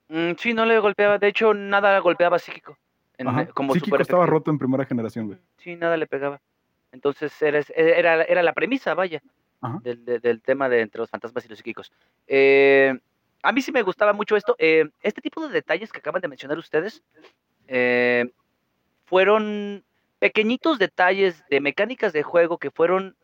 Mm, 0.08 0.32
sí, 0.38 0.54
no 0.54 0.64
le 0.64 0.78
golpeaba. 0.78 1.18
De 1.18 1.28
hecho, 1.28 1.52
nada 1.52 1.98
golpeaba 1.98 2.38
psíquico. 2.38 2.78
En- 3.18 3.28
Ajá. 3.28 3.46
como 3.48 3.74
Psíquico 3.74 3.96
super 3.96 4.00
estaba 4.00 4.24
roto 4.24 4.50
en 4.50 4.56
primera 4.58 4.86
generación, 4.86 5.26
güey. 5.26 5.38
Sí, 5.58 5.76
nada 5.76 5.98
le 5.98 6.06
pegaba. 6.06 6.40
Entonces 6.92 7.40
era, 7.42 7.60
era, 7.76 8.22
era 8.22 8.42
la 8.42 8.54
premisa, 8.54 8.94
vaya, 8.94 9.20
del, 9.82 10.02
de- 10.04 10.18
del 10.18 10.40
tema 10.40 10.68
de 10.70 10.80
entre 10.80 10.98
los 11.00 11.10
fantasmas 11.10 11.44
y 11.44 11.48
los 11.48 11.58
psíquicos. 11.58 11.92
Eh, 12.26 12.98
a 13.42 13.52
mí 13.52 13.60
sí 13.62 13.72
me 13.72 13.82
gustaba 13.82 14.12
mucho 14.12 14.36
esto. 14.36 14.54
eh, 14.58 14.88
este 15.02 15.20
tipo 15.20 15.46
de 15.46 15.52
detalles 15.52 15.92
que 15.92 15.98
acaban 15.98 16.22
de 16.22 16.28
mencionar 16.28 16.58
ustedes 16.58 17.02
eh, 17.68 18.30
fueron 19.06 19.84
pequeñitos 20.18 20.78
detalles 20.78 21.42
de 21.50 21.60
mecánicas 21.60 22.12
de 22.12 22.22
juego 22.22 22.58
que 22.58 22.70
fueron 22.70 23.16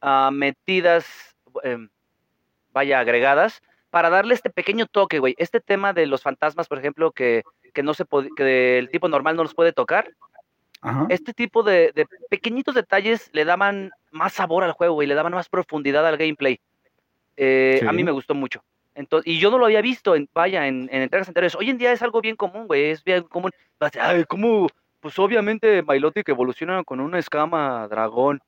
ah, 0.00 0.30
metidas, 0.32 1.36
em, 1.62 1.88
vaya, 2.72 2.98
agregadas, 3.00 3.62
para 3.90 4.10
darle 4.10 4.34
este 4.34 4.50
pequeño 4.50 4.86
toque, 4.86 5.18
güey. 5.18 5.34
Este 5.38 5.60
tema 5.60 5.92
de 5.92 6.06
los 6.06 6.22
fantasmas, 6.22 6.66
por 6.66 6.78
ejemplo, 6.78 7.12
que, 7.12 7.44
que 7.72 7.82
no 7.82 7.94
se 7.94 8.04
que 8.36 8.78
el 8.78 8.90
tipo 8.90 9.08
normal 9.08 9.36
no 9.36 9.42
los 9.42 9.54
puede 9.54 9.72
tocar. 9.72 10.10
Ajá. 10.80 11.06
Este 11.10 11.32
tipo 11.32 11.62
de, 11.62 11.92
de 11.94 12.06
pequeñitos 12.28 12.74
detalles 12.74 13.30
le 13.32 13.44
daban 13.44 13.92
más 14.10 14.32
sabor 14.32 14.64
al 14.64 14.72
juego, 14.72 14.94
güey, 14.94 15.06
le 15.06 15.14
daban 15.14 15.32
más 15.32 15.48
profundidad 15.48 16.04
al 16.06 16.16
gameplay. 16.16 16.58
Eh, 17.36 17.80
A 17.86 17.92
mí 17.92 18.02
me 18.02 18.10
gustó 18.10 18.34
mucho. 18.34 18.64
Entonces, 18.94 19.26
y 19.32 19.38
yo 19.38 19.50
no 19.50 19.58
lo 19.58 19.64
había 19.66 19.80
visto, 19.80 20.14
en, 20.14 20.28
vaya, 20.34 20.66
en, 20.66 20.88
en 20.92 21.02
entregas 21.02 21.28
anteriores. 21.28 21.54
Hoy 21.54 21.70
en 21.70 21.78
día 21.78 21.92
es 21.92 22.02
algo 22.02 22.20
bien 22.20 22.36
común, 22.36 22.66
güey, 22.66 22.90
es 22.90 23.02
bien 23.04 23.22
común. 23.22 23.50
Vas 23.80 23.88
a 23.96 23.98
decir, 23.98 24.00
Ay, 24.02 24.24
¿cómo? 24.28 24.66
Pues 25.00 25.18
obviamente 25.18 25.82
Milotic 25.82 26.28
evoluciona 26.28 26.84
con 26.84 27.00
una 27.00 27.18
escama 27.18 27.88
dragón. 27.88 28.40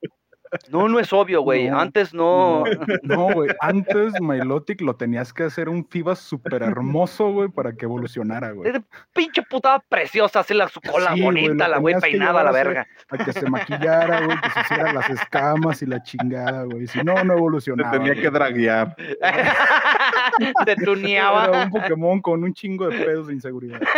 No, 0.70 0.88
no 0.88 1.00
es 1.00 1.12
obvio, 1.12 1.40
güey. 1.42 1.68
No, 1.68 1.80
Antes 1.80 2.14
no. 2.14 2.62
No, 3.02 3.32
güey. 3.32 3.50
Antes 3.60 4.12
Milotic 4.20 4.80
lo 4.82 4.94
tenías 4.94 5.32
que 5.32 5.42
hacer 5.44 5.68
un 5.68 5.84
FIBA 5.84 6.14
súper 6.14 6.62
hermoso, 6.62 7.32
güey, 7.32 7.48
para 7.48 7.72
que 7.72 7.86
evolucionara, 7.86 8.52
güey. 8.52 8.72
Pinche 9.12 9.42
putada 9.42 9.80
preciosa, 9.88 10.44
la 10.50 10.68
su 10.68 10.80
cola 10.80 11.14
Sí, 11.14 11.22
bonita, 11.22 11.66
la 11.66 11.78
güey 11.78 11.96
peinada 12.00 12.42
a 12.42 12.44
la 12.44 12.52
verga. 12.52 12.86
A 13.08 13.18
que 13.18 13.32
se 13.32 13.48
maquillara, 13.50 14.26
güey, 14.26 14.40
que 14.40 14.50
se 14.50 14.60
hiciera 14.60 14.92
las 14.92 15.10
escamas 15.10 15.82
y 15.82 15.86
la 15.86 16.02
chingada, 16.04 16.62
güey. 16.64 16.86
Si 16.86 17.02
no, 17.02 17.24
no 17.24 17.32
evolucionaba. 17.36 17.90
tenía 17.90 18.14
que 18.14 18.30
draguear. 18.30 18.94
Se 20.66 20.76
tuneaba. 20.76 21.44
Era 21.46 21.64
un 21.64 21.70
Pokémon 21.70 22.20
con 22.20 22.44
un 22.44 22.52
chingo 22.54 22.88
de 22.88 22.98
pedos 23.04 23.26
de 23.28 23.34
inseguridad. 23.34 23.80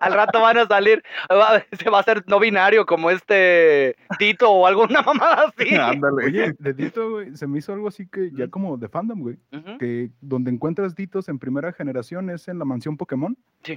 Al 0.00 0.12
rato 0.14 0.40
van 0.40 0.58
a 0.58 0.66
salir, 0.66 1.02
va- 1.30 1.62
se 1.72 1.90
va 1.90 1.98
a 1.98 2.00
hacer 2.00 2.24
no 2.26 2.40
binario 2.40 2.84
como 2.86 3.10
este 3.10 3.94
Tito 4.18 4.50
o 4.50 4.66
alguna 4.66 5.00
mamada 5.06 5.46
así. 5.56 5.74
Ándale. 5.76 6.24
Oye, 6.26 6.54
de 6.58 6.72
Dito, 6.74 7.10
güey, 7.10 7.36
se 7.36 7.46
me 7.46 7.58
hizo 7.58 7.72
algo 7.72 7.88
así 7.88 8.06
que 8.08 8.30
ya 8.32 8.48
como 8.48 8.76
de 8.76 8.88
fandom, 8.88 9.20
güey. 9.20 9.38
Que 9.78 10.10
donde 10.20 10.50
encuentras 10.50 10.94
Ditos 10.94 11.28
en 11.28 11.38
primera 11.38 11.72
generación 11.72 12.30
es 12.30 12.48
en 12.48 12.58
la 12.58 12.64
mansión 12.64 12.96
Pokémon. 12.96 13.36
Sí. 13.62 13.76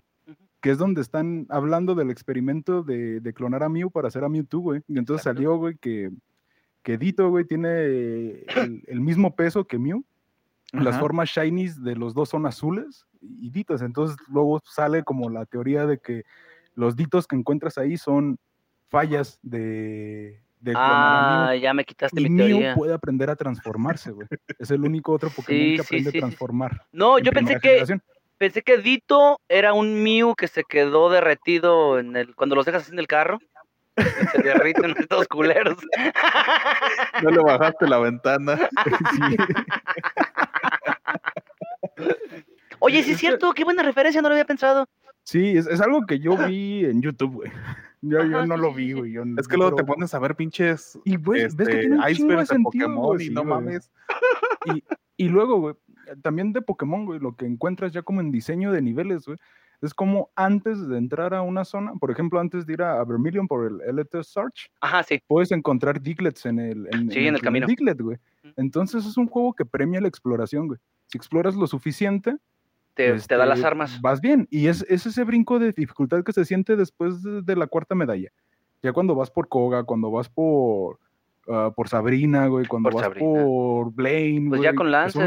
Que 0.61 0.72
es 0.72 0.78
donde 0.78 1.01
están 1.01 1.45
hablando 1.49 1.93
del 1.93 2.09
experimento 2.09 2.82
de, 2.84 3.20
de 3.20 3.34
clonar 3.34 3.64
a 3.64 3.70
Mew 3.70 3.91
para 3.91 4.07
hacer 4.07 4.24
a 4.24 4.30
Mewtwo, 4.30 4.61
güey. 4.61 4.82
Y 4.88 4.97
entonces 4.97 5.22
Exacto. 5.26 5.38
salió, 5.38 5.57
güey, 5.57 5.76
que, 5.78 6.09
que 6.84 6.97
Dito, 6.97 7.29
güey, 7.29 7.45
tiene 7.45 7.84
el, 7.86 8.84
el 8.88 8.99
mismo 8.99 9.36
peso 9.36 9.65
que 9.65 9.79
Mew. 9.79 10.03
Las 10.73 10.99
formas 10.99 11.29
shinies 11.29 11.84
de 11.84 11.95
los 11.95 12.15
dos 12.15 12.29
son 12.29 12.47
azules 12.47 13.05
y 13.21 13.51
ditos. 13.51 13.81
Entonces 13.84 14.17
luego 14.27 14.59
sale 14.65 15.03
como 15.03 15.29
la 15.29 15.45
teoría 15.45 15.86
de 15.86 15.99
que 15.99 16.23
los 16.75 16.95
ditos 16.95 17.27
que 17.27 17.36
encuentras 17.36 17.77
ahí 17.77 17.95
son 17.95 18.39
fallas 18.89 19.39
de, 19.43 20.41
Ah, 20.75 21.49
Mew. 21.51 21.59
ya 21.61 21.73
me 21.73 21.84
quitaste 21.86 22.19
Y 22.19 22.23
mi 22.23 22.29
Mew 22.31 22.47
teoría. 22.47 22.75
puede 22.75 22.93
aprender 22.93 23.29
a 23.29 23.36
transformarse, 23.36 24.11
güey. 24.11 24.27
Es 24.57 24.71
el 24.71 24.81
único 24.84 25.11
otro 25.11 25.29
Pokémon 25.29 25.61
Sí, 25.61 25.75
que 25.75 25.81
aprende 25.81 26.05
sí, 26.09 26.11
sí. 26.11 26.17
a 26.17 26.21
transformar. 26.21 26.81
No, 26.91 27.19
yo 27.19 27.31
pensé 27.31 27.59
que 27.59 27.86
pensé 28.39 28.61
que 28.63 28.77
Dito 28.79 29.39
era 29.47 29.73
un 29.73 30.01
Mew 30.01 30.34
que 30.36 30.47
se 30.47 30.63
quedó 30.63 31.09
derretido 31.11 31.99
en 31.99 32.15
el 32.15 32.34
cuando 32.36 32.55
los 32.55 32.65
dejas 32.65 32.84
así 32.84 32.91
en 32.93 32.99
el 32.99 33.07
carro. 33.07 33.39
Se 33.96 34.41
derriten 34.41 34.96
estos 34.98 35.28
culeros. 35.28 35.78
No 37.22 37.30
le 37.30 37.38
bajaste 37.39 37.88
la 37.88 38.00
ventana. 38.00 38.58
Sí. 38.58 39.38
Oye, 42.80 43.04
sí 43.04 43.12
es 43.12 43.20
cierto, 43.20 43.54
qué 43.54 43.64
buena 43.64 43.84
referencia, 43.84 44.22
no 44.22 44.30
lo 44.30 44.34
había 44.36 44.46
pensado. 44.46 44.88
Sí, 45.24 45.58
es, 45.58 45.68
es 45.68 45.80
algo 45.80 46.06
que 46.06 46.20
yo 46.20 46.36
vi 46.36 46.86
en 46.86 47.02
YouTube, 47.02 47.34
güey. 47.36 47.52
Yo, 48.02 48.24
yo 48.26 48.46
no 48.46 48.58
lo 48.58 48.74
vi, 48.74 48.91
güey. 48.91 49.14
yo 49.14 49.24
no- 49.24 49.39
Es 49.39 49.48
que 49.48 49.56
luego 49.56 49.76
te 49.76 49.86
pones 49.86 50.14
a 50.14 50.20
ver 50.20 50.36
pinches 50.36 51.00
Y 51.06 51.16
ves 51.16 51.56
que 51.56 51.64
este, 51.64 51.80
tiene 51.80 51.96
un 51.96 52.04
chingo 52.04 52.06
de 52.06 52.12
icebergs 52.12 52.50
de 52.50 52.56
sentido, 52.56 52.88
Pokémon 52.88 53.06
güey, 53.16 53.28
y 53.28 53.30
no 53.30 53.44
mames. 53.46 53.89
Y, 54.66 54.84
y 55.16 55.30
luego, 55.30 55.60
güey, 55.62 55.76
también 56.22 56.52
de 56.52 56.62
Pokémon, 56.62 57.06
güey, 57.06 57.20
lo 57.20 57.38
que 57.38 57.46
encuentras 57.46 57.94
ya 57.94 58.02
como 58.02 58.20
en 58.20 58.32
diseño 58.32 58.74
de 58.74 58.82
niveles, 58.82 59.26
güey, 59.26 59.38
es 59.84 59.93
como 59.93 60.29
antes 60.36 60.88
de 60.88 60.97
entrar 60.97 61.34
a 61.34 61.41
una 61.41 61.65
zona, 61.65 61.93
por 61.99 62.09
ejemplo, 62.09 62.39
antes 62.39 62.65
de 62.65 62.73
ir 62.73 62.81
a 62.81 63.03
Vermilion 63.03 63.47
por 63.47 63.65
el 63.67 63.79
LT 63.97 64.23
Search, 64.23 64.71
Ajá, 64.79 65.03
sí. 65.03 65.21
puedes 65.27 65.51
encontrar 65.51 66.01
Diglets 66.01 66.45
en 66.45 66.59
el, 66.59 66.88
en, 66.91 67.11
Sí, 67.11 67.27
en 67.27 67.36
el 67.36 67.41
camino. 67.41 67.67
Diglett, 67.67 67.99
güey. 68.01 68.17
Entonces 68.55 69.05
es 69.05 69.17
un 69.17 69.27
juego 69.27 69.53
que 69.53 69.65
premia 69.65 69.99
la 70.01 70.07
exploración, 70.07 70.67
güey. 70.67 70.79
Si 71.07 71.17
exploras 71.17 71.55
lo 71.55 71.67
suficiente, 71.67 72.38
Te, 72.93 73.13
te 73.19 73.36
da 73.36 73.45
las 73.45 73.59
este, 73.59 73.67
armas. 73.67 73.99
Vas 74.01 74.21
bien. 74.21 74.47
Y 74.49 74.67
es, 74.67 74.86
es 74.88 75.05
ese 75.05 75.23
brinco 75.23 75.59
de 75.59 75.71
dificultad 75.73 76.23
que 76.23 76.31
se 76.34 76.45
siente 76.45 76.75
después 76.75 77.21
de, 77.21 77.41
de 77.41 77.55
la 77.55 77.67
cuarta 77.67 77.93
medalla. 77.95 78.29
Ya 78.81 78.93
cuando 78.93 79.15
vas 79.15 79.31
por 79.31 79.47
Koga, 79.47 79.84
cuando 79.84 80.11
vas 80.11 80.29
por, 80.29 80.99
ah, 81.49 81.71
por 81.75 81.88
Sabrina, 81.89 82.47
güey, 82.47 82.65
cuando 82.67 82.89
Por 82.89 82.95
vas 83.01 83.03
Sabrina. 83.05 83.43
por 83.43 83.93
Blaine. 83.93 84.49
Pues 84.49 84.61
ya 84.61 84.73
con 84.75 84.91
Lance. 84.91 85.19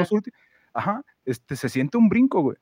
Ajá, 0.72 1.02
este, 1.24 1.57
se 1.57 1.68
siente 1.70 1.96
un 1.96 2.09
brinco, 2.09 2.42
güey. 2.42 2.57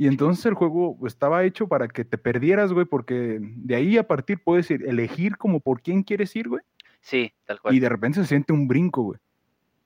Y 0.00 0.06
entonces 0.06 0.46
el 0.46 0.54
juego 0.54 0.96
estaba 1.06 1.44
hecho 1.44 1.68
para 1.68 1.86
que 1.86 2.06
te 2.06 2.16
perdieras, 2.16 2.72
güey, 2.72 2.86
porque 2.86 3.38
de 3.38 3.74
ahí 3.76 3.98
a 3.98 4.08
partir 4.08 4.42
puedes 4.42 4.70
ir- 4.70 4.88
elegir 4.88 5.36
como 5.36 5.60
por 5.60 5.82
quién 5.82 6.02
quieres 6.04 6.34
ir, 6.36 6.48
güey. 6.48 6.62
Sí, 7.02 7.34
tal 7.44 7.60
cual. 7.60 7.74
Y 7.74 7.80
de 7.80 7.88
repente 7.90 8.18
se 8.20 8.26
siente 8.26 8.54
un 8.54 8.66
brinco, 8.66 9.02
güey, 9.02 9.20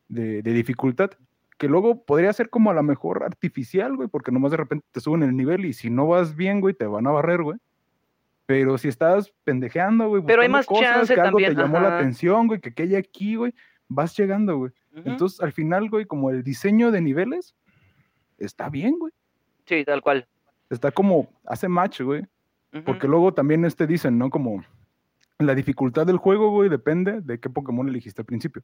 de, 0.06 0.40
de 0.40 0.52
dificultad. 0.52 1.10
Que 1.58 1.66
luego 1.66 2.04
podría 2.04 2.32
ser 2.32 2.48
como 2.48 2.70
a 2.70 2.74
lo 2.74 2.84
mejor 2.84 3.24
artificial, 3.24 3.96
güey, 3.96 4.08
porque 4.08 4.30
nomás 4.30 4.52
de 4.52 4.58
repente 4.58 4.86
te 4.92 5.00
suben 5.00 5.24
el 5.24 5.36
nivel 5.36 5.64
y 5.64 5.72
si 5.72 5.90
no 5.90 6.06
vas 6.06 6.36
bien, 6.36 6.60
güey, 6.60 6.74
te 6.74 6.86
van 6.86 7.08
a 7.08 7.10
barrer, 7.10 7.42
güey. 7.42 7.58
Pero 8.46 8.78
si 8.78 8.86
estás 8.86 9.32
pendejeando, 9.42 10.08
güey, 10.08 10.22
Pero 10.24 10.42
hay 10.42 10.48
más 10.48 10.66
cosas, 10.66 10.94
chance 10.94 11.14
que 11.16 11.20
algo 11.20 11.38
también, 11.38 11.56
te 11.56 11.60
llamó 11.60 11.80
la 11.80 11.98
atención, 11.98 12.46
güey, 12.46 12.60
que 12.60 12.82
hay 12.84 12.94
aquí, 12.94 13.34
güey, 13.34 13.52
vas 13.88 14.16
llegando, 14.16 14.58
güey. 14.58 14.70
Entonces, 14.94 15.40
al 15.40 15.50
final, 15.52 15.90
güey, 15.90 16.04
como 16.04 16.30
el 16.30 16.44
diseño 16.44 16.92
de 16.92 17.00
niveles 17.00 17.56
está 18.38 18.68
bien, 18.68 18.96
güey. 18.96 19.12
Sí, 19.66 19.84
tal 19.84 20.02
cual. 20.02 20.26
Está 20.70 20.90
como, 20.90 21.28
hace 21.46 21.68
match, 21.68 22.00
güey. 22.02 22.26
Porque 22.84 23.06
luego 23.06 23.32
también 23.32 23.64
este 23.64 23.86
dicen, 23.86 24.18
¿no? 24.18 24.30
Como 24.30 24.64
la 25.38 25.54
dificultad 25.54 26.06
del 26.06 26.16
juego, 26.16 26.50
güey, 26.50 26.68
depende 26.68 27.20
de 27.20 27.38
qué 27.38 27.48
Pokémon 27.48 27.88
elegiste 27.88 28.22
al 28.22 28.26
principio. 28.26 28.62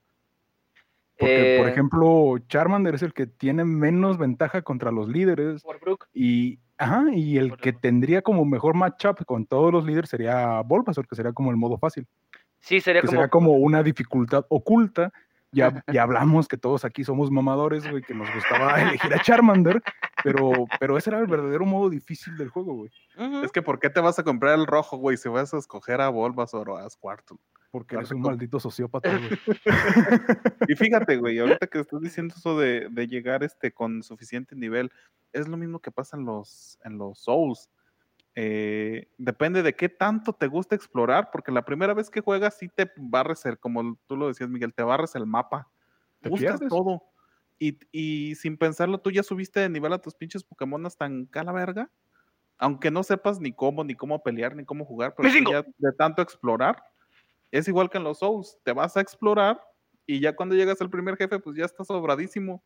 Porque, 1.16 1.56
por 1.58 1.68
Eh, 1.68 1.70
ejemplo, 1.70 2.38
Charmander 2.48 2.94
es 2.94 3.02
el 3.02 3.12
que 3.12 3.26
tiene 3.26 3.64
menos 3.64 4.18
ventaja 4.18 4.62
contra 4.62 4.90
los 4.90 5.08
líderes. 5.08 5.62
Warbrook. 5.64 6.06
Y, 6.12 6.58
ajá, 6.78 7.04
y 7.12 7.36
el 7.38 7.56
que 7.56 7.72
tendría 7.72 8.22
como 8.22 8.44
mejor 8.44 8.74
matchup 8.74 9.24
con 9.26 9.46
todos 9.46 9.70
los 9.72 9.84
líderes 9.84 10.10
sería 10.10 10.60
Bulbasaur, 10.62 11.06
que 11.06 11.14
sería 11.14 11.32
como 11.32 11.50
el 11.50 11.56
modo 11.56 11.78
fácil. 11.78 12.06
Sí, 12.58 12.80
sería 12.80 13.02
Que 13.02 13.06
como. 13.06 13.16
sería 13.16 13.28
como 13.28 13.52
una 13.52 13.82
dificultad 13.82 14.44
oculta. 14.48 15.12
Ya, 15.52 15.84
ya 15.92 16.02
hablamos 16.02 16.48
que 16.48 16.56
todos 16.56 16.84
aquí 16.84 17.04
somos 17.04 17.30
mamadores, 17.30 17.88
güey, 17.90 18.02
que 18.02 18.14
nos 18.14 18.32
gustaba 18.34 18.80
elegir 18.80 19.12
a 19.12 19.20
Charmander, 19.20 19.82
pero, 20.22 20.66
pero 20.78 20.96
ese 20.96 21.10
era 21.10 21.18
el 21.18 21.26
verdadero 21.26 21.64
modo 21.64 21.90
difícil 21.90 22.36
del 22.36 22.48
juego, 22.48 22.74
güey. 22.74 22.90
Es 23.42 23.52
que 23.52 23.62
¿por 23.62 23.78
qué 23.78 23.90
te 23.90 24.00
vas 24.00 24.18
a 24.18 24.22
comprar 24.22 24.58
el 24.58 24.66
rojo, 24.66 24.96
güey? 24.96 25.16
Si 25.16 25.28
vas 25.28 25.52
a 25.52 25.58
escoger 25.58 26.00
a 26.00 26.08
Bulbasaur 26.08 26.70
o 26.70 26.76
a 26.76 26.88
Squirtle. 26.88 27.38
Porque 27.70 27.94
eres 27.94 28.10
un 28.10 28.22
maldito 28.22 28.58
sociópata, 28.60 29.10
güey. 29.16 29.38
Y 30.68 30.74
fíjate, 30.74 31.16
güey, 31.16 31.38
ahorita 31.38 31.66
que 31.68 31.80
estás 31.80 32.00
diciendo 32.00 32.34
eso 32.36 32.58
de, 32.58 32.88
de 32.90 33.06
llegar 33.06 33.44
este 33.44 33.72
con 33.72 34.02
suficiente 34.02 34.56
nivel, 34.56 34.90
es 35.32 35.48
lo 35.48 35.56
mismo 35.56 35.80
que 35.80 35.92
pasa 35.92 36.16
en 36.16 36.24
los, 36.24 36.78
en 36.84 36.98
los 36.98 37.20
Souls. 37.20 37.68
Eh, 38.42 39.06
depende 39.18 39.62
de 39.62 39.74
qué 39.74 39.90
tanto 39.90 40.32
te 40.32 40.46
gusta 40.46 40.74
explorar, 40.74 41.28
porque 41.30 41.52
la 41.52 41.62
primera 41.62 41.92
vez 41.92 42.08
que 42.08 42.22
juegas 42.22 42.56
sí 42.56 42.70
te 42.74 42.90
barres 42.96 43.44
el, 43.44 43.58
como 43.58 43.98
tú 44.06 44.16
lo 44.16 44.28
decías, 44.28 44.48
Miguel, 44.48 44.72
te 44.72 44.82
barres 44.82 45.14
el 45.14 45.26
mapa. 45.26 45.68
Te 46.22 46.30
buscas 46.30 46.52
pierdes. 46.52 46.70
todo. 46.70 47.02
Y, 47.58 47.78
y 47.92 48.34
sin 48.36 48.56
pensarlo, 48.56 48.96
tú 48.96 49.10
ya 49.10 49.22
subiste 49.22 49.60
de 49.60 49.68
nivel 49.68 49.92
a 49.92 50.00
tus 50.00 50.14
pinches 50.14 50.42
Pokémon 50.42 50.86
hasta 50.86 51.04
en 51.04 51.28
la 51.34 51.52
verga. 51.52 51.90
Aunque 52.56 52.90
no 52.90 53.02
sepas 53.02 53.40
ni 53.40 53.52
cómo, 53.52 53.84
ni 53.84 53.94
cómo 53.94 54.22
pelear, 54.22 54.56
ni 54.56 54.64
cómo 54.64 54.86
jugar, 54.86 55.14
pero 55.14 55.28
ya 55.28 55.62
de 55.76 55.92
tanto 55.92 56.22
explorar, 56.22 56.82
es 57.50 57.68
igual 57.68 57.90
que 57.90 57.98
en 57.98 58.04
los 58.04 58.20
Souls. 58.20 58.58
Te 58.64 58.72
vas 58.72 58.96
a 58.96 59.02
explorar 59.02 59.60
y 60.06 60.18
ya 60.18 60.34
cuando 60.34 60.54
llegas 60.54 60.80
al 60.80 60.88
primer 60.88 61.18
jefe, 61.18 61.38
pues 61.40 61.56
ya 61.56 61.66
estás 61.66 61.88
sobradísimo. 61.88 62.64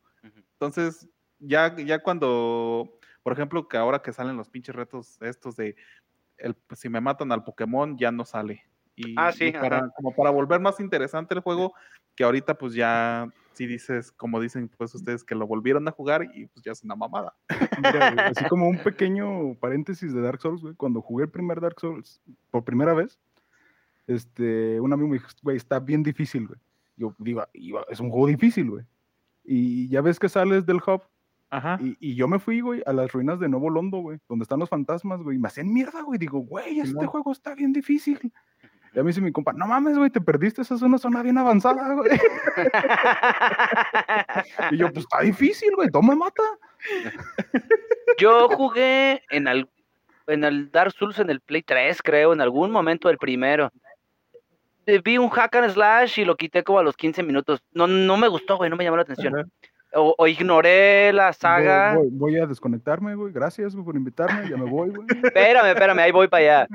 Entonces, 0.53 1.09
ya, 1.39 1.75
ya 1.75 2.01
cuando, 2.01 2.94
por 3.25 3.33
ejemplo, 3.33 3.67
que 3.67 3.75
ahora 3.75 4.03
que 4.03 4.13
salen 4.13 4.37
los 4.37 4.49
pinches 4.49 4.75
retos 4.75 5.19
estos 5.23 5.55
de 5.55 5.75
el, 6.37 6.53
pues, 6.53 6.79
si 6.79 6.89
me 6.89 7.01
matan 7.01 7.31
al 7.31 7.43
Pokémon, 7.43 7.97
ya 7.97 8.11
no 8.11 8.23
sale. 8.23 8.61
Y, 8.95 9.15
Ah, 9.17 9.31
sí, 9.31 9.45
y 9.45 9.51
para, 9.51 9.77
ajá. 9.79 9.89
como 9.95 10.13
para 10.15 10.29
volver 10.29 10.59
más 10.59 10.79
interesante 10.79 11.33
el 11.33 11.39
juego, 11.39 11.73
que 12.13 12.23
ahorita 12.23 12.55
pues 12.55 12.75
ya, 12.75 13.27
si 13.53 13.65
dices, 13.65 14.11
como 14.11 14.39
dicen 14.39 14.69
pues 14.77 14.93
ustedes, 14.93 15.23
que 15.23 15.33
lo 15.33 15.47
volvieron 15.47 15.87
a 15.87 15.91
jugar 15.91 16.29
y 16.35 16.45
pues 16.45 16.63
ya 16.63 16.71
es 16.71 16.83
una 16.83 16.95
mamada. 16.95 17.33
Mira, 17.81 18.11
güey, 18.11 18.25
así 18.27 18.45
como 18.45 18.69
un 18.69 18.77
pequeño 18.77 19.55
paréntesis 19.59 20.13
de 20.13 20.21
Dark 20.21 20.39
Souls, 20.39 20.61
güey. 20.61 20.75
Cuando 20.75 21.01
jugué 21.01 21.23
el 21.25 21.31
primer 21.31 21.59
Dark 21.59 21.79
Souls 21.79 22.21
por 22.51 22.63
primera 22.63 22.93
vez, 22.93 23.17
este, 24.07 24.79
un 24.79 24.93
amigo 24.93 25.09
me 25.09 25.15
dijo, 25.15 25.29
güey, 25.41 25.57
está 25.57 25.79
bien 25.79 26.03
difícil, 26.03 26.47
güey. 26.47 26.59
Yo 26.95 27.15
digo, 27.17 27.43
"Iba- 27.53 27.85
es 27.89 27.99
un 27.99 28.09
juego 28.11 28.27
difícil, 28.27 28.69
güey. 28.69 28.85
Y 29.43 29.89
ya 29.89 30.01
ves 30.01 30.19
que 30.19 30.29
sales 30.29 30.65
del 30.65 30.77
hub. 30.77 31.01
Ajá. 31.55 31.77
Y, 31.81 31.97
y 31.99 32.15
yo 32.15 32.27
me 32.27 32.39
fui, 32.39 32.61
güey, 32.61 32.81
a 32.85 32.93
las 32.93 33.11
ruinas 33.11 33.39
de 33.39 33.49
Nuevo 33.49 33.69
Londo, 33.69 33.97
güey, 33.99 34.19
donde 34.27 34.43
están 34.43 34.59
los 34.59 34.69
fantasmas, 34.69 35.21
güey. 35.21 35.37
y 35.37 35.39
Me 35.39 35.47
hacían 35.47 35.73
mierda, 35.73 36.01
güey. 36.01 36.19
Digo, 36.19 36.39
güey, 36.39 36.79
este 36.79 37.05
juego 37.05 37.31
está 37.31 37.55
bien 37.55 37.73
difícil. 37.73 38.19
Y 38.93 38.99
a 38.99 39.03
mí 39.03 39.07
dice 39.07 39.19
mi 39.19 39.33
compa, 39.33 39.51
no 39.51 39.67
mames, 39.67 39.97
güey, 39.97 40.09
te 40.09 40.21
perdiste, 40.21 40.61
esa 40.61 40.75
es 40.75 40.81
una 40.81 40.97
zona 40.97 41.21
bien 41.21 41.37
avanzada, 41.37 41.93
güey. 41.95 42.11
Y 44.71 44.77
yo, 44.77 44.91
pues 44.91 45.05
está 45.05 45.21
difícil, 45.21 45.69
güey, 45.75 45.89
toma 45.89 46.15
mata. 46.15 46.43
Yo 48.17 48.49
jugué 48.49 49.23
en 49.29 49.47
el, 49.47 49.69
en 50.27 50.43
el 50.43 50.71
Dark 50.71 50.91
Souls 50.93 51.19
en 51.19 51.29
el 51.29 51.41
Play 51.41 51.63
3, 51.63 52.01
creo, 52.01 52.33
en 52.33 52.41
algún 52.41 52.71
momento 52.71 53.09
el 53.09 53.17
primero. 53.17 53.71
Eh, 54.85 55.01
Vi 55.03 55.17
un 55.17 55.29
hack 55.29 55.55
and 55.55 55.71
slash 55.71 56.19
y 56.19 56.25
lo 56.25 56.35
quité 56.35 56.63
como 56.63 56.79
a 56.79 56.83
los 56.83 56.95
15 56.95 57.23
minutos. 57.23 57.63
No, 57.73 57.87
no 57.87 58.17
me 58.17 58.27
gustó, 58.27 58.57
güey, 58.57 58.69
no 58.69 58.75
me 58.75 58.83
llamó 58.83 58.97
la 58.97 59.03
atención. 59.03 59.51
O, 59.97 60.13
o 60.17 60.27
ignoré 60.27 61.13
la 61.13 61.31
saga. 61.31 61.93
Voy, 61.95 62.09
voy- 62.09 62.33
voy 62.33 62.39
a 62.41 62.45
desconectarme, 62.45 63.15
güey. 63.15 63.31
Gracias, 63.31 63.73
güey, 63.73 63.85
por 63.85 63.95
invitarme. 63.95 64.49
Ya 64.49 64.57
me 64.57 64.69
voy, 64.69 64.89
güey. 64.89 65.07
Espérame, 65.23 65.67
espérame, 65.69 65.99
ahí 65.99 66.11
voy 66.11 66.27
para 66.27 66.43
allá. 66.43 66.67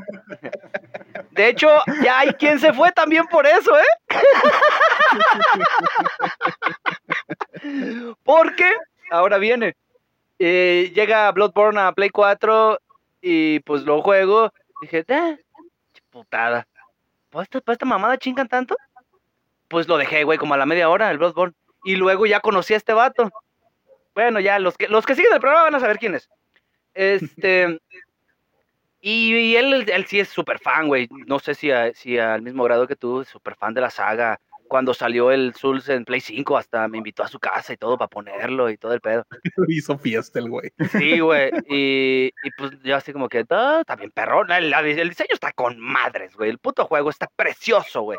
De 1.32 1.48
hecho, 1.48 1.68
ya 2.02 2.20
hay 2.20 2.30
quien 2.32 2.58
se 2.58 2.72
fue 2.72 2.90
también 2.92 3.26
por 3.26 3.46
eso, 3.46 3.72
¿eh? 3.78 4.08
Porque, 8.24 8.70
ahora 9.10 9.38
viene, 9.38 9.76
eh, 10.38 10.92
llega 10.94 11.30
Bloodborne 11.32 11.80
a 11.80 11.92
Play 11.92 12.10
4 12.10 12.78
y 13.22 13.60
pues 13.60 13.82
lo 13.82 14.02
juego. 14.02 14.52
Dije, 14.80 15.04
eh, 15.06 15.38
putada. 16.10 16.66
¿Para 17.30 17.44
esta, 17.44 17.60
para 17.60 17.74
esta 17.74 17.86
mamada 17.86 18.18
chingan 18.18 18.48
tanto? 18.48 18.76
Pues 19.68 19.86
lo 19.86 19.98
dejé, 19.98 20.24
güey, 20.24 20.38
como 20.38 20.54
a 20.54 20.56
la 20.56 20.66
media 20.66 20.88
hora, 20.88 21.10
el 21.10 21.18
Bloodborne. 21.18 21.54
Y 21.84 21.96
luego 21.96 22.26
ya 22.26 22.40
conocí 22.40 22.74
a 22.74 22.76
este 22.76 22.92
vato. 22.92 23.30
Bueno, 24.14 24.40
ya, 24.40 24.58
los 24.58 24.76
que, 24.76 24.88
los 24.88 25.06
que 25.06 25.14
siguen 25.14 25.32
el 25.32 25.40
programa 25.40 25.64
van 25.64 25.74
a 25.76 25.80
saber 25.80 25.98
quién 25.98 26.14
es. 26.14 26.28
Este. 26.94 27.78
Y, 29.02 29.34
y 29.34 29.56
él, 29.56 29.88
él 29.90 30.04
sí 30.04 30.20
es 30.20 30.28
súper 30.28 30.58
fan, 30.58 30.86
güey. 30.86 31.08
No 31.26 31.38
sé 31.38 31.54
si, 31.54 31.70
a- 31.70 31.94
si 31.94 32.18
al 32.18 32.42
mismo 32.42 32.64
grado 32.64 32.86
que 32.86 32.96
tú, 32.96 33.24
súper 33.24 33.54
fan 33.56 33.72
de 33.72 33.80
la 33.80 33.88
saga. 33.88 34.38
Cuando 34.68 34.92
salió 34.92 35.30
el 35.32 35.54
Souls 35.54 35.88
en 35.88 36.04
Play 36.04 36.20
5, 36.20 36.56
hasta 36.58 36.86
me 36.86 36.98
invitó 36.98 37.22
a 37.22 37.28
su 37.28 37.40
casa 37.40 37.72
y 37.72 37.78
todo 37.78 37.96
para 37.96 38.08
ponerlo 38.10 38.68
y 38.68 38.76
todo 38.76 38.92
el 38.92 39.00
pedo. 39.00 39.24
Hizo 39.68 39.96
fiesta 39.98 40.38
el 40.38 40.50
güey. 40.50 40.70
Sí, 40.92 41.18
güey. 41.18 41.50
Y, 41.70 42.26
y 42.42 42.50
pues 42.58 42.72
yo 42.82 42.94
así 42.94 43.12
como 43.14 43.30
que, 43.30 43.42
"Ah, 43.48 43.78
está 43.80 43.96
bien 43.96 44.10
perrón. 44.10 44.52
El, 44.52 44.70
el 44.72 45.08
diseño 45.08 45.30
está 45.32 45.50
con 45.52 45.80
madres, 45.80 46.36
güey. 46.36 46.50
El 46.50 46.58
puto 46.58 46.84
juego 46.84 47.08
está 47.08 47.26
precioso, 47.34 48.02
güey. 48.02 48.18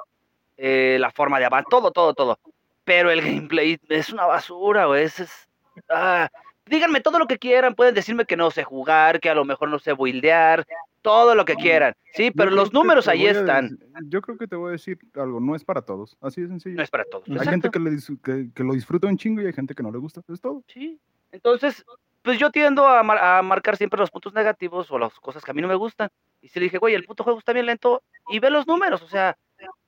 Eh, 0.58 0.98
la 1.00 1.12
forma 1.12 1.38
de 1.38 1.46
avanzar, 1.46 1.70
todo, 1.70 1.92
todo, 1.92 2.16
todo. 2.16 2.40
Pero 2.84 3.12
el 3.12 3.22
gameplay 3.22 3.80
es 3.90 4.12
una 4.12 4.26
basura, 4.26 4.86
güey. 4.86 5.04
Es, 5.04 5.20
es- 5.20 5.50
ah, 5.90 6.30
díganme 6.66 7.02
todo 7.02 7.20
lo 7.20 7.28
que 7.28 7.38
quieran. 7.38 7.76
Pueden 7.76 7.94
decirme 7.96 8.26
que 8.26 8.38
no 8.38 8.52
sé 8.52 8.64
jugar, 8.64 9.20
que 9.20 9.30
a 9.30 9.36
lo 9.36 9.46
mejor 9.46 9.70
no 9.70 9.80
sé 9.80 9.94
buildear, 9.94 10.66
todo 11.02 11.36
lo 11.36 11.46
que 11.46 11.56
quieran. 11.56 11.96
Sí, 12.14 12.32
pero 12.32 12.52
los 12.52 12.74
números 12.74 13.08
ahí 13.08 13.26
están. 13.28 13.78
Yo 14.06 14.22
creo 14.22 14.38
que 14.38 14.48
te 14.48 14.56
voy 14.56 14.70
a 14.70 14.72
decir 14.74 15.00
algo, 15.16 15.40
no 15.40 15.56
es 15.56 15.64
para 15.64 15.82
todos. 15.82 16.18
Así 16.22 16.42
de 16.42 16.48
sencillo. 16.48 16.76
No 16.76 16.84
es 16.84 16.90
para 16.90 17.06
todos. 17.06 17.28
Hay 17.28 17.34
Exacto. 17.36 17.52
gente 17.52 17.70
que, 17.70 17.80
le 17.80 17.98
que, 18.24 18.54
que 18.54 18.64
lo 18.64 18.74
disfruta 18.74 19.08
un 19.08 19.18
chingo 19.18 19.42
y 19.42 19.46
hay 19.46 19.54
gente 19.54 19.74
que 19.76 19.84
no 19.84 19.92
le 19.92 19.98
gusta. 19.98 20.22
Es 20.28 20.42
todo. 20.42 20.64
Sí. 20.68 21.00
Entonces, 21.32 21.86
pues 22.24 22.38
yo 22.38 22.52
tiendo 22.52 22.88
a, 22.88 23.02
mar- 23.04 23.18
a 23.24 23.42
marcar 23.42 23.78
siempre 23.78 24.00
los 24.00 24.12
puntos 24.12 24.34
negativos 24.34 24.92
o 24.92 25.00
las 25.00 25.20
cosas 25.20 25.44
que 25.44 25.52
a 25.52 25.54
mí 25.54 25.62
no 25.62 25.68
me 25.68 25.76
gustan. 25.76 26.10
Y 26.42 26.50
si 26.50 26.60
le 26.60 26.66
dije, 26.66 26.78
güey, 26.78 26.94
el 26.94 27.06
puto 27.06 27.24
juego 27.24 27.40
está 27.40 27.54
bien 27.54 27.66
lento, 27.68 28.04
y 28.30 28.40
ve 28.40 28.50
los 28.50 28.68
números. 28.68 29.02
O 29.02 29.08
sea, 29.08 29.38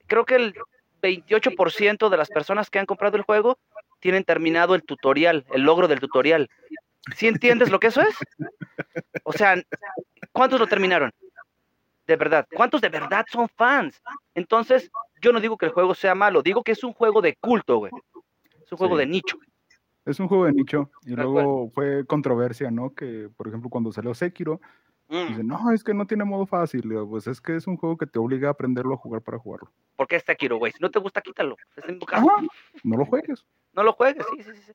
creo 0.08 0.26
que 0.26 0.36
el 0.36 0.56
28% 1.04 2.10
de 2.10 2.18
las 2.18 2.30
personas 2.30 2.70
que 2.70 2.80
han 2.80 2.86
comprado 2.86 3.18
el 3.18 3.24
juego 3.24 3.60
tienen 4.00 4.24
terminado 4.24 4.74
el 4.74 4.84
tutorial, 4.84 5.46
el 5.54 5.62
logro 5.62 5.88
del 5.88 6.00
tutorial. 6.00 6.50
¿Sí 7.16 7.28
entiendes 7.28 7.70
lo 7.70 7.80
que 7.80 7.88
eso 7.88 8.02
es? 8.02 8.16
O 9.24 9.34
sea, 9.34 9.62
¿cuántos 10.32 10.60
lo 10.60 10.68
terminaron? 10.68 11.12
De 12.08 12.16
verdad, 12.16 12.48
¿cuántos 12.54 12.82
de 12.82 12.90
verdad 12.90 13.26
son 13.32 13.48
fans? 13.50 14.02
Entonces, 14.34 14.90
yo 15.22 15.32
no 15.32 15.40
digo 15.40 15.58
que 15.58 15.66
el 15.66 15.72
juego 15.72 15.94
sea 15.96 16.16
malo, 16.16 16.42
digo 16.42 16.64
que 16.64 16.72
es 16.74 16.84
un 16.84 16.94
juego 16.94 17.22
de 17.22 17.36
culto, 17.36 17.78
güey. 17.78 17.92
Es 18.66 18.72
un 18.72 18.78
juego 18.78 18.96
Sí. 18.96 19.00
de 19.00 19.08
nicho. 19.08 19.38
Es 20.06 20.20
un 20.20 20.28
juego 20.28 20.46
de 20.46 20.54
nicho. 20.54 20.92
Y 21.04 21.12
luego 21.16 21.70
fue 21.70 22.06
controversia, 22.06 22.72
¿no? 22.72 22.94
Que, 22.94 23.30
por 23.38 23.48
ejemplo, 23.48 23.70
cuando 23.70 23.92
salió 23.92 24.14
Sekiro, 24.14 24.60
Mm. 25.14 25.28
dicen, 25.28 25.48
no, 25.48 25.72
es 25.72 25.84
que 25.84 25.94
no 25.94 26.08
tiene 26.08 26.24
modo 26.24 26.48
fácil. 26.48 26.82
Digo, 26.82 27.08
pues 27.08 27.28
es 27.28 27.40
que 27.40 27.56
es 27.56 27.68
un 27.68 27.78
juego 27.78 27.98
que 27.98 28.08
te 28.08 28.18
obliga 28.18 28.48
a 28.48 28.52
aprenderlo 28.52 28.96
a 28.96 28.98
jugar 28.98 29.22
para 29.22 29.38
jugarlo. 29.38 29.72
¿Por 29.96 30.08
qué 30.08 30.16
es 30.16 30.24
Sekiro, 30.24 30.58
güey? 30.58 30.72
Si 30.72 30.80
no 30.82 30.90
te 30.90 30.98
gusta, 30.98 31.22
quítalo. 31.22 31.56
Ajá, 32.12 32.42
no 32.84 32.98
lo 32.98 33.06
juegues. 33.06 33.46
No 33.74 33.84
lo 33.84 33.94
juegues, 33.94 34.26
sí, 34.36 34.44
sí, 34.44 34.52
sí. 34.66 34.72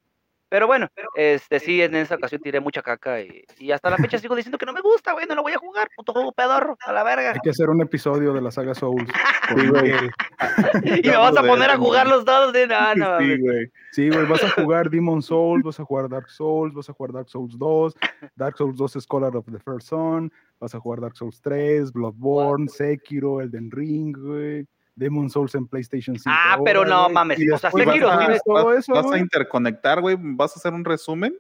Pero 0.49 0.67
bueno, 0.67 0.89
este 1.15 1.61
sí, 1.61 1.83
en 1.83 1.95
esa 1.95 2.15
ocasión 2.15 2.41
tiré 2.41 2.61
mucha 2.61 2.83
caca 2.83 3.21
y, 3.21 3.45
y 3.59 3.71
hasta 3.71 3.91
la 3.91 3.99
fecha 3.99 4.19
sigo 4.19 4.35
diciendo 4.35 4.57
que 4.57 4.65
no 4.65 4.73
me 4.73 4.81
gusta, 4.81 5.13
güey, 5.13 5.27
no 5.27 5.35
lo 5.35 5.43
voy 5.43 5.53
a 5.53 5.59
jugar, 5.59 5.89
puto 5.95 6.13
juego 6.13 6.33
pedorro, 6.33 6.79
a 6.87 6.93
la 6.93 7.05
verga. 7.05 7.33
Hay 7.33 7.41
que 7.43 7.51
hacer 7.51 7.69
un 7.69 7.83
episodio 7.83 8.33
de 8.33 8.41
la 8.41 8.51
saga 8.51 8.75
Souls. 8.75 9.09
Sí, 9.49 9.67
güey. 9.67 9.93
Y 11.05 11.09
me 11.09 11.17
vas 11.17 11.37
a 11.37 11.43
poner 11.43 11.71
a 11.71 11.73
verga, 11.73 11.77
jugarlos 11.79 12.25
todos, 12.25 12.53
de 12.53 12.67
no, 12.97 13.19
Sí, 13.19 13.41
güey. 13.41 13.71
Sí, 13.93 14.09
güey, 14.11 14.27
vas 14.27 14.45
a 14.45 14.51
jugar 14.51 14.91
Demon 14.91 15.23
Souls, 15.23 15.63
vas 15.63 15.81
a 15.81 15.85
jugar 15.85 16.09
Dark 16.09 16.29
Souls, 16.31 16.75
vas 16.75 16.89
a 16.89 16.93
jugar 16.93 17.13
Dark 17.13 17.29
Souls 17.29 17.59
2, 17.59 17.95
Dark 18.37 18.57
Souls 18.57 18.77
2 18.77 19.03
Scholar 19.03 19.37
of 19.37 19.47
the 19.51 19.59
First 19.59 19.89
Son, 19.89 20.31
vas 20.61 20.75
a 20.75 20.81
jugar 20.81 21.01
Dark 21.01 21.17
Souls 21.17 21.41
3, 21.41 21.93
Bloodborne, 21.93 22.69
Sekiro, 22.69 23.41
Elden 23.41 23.71
Ring, 23.71 24.17
güey, 24.17 24.67
Demon 24.99 25.31
Souls 25.31 25.55
en 25.55 25.67
PlayStation 25.67 26.19
5. 26.19 26.29
Ah, 26.29 26.59
pero 26.65 26.85
no 26.85 27.09
mames, 27.09 27.39
o 27.53 27.59
sea, 27.59 27.71
Sekiro 27.71 28.11
todo 28.45 28.75
eso, 28.75 28.93
vas 28.93 29.05
a 29.05 29.09
güey. 29.09 29.21
interconectar, 29.21 30.01
güey. 30.01 30.17
Vas 30.19 30.57
a 30.57 30.59
hacer 30.59 30.73
un 30.73 30.85
resumen 30.85 31.35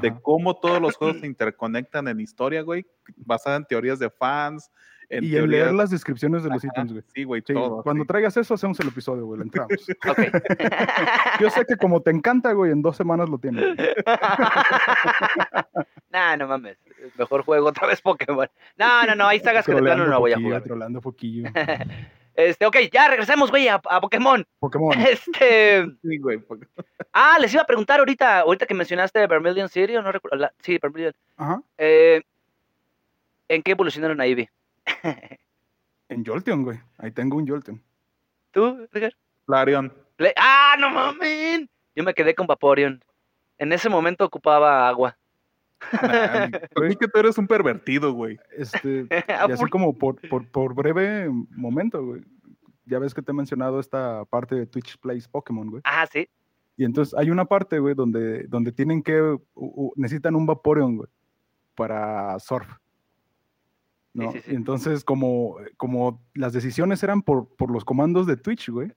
de 0.00 0.14
cómo 0.20 0.54
todos 0.54 0.80
los 0.80 0.96
juegos 0.96 1.20
se 1.20 1.26
interconectan 1.26 2.08
en 2.08 2.20
historia, 2.20 2.62
güey. 2.62 2.86
Basada 3.16 3.56
en 3.56 3.64
teorías 3.64 3.98
de 3.98 4.10
fans. 4.10 4.70
En 5.08 5.24
Y 5.24 5.36
en 5.36 5.50
leer 5.50 5.74
las 5.74 5.90
descripciones 5.90 6.42
de 6.42 6.48
los 6.48 6.64
Ajá, 6.64 6.68
ítems, 6.72 6.92
güey. 6.92 7.04
Sí, 7.14 7.24
güey, 7.24 7.42
Sí, 7.46 7.52
todo. 7.52 7.82
cuando 7.82 8.04
sí. 8.04 8.08
traigas 8.08 8.34
eso, 8.38 8.54
hacemos 8.54 8.80
el 8.80 8.88
episodio, 8.88 9.26
güey, 9.26 9.42
entramos. 9.42 9.72
Ok. 10.08 10.18
Yo 11.40 11.50
sé 11.50 11.66
que 11.66 11.76
como 11.76 12.00
te 12.00 12.10
encanta, 12.10 12.52
güey, 12.52 12.72
en 12.72 12.80
dos 12.80 12.96
semanas 12.96 13.28
lo 13.28 13.36
tienes. 13.38 13.76
nah, 16.10 16.36
no 16.36 16.48
mames. 16.48 16.78
Mejor 17.18 17.42
juego 17.44 17.68
otra 17.68 17.88
vez 17.88 18.00
Pokémon. 18.00 18.48
No, 18.78 19.04
no, 19.04 19.14
no, 19.14 19.26
hay 19.26 19.40
sagas 19.40 19.66
que 19.66 19.74
de 19.74 19.82
plano 19.82 20.06
no 20.06 20.20
voy 20.20 20.32
a 20.32 20.40
jugar. 20.40 20.62
Trolando 20.62 21.02
poquillo. 21.02 21.50
Este, 22.34 22.64
ok, 22.66 22.76
ya 22.92 23.08
regresemos, 23.08 23.50
güey, 23.50 23.68
a, 23.68 23.74
a 23.84 24.00
Pokémon. 24.00 24.46
Pokémon. 24.58 24.92
Este. 25.08 25.84
Sí, 26.02 26.18
güey. 26.18 26.38
porque- 26.38 26.66
Ah, 27.12 27.36
les 27.38 27.52
iba 27.52 27.62
a 27.62 27.66
preguntar 27.66 27.98
ahorita, 28.00 28.40
ahorita 28.40 28.64
que 28.66 28.72
mencionaste 28.74 29.26
Vermilion 29.26 29.68
City, 29.68 29.94
o 29.96 30.02
no 30.02 30.12
recuerdo. 30.12 30.36
la- 30.38 30.52
sí, 30.60 30.78
Vermilion. 30.80 31.12
Ajá. 31.36 31.62
Eh, 31.76 32.22
¿En 33.48 33.62
qué 33.62 33.72
evolucionaron 33.72 34.18
a 34.20 34.24
Eevee? 34.26 34.50
En 36.08 36.24
Jolteon, 36.24 36.62
güey. 36.64 36.78
Ahí 36.98 37.10
tengo 37.10 37.36
un 37.36 37.46
Jolteon. 37.46 37.82
¿Tú, 38.50 38.86
Edgar? 38.92 39.14
Flareon. 39.46 39.92
¡Ah, 40.36 40.76
no 40.78 40.88
mames! 40.90 41.66
Yo 41.94 42.04
me 42.04 42.14
quedé 42.14 42.34
con 42.34 42.46
Vaporeon. 42.46 43.02
En 43.58 43.72
ese 43.72 43.88
momento 43.88 44.24
ocupaba 44.24 44.88
agua. 44.88 45.16
Nah, 45.92 46.48
Para 46.74 46.88
que 46.98 47.08
tú 47.08 47.18
eres 47.18 47.38
un 47.38 47.46
pervertido, 47.46 48.12
güey. 48.12 48.38
Este, 48.56 49.06
y 49.28 49.32
así 49.32 49.56
¿por- 49.60 49.70
como 49.70 49.96
por, 49.98 50.16
por, 50.28 50.46
por 50.46 50.74
breve 50.74 51.28
momento, 51.50 52.04
güey. 52.04 52.22
Ya 52.86 52.98
ves 52.98 53.14
que 53.14 53.22
te 53.22 53.30
he 53.30 53.34
mencionado 53.34 53.80
esta 53.80 54.24
parte 54.26 54.54
de 54.54 54.66
Twitch 54.66 54.98
Plays 54.98 55.28
Pokémon, 55.28 55.68
güey. 55.70 55.82
Ah, 55.84 56.06
sí. 56.10 56.28
Y 56.76 56.84
entonces 56.84 57.14
hay 57.18 57.30
una 57.30 57.44
parte, 57.44 57.78
güey, 57.78 57.94
donde, 57.94 58.44
donde 58.48 58.72
tienen 58.72 59.02
que, 59.02 59.38
necesitan 59.96 60.34
un 60.34 60.46
Vaporeon, 60.46 60.96
güey, 60.96 61.08
para 61.74 62.38
surf. 62.40 62.66
¿no? 64.14 64.32
sí, 64.32 64.40
sí. 64.44 64.52
Y 64.52 64.54
entonces, 64.56 65.04
como, 65.04 65.56
como 65.76 66.22
las 66.34 66.52
decisiones 66.52 67.02
eran 67.02 67.22
por, 67.22 67.48
por 67.56 67.70
los 67.70 67.84
comandos 67.84 68.26
de 68.26 68.36
Twitch, 68.36 68.68
güey, 68.70 68.92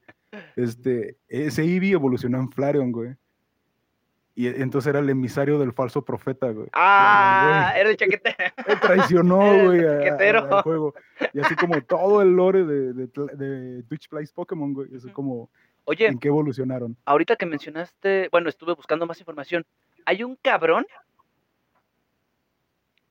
este, 0.56 1.18
ese 1.28 1.64
Eevee 1.64 1.92
evolucionó 1.92 2.38
en 2.40 2.50
Flareon, 2.52 2.92
güey. 2.92 3.16
Y 4.38 4.48
entonces 4.48 4.90
era 4.90 5.00
el 5.00 5.10
emisario 5.10 5.58
del 5.60 5.72
falso 5.72 6.04
profeta, 6.04 6.50
güey. 6.52 6.68
Ah, 6.74 7.74
era 7.78 7.90
el 7.90 7.96
chaquete. 7.96 8.36
Me 8.68 8.76
traicionó, 8.76 9.38
güey, 9.66 9.82
chaquetero. 9.82 10.58
al 10.58 10.62
juego. 10.62 10.94
Y 11.34 11.40
así 11.40 11.56
como 11.56 11.82
todo 11.82 12.22
el 12.22 12.36
lore 12.36 12.66
de, 12.66 12.92
de, 12.94 13.08
Tla- 13.08 13.32
de 13.32 13.84
Twitch 13.84 14.10
Plays 14.10 14.34
Pokémon, 14.34 14.74
güey. 14.74 14.94
Eso 14.94 15.12
como 15.14 15.50
Oye, 15.86 16.08
en 16.08 16.20
qué 16.20 16.28
evolucionaron. 16.28 16.98
ahorita 17.06 17.38
que 17.38 17.46
mencionaste, 17.46 18.28
bueno, 18.30 18.50
estuve 18.50 18.74
buscando 18.74 19.06
más 19.06 19.20
información. 19.20 19.66
Hay 20.06 20.24
un 20.24 20.36
cabrón 20.42 20.86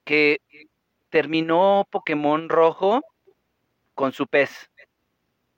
que 0.05 0.41
terminó 1.09 1.87
Pokémon 1.91 2.49
rojo 2.49 3.03
con 3.95 4.13
su 4.13 4.27
pez. 4.27 4.71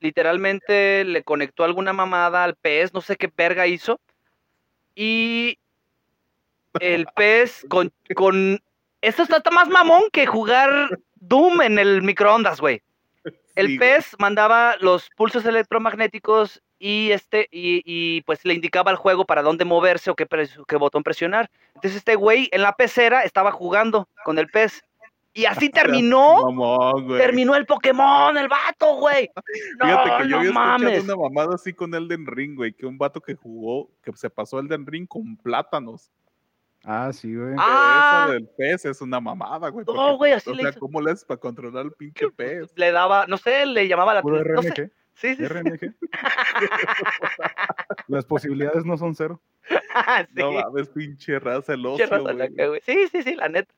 Literalmente 0.00 1.04
le 1.04 1.24
conectó 1.24 1.64
alguna 1.64 1.92
mamada 1.92 2.44
al 2.44 2.54
pez, 2.54 2.92
no 2.94 3.00
sé 3.00 3.16
qué 3.16 3.32
verga 3.34 3.66
hizo. 3.66 3.98
Y 4.96 5.58
el 6.80 7.06
pez 7.14 7.64
con, 7.68 7.92
con... 8.16 8.60
Esto 9.02 9.22
está, 9.22 9.40
más 9.52 9.68
mamón 9.68 10.04
que 10.10 10.26
jugar 10.26 10.98
Doom 11.14 11.62
en 11.62 11.78
el 11.78 12.02
microondas, 12.02 12.60
güey. 12.60 12.82
el 13.54 13.66
Sí, 13.68 13.76
güey. 13.76 13.78
pez 13.78 14.16
mandaba 14.18 14.76
los 14.80 15.08
pulsos 15.16 15.44
electromagnéticos 15.44 16.62
y 16.78 17.10
este 17.12 17.48
y, 17.50 17.82
y, 17.84 18.22
pues 18.22 18.44
le 18.44 18.52
indicaba 18.54 18.90
al 18.90 18.96
juego 18.96 19.24
para 19.24 19.42
dónde 19.42 19.64
moverse 19.64 20.10
o 20.10 20.16
qué, 20.16 20.28
pres- 20.28 20.62
qué 20.66 20.76
botón 20.76 21.02
presionar. 21.02 21.50
Entonces 21.68 21.96
este 21.96 22.16
güey 22.16 22.48
en 22.52 22.62
la 22.62 22.74
pecera 22.74 23.22
estaba 23.22 23.52
jugando 23.52 24.08
con 24.24 24.38
el 24.38 24.48
pez 24.48 24.82
y 25.36 25.44
así 25.46 25.70
terminó. 25.70 26.42
Mamón, 26.44 27.06
güey. 27.06 27.20
Terminó 27.20 27.54
el 27.54 27.66
Pokémon, 27.66 28.36
el 28.36 28.48
vato, 28.48 28.96
güey. 28.96 29.30
No, 29.78 29.86
Fíjate 29.86 30.22
que 30.24 30.28
yo 30.28 30.36
no 30.36 30.38
había 30.38 30.50
escuchado 30.50 30.52
mames. 30.54 31.04
una 31.04 31.16
mamada 31.16 31.54
así 31.54 31.72
con 31.72 31.94
Elden 31.94 32.26
Ring, 32.26 32.56
güey, 32.56 32.72
que 32.72 32.86
un 32.86 32.98
vato 32.98 33.20
que 33.20 33.34
jugó, 33.34 33.90
que 34.02 34.12
se 34.16 34.30
pasó 34.30 34.58
Elden 34.58 34.86
Ring 34.86 35.06
con 35.06 35.36
plátanos. 35.36 36.10
Ah, 36.84 37.10
sí, 37.12 37.34
güey. 37.34 37.54
Ah. 37.58 38.24
Eso 38.26 38.32
del 38.34 38.48
pez 38.56 38.84
es 38.84 39.00
una 39.00 39.18
mamada, 39.20 39.70
güey. 39.70 39.84
No, 39.86 39.92
porque, 39.94 40.16
güey, 40.16 40.32
así 40.32 40.50
O 40.50 40.54
le 40.54 40.62
sea, 40.62 40.70
hizo. 40.70 40.80
¿cómo 40.80 41.00
le 41.00 41.10
haces 41.10 41.24
para 41.24 41.40
controlar 41.40 41.84
al 41.86 41.92
pinche 41.92 42.30
pez? 42.36 42.72
Le 42.76 42.92
daba, 42.92 43.26
no 43.26 43.36
sé, 43.38 43.66
le 43.66 43.88
llamaba 43.88 44.14
la 44.14 44.22
Puro 44.22 44.42
no 44.42 44.62
sé. 44.62 44.90
Sí, 45.14 45.34
sí. 45.34 45.46
RNG. 45.48 45.94
Las 48.08 48.24
posibilidades 48.24 48.84
no 48.84 48.96
son 48.96 49.14
cero. 49.14 49.40
sí. 49.68 49.74
No 50.34 50.52
mames, 50.52 50.88
pinche 50.90 51.38
raza, 51.38 51.72
el 51.74 51.82
Pinche 51.82 52.04
ocio, 52.04 52.06
raza 52.06 52.32
güey. 52.32 52.48
loca, 52.50 52.66
güey. 52.68 52.80
Sí, 52.84 53.08
sí, 53.10 53.22
sí, 53.22 53.34
la 53.34 53.48
neta. 53.48 53.72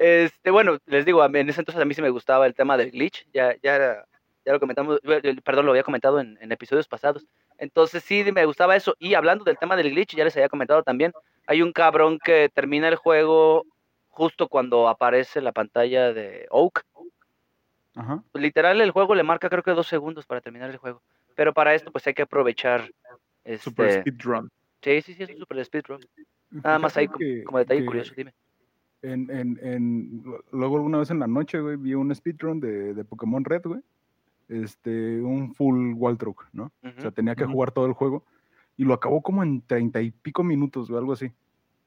Este, 0.00 0.50
bueno, 0.50 0.78
les 0.86 1.04
digo, 1.04 1.22
en 1.22 1.48
ese 1.50 1.60
entonces 1.60 1.82
a 1.82 1.84
mí 1.84 1.92
sí 1.92 2.00
me 2.00 2.08
gustaba 2.08 2.46
el 2.46 2.54
tema 2.54 2.78
del 2.78 2.90
glitch. 2.90 3.26
Ya, 3.34 3.54
ya, 3.62 3.76
era- 3.76 4.06
ya 4.46 4.52
lo 4.54 4.58
comentamos, 4.58 4.98
perdón, 5.44 5.66
lo 5.66 5.72
había 5.72 5.82
comentado 5.82 6.18
en, 6.20 6.38
en 6.40 6.50
episodios 6.52 6.88
pasados. 6.88 7.26
Entonces 7.58 8.02
sí 8.02 8.24
me 8.32 8.46
gustaba 8.46 8.74
eso. 8.76 8.96
Y 8.98 9.12
hablando 9.12 9.44
del 9.44 9.58
tema 9.58 9.76
del 9.76 9.90
glitch, 9.90 10.16
ya 10.16 10.24
les 10.24 10.34
había 10.34 10.48
comentado 10.48 10.82
también, 10.82 11.12
hay 11.46 11.60
un 11.60 11.72
cabrón 11.72 12.18
que 12.18 12.48
termina 12.48 12.88
el 12.88 12.96
juego 12.96 13.66
justo 14.08 14.48
cuando 14.48 14.88
aparece 14.88 15.42
la 15.42 15.52
pantalla 15.52 16.14
de 16.14 16.46
Oak. 16.48 16.82
Ajá. 17.94 18.22
Literal, 18.32 18.80
el 18.80 18.92
juego 18.92 19.14
le 19.14 19.22
marca 19.22 19.50
creo 19.50 19.62
que 19.62 19.72
dos 19.72 19.86
segundos 19.86 20.24
para 20.24 20.40
terminar 20.40 20.70
el 20.70 20.78
juego. 20.78 21.02
Pero 21.34 21.52
para 21.52 21.74
esto 21.74 21.92
pues 21.92 22.06
hay 22.06 22.14
que 22.14 22.22
aprovechar. 22.22 22.90
Super 23.58 23.86
Este, 23.88 24.00
speedrun. 24.00 24.50
sí, 24.80 25.02
sí, 25.02 25.12
sí, 25.12 25.24
es 25.24 25.30
un 25.30 25.36
super 25.38 25.62
speedrun. 25.62 26.00
Nada 26.50 26.78
más 26.78 26.96
ahí 26.96 27.06
como, 27.44 27.58
detalle 27.58 27.80
que 27.80 27.86
curioso, 27.86 28.14
dime. 28.16 28.32
En, 29.02 29.30
en, 29.30 29.58
en, 29.62 30.22
luego 30.52 30.76
alguna 30.76 30.98
vez 30.98 31.10
en 31.10 31.18
la 31.20 31.26
noche, 31.26 31.60
güey, 31.60 31.76
vi 31.76 31.94
un 31.94 32.14
speedrun 32.14 32.60
de, 32.60 32.92
de 32.94 33.04
Pokémon 33.04 33.44
Red, 33.44 33.62
güey. 33.64 33.80
Este, 34.48 35.20
un 35.22 35.54
full 35.54 35.94
walkthrough, 35.94 36.36
¿no? 36.52 36.72
O 36.82 37.00
sea, 37.00 37.10
tenía 37.10 37.36
que 37.36 37.44
Ujú. 37.44 37.52
jugar 37.52 37.70
todo 37.70 37.86
el 37.86 37.92
juego. 37.92 38.24
Y 38.76 38.84
lo 38.84 38.94
acabó 38.94 39.22
como 39.22 39.42
en 39.42 39.62
treinta 39.62 40.02
y 40.02 40.10
pico 40.10 40.42
minutos, 40.42 40.90
o 40.90 40.98
algo 40.98 41.12
así. 41.12 41.30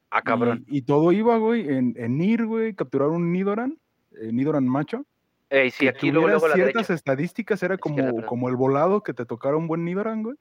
Ah, 0.10 0.22
cabrón. 0.22 0.64
Y, 0.68 0.78
y 0.78 0.82
todo 0.84 1.12
iba, 1.12 1.38
güey, 1.38 1.68
en, 1.70 1.94
en 1.98 2.22
ir, 2.22 2.46
güey, 2.46 2.74
capturar 2.74 3.10
un 3.10 3.32
Nidoran, 3.34 3.78
eh, 4.12 4.32
Nidoran 4.32 4.68
macho. 4.68 5.06
Ey, 5.50 5.72
sí, 5.72 5.86
que 5.86 5.90
aquí 5.90 6.12
luego, 6.12 6.28
luego 6.28 6.48
la 6.48 6.56
ciertas 6.56 6.74
derecha. 6.74 6.94
estadísticas, 6.94 7.62
era 7.64 7.78
como, 7.78 8.26
como 8.26 8.50
el 8.50 8.56
volado 8.56 9.04
que 9.04 9.14
te 9.14 9.26
tocara 9.26 9.58
un 9.58 9.68
buen 9.68 9.84
Nidoran, 9.84 10.24
güey. 10.24 10.38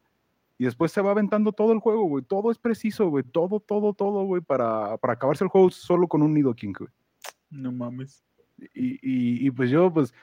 Y 0.62 0.64
después 0.64 0.93
se 0.93 1.02
va 1.02 1.10
aventando 1.10 1.51
todo 1.51 1.72
el 1.72 1.80
juego, 1.80 2.05
güey. 2.05 2.24
Todo 2.24 2.52
es 2.52 2.56
preciso, 2.56 3.09
güey. 3.09 3.24
Todo, 3.24 3.59
todo, 3.59 3.94
todo, 3.94 4.22
güey, 4.22 4.40
para, 4.40 4.97
para 4.98 5.14
acabarse 5.14 5.43
el 5.43 5.51
juego 5.51 5.72
solo 5.72 6.06
con 6.06 6.22
un 6.22 6.32
Nidoking, 6.34 6.72
güey. 6.72 6.89
No 7.51 7.72
mames. 7.72 8.22
Y, 8.72 8.93
y, 8.93 9.44
y, 9.44 9.51
pues 9.51 9.70
yo, 9.70 9.93
pues, 9.93 10.14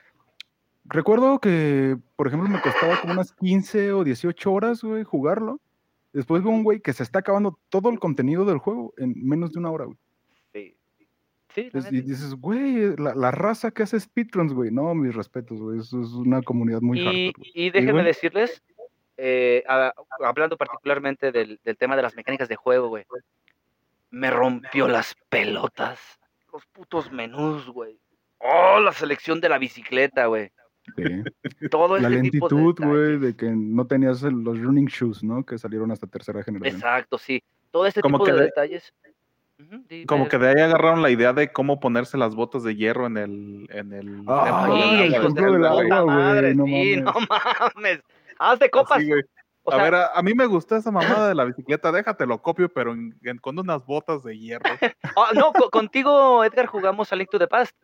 recuerdo 0.86 1.40
que, 1.40 1.98
por 2.16 2.28
ejemplo, 2.28 2.48
me 2.48 2.62
costaba 2.62 3.02
como 3.02 3.12
unas 3.12 3.34
15 3.34 3.92
o 3.92 4.06
18 4.06 4.50
horas, 4.54 4.82
güey, 4.82 5.04
jugarlo. 5.04 5.60
Después 6.14 6.42
veo 6.42 6.54
un 6.54 6.64
güey 6.64 6.80
que 6.80 6.94
se 6.94 7.04
está 7.04 7.20
acabando 7.20 7.60
todo 7.68 7.90
el 7.90 8.00
contenido 8.00 8.46
del 8.46 8.60
juego 8.60 8.94
en 8.96 9.16
menos 9.22 9.52
de 9.52 9.60
una 9.60 9.72
hora, 9.72 9.84
güey. 9.88 9.98
Sí. 10.54 10.78
Sí, 11.54 11.70
y 11.92 12.02
dices, 12.02 12.34
güey, 12.36 12.96
la, 12.96 13.14
la 13.14 13.32
raza 13.32 13.72
que 13.72 13.84
hace 13.84 14.00
speedruns, 14.00 14.54
güey. 14.54 14.72
No, 14.72 14.96
mis 14.96 15.14
respetos, 15.14 15.60
güey. 15.60 15.80
Eso 15.80 16.00
es 16.00 16.14
una 16.14 16.42
comunidad 16.42 16.80
muy 16.80 17.02
y, 17.02 17.04
hardcore, 17.04 17.52
y 17.54 17.70
déjenme 17.72 18.04
decirles, 18.04 18.64
eh, 19.20 19.64
a- 19.68 19.94
hablando 20.24 20.58
particularmente 20.58 21.32
del, 21.32 21.60
del 21.64 21.78
tema 21.78 21.96
de 21.96 22.02
las 22.02 22.16
mecánicas 22.16 22.48
de 22.50 22.56
juego, 22.56 22.88
güey. 22.90 23.04
Me 24.12 24.32
rompió 24.32 24.88
las 24.88 25.16
pelotas. 25.30 26.00
Los 26.52 26.66
putos 26.68 27.12
menús, 27.12 27.68
güey. 27.68 28.00
Oh, 28.40 28.80
la 28.80 28.92
selección 28.94 29.40
de 29.42 29.50
la 29.50 29.58
bicicleta, 29.58 30.26
güey. 30.28 30.52
Sí. 30.96 31.04
Todo 31.70 32.00
La 32.00 32.08
ese 32.10 32.22
tipo 32.32 32.48
de 32.50 32.56
lentitud, 32.56 32.86
güey, 32.86 33.18
de 33.20 33.36
que 33.36 33.52
no 33.54 33.86
tenías 33.86 34.22
los 34.24 34.60
running 34.60 34.88
shoes, 34.88 35.24
¿no? 35.24 35.44
Que 35.46 35.58
salieron 35.58 35.92
hasta 35.92 36.08
tercera 36.08 36.42
generación. 36.42 36.76
Exacto, 36.78 37.18
sí. 37.18 37.44
Todo 37.72 37.86
ese 37.86 38.02
Como 38.02 38.18
tipo 38.18 38.26
que 38.26 38.32
de 38.32 38.38
de- 38.40 38.46
detalles. 38.46 38.94
Como 40.08 40.30
que 40.30 40.38
de 40.38 40.48
ahí 40.48 40.62
agarraron 40.62 41.02
la 41.02 41.10
idea 41.10 41.34
de 41.34 41.52
cómo 41.52 41.82
ponerse 41.82 42.18
las 42.18 42.34
botas 42.34 42.64
de 42.64 42.78
hierro 42.78 43.08
en 43.08 43.18
el, 43.18 43.68
en 43.72 43.92
el 43.92 44.06
templo 44.06 44.42
Ay, 44.42 45.10
del 45.12 45.92
agua 45.92 46.34
de 46.36 46.54
güey, 46.54 46.56
no 46.56 46.66
sí, 46.66 46.96
no 47.02 47.14
mames. 47.76 48.00
Haz 48.40 48.58
de 48.60 48.70
copas. 48.70 48.98
Así, 48.98 49.12
a 49.72 49.78
ver, 49.78 49.94
a, 49.94 50.08
a 50.08 50.24
mí 50.24 50.34
me 50.34 50.46
gustó 50.48 50.76
esa 50.76 50.90
mamada 50.90 51.28
de 51.28 51.36
la 51.36 51.44
bicicleta, 51.46 51.92
déjate 51.92 52.26
lo 52.26 52.42
copio, 52.42 52.70
pero 52.70 52.94
en- 52.94 53.16
en- 53.24 53.38
con 53.38 53.60
unas 53.60 53.86
botas 53.86 54.24
de 54.24 54.38
hierro. 54.40 54.64
Ah, 55.18 55.32
no, 55.36 55.52
co- 55.54 55.70
contigo, 55.70 56.44
Edgar, 56.44 56.66
jugamos 56.66 57.12
a 57.12 57.16
Link 57.16 57.30
to 57.30 57.38
the 57.38 57.48
Past. 57.48 57.76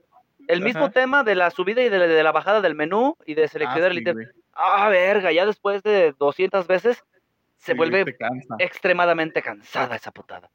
El 0.48 0.62
mismo 0.62 0.92
tema 0.92 1.24
de 1.24 1.36
la 1.36 1.50
subida 1.52 1.82
y 1.82 1.90
de 1.90 1.98
la, 2.00 2.08
de 2.08 2.24
la 2.24 2.32
bajada 2.32 2.62
del 2.62 2.76
menú 2.76 3.18
y 3.26 3.34
de 3.34 3.48
seleccionar 3.48 3.90
Ah, 3.90 3.94
el 3.94 4.00
ítem. 4.00 4.18
Ah, 4.54 4.90
verga, 4.90 5.32
ya 5.32 5.46
después 5.46 5.84
de 5.84 6.14
200 6.18 6.68
veces 6.68 7.04
se 7.58 7.72
Sí, 7.72 7.78
vuelve 7.78 8.06
extremadamente 8.60 9.42
cansada 9.42 9.96
esa 9.96 10.12
putada. 10.12 10.50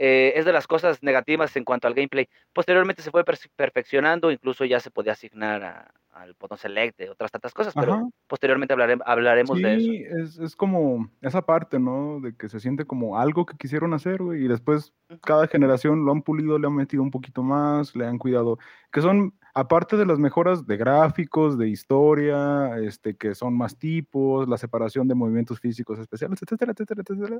Eh, 0.00 0.32
es 0.36 0.44
de 0.44 0.52
las 0.52 0.68
cosas 0.68 1.02
negativas 1.02 1.56
en 1.56 1.64
cuanto 1.64 1.88
al 1.88 1.94
gameplay. 1.94 2.28
Posteriormente 2.52 3.02
se 3.02 3.10
fue 3.10 3.24
per- 3.24 3.36
perfeccionando, 3.56 4.30
incluso 4.30 4.64
ya 4.64 4.78
se 4.78 4.92
podía 4.92 5.12
asignar 5.12 5.64
a- 5.64 5.92
al 6.12 6.34
botón 6.38 6.56
select 6.56 6.96
de 6.98 7.10
otras 7.10 7.30
tantas 7.32 7.52
cosas, 7.52 7.74
pero 7.74 7.92
Ajá. 7.94 8.08
posteriormente 8.26 8.74
hablarem- 8.74 9.02
hablaremos 9.04 9.60
de 9.60 9.74
eso. 9.74 9.84
Sí, 9.86 10.04
es, 10.08 10.38
es 10.38 10.56
como 10.56 11.10
esa 11.20 11.42
parte, 11.42 11.78
¿no? 11.78 12.20
De 12.20 12.34
que 12.36 12.48
se 12.48 12.60
siente 12.60 12.84
como 12.84 13.18
algo 13.18 13.44
que 13.44 13.56
quisieron 13.56 13.92
hacer, 13.92 14.22
güey, 14.22 14.44
y 14.44 14.48
después 14.48 14.92
cada 15.22 15.46
generación 15.48 16.04
lo 16.04 16.12
han 16.12 16.22
pulido, 16.22 16.58
le 16.58 16.66
han 16.68 16.74
metido 16.74 17.02
un 17.02 17.10
poquito 17.10 17.42
más, 17.42 17.94
le 17.96 18.06
han 18.06 18.18
cuidado, 18.18 18.58
que 18.92 19.00
son, 19.00 19.34
aparte 19.54 19.96
de 19.96 20.06
las 20.06 20.18
mejoras 20.18 20.66
de 20.66 20.76
gráficos, 20.76 21.58
de 21.58 21.68
historia, 21.68 22.78
este, 22.78 23.16
que 23.16 23.34
son 23.34 23.56
más 23.56 23.76
tipos, 23.78 24.48
la 24.48 24.58
separación 24.58 25.08
de 25.08 25.14
movimientos 25.14 25.58
físicos 25.60 25.98
especiales, 25.98 26.40
etcétera, 26.42 26.72
etcétera, 26.72 27.02
etcétera, 27.06 27.38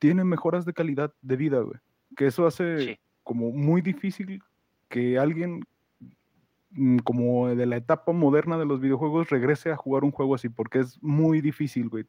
tienen 0.00 0.26
mejoras 0.26 0.64
de 0.64 0.72
calidad 0.72 1.12
de 1.22 1.36
vida, 1.36 1.60
güey. 1.60 1.78
Que 2.16 2.26
eso 2.26 2.44
hace 2.46 2.78
Sí. 2.84 2.98
como 3.22 3.52
muy 3.52 3.80
difícil 3.82 4.42
que 4.88 5.16
alguien 5.18 5.62
mm, 6.72 6.98
como 6.98 7.48
de 7.54 7.66
la 7.66 7.76
etapa 7.76 8.12
moderna 8.12 8.56
de 8.58 8.64
los 8.64 8.80
videojuegos 8.80 9.28
regrese 9.30 9.70
a 9.70 9.76
jugar 9.76 10.02
un 10.04 10.10
juego 10.12 10.34
así, 10.36 10.48
porque 10.48 10.78
es 10.80 11.00
muy 11.02 11.40
difícil, 11.40 11.88
güey. 11.88 12.04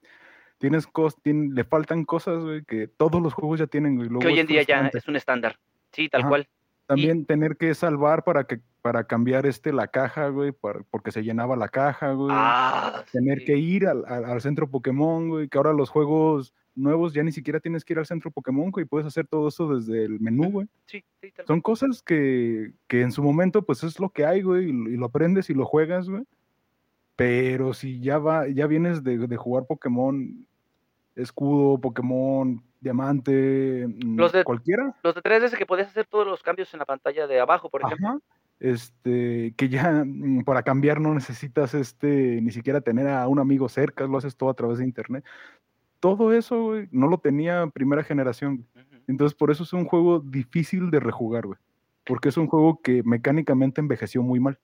Tienes 0.59 0.85
cos, 0.85 1.15
le 1.23 1.63
faltan 1.63 2.05
cosas, 2.05 2.43
güey, 2.43 2.63
que 2.63 2.88
todos 2.88 3.22
los 3.22 3.34
juegos 3.34 3.59
ya 3.59 3.68
tienen, 3.68 3.95
güey. 3.95 4.07
que 4.07 4.13
luego 4.13 4.27
hoy 4.27 4.35
es 4.35 4.39
en 4.41 4.47
día 4.47 4.61
ya 4.63 4.88
es 4.93 5.07
un 5.07 5.15
estándar. 5.15 5.57
Sí, 5.91 6.07
tal 6.09 6.22
Ajá. 6.22 6.30
cual. 6.30 6.47
También 6.85 7.26
tener 7.26 7.57
que 7.57 7.73
salvar 7.73 8.23
para 8.23 8.43
que 8.45 8.59
para 8.81 9.03
cambiar 9.05 9.45
este 9.45 9.71
la 9.71 9.87
caja, 9.87 10.29
güey, 10.29 10.51
para- 10.51 10.81
porque 10.89 11.11
se 11.11 11.23
llenaba 11.23 11.55
la 11.55 11.69
caja, 11.69 12.13
güey. 12.13 12.31
Ah, 12.33 13.03
tener 13.11 13.39
sí. 13.39 13.45
que 13.45 13.57
ir 13.57 13.87
al, 13.87 14.03
al- 14.07 14.25
al 14.25 14.41
centro 14.41 14.69
Pokémon, 14.69 15.29
güey, 15.29 15.47
que 15.47 15.57
ahora 15.57 15.73
los 15.73 15.89
juegos 15.89 16.53
nuevos 16.73 17.13
ya 17.13 17.21
ni 17.21 17.31
siquiera 17.31 17.59
tienes 17.59 17.83
que 17.85 17.93
ir 17.93 17.99
al 17.99 18.05
centro 18.05 18.31
Pokémon, 18.31 18.71
güey, 18.71 18.85
puedes 18.85 19.05
hacer 19.05 19.27
todo 19.27 19.49
eso 19.49 19.75
desde 19.75 20.05
el 20.05 20.19
menú, 20.19 20.49
güey. 20.51 20.67
Sí, 20.85 21.03
sí, 21.21 21.31
tal. 21.31 21.45
Son 21.45 21.61
cosas 21.61 22.01
que, 22.01 22.71
que 22.87 23.01
en 23.01 23.11
su 23.11 23.21
momento, 23.21 23.61
pues 23.61 23.83
es 23.83 23.99
lo 23.99 24.09
que 24.09 24.25
hay, 24.25 24.41
güey, 24.41 24.69
y, 24.69 24.73
lo- 24.73 24.89
y 24.89 24.97
lo 24.97 25.05
aprendes 25.05 25.49
y 25.49 25.53
lo 25.53 25.65
juegas, 25.65 26.09
güey. 26.09 26.23
Pero 27.15 27.73
si 27.73 27.99
ya 27.99 28.17
va, 28.17 28.47
ya 28.47 28.65
vienes 28.67 29.03
de, 29.03 29.17
de 29.27 29.37
jugar 29.37 29.65
Pokémon 29.67 30.45
escudo, 31.15 31.77
Pokémon 31.79 32.63
diamante, 32.79 33.85
mm, 33.87 34.17
Los 34.17 34.31
de- 34.31 34.43
cualquiera, 34.43 34.95
Los 35.03 35.13
de 35.13 35.21
3DS 35.21 35.55
que 35.57 35.65
podías 35.67 35.89
hacer 35.89 36.07
todos 36.07 36.25
los 36.25 36.41
cambios 36.41 36.73
en 36.73 36.79
la 36.79 36.85
pantalla 36.85 37.27
de 37.27 37.39
abajo, 37.39 37.69
por 37.69 37.81
ejemplo. 37.83 38.19
Este, 38.61 39.55
que 39.57 39.69
ya 39.69 40.03
mm, 40.05 40.43
para 40.43 40.61
cambiar 40.61 41.01
no 41.01 41.15
necesitas 41.15 41.73
este, 41.73 42.39
ni 42.41 42.51
siquiera 42.51 42.79
tener 42.79 43.07
a 43.07 43.27
un 43.27 43.39
amigo 43.39 43.67
cerca, 43.67 44.05
lo 44.05 44.19
haces 44.19 44.38
todo 44.38 44.51
a 44.51 44.53
través 44.53 44.77
de 44.77 44.85
internet. 44.85 45.25
Todo 45.99 46.31
eso, 46.31 46.63
güey, 46.65 46.88
no 46.91 47.07
lo 47.07 47.17
tenía 47.17 47.65
primera 47.67 48.03
generación. 48.03 48.67
güey. 48.75 49.01
Entonces, 49.07 49.35
por 49.35 49.49
eso 49.49 49.63
es 49.63 49.73
un 49.73 49.85
juego 49.85 50.19
difícil 50.19 50.91
de 50.91 50.99
rejugar, 50.99 51.47
güey. 51.47 51.59
Porque 52.05 52.29
es 52.29 52.38
un 52.38 52.45
juego 52.45 52.79
que 52.83 53.01
mecánicamente 53.03 53.81
envejeció 53.81 54.21
muy 54.21 54.39
mal. 54.39 54.59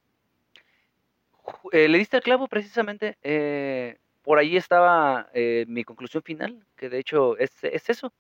Eh, 1.72 1.88
le 1.88 1.98
diste 1.98 2.18
el 2.18 2.24
clavo 2.24 2.48
precisamente. 2.48 3.18
eh, 3.24 3.98
por 4.28 4.40
ahí 4.40 4.58
estaba 4.58 5.30
eh, 5.34 5.64
mi 5.70 5.86
conclusión 5.86 6.22
final, 6.22 6.62
que 6.76 6.90
de 6.90 7.00
hecho 7.00 7.38
es, 7.38 7.64
es 7.64 7.90
eso. 7.90 8.12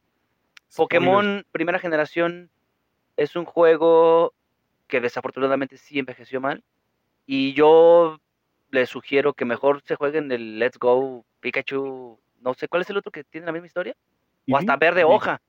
Pokémon 0.73 1.45
primera 1.51 1.79
generación 1.79 2.49
es 3.17 3.35
un 3.35 3.43
juego 3.43 4.33
que 4.87 5.01
desafortunadamente 5.01 5.77
sí 5.77 5.99
envejeció 5.99 6.41
mal. 6.41 6.63
Y 7.25 7.53
yo 7.53 8.19
les 8.71 8.89
sugiero 8.89 9.33
que 9.33 9.45
mejor 9.45 9.81
se 9.83 9.95
jueguen 9.95 10.31
el 10.31 10.59
Let's 10.59 10.79
Go 10.79 11.25
Pikachu. 11.39 12.19
No 12.41 12.53
sé 12.53 12.67
cuál 12.67 12.81
es 12.81 12.89
el 12.89 12.97
otro 12.97 13.11
que 13.11 13.23
tiene 13.23 13.45
la 13.45 13.51
misma 13.51 13.67
historia. 13.67 13.95
O 14.49 14.57
hasta 14.57 14.77
verde 14.77 15.03
hoja. 15.03 15.41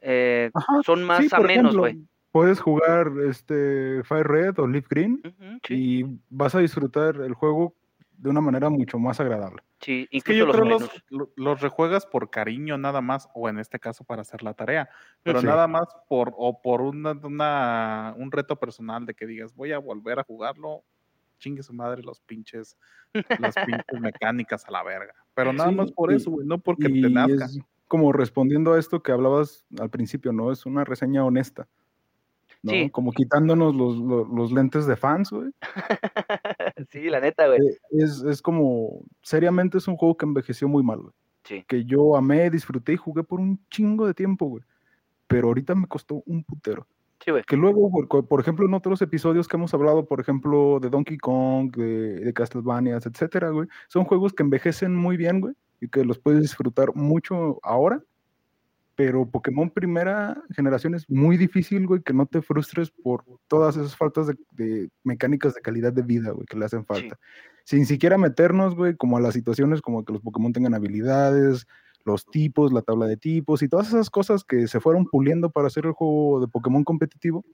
Eh, 0.00 0.50
Ajá, 0.54 0.82
son 0.84 1.04
más 1.04 1.20
sí, 1.20 1.28
a 1.32 1.40
menos, 1.40 1.76
güey. 1.76 1.98
Puedes 2.32 2.60
jugar 2.60 3.12
este 3.28 4.02
Fire 4.04 4.26
Red 4.26 4.58
o 4.58 4.66
Leaf 4.66 4.88
Green 4.88 5.22
sí. 5.66 5.74
y 5.74 6.04
vas 6.30 6.54
a 6.54 6.58
disfrutar 6.58 7.16
el 7.16 7.34
juego 7.34 7.74
de 8.16 8.30
una 8.30 8.40
manera 8.40 8.70
mucho 8.70 8.98
más 8.98 9.20
agradable. 9.20 9.62
Sí, 9.80 10.08
Es 10.10 10.24
que 10.24 10.32
incluso 10.34 10.58
yo 10.58 10.64
los 10.64 10.88
creo 11.08 11.28
los, 11.36 11.60
rejuegas 11.60 12.06
por 12.06 12.30
cariño 12.30 12.78
nada 12.78 13.00
más, 13.00 13.28
o 13.34 13.48
en 13.48 13.58
este 13.58 13.78
caso 13.78 14.04
para 14.04 14.22
hacer 14.22 14.42
la 14.42 14.54
tarea, 14.54 14.88
pero 15.22 15.40
Sí. 15.40 15.46
nada 15.46 15.66
más 15.66 15.86
por, 16.08 16.32
o 16.36 16.62
por 16.62 16.80
una, 16.80 17.12
una- 17.22 18.14
un 18.16 18.32
reto 18.32 18.56
personal 18.56 19.04
de 19.06 19.14
que 19.14 19.26
digas, 19.26 19.54
voy 19.54 19.72
a 19.72 19.78
volver 19.78 20.18
a 20.20 20.24
jugarlo, 20.24 20.84
chingue 21.38 21.62
su 21.62 21.74
madre 21.74 22.02
los 22.02 22.20
pinches, 22.20 22.78
las 23.38 23.54
pinches 23.54 23.84
mecánicas 24.00 24.64
a 24.66 24.70
la 24.70 24.82
verga. 24.82 25.12
Pero 25.34 25.52
nada 25.52 25.68
Sí, 25.70 25.74
más 25.76 25.92
por 25.92 26.12
y- 26.12 26.16
eso, 26.16 26.30
güey, 26.30 26.46
no 26.46 26.58
porque 26.58 26.88
te 26.88 27.10
nazca. 27.10 27.48
como 27.88 28.12
respondiendo 28.12 28.72
a 28.72 28.78
esto 28.78 29.02
que 29.02 29.12
hablabas 29.12 29.66
al 29.78 29.90
principio, 29.90 30.32
¿no? 30.32 30.50
Es 30.50 30.64
una 30.64 30.84
reseña 30.84 31.24
honesta. 31.24 31.68
¿No? 32.64 32.72
Sí. 32.72 32.90
Como 32.90 33.12
quitándonos 33.12 33.74
los, 33.74 33.98
los, 33.98 34.28
los 34.28 34.52
lentes 34.52 34.86
de 34.86 34.96
fans, 34.96 35.30
güey. 35.30 35.50
sí, 36.90 37.10
la 37.10 37.20
neta, 37.20 37.46
güey. 37.46 37.60
Eh, 37.60 37.78
Es, 37.90 38.22
es 38.24 38.40
como, 38.42 39.02
seriamente 39.22 39.78
es 39.78 39.86
un 39.86 39.96
juego 39.96 40.16
que 40.16 40.24
envejeció 40.24 40.66
muy 40.66 40.82
mal, 40.82 41.00
güey. 41.00 41.12
Sí. 41.44 41.64
Que 41.68 41.84
yo 41.84 42.16
amé, 42.16 42.48
disfruté 42.48 42.94
y 42.94 42.96
jugué 42.96 43.22
por 43.22 43.38
un 43.38 43.60
chingo 43.70 44.06
de 44.06 44.14
tiempo, 44.14 44.46
güey. 44.46 44.64
Pero 45.26 45.48
ahorita 45.48 45.74
me 45.74 45.86
costó 45.86 46.22
un 46.24 46.42
putero. 46.42 46.86
Sí, 47.22 47.30
güey. 47.30 47.42
Que 47.44 47.56
luego, 47.56 47.90
por 48.08 48.40
ejemplo, 48.40 48.66
en 48.66 48.72
otros 48.74 49.00
episodios 49.02 49.46
que 49.46 49.56
hemos 49.56 49.74
hablado, 49.74 50.06
por 50.06 50.20
ejemplo, 50.20 50.78
de 50.80 50.88
Donkey 50.88 51.18
Kong, 51.18 51.74
de, 51.76 52.20
de 52.20 52.32
Castlevania, 52.32 52.96
etcétera, 52.96 53.50
güey, 53.50 53.68
son 53.88 54.04
juegos 54.04 54.32
que 54.32 54.42
envejecen 54.42 54.96
muy 54.96 55.18
bien, 55.18 55.40
güey, 55.40 55.54
y 55.80 55.88
que 55.88 56.04
los 56.04 56.18
puedes 56.18 56.40
disfrutar 56.40 56.94
mucho 56.94 57.60
ahora. 57.62 58.02
Pero 58.96 59.28
Pokémon 59.28 59.70
primera 59.70 60.40
generación 60.54 60.94
es 60.94 61.08
muy 61.10 61.36
difícil, 61.36 61.86
güey, 61.86 62.02
que 62.02 62.12
no 62.12 62.26
te 62.26 62.42
frustres 62.42 62.90
por 62.90 63.24
todas 63.48 63.76
esas 63.76 63.96
faltas 63.96 64.28
de, 64.28 64.36
de 64.52 64.90
mecánicas 65.02 65.54
de 65.54 65.60
calidad 65.60 65.92
de 65.92 66.02
vida, 66.02 66.30
güey, 66.30 66.46
que 66.46 66.56
le 66.56 66.64
hacen 66.64 66.86
falta. 66.86 67.18
Sin 67.64 67.86
siquiera 67.86 68.18
meternos, 68.18 68.76
güey, 68.76 68.94
como 68.94 69.16
a 69.16 69.20
las 69.20 69.34
situaciones 69.34 69.80
como 69.80 70.04
que 70.04 70.12
los 70.12 70.22
Pokémon 70.22 70.52
tengan 70.52 70.74
habilidades, 70.74 71.66
los 72.04 72.24
tipos, 72.26 72.72
la 72.72 72.82
tabla 72.82 73.06
de 73.06 73.16
tipos 73.16 73.62
y 73.62 73.68
todas 73.68 73.88
esas 73.88 74.10
cosas 74.10 74.44
que 74.44 74.68
se 74.68 74.78
fueron 74.78 75.06
puliendo 75.06 75.50
para 75.50 75.66
hacer 75.66 75.86
el 75.86 75.92
juego 75.92 76.40
de 76.40 76.48
Pokémon 76.48 76.84
competitivo, 76.84 77.44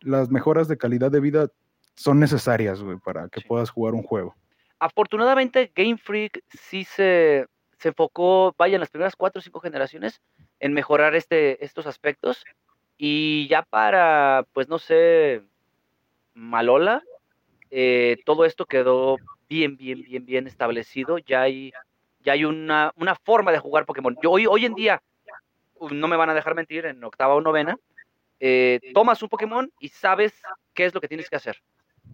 las 0.00 0.30
mejoras 0.30 0.68
de 0.68 0.78
calidad 0.78 1.10
de 1.10 1.20
vida 1.20 1.48
son 1.94 2.18
necesarias, 2.18 2.82
güey, 2.82 2.98
para 2.98 3.28
que 3.28 3.40
Sí. 3.40 3.48
puedas 3.48 3.70
jugar 3.70 3.94
un 3.94 4.02
juego. 4.02 4.34
Afortunadamente, 4.78 5.72
Game 5.74 5.98
Freak 5.98 6.42
sí 6.48 6.84
se, 6.84 7.46
se 7.78 7.88
enfocó, 7.88 8.54
vaya, 8.56 8.76
en 8.76 8.80
las 8.80 8.90
primeras 8.90 9.16
cuatro 9.16 9.40
o 9.40 9.42
cinco 9.42 9.60
generaciones 9.60 10.20
en 10.60 10.72
mejorar 10.72 11.14
este, 11.14 11.64
estos 11.64 11.86
aspectos. 11.86 12.44
Y 12.96 13.46
ya 13.48 13.62
para, 13.62 14.44
pues 14.52 14.68
no 14.68 14.78
sé, 14.78 15.42
Malola, 16.34 17.02
eh, 17.70 18.16
todo 18.24 18.44
esto 18.44 18.66
quedó 18.66 19.16
bien, 19.48 19.76
bien, 19.76 20.02
bien, 20.02 20.24
bien 20.24 20.46
establecido. 20.46 21.18
Ya 21.18 21.42
hay, 21.42 21.72
ya 22.20 22.32
hay 22.32 22.44
una, 22.44 22.92
una 22.96 23.14
forma 23.14 23.52
de 23.52 23.58
jugar 23.58 23.86
Pokémon. 23.86 24.16
Yo 24.22 24.32
hoy, 24.32 24.46
hoy 24.46 24.66
en 24.66 24.74
día, 24.74 25.02
no 25.90 26.08
me 26.08 26.16
van 26.16 26.30
a 26.30 26.34
dejar 26.34 26.54
mentir, 26.54 26.86
en 26.86 27.02
octava 27.04 27.34
o 27.34 27.40
novena, 27.40 27.76
eh, 28.40 28.80
tomas 28.94 29.22
un 29.22 29.28
Pokémon 29.28 29.70
y 29.80 29.88
sabes 29.88 30.40
qué 30.74 30.84
es 30.84 30.94
lo 30.94 31.00
que 31.00 31.08
tienes 31.08 31.28
que 31.28 31.36
hacer. 31.36 31.62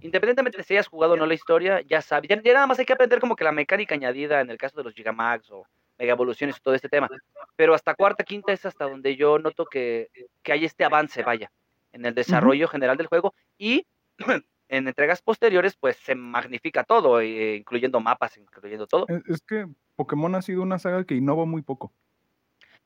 Independientemente 0.01 0.59
de 0.59 0.65
si 0.65 0.75
hayas 0.75 0.89
jugado 0.89 1.15
o 1.15 1.16
no 1.16 1.27
la 1.27 1.35
historia, 1.35 1.81
ya 1.83 2.03
sabes. 2.03 2.29
Ya, 2.29 2.41
ya 2.43 2.55
nada 2.55 2.66
más 2.66 2.79
hay 2.79 2.85
que 2.85 2.93
aprender 2.93 3.21
como 3.21 3.37
que 3.37 3.45
la 3.45 3.53
mecánica 3.53 3.95
añadida 3.95 4.41
en 4.41 4.51
el 4.51 4.59
caso 4.59 4.77
de 4.77 4.85
los 4.85 4.95
Gigamax 4.95 5.51
o 5.51 5.66
Mega 5.99 6.12
Evoluciones 6.12 6.57
y 6.57 6.61
todo 6.61 6.75
este 6.75 6.89
tema. 6.89 7.09
Pero 7.57 7.75
hasta 7.75 7.95
cuarta, 7.95 8.25
quinta 8.25 8.53
es 8.53 8.65
hasta 8.66 8.89
donde 8.89 9.16
yo 9.16 9.39
noto 9.39 9.65
que, 9.66 10.09
que 10.43 10.53
hay 10.53 10.65
este 10.65 10.85
avance, 10.85 11.23
vaya, 11.23 11.51
en 11.93 12.05
el 12.05 12.15
desarrollo 12.15 12.69
general 12.69 12.97
del 12.97 13.07
juego. 13.07 13.35
Y 13.59 13.87
en 14.69 14.89
entregas 14.89 15.23
posteriores, 15.23 15.77
pues 15.77 15.97
se 15.97 16.15
magnifica 16.15 16.85
todo, 16.85 17.21
eh, 17.21 17.57
incluyendo 17.57 18.01
mapas, 18.01 18.37
incluyendo 18.37 18.87
todo. 18.87 19.07
Es, 19.09 19.23
es 19.29 19.41
que 19.43 19.66
Pokémon 19.97 20.35
ha 20.35 20.43
sido 20.43 20.62
una 20.62 20.79
saga 20.79 21.05
que 21.05 21.15
innova 21.15 21.45
muy 21.45 21.62
poco. 21.62 21.93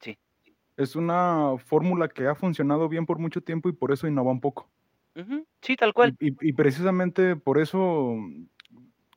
Sí. 0.01 0.19
Es 0.77 0.95
una 0.95 1.55
fórmula 1.59 2.09
que 2.09 2.27
ha 2.27 2.35
funcionado 2.35 2.89
bien 2.89 3.07
por 3.07 3.19
mucho 3.19 3.41
tiempo 3.41 3.69
y 3.69 3.73
por 3.73 3.91
eso 3.93 4.07
innova 4.07 4.31
un 4.31 4.41
poco. 4.41 4.69
Sí, 5.63 5.75
tal 5.75 5.93
cual. 5.95 6.15
Y, 6.21 6.29
y- 6.29 6.37
y 6.41 6.53
precisamente 6.53 7.35
por 7.35 7.59
eso 7.59 8.15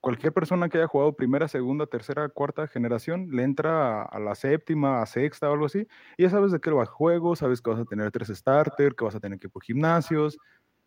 cualquier 0.01 0.33
persona 0.33 0.67
que 0.67 0.77
haya 0.79 0.87
jugado 0.87 1.15
primera, 1.15 1.47
segunda, 1.47 1.85
tercera, 1.85 2.27
cuarta 2.29 2.67
generación 2.67 3.29
le 3.31 3.43
entra 3.43 4.03
a, 4.03 4.19
la 4.19 4.35
séptima, 4.35 5.01
a 5.01 5.05
sexta 5.05 5.49
o 5.49 5.53
algo 5.53 5.67
así, 5.67 5.87
y 6.17 6.23
ya 6.23 6.29
sabes 6.29 6.51
de 6.51 6.59
qué 6.59 6.71
va 6.71 6.81
el 6.81 6.89
juego, 6.89 7.35
sabes 7.35 7.61
que 7.61 7.69
vas 7.69 7.79
a 7.79 7.85
tener 7.85 8.11
tres 8.11 8.29
starter, 8.29 8.95
que 8.95 9.05
vas 9.05 9.15
a 9.15 9.19
tener 9.19 9.39
que 9.39 9.47
ir 9.47 9.51
por 9.51 9.63
gimnasios 9.63 10.37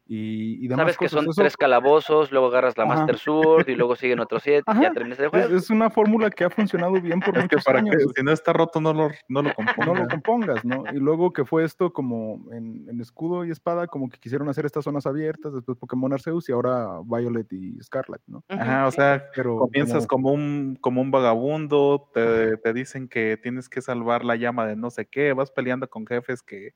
y, 0.07 0.63
y 0.65 0.69
demás 0.69 0.83
Sabes 0.83 0.99
que 0.99 1.05
cosas. 1.07 1.21
son 1.23 1.31
Eso 1.31 1.41
tres 1.41 1.57
calabozos, 1.57 2.31
luego 2.31 2.49
agarras 2.49 2.77
la 2.77 2.85
Ajá. 2.85 2.95
Master 2.97 3.19
Sword 3.19 3.69
y 3.71 3.75
luego 3.75 3.97
siguen 3.97 4.21
otros 4.21 4.43
siete 4.43 4.63
y 4.77 4.83
ya 4.83 4.93
terminas 4.93 5.19
el 5.19 5.25
es, 5.27 5.31
juego. 5.31 5.57
es 5.57 5.71
una 5.71 5.89
fórmula 5.91 6.31
que 6.31 6.45
ha 6.45 6.51
funcionado 6.51 7.01
bien 7.01 7.21
por 7.21 7.31
Es 7.37 7.49
que 7.49 7.57
muchos 7.57 7.65
para 7.65 7.79
años. 7.79 7.97
que 7.97 8.05
si 8.15 8.23
no 8.23 8.31
está 8.33 8.53
roto 8.53 8.81
no 8.81 8.93
lo, 8.93 9.09
no 9.29 9.43
lo 9.43 9.49
no 9.49 9.55
compongas. 9.55 9.99
lo 9.99 10.09
compongas, 10.09 10.65
¿no? 10.65 10.85
Y 10.93 10.97
luego 10.97 11.33
que 11.33 11.45
fue 11.45 11.65
esto 11.65 11.93
como 11.93 12.45
en, 12.53 12.87
en 12.89 13.01
escudo 13.01 13.45
y 13.47 13.51
espada, 13.51 13.87
como 13.87 14.09
que 14.11 14.19
quisieron 14.19 14.49
hacer 14.49 14.67
estas 14.67 14.85
zonas 14.85 15.07
abiertas, 15.07 15.55
después 15.55 15.79
Pokémon 15.79 16.13
Arceus 16.13 16.49
y 16.49 16.53
ahora 16.53 17.01
Violet 17.05 17.51
y 17.53 17.81
Scarlet, 17.83 18.21
¿no? 18.27 18.45
Ajá, 18.49 18.87
o 18.87 18.91
sea, 18.91 19.25
Pero 19.35 19.57
comienzas 19.57 20.07
como- 20.07 20.25
como 20.29 20.35
un, 20.35 20.79
como 20.81 21.01
un 21.01 21.11
vagabundo, 21.11 22.11
te, 22.15 22.57
te 22.59 22.73
dicen 22.73 23.09
que 23.09 23.37
tienes 23.43 23.69
que 23.69 23.81
salvar 23.81 24.25
la 24.25 24.37
llama 24.37 24.67
de 24.67 24.77
no 24.77 24.91
sé 24.91 25.07
qué, 25.07 25.33
vas 25.33 25.51
peleando 25.51 25.89
con 25.89 26.07
jefes 26.07 26.43
que, 26.43 26.75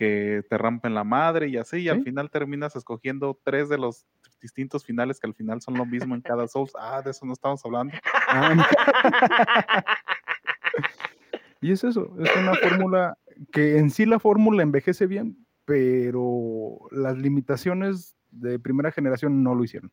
que 0.00 0.42
te 0.48 0.56
rompen 0.56 0.94
la 0.94 1.04
madre 1.04 1.48
y 1.48 1.58
así, 1.58 1.80
y 1.80 1.90
al 1.90 2.02
final 2.02 2.30
terminas 2.30 2.74
escogiendo 2.74 3.38
tres 3.44 3.68
de 3.68 3.76
los 3.76 4.06
distintos 4.40 4.82
finales 4.82 5.20
que 5.20 5.26
al 5.26 5.34
final 5.34 5.60
son 5.60 5.74
lo 5.74 5.84
mismo 5.84 6.14
en 6.14 6.22
cada 6.22 6.48
Souls. 6.48 6.72
Ah, 6.78 7.02
de 7.02 7.10
eso 7.10 7.26
no 7.26 7.34
estamos 7.34 7.62
hablando. 7.66 7.92
Ah, 8.28 8.54
no. 8.54 8.64
y 11.60 11.72
es 11.72 11.84
eso, 11.84 12.16
es 12.18 12.34
una 12.34 12.54
fórmula 12.54 13.18
que 13.52 13.76
en 13.76 13.90
sí 13.90 14.06
la 14.06 14.18
fórmula 14.18 14.62
envejece 14.62 15.06
bien, 15.06 15.36
pero 15.66 16.78
las 16.92 17.18
limitaciones 17.18 18.16
de 18.30 18.58
primera 18.58 18.92
generación 18.92 19.42
no 19.42 19.54
lo 19.54 19.64
hicieron. 19.64 19.92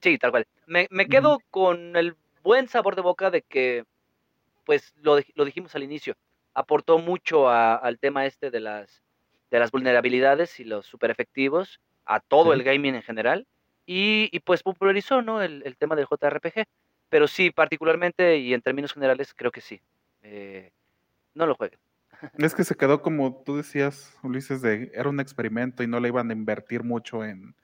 Sí, 0.00 0.16
tal 0.16 0.30
cual. 0.30 0.46
Me, 0.66 0.88
me 0.90 1.06
quedo 1.06 1.38
con 1.50 1.96
el 1.96 2.16
buen 2.42 2.66
sabor 2.68 2.96
de 2.96 3.02
boca 3.02 3.30
de 3.30 3.42
que, 3.42 3.84
pues 4.64 4.94
lo, 5.02 5.18
lo 5.34 5.44
dijimos 5.44 5.74
al 5.74 5.82
inicio, 5.82 6.14
aportó 6.54 6.98
mucho 6.98 7.50
a- 7.50 7.74
al 7.74 7.98
tema 7.98 8.24
este 8.24 8.50
de 8.50 8.60
las, 8.60 9.02
de 9.50 9.58
las 9.58 9.70
vulnerabilidades 9.70 10.60
y 10.60 10.64
los 10.64 10.86
super 10.86 11.10
efectivos, 11.10 11.80
a 12.04 12.20
todo 12.20 12.52
Sí. 12.52 12.58
el 12.58 12.64
gaming 12.64 12.94
en 12.94 13.02
general, 13.02 13.46
y, 13.86 14.28
y, 14.32 14.40
pues 14.40 14.62
popularizó 14.62 15.22
¿no? 15.22 15.40
el, 15.42 15.62
el 15.64 15.76
tema 15.76 15.96
del 15.96 16.06
JRPG. 16.06 16.64
Pero 17.10 17.26
sí, 17.26 17.50
particularmente 17.50 18.36
y 18.36 18.52
en 18.52 18.60
términos 18.60 18.92
generales, 18.92 19.32
creo 19.34 19.50
que 19.50 19.62
sí. 19.62 19.80
Eh, 20.22 20.70
no 21.34 21.46
lo 21.46 21.54
jueguen. 21.54 21.78
Es 22.38 22.54
que 22.54 22.64
se 22.64 22.74
quedó 22.74 23.00
como 23.00 23.42
tú 23.44 23.56
decías, 23.56 24.14
Ulises, 24.22 24.60
de 24.60 24.90
era 24.94 25.08
un 25.08 25.20
experimento 25.20 25.82
y 25.82 25.86
no 25.86 26.00
le 26.00 26.08
iban 26.08 26.28
a 26.30 26.34
invertir 26.34 26.82
mucho 26.84 27.24
en, 27.24 27.54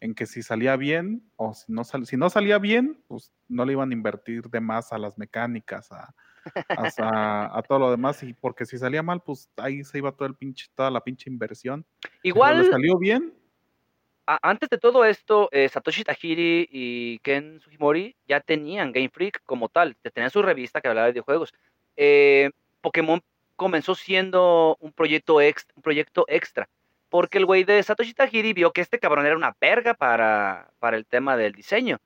en 0.00 0.14
que 0.14 0.26
si 0.26 0.42
salía 0.44 0.76
bien 0.76 1.28
o 1.34 1.52
si 1.54 1.72
no, 1.72 1.82
sal- 1.82 2.06
si 2.06 2.16
no 2.16 2.30
salía 2.30 2.58
bien, 2.58 3.02
pues 3.08 3.32
no 3.48 3.64
le 3.64 3.72
iban 3.72 3.90
a 3.90 3.94
invertir 3.94 4.42
de 4.50 4.60
más 4.60 4.92
a 4.92 4.98
las 4.98 5.18
mecánicas, 5.18 5.90
a, 5.90 6.14
a, 6.98 7.58
a- 7.58 7.62
todo 7.62 7.78
lo 7.78 7.90
demás, 7.90 8.22
y 8.22 8.32
porque 8.32 8.64
si 8.66 8.78
salía 8.78 9.02
mal, 9.02 9.20
pues 9.22 9.50
ahí 9.56 9.82
se 9.84 9.98
iba 9.98 10.12
todo 10.12 10.26
el 10.28 10.34
pinche, 10.34 10.66
toda 10.74 10.90
la 10.90 11.00
pinche 11.02 11.30
inversión. 11.30 11.84
Pero 12.02 12.12
Igual, 12.22 12.58
le 12.58 12.70
salió 12.70 12.98
bien, 12.98 13.32
a- 14.26 14.38
antes 14.42 14.68
de 14.68 14.78
todo 14.78 15.04
esto, 15.04 15.48
eh, 15.52 15.68
Satoshi 15.68 16.02
Tajiri 16.04 16.68
y 16.70 17.18
Ken 17.20 17.60
Sugimori 17.60 18.16
ya 18.26 18.40
tenían 18.40 18.92
Game 18.92 19.08
Freak 19.08 19.42
como 19.44 19.68
tal, 19.68 19.96
ya 20.02 20.10
tenían 20.10 20.30
su 20.30 20.42
revista 20.42 20.80
que 20.80 20.88
hablaba 20.88 21.06
de 21.06 21.12
videojuegos. 21.12 21.54
Eh, 21.96 22.50
Pokémon 22.80 23.22
comenzó 23.54 23.94
siendo 23.94 24.76
un 24.80 24.92
proyecto, 24.92 25.40
ex- 25.40 25.66
un 25.76 25.82
proyecto 25.82 26.24
extra, 26.28 26.68
porque 27.08 27.38
el 27.38 27.46
güey 27.46 27.64
de 27.64 27.82
Satoshi 27.82 28.14
Tajiri 28.14 28.52
vio 28.52 28.72
que 28.72 28.80
este 28.80 28.98
cabrón 28.98 29.26
era 29.26 29.36
una 29.36 29.56
verga 29.60 29.94
para, 29.94 30.70
para 30.78 30.96
el 30.96 31.06
tema 31.06 31.36
del 31.36 31.52
diseño. 31.52 31.98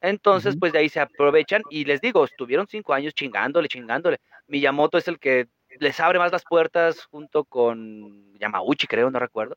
Entonces, 0.00 0.56
pues 0.58 0.72
de 0.72 0.78
ahí 0.78 0.88
se 0.88 1.00
aprovechan 1.00 1.62
y 1.70 1.84
les 1.84 2.00
digo, 2.00 2.24
estuvieron 2.24 2.66
cinco 2.68 2.94
años 2.94 3.14
chingándole, 3.14 3.68
chingándole. 3.68 4.18
Miyamoto 4.46 4.98
es 4.98 5.08
el 5.08 5.18
que 5.18 5.48
les 5.80 5.98
abre 6.00 6.18
más 6.18 6.32
las 6.32 6.44
puertas 6.44 7.04
junto 7.06 7.44
con 7.44 8.34
Yamauchi, 8.38 8.86
creo, 8.86 9.10
no 9.10 9.18
recuerdo. 9.18 9.56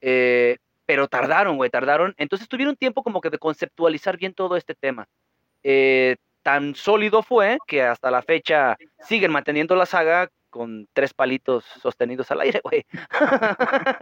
Eh, 0.00 0.58
pero 0.86 1.08
tardaron, 1.08 1.56
güey, 1.56 1.70
tardaron. 1.70 2.14
Entonces 2.16 2.48
tuvieron 2.48 2.76
tiempo 2.76 3.02
como 3.02 3.20
que 3.20 3.30
de 3.30 3.38
conceptualizar 3.38 4.16
bien 4.16 4.34
todo 4.34 4.56
este 4.56 4.74
tema. 4.74 5.08
Eh, 5.62 6.16
tan 6.42 6.76
sólido 6.76 7.22
fue 7.22 7.58
que 7.66 7.82
hasta 7.82 8.10
la 8.10 8.22
fecha 8.22 8.76
siguen 9.00 9.32
manteniendo 9.32 9.74
la 9.74 9.84
saga 9.84 10.30
con 10.48 10.88
tres 10.92 11.12
palitos 11.12 11.64
sostenidos 11.82 12.30
al 12.30 12.40
aire, 12.40 12.60
güey. 12.62 12.86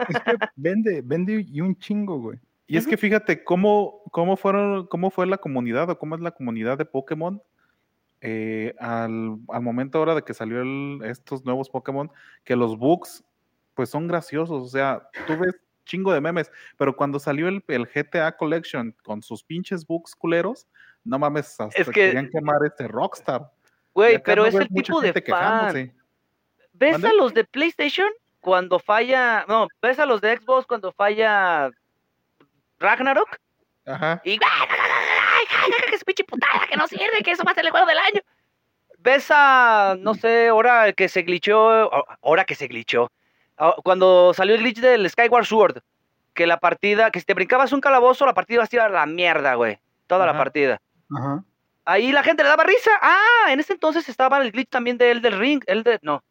Es 0.07 0.19
que 0.19 0.37
vende, 0.55 1.01
vende 1.03 1.43
y 1.45 1.59
un 1.59 1.75
chingo, 1.77 2.19
güey. 2.19 2.39
Y 2.67 2.77
es 2.77 2.87
que 2.87 2.97
fíjate 2.97 3.43
cómo, 3.43 4.01
cómo, 4.11 4.37
fueron, 4.37 4.87
cómo 4.87 5.11
fue 5.11 5.27
la 5.27 5.37
comunidad 5.37 5.89
o 5.89 5.99
cómo 5.99 6.15
es 6.15 6.21
la 6.21 6.31
comunidad 6.31 6.77
de 6.77 6.85
Pokémon 6.85 7.41
eh, 8.21 8.73
al, 8.79 9.37
al 9.49 9.61
momento 9.61 9.99
ahora 9.99 10.15
de 10.15 10.23
que 10.23 10.33
salió 10.33 10.61
el- 10.61 11.01
estos 11.03 11.45
nuevos 11.45 11.69
Pokémon, 11.69 12.09
que 12.43 12.55
los 12.55 12.77
bugs 12.77 13.23
pues 13.75 13.89
son 13.89 14.07
graciosos, 14.07 14.63
o 14.63 14.67
sea, 14.67 15.07
tú 15.27 15.37
ves 15.37 15.55
chingo 15.83 16.11
de 16.13 16.21
memes, 16.21 16.49
pero 16.77 16.95
cuando 16.95 17.19
salió 17.19 17.47
el, 17.49 17.63
el 17.67 17.85
GTA 17.85 18.35
Collection 18.35 18.95
con 19.03 19.21
sus 19.21 19.43
pinches 19.43 19.85
bugs 19.85 20.15
culeros, 20.15 20.65
No 21.03 21.19
mames, 21.19 21.59
hasta 21.59 21.79
Es 21.79 21.85
que- 21.87 21.91
querían 21.93 22.29
quemar 22.31 22.57
este 22.65 22.87
Rockstar. 22.87 23.51
Güey, 23.93 24.17
pero 24.23 24.41
no 24.41 24.47
es 24.47 24.55
el 24.55 24.67
tipo 24.69 24.99
de 25.01 25.13
fan. 25.13 25.21
quejándose. 25.23 25.93
¿Ves 26.73 26.91
¿Mande? 26.93 27.07
a 27.09 27.13
los 27.13 27.33
de 27.35 27.43
PlayStation 27.43 28.07
cuando 28.39 28.79
falla? 28.79 29.45
No, 29.47 29.67
¿ves 29.83 29.99
a 29.99 30.05
los 30.07 30.19
de 30.19 30.35
Xbox 30.35 30.65
cuando 30.65 30.91
falla 30.93 31.69
Ragnarok? 32.79 33.37
Ajá. 33.85 34.21
Y 34.23 34.39
que 34.39 35.95
es 35.95 36.03
pinche 36.03 36.23
putada, 36.23 36.65
que 36.67 36.75
no 36.75 36.87
sirve, 36.87 37.21
que 37.23 37.31
eso 37.31 37.43
va 37.43 37.51
a 37.51 37.55
ser 37.55 37.65
el 37.65 37.71
juego 37.71 37.85
del 37.85 37.97
año. 37.97 38.21
¿Ves 38.99 39.27
a, 39.29 39.95
no 39.99 40.15
sé, 40.15 40.47
ahora 40.47 40.91
que 40.93 41.07
se 41.09 41.21
glitchó, 41.21 41.91
ahora 42.23 42.45
que 42.45 42.55
se 42.55 42.67
glitchó, 42.67 43.11
ah, 43.57 43.75
cuando 43.83 44.33
salió 44.33 44.55
el 44.55 44.61
glitch 44.61 44.79
del 44.79 45.09
Skyward 45.09 45.45
Sword, 45.45 45.77
que 46.33 46.47
la 46.47 46.59
partida, 46.59 47.11
que 47.11 47.19
si 47.19 47.25
te 47.25 47.33
brincabas 47.33 47.71
un 47.71 47.81
calabozo, 47.81 48.25
la 48.25 48.33
partida 48.33 48.55
iba 48.55 48.63
a 48.63 48.69
ir 48.71 48.79
a 48.81 48.89
la 48.89 49.05
mierda, 49.05 49.53
güey. 49.55 49.79
Toda 50.07 50.25
la 50.25 50.37
partida. 50.37 50.81
Ajá. 51.15 51.43
Ahí 51.85 52.11
la 52.11 52.23
gente 52.23 52.43
le 52.43 52.49
daba 52.49 52.63
risa. 52.63 52.91
Ah, 53.01 53.47
en 53.49 53.59
ese 53.59 53.73
entonces 53.73 54.09
estaba 54.09 54.41
el 54.41 54.51
glitch 54.51 54.69
también 54.69 54.97
de 54.97 55.11
Elder 55.11 55.37
Ring, 55.37 55.63
Elder, 55.67 55.99
no, 56.01 56.23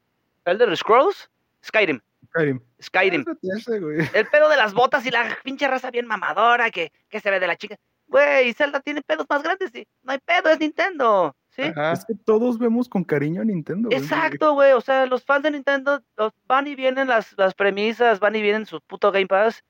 Elder 0.45 0.77
Scrolls, 0.77 1.31
Skyrim, 1.65 2.01
Skyrim. 2.35 2.61
Skyrim. 2.83 3.25
Ese, 3.43 3.79
güey. 3.81 4.09
El 4.13 4.27
pedo 4.27 4.49
de 4.49 4.57
las 4.57 4.75
botas 4.75 5.07
y 5.07 5.11
la 5.11 5.39
pinche 5.45 5.69
raza 5.69 5.91
bien 5.91 6.07
mamadora 6.07 6.71
que, 6.71 6.91
que 7.09 7.21
se 7.21 7.31
ve 7.31 7.39
de 7.41 7.47
la 7.47 7.57
chica. 7.57 7.77
Güey, 8.09 8.53
Zelda 8.53 8.81
tiene 8.81 9.03
pedos 9.03 9.27
más 9.31 9.43
grandes, 9.43 9.71
sí. 9.73 9.87
No 10.03 10.13
hay 10.13 10.19
pedo, 10.19 10.51
es 10.51 10.59
Nintendo. 10.61 11.35
¿Sí? 11.51 11.63
Es 11.63 12.05
que 12.05 12.15
todos 12.25 12.59
vemos 12.59 12.89
con 12.89 13.05
cariño 13.05 13.41
a 13.43 13.45
Nintendo. 13.45 13.89
güey. 13.89 14.01
Exacto, 14.01 14.55
güey. 14.55 14.73
O 14.73 14.81
sea, 14.81 15.07
los 15.07 15.25
fans 15.25 15.45
de 15.45 15.53
Nintendo 15.53 16.03
los 16.17 16.33
van 16.47 16.67
y 16.67 16.75
vienen 16.75 17.07
las, 17.09 17.33
las 17.39 17.55
premisas, 17.55 18.19
van 18.19 18.35
y 18.35 18.43
vienen 18.43 18.67
su 18.67 18.81
puto 18.81 19.13
Game 19.13 19.29
Pass. 19.29 19.63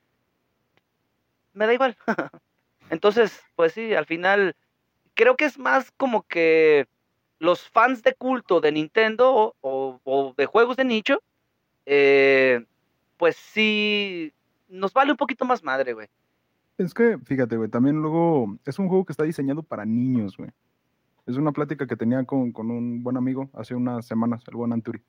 Me 1.52 1.66
da 1.66 1.74
igual. 1.74 1.96
Entonces, 2.90 3.38
pues 3.54 3.72
sí, 3.72 3.94
al 3.94 4.06
final, 4.06 4.56
creo 5.14 5.36
que 5.36 5.44
es 5.44 5.58
más 5.58 5.90
como 5.96 6.22
que 6.22 6.86
los 7.38 7.68
fans 7.68 8.02
de 8.02 8.14
culto 8.14 8.60
de 8.60 8.72
Nintendo 8.72 9.30
o, 9.34 9.54
o- 9.60 10.00
o 10.04 10.34
de 10.36 10.46
juegos 10.46 10.76
de 10.76 10.84
nicho, 10.84 11.22
eh, 11.86 12.64
pues 13.16 13.36
sí, 13.36 14.32
nos 14.68 14.92
vale 14.92 15.12
un 15.12 15.16
poquito 15.16 15.44
más 15.44 15.62
madre, 15.62 15.92
güey. 15.92 16.08
Es 16.76 16.92
que, 16.92 17.18
fíjate, 17.18 17.56
güey, 17.56 17.70
también 17.70 18.02
luego 18.02 18.58
es 18.64 18.78
un 18.78 18.88
juego 18.88 19.04
que 19.04 19.12
está 19.12 19.24
diseñado 19.24 19.62
para 19.62 19.84
niños, 19.84 20.36
güey. 20.36 20.50
Es 21.26 21.36
una 21.36 21.52
plática 21.52 21.86
que 21.86 21.96
tenía 21.96 22.24
con, 22.24 22.52
con 22.52 22.70
un 22.70 23.02
buen 23.02 23.16
amigo 23.16 23.48
hace 23.54 23.74
unas 23.74 24.06
semanas, 24.06 24.42
el 24.48 24.56
buen 24.56 24.72
Anturi. 24.72 25.02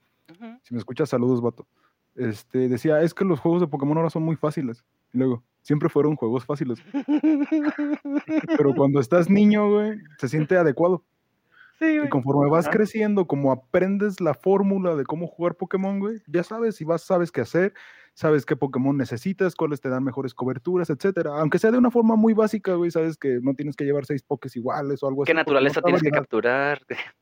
Si 0.64 0.74
me 0.74 0.80
escuchas, 0.80 1.10
saludos, 1.10 1.42
vato. 1.42 1.68
Este, 2.16 2.70
decía, 2.70 3.02
es 3.02 3.14
que 3.14 3.26
los 3.26 3.40
juegos 3.40 3.62
de 3.62 3.68
Pokémon 3.68 3.98
ahora 3.98 4.10
son 4.10 4.24
muy 4.24 4.36
fáciles. 4.36 4.84
Y 5.14 5.18
luego, 5.18 5.44
siempre 5.62 5.90
fueron 5.90 6.16
juegos 6.16 6.46
fáciles. 6.46 6.80
Pero 8.58 8.74
cuando 8.76 9.00
estás 9.00 9.30
niño, 9.30 9.70
güey, 9.70 9.98
se 10.18 10.30
siente 10.30 10.58
adecuado. 10.58 11.04
Sí, 11.80 12.00
Y 12.04 12.10
conforme 12.10 12.50
vas 12.50 12.68
Ajá. 12.68 12.78
creciendo, 12.78 13.28
como 13.28 13.52
aprendes 13.52 14.22
la 14.22 14.34
fórmula 14.34 14.96
de 14.96 15.04
cómo 15.04 15.28
jugar 15.28 15.56
Pokémon, 15.56 16.00
güey, 16.00 16.20
ya 16.28 16.44
sabes 16.44 16.80
y 16.80 16.86
vas, 16.86 17.02
sabes 17.02 17.32
qué 17.34 17.42
hacer, 17.42 17.74
sabes 18.14 18.46
qué 18.46 18.56
Pokémon 18.56 18.96
necesitas, 18.96 19.56
cuáles 19.56 19.82
te 19.82 19.90
dan 19.90 20.04
mejores 20.04 20.34
coberturas, 20.34 20.90
etcétera. 20.90 21.32
Aunque 21.38 21.60
sea 21.60 21.72
de 21.72 21.78
una 21.78 21.92
forma 21.92 22.16
muy 22.16 22.34
básica, 22.34 22.76
güey, 22.76 22.92
sabes 22.92 23.18
que 23.18 23.40
no 23.42 23.54
tienes 23.56 23.76
que 23.76 23.84
llevar 23.84 24.06
seis 24.06 24.24
Pokés 24.24 24.56
iguales 24.56 25.04
o 25.04 25.08
algo 25.08 25.24
así. 25.24 25.30
¿Qué 25.30 25.34
no 25.34 25.42
naturaleza 25.42 25.82
tienes 25.82 26.02
que 26.02 26.12
capturar? 26.12 26.82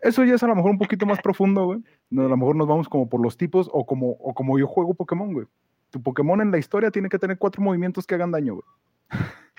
Eso 0.00 0.22
ya 0.24 0.34
es 0.34 0.42
a 0.42 0.48
lo 0.48 0.56
mejor 0.56 0.72
un 0.72 0.78
poquito 0.78 1.06
más 1.06 1.18
profundo, 1.22 1.64
güey. 1.64 1.80
No, 2.10 2.26
a 2.26 2.28
lo 2.28 2.36
mejor 2.36 2.56
nos 2.56 2.66
vamos 2.66 2.88
como 2.88 3.08
por 3.08 3.22
los 3.22 3.36
tipos 3.36 3.70
o 3.72 3.86
como, 3.86 4.10
o 4.10 4.34
como 4.34 4.58
yo 4.58 4.66
juego 4.66 4.94
Pokémon, 4.94 5.32
güey. 5.32 5.46
Tu 5.90 6.02
Pokémon 6.02 6.40
en 6.40 6.50
la 6.50 6.58
historia 6.58 6.90
tiene 6.90 7.08
que 7.08 7.18
tener 7.18 7.38
cuatro 7.38 7.62
movimientos 7.62 8.06
que 8.06 8.16
hagan 8.16 8.32
daño, 8.32 8.54
güey. 8.54 8.66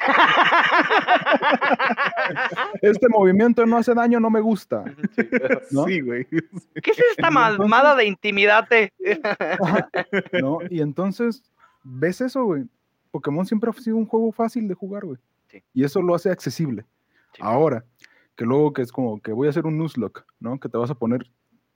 Este 2.82 3.08
movimiento 3.10 3.66
no 3.66 3.78
hace 3.78 3.94
daño, 3.94 4.20
no 4.20 4.30
me 4.30 4.42
gusta. 4.42 4.84
¿no? 5.72 5.86
Sí, 5.86 6.02
güey. 6.02 6.26
¿Qué 6.26 6.92
es 6.92 7.00
esta 7.12 7.32
malmada 7.32 7.96
de 7.96 8.06
intimidate? 8.06 8.94
¿no? 10.42 10.60
Y 10.70 10.82
entonces, 10.82 11.44
¿ves 11.84 12.22
eso, 12.22 12.44
güey? 12.44 12.64
Pokémon 13.12 13.46
siempre 13.46 13.70
ha 13.70 13.74
sido 13.74 13.98
un 13.98 14.06
juego 14.06 14.32
fácil 14.32 14.68
de 14.68 14.74
jugar, 14.74 15.06
güey. 15.06 15.18
Sí. 15.50 15.64
Y 15.74 15.84
eso 15.84 16.02
lo 16.02 16.16
hace 16.16 16.30
accesible. 16.30 16.86
Sí. 17.34 17.42
Ahora, 17.42 17.86
que 18.36 18.46
luego 18.46 18.74
que 18.74 18.82
es 18.82 18.92
como 18.92 19.22
que 19.22 19.32
voy 19.32 19.48
a 19.48 19.52
hacer 19.52 19.66
un 19.66 19.78
Nuzlocke, 19.78 20.26
¿no? 20.40 20.60
Que 20.60 20.70
te 20.70 20.78
vas 20.78 20.92
a 20.92 20.96
poner 20.96 21.26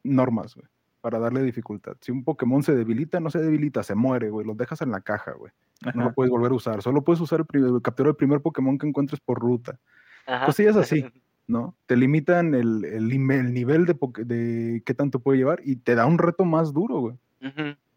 normas, 0.04 0.56
güey, 0.56 0.68
para 1.02 1.20
darle 1.20 1.44
dificultad. 1.44 1.94
Si 2.02 2.12
un 2.12 2.24
Pokémon 2.24 2.62
se 2.64 2.76
debilita, 2.76 3.20
no 3.20 3.30
se 3.30 3.40
debilita, 3.40 3.84
se 3.84 3.96
muere, 3.96 4.30
güey. 4.30 4.46
Lo 4.46 4.54
dejas 4.56 4.82
en 4.82 4.92
la 4.92 5.02
caja, 5.02 5.32
güey. 5.34 5.52
No 5.96 6.06
lo 6.06 6.14
puedes 6.14 6.30
volver 6.32 6.52
a 6.52 6.56
usar. 6.56 6.82
Solo 6.82 7.04
puedes 7.04 7.22
usar 7.22 7.40
el, 7.40 7.46
pri- 7.46 7.82
capturar 7.82 8.10
el 8.12 8.16
primer 8.16 8.42
Pokémon 8.42 8.78
que 8.78 8.88
encuentres 8.88 9.20
por 9.20 9.40
ruta. 9.40 9.80
Ajá. 10.28 10.46
Cosillas 10.46 10.76
así. 10.76 11.06
¿no? 11.48 11.76
Te 11.88 11.96
limitan 11.96 12.54
el, 12.54 12.86
el, 12.86 13.10
nime- 13.10 13.40
el 13.40 13.54
nivel 13.56 13.86
de, 13.88 13.96
de 14.24 14.84
qué 14.86 14.94
tanto 14.94 15.20
puede 15.20 15.40
llevar 15.40 15.60
y 15.64 15.78
te 15.78 15.96
da 15.96 16.06
un 16.06 16.20
reto 16.20 16.46
más 16.46 16.74
duro, 16.74 17.00
güey. 17.00 17.16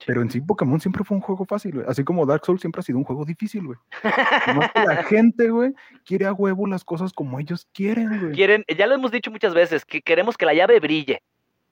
Pero 0.06 0.22
en 0.22 0.30
sí 0.30 0.40
Pokémon 0.40 0.80
siempre 0.80 1.04
fue 1.04 1.16
un 1.16 1.20
juego 1.20 1.44
fácil, 1.44 1.74
güey. 1.74 1.86
Así 1.88 2.02
como 2.02 2.24
Dark 2.24 2.46
Souls 2.46 2.60
siempre 2.62 2.80
ha 2.80 2.82
sido 2.82 2.96
un 2.98 3.04
juego 3.04 3.24
difícil, 3.26 3.64
güey. 3.66 3.78
Que 4.02 4.80
la 4.86 5.02
gente, 5.04 5.50
güey, 5.50 5.74
quiere 6.04 6.26
a 6.26 6.32
huevo 6.32 6.66
las 6.66 6.82
cosas 6.84 7.12
como 7.12 7.38
ellos 7.40 7.68
quieren, 7.74 8.20
güey. 8.20 8.32
Quieren, 8.32 8.64
ya 8.74 8.86
lo 8.86 8.94
hemos 8.94 9.10
dicho 9.10 9.30
muchas 9.30 9.52
veces, 9.52 9.84
que 9.84 10.00
queremos 10.00 10.36
que 10.38 10.46
la 10.46 10.54
llave 10.54 10.80
brille. 10.80 11.22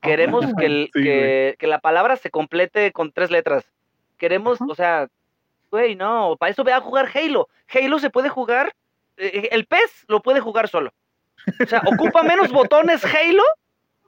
Queremos 0.00 0.46
que, 0.58 0.66
el- 0.66 0.90
sí, 0.94 1.02
que, 1.02 1.56
que 1.58 1.66
la 1.66 1.78
palabra 1.80 2.16
se 2.16 2.30
complete 2.30 2.92
con 2.92 3.12
tres 3.12 3.30
letras. 3.30 3.70
Queremos, 4.18 4.58
o 4.60 4.74
sea, 4.74 5.08
güey, 5.70 5.94
no, 5.96 6.36
para 6.38 6.50
eso 6.52 6.64
ve 6.64 6.72
a 6.72 6.80
jugar 6.80 7.08
Halo. 7.14 7.48
Halo 7.72 7.98
se 7.98 8.10
puede 8.10 8.28
jugar, 8.28 8.72
eh, 9.16 9.48
el 9.52 9.66
pez 9.66 10.04
lo 10.08 10.20
puede 10.22 10.40
jugar 10.40 10.68
solo. 10.68 10.92
O 11.62 11.66
sea, 11.66 11.82
ocupa 11.86 12.22
menos 12.22 12.50
botones 12.52 13.04
Halo 13.04 13.42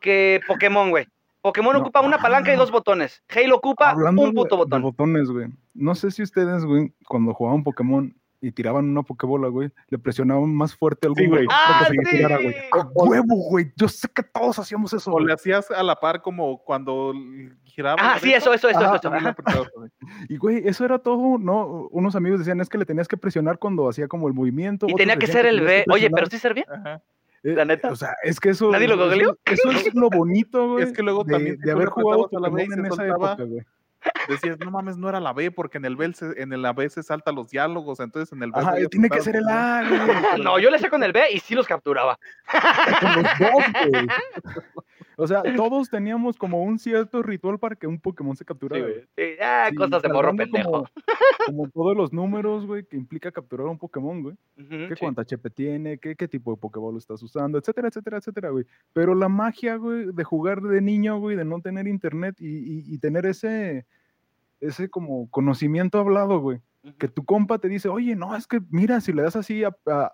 que 0.00 0.40
Pokémon, 0.46 0.90
güey. 0.90 1.06
Pokémon 1.40 1.72
No, 1.74 1.80
ocupa 1.80 2.00
una 2.02 2.18
palanca 2.18 2.52
y 2.52 2.56
dos 2.56 2.70
botones. 2.70 3.22
Halo 3.28 3.56
ocupa 3.56 3.94
un 3.94 4.16
puto 4.32 4.56
de 4.56 4.62
botón. 4.62 4.82
botones, 4.82 5.28
güey. 5.28 5.48
No 5.74 5.94
sé 5.94 6.10
si 6.10 6.22
ustedes, 6.22 6.64
güey, 6.64 6.92
cuando 7.08 7.34
jugaban 7.34 7.64
Pokémon 7.64 8.14
y 8.42 8.50
tiraban 8.52 8.84
una 8.90 9.02
Pokébola, 9.04 9.48
güey, 9.48 9.70
le 9.88 9.98
presionaban 9.98 10.52
más 10.54 10.74
fuerte 10.74 11.06
algún 11.06 11.22
Sí, 11.22 11.28
güey. 11.28 11.46
¡Ah, 11.48 11.78
para 11.84 11.90
que 11.90 11.96
se 12.04 12.10
sí! 12.10 12.16
tirara, 12.16 12.36
güey. 12.42 12.54
¡A 12.72 12.88
huevo, 12.92 13.36
güey! 13.48 13.72
Yo 13.76 13.88
sé 13.88 14.08
que 14.12 14.22
todos 14.24 14.58
hacíamos 14.58 14.92
eso, 14.92 15.10
O 15.10 15.14
güey. 15.14 15.26
le 15.26 15.32
hacías 15.32 15.70
a 15.70 15.82
la 15.84 15.94
par 16.00 16.20
como 16.20 16.58
cuando 16.64 17.14
giraba. 17.64 17.96
Ah, 18.00 18.18
sí, 18.20 18.32
eso, 18.34 18.52
eso, 18.52 18.68
eso, 18.68 18.80
Ajá, 18.80 18.96
eso. 18.96 19.66
güey. 19.76 19.90
Y, 20.28 20.36
güey, 20.36 20.66
eso 20.66 20.84
era 20.84 20.98
todo, 20.98 21.38
¿no? 21.38 21.86
Unos 21.92 22.16
amigos 22.16 22.40
decían, 22.40 22.60
es 22.60 22.68
que 22.68 22.78
le 22.78 22.84
tenías 22.84 23.06
que 23.08 23.16
presionar 23.16 23.58
cuando 23.58 23.88
hacía 23.88 24.08
como 24.08 24.26
el 24.26 24.34
movimiento. 24.34 24.86
Y 24.88 24.94
tenía 24.94 25.16
que 25.16 25.28
ser 25.28 25.46
el 25.46 25.60
B. 25.60 25.84
Oye, 25.90 26.10
pero 26.10 26.26
sí 26.26 26.38
servía. 26.38 26.66
Ajá. 26.68 27.00
Eh, 27.44 27.54
¿La 27.54 27.64
neta? 27.64 27.90
O 27.90 27.96
sea, 27.96 28.14
es 28.22 28.38
que 28.38 28.50
eso. 28.50 28.70
¿Nadie 28.70 28.86
lo 28.88 28.94
eso- 28.94 29.04
googleó? 29.04 29.38
Eso, 29.44 29.70
eso 29.70 29.88
es 29.88 29.94
lo 29.94 30.10
bonito, 30.10 30.68
güey. 30.72 30.84
Es 30.84 30.92
que 30.92 31.02
luego 31.02 31.24
de, 31.24 31.32
también 31.32 31.58
de 31.58 31.72
haber 31.72 31.88
jugado 31.88 32.28
a 32.32 32.40
la 32.40 32.56
se 32.56 32.64
en 32.64 32.86
esa 32.86 33.06
época, 33.06 33.36
güey. 33.44 33.62
Decías, 34.28 34.58
no 34.60 34.70
mames, 34.70 34.96
no 34.96 35.08
era 35.08 35.20
la 35.20 35.32
B, 35.32 35.50
porque 35.50 35.78
en 35.78 35.84
el 35.84 35.96
B 35.96 36.12
se, 36.12 36.40
en 36.40 36.52
el 36.52 36.64
B 36.74 36.88
se 36.88 37.02
saltan 37.02 37.34
los 37.34 37.50
diálogos, 37.50 38.00
entonces 38.00 38.32
en 38.32 38.42
el 38.42 38.52
B 38.52 38.60
Ajá, 38.60 38.74
tiene 38.90 39.08
que 39.08 39.20
ser 39.20 39.36
el 39.36 39.48
A, 39.48 39.82
güey. 39.88 40.00
No, 40.44 40.58
yo 40.58 40.70
le 40.70 40.76
hacía 40.76 40.90
con 40.90 41.02
el 41.02 41.12
B 41.12 41.24
y 41.32 41.40
sí 41.40 41.54
los 41.54 41.66
capturaba. 41.66 42.18
Con 43.00 43.22
los 43.22 43.38
dos, 43.38 43.90
güey. 43.90 44.06
O 45.22 45.26
sea, 45.26 45.42
todos 45.56 45.88
teníamos 45.88 46.36
como 46.36 46.62
un 46.62 46.78
cierto 46.78 47.22
ritual 47.22 47.58
para 47.58 47.76
que 47.76 47.86
un 47.86 47.98
Pokémon 48.00 48.34
se 48.36 48.44
capturara. 48.44 48.82
güey. 48.82 49.00
Sí, 49.16 49.22
ah, 49.42 49.66
Sí, 49.70 49.76
cosas 49.76 50.02
de 50.02 50.08
morro 50.08 50.30
pendejo. 50.36 50.70
Como, 50.72 50.86
como 51.46 51.68
todos 51.70 51.96
los 51.96 52.12
números, 52.12 52.66
güey, 52.66 52.84
que 52.84 52.96
implica 52.96 53.30
capturar 53.32 53.66
un 53.66 53.78
Pokémon, 53.78 54.22
güey. 54.22 54.36
Qué 54.88 54.94
cuánta 55.00 55.22
HP 55.22 55.50
tiene, 55.50 55.98
qué, 55.98 56.16
qué 56.16 56.28
tipo 56.28 56.50
de 56.52 56.56
Pokéball 56.56 56.96
estás 56.96 57.22
usando, 57.22 57.58
etcétera, 57.58 57.88
etcétera, 57.88 58.18
etcétera, 58.18 58.50
güey. 58.50 58.64
Pero 58.92 59.14
la 59.14 59.28
magia, 59.28 59.76
güey, 59.76 60.12
de 60.12 60.24
jugar 60.24 60.60
de 60.60 60.80
niño, 60.80 61.18
güey, 61.18 61.36
de 61.36 61.44
no 61.44 61.60
tener 61.60 61.86
internet 61.86 62.36
y, 62.40 62.46
y- 62.48 62.94
y 62.94 62.98
tener 62.98 63.26
ese, 63.26 63.86
ese 64.60 64.88
como 64.88 65.28
conocimiento 65.30 65.98
hablado, 65.98 66.40
güey. 66.40 66.60
Que 66.98 67.06
tu 67.06 67.24
compa 67.24 67.58
te 67.58 67.68
dice, 67.68 67.88
oye, 67.88 68.16
no, 68.16 68.34
es 68.34 68.48
que 68.48 68.60
mira, 68.70 69.00
si 69.00 69.12
le 69.12 69.22
das 69.22 69.36
así, 69.36 69.62
a, 69.62 69.70
a- 69.86 70.12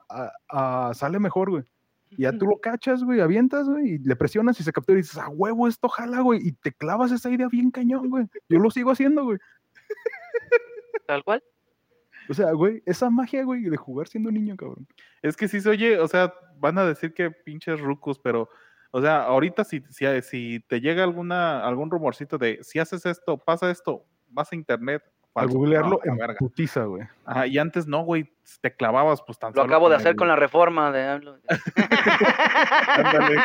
a- 0.51 0.89
a- 0.89 0.95
sale 0.95 1.19
mejor, 1.19 1.51
güey. 1.51 1.65
Y 2.11 2.23
ya 2.23 2.33
tú 2.33 2.47
lo 2.47 2.59
cachas, 2.59 3.05
güey, 3.05 3.21
avientas, 3.21 3.69
güey, 3.69 3.95
y 3.95 3.99
le 3.99 4.17
presionas 4.17 4.59
y 4.61 4.63
se 4.63 4.73
captura 4.73 4.99
y 4.99 5.03
dices, 5.03 5.19
a 5.19 5.29
huevo, 5.29 5.69
esto 5.69 5.89
jala, 5.89 6.21
güey. 6.21 6.41
Y 6.43 6.53
te 6.53 6.73
clavas 6.73 7.13
esa 7.13 7.31
idea 7.31 7.49
bien 7.49 7.71
cañón, 7.71 8.09
güey. 8.11 8.27
Yo 8.49 8.59
lo 8.59 8.71
sigo 8.71 8.91
haciendo, 8.91 9.25
güey. 9.25 9.39
Tal 11.07 11.25
cual. 11.25 11.43
O 12.29 12.35
sea, 12.35 12.53
güey, 12.53 12.83
esa 12.85 13.09
magia, 13.09 13.45
güey, 13.45 13.63
de 13.63 13.77
jugar 13.77 14.09
siendo 14.09 14.31
niño, 14.31 14.57
cabrón. 14.57 14.87
Es 15.23 15.37
que 15.37 15.49
sí 15.49 15.61
se 15.61 15.71
oye, 15.71 15.99
o 15.99 16.09
sea, 16.09 16.33
van 16.59 16.79
a 16.79 16.85
decir 16.85 17.15
que 17.15 17.31
pinches 17.31 17.81
rucos, 17.81 18.19
pero, 18.19 18.49
o 18.91 19.01
sea, 19.01 19.23
ahorita 19.23 19.65
si, 19.65 19.83
si, 19.91 20.05
si 20.23 20.61
te 20.69 20.81
llega 20.81 21.05
alguna, 21.05 21.65
algún 21.67 21.91
rumorcito 21.91 22.37
de 22.37 22.59
si 22.63 22.79
haces 22.79 23.07
esto, 23.07 23.39
pasa 23.39 23.71
esto, 23.71 24.05
vas 24.29 24.53
a 24.53 24.57
internet, 24.57 25.03
Al 25.41 25.49
googlearlo 25.49 26.01
no, 26.05 26.13
en 26.13 26.17
verga. 26.19 26.39
putiza, 26.39 26.85
güey. 26.85 27.05
Ajá, 27.25 27.47
y 27.47 27.59
antes 27.59 27.87
no, 27.87 28.03
güey, 28.03 28.31
te 28.61 28.75
clavabas, 28.75 29.23
pues 29.23 29.39
tan 29.39 29.51
Lo 29.53 29.63
solo 29.63 29.65
acabo 29.73 29.89
de 29.91 29.97
hacer 29.97 30.11
el- 30.13 30.17
con 30.17 30.29
la 30.29 30.37
reforma 30.37 30.91
de 30.93 31.05
hablo. 31.07 31.39
Ándale, 32.97 33.37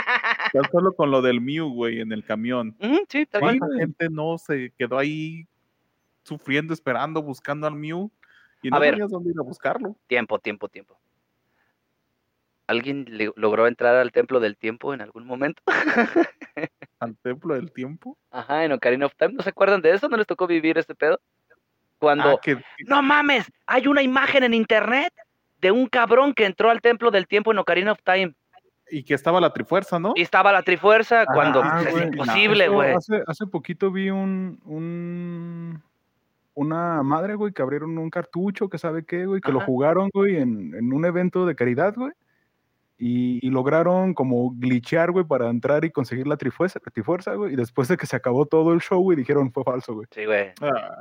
tan 0.52 0.64
solo 0.72 0.94
con 0.94 1.12
lo 1.12 1.22
del 1.22 1.42
Mew, 1.42 1.70
güey, 1.74 2.00
en 2.02 2.12
el 2.12 2.24
camión. 2.24 2.76
Sí, 3.10 3.26
tal. 3.26 3.42
¿Cuánta 3.42 3.68
gente 3.78 4.08
no 4.10 4.38
se 4.38 4.72
quedó 4.78 4.98
ahí 4.98 5.46
sufriendo, 6.24 6.74
esperando, 6.74 7.22
buscando 7.22 7.68
al 7.68 7.76
Mew? 7.76 8.12
Y 8.62 8.70
A 8.70 8.72
no 8.72 8.80
ver. 8.80 8.92
tenías 8.94 9.12
dónde 9.12 9.32
ir 9.32 9.36
a 9.40 9.44
buscarlo. 9.44 9.96
Tiempo, 10.08 10.40
tiempo, 10.40 10.70
tiempo. 10.70 10.98
¿Alguien 12.68 13.06
le- 13.10 13.34
logró 13.36 13.68
entrar 13.68 13.96
al 13.96 14.12
Templo 14.14 14.40
del 14.40 14.56
Tiempo 14.58 14.94
en 14.94 15.02
algún 15.02 15.26
momento? 15.26 15.62
Al 17.00 17.18
templo 17.18 17.56
del 17.56 17.74
tiempo. 17.74 18.18
Ajá, 18.32 18.64
en 18.64 18.72
Ocarina 18.72 19.08
of 19.08 19.16
Time. 19.18 19.34
¿No 19.34 19.44
se 19.44 19.50
acuerdan 19.50 19.82
de 19.82 19.92
eso? 19.92 20.08
¿No 20.08 20.16
les 20.16 20.26
tocó 20.28 20.48
vivir 20.48 20.78
ese 20.78 20.96
pedo? 20.96 21.20
Cuando... 22.04 22.32
Ah, 22.32 22.40
que, 22.42 22.58
No 22.86 23.02
mames, 23.02 23.50
hay 23.66 23.88
una 23.88 24.02
imagen 24.02 24.44
en 24.44 24.54
internet 24.54 25.14
de 25.62 25.72
un 25.72 25.88
cabrón 25.88 26.34
que 26.34 26.46
entró 26.46 26.70
al 26.70 26.82
Templo 26.82 27.12
del 27.12 27.28
Tiempo 27.28 27.54
en 27.54 27.60
Ocarina 27.60 27.94
of 27.94 28.00
Time. 28.04 28.34
y 28.92 29.04
que 29.04 29.14
estaba 29.14 29.40
la 29.40 29.54
trifuerza, 29.54 30.00
¿no? 30.00 30.12
Y 30.14 30.22
estaba 30.22 30.52
la 30.52 30.62
Trifuerza 30.64 31.26
cuando 31.26 31.62
Ah, 31.64 31.82
es 31.88 32.02
imposible, 32.04 32.68
güey. 32.68 32.94
Hace, 32.94 33.24
hace 33.26 33.48
poquito 33.48 33.90
vi 33.90 34.10
un, 34.10 34.60
un 34.66 35.82
una 36.56 37.02
madre, 37.04 37.36
güey, 37.36 37.54
que 37.54 37.62
abrieron 37.62 37.98
un 37.98 38.10
cartucho, 38.10 38.68
que 38.68 38.78
sabe 38.78 39.06
qué, 39.06 39.26
güey, 39.26 39.40
que 39.40 39.54
lo 39.54 39.62
jugaron, 39.62 40.10
güey, 40.14 40.36
en, 40.36 40.76
en 40.76 40.92
un 40.92 41.06
evento 41.06 41.46
de 41.46 41.56
caridad, 41.56 41.96
güey. 41.96 42.12
Y, 43.06 43.46
y 43.46 43.50
lograron 43.50 44.14
como 44.14 44.52
glitchear, 44.56 45.12
güey, 45.12 45.26
para 45.26 45.50
entrar 45.50 45.84
y 45.84 45.92
conseguir 45.92 46.26
la 46.26 46.38
trifuerza, 46.38 46.80
la 46.86 46.92
trifuerza, 46.92 47.34
güey. 47.34 47.54
Y 47.54 47.56
después 47.58 47.88
de 47.90 47.98
que 47.98 48.06
se 48.06 48.16
acabó 48.16 48.46
todo 48.46 48.72
el 48.72 48.80
show, 48.80 49.02
güey, 49.02 49.18
dijeron 49.18 49.52
fue 49.52 49.64
falso, 49.66 49.94
güey. 49.94 50.08
Sí, 50.12 50.26
güey. 50.26 50.52
Ah, 50.62 51.00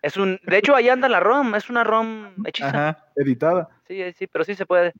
Es 0.00 0.16
un, 0.16 0.40
de 0.46 0.56
hecho, 0.58 0.74
ahí 0.74 0.88
anda 0.88 1.08
la 1.10 1.20
ROM, 1.20 1.54
es 1.54 1.68
una 1.68 1.84
ROM 1.84 2.28
hechiza. 2.46 2.68
ajá. 2.68 3.04
Editada. 3.16 3.68
Sí, 3.86 4.00
eh, 4.00 4.12
sí, 4.14 4.26
pero 4.28 4.44
sí 4.44 4.54
se 4.54 4.64
puede. 4.64 4.92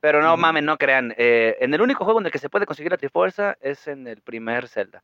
Pero 0.00 0.22
no 0.22 0.32
Ujú. 0.32 0.40
mamen, 0.40 0.64
no 0.64 0.78
crean. 0.78 1.12
eh, 1.18 1.56
en 1.60 1.74
el 1.74 1.82
único 1.82 2.04
juego 2.06 2.20
en 2.20 2.26
el 2.26 2.32
que 2.32 2.38
se 2.38 2.48
puede 2.48 2.64
conseguir 2.64 2.90
la 2.90 2.96
Trifuerza 2.96 3.58
es 3.60 3.86
en 3.86 4.06
el 4.08 4.22
primer 4.22 4.66
Zelda. 4.68 5.02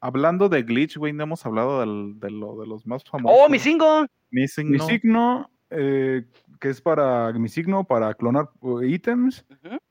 Hablando 0.00 0.48
de 0.48 0.62
glitch, 0.62 0.96
güey, 0.96 1.12
no 1.12 1.24
hemos 1.24 1.44
hablado 1.44 1.80
del- 1.80 2.20
de, 2.20 2.30
lo, 2.30 2.56
de 2.60 2.66
los 2.68 2.86
más 2.86 3.02
famosos. 3.02 3.36
¡Oh, 3.42 3.48
mi 3.48 3.58
single! 3.58 4.06
Missing, 4.30 4.70
Mi 4.70 4.78
¿no? 4.78 4.86
signo, 4.86 5.50
eh, 5.70 6.24
que 6.60 6.68
es 6.68 6.80
para 6.80 7.32
mi 7.32 7.48
signo, 7.48 7.84
para 7.84 8.12
clonar 8.14 8.50
eh, 8.62 8.86
ítems. 8.88 9.44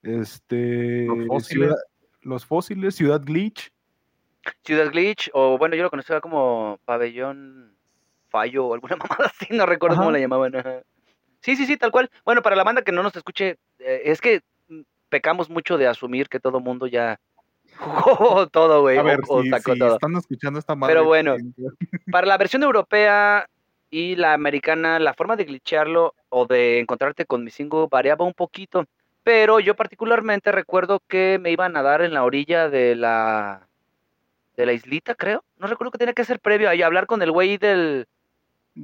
Este. 0.03 1.05
Los 1.05 1.27
fósiles. 1.27 1.47
Ciudad, 1.67 1.75
los 2.21 2.45
fósiles, 2.45 2.95
Ciudad 2.95 3.21
Glitch. 3.23 3.71
Ciudad 4.63 4.91
Glitch, 4.91 5.29
o 5.33 5.57
bueno, 5.57 5.75
yo 5.75 5.83
lo 5.83 5.89
conocía 5.89 6.21
como 6.21 6.79
Pabellón 6.85 7.75
Fallo 8.29 8.67
o 8.67 8.73
alguna 8.73 8.95
mamada 9.19 9.25
así, 9.25 9.47
no 9.51 9.65
recuerdo 9.65 9.97
cómo 9.97 10.11
la 10.11 10.19
llamaban. 10.19 10.55
ajá. 10.55 10.81
Sí, 11.41 11.55
sí, 11.55 11.65
sí, 11.65 11.77
tal 11.77 11.91
cual. 11.91 12.09
Bueno, 12.25 12.41
para 12.41 12.55
la 12.55 12.63
banda 12.63 12.81
que 12.81 12.91
no 12.91 13.01
nos 13.03 13.15
escuche, 13.15 13.57
eh, 13.79 14.01
es 14.05 14.19
que 14.21 14.41
mm, 14.67 14.81
pecamos 15.09 15.49
mucho 15.49 15.77
de 15.77 15.87
asumir 15.87 16.27
que 16.27 16.39
todo 16.39 16.59
mundo 16.59 16.85
ya 16.87 17.19
jugó 17.77 18.47
todo, 18.47 18.81
güey, 18.81 18.97
A 18.97 19.01
o, 19.01 19.05
ver, 19.05 19.19
o 19.27 19.43
sacó 19.45 19.73
si 19.73 19.79
todo. 19.79 19.93
están 19.93 20.15
escuchando 20.15 20.59
esta 20.59 20.75
madre. 20.75 20.93
Pero 20.93 21.05
bueno. 21.05 21.35
sí, 21.37 21.53
Para 22.11 22.27
la 22.27 22.37
versión 22.37 22.63
europea 22.63 23.47
y 23.91 24.15
la 24.15 24.33
americana, 24.33 24.99
la 24.99 25.13
forma 25.13 25.35
de 25.35 25.45
glitchearlo 25.45 26.13
o 26.29 26.45
de 26.45 26.79
encontrarte 26.79 27.25
con 27.25 27.43
mi 27.43 27.49
single 27.51 27.87
variaba 27.89 28.25
un 28.25 28.33
poquito. 28.33 28.85
Pero 29.23 29.59
yo 29.59 29.75
particularmente 29.75 30.51
recuerdo 30.51 31.01
que 31.07 31.39
me 31.41 31.51
iban 31.51 31.75
a 31.75 31.81
dar 31.81 32.01
en 32.01 32.13
la 32.13 32.23
orilla 32.23 32.69
de 32.69 32.95
la 32.95 33.67
de 34.55 34.65
la 34.65 34.73
islita, 34.73 35.15
creo. 35.15 35.43
No 35.57 35.67
recuerdo 35.67 35.91
que 35.91 35.97
tenía 35.97 36.13
que 36.13 36.25
ser 36.25 36.39
previo 36.39 36.69
ahí, 36.69 36.81
hablar 36.81 37.05
con 37.07 37.21
el 37.21 37.31
güey 37.31 37.57
del... 37.57 38.07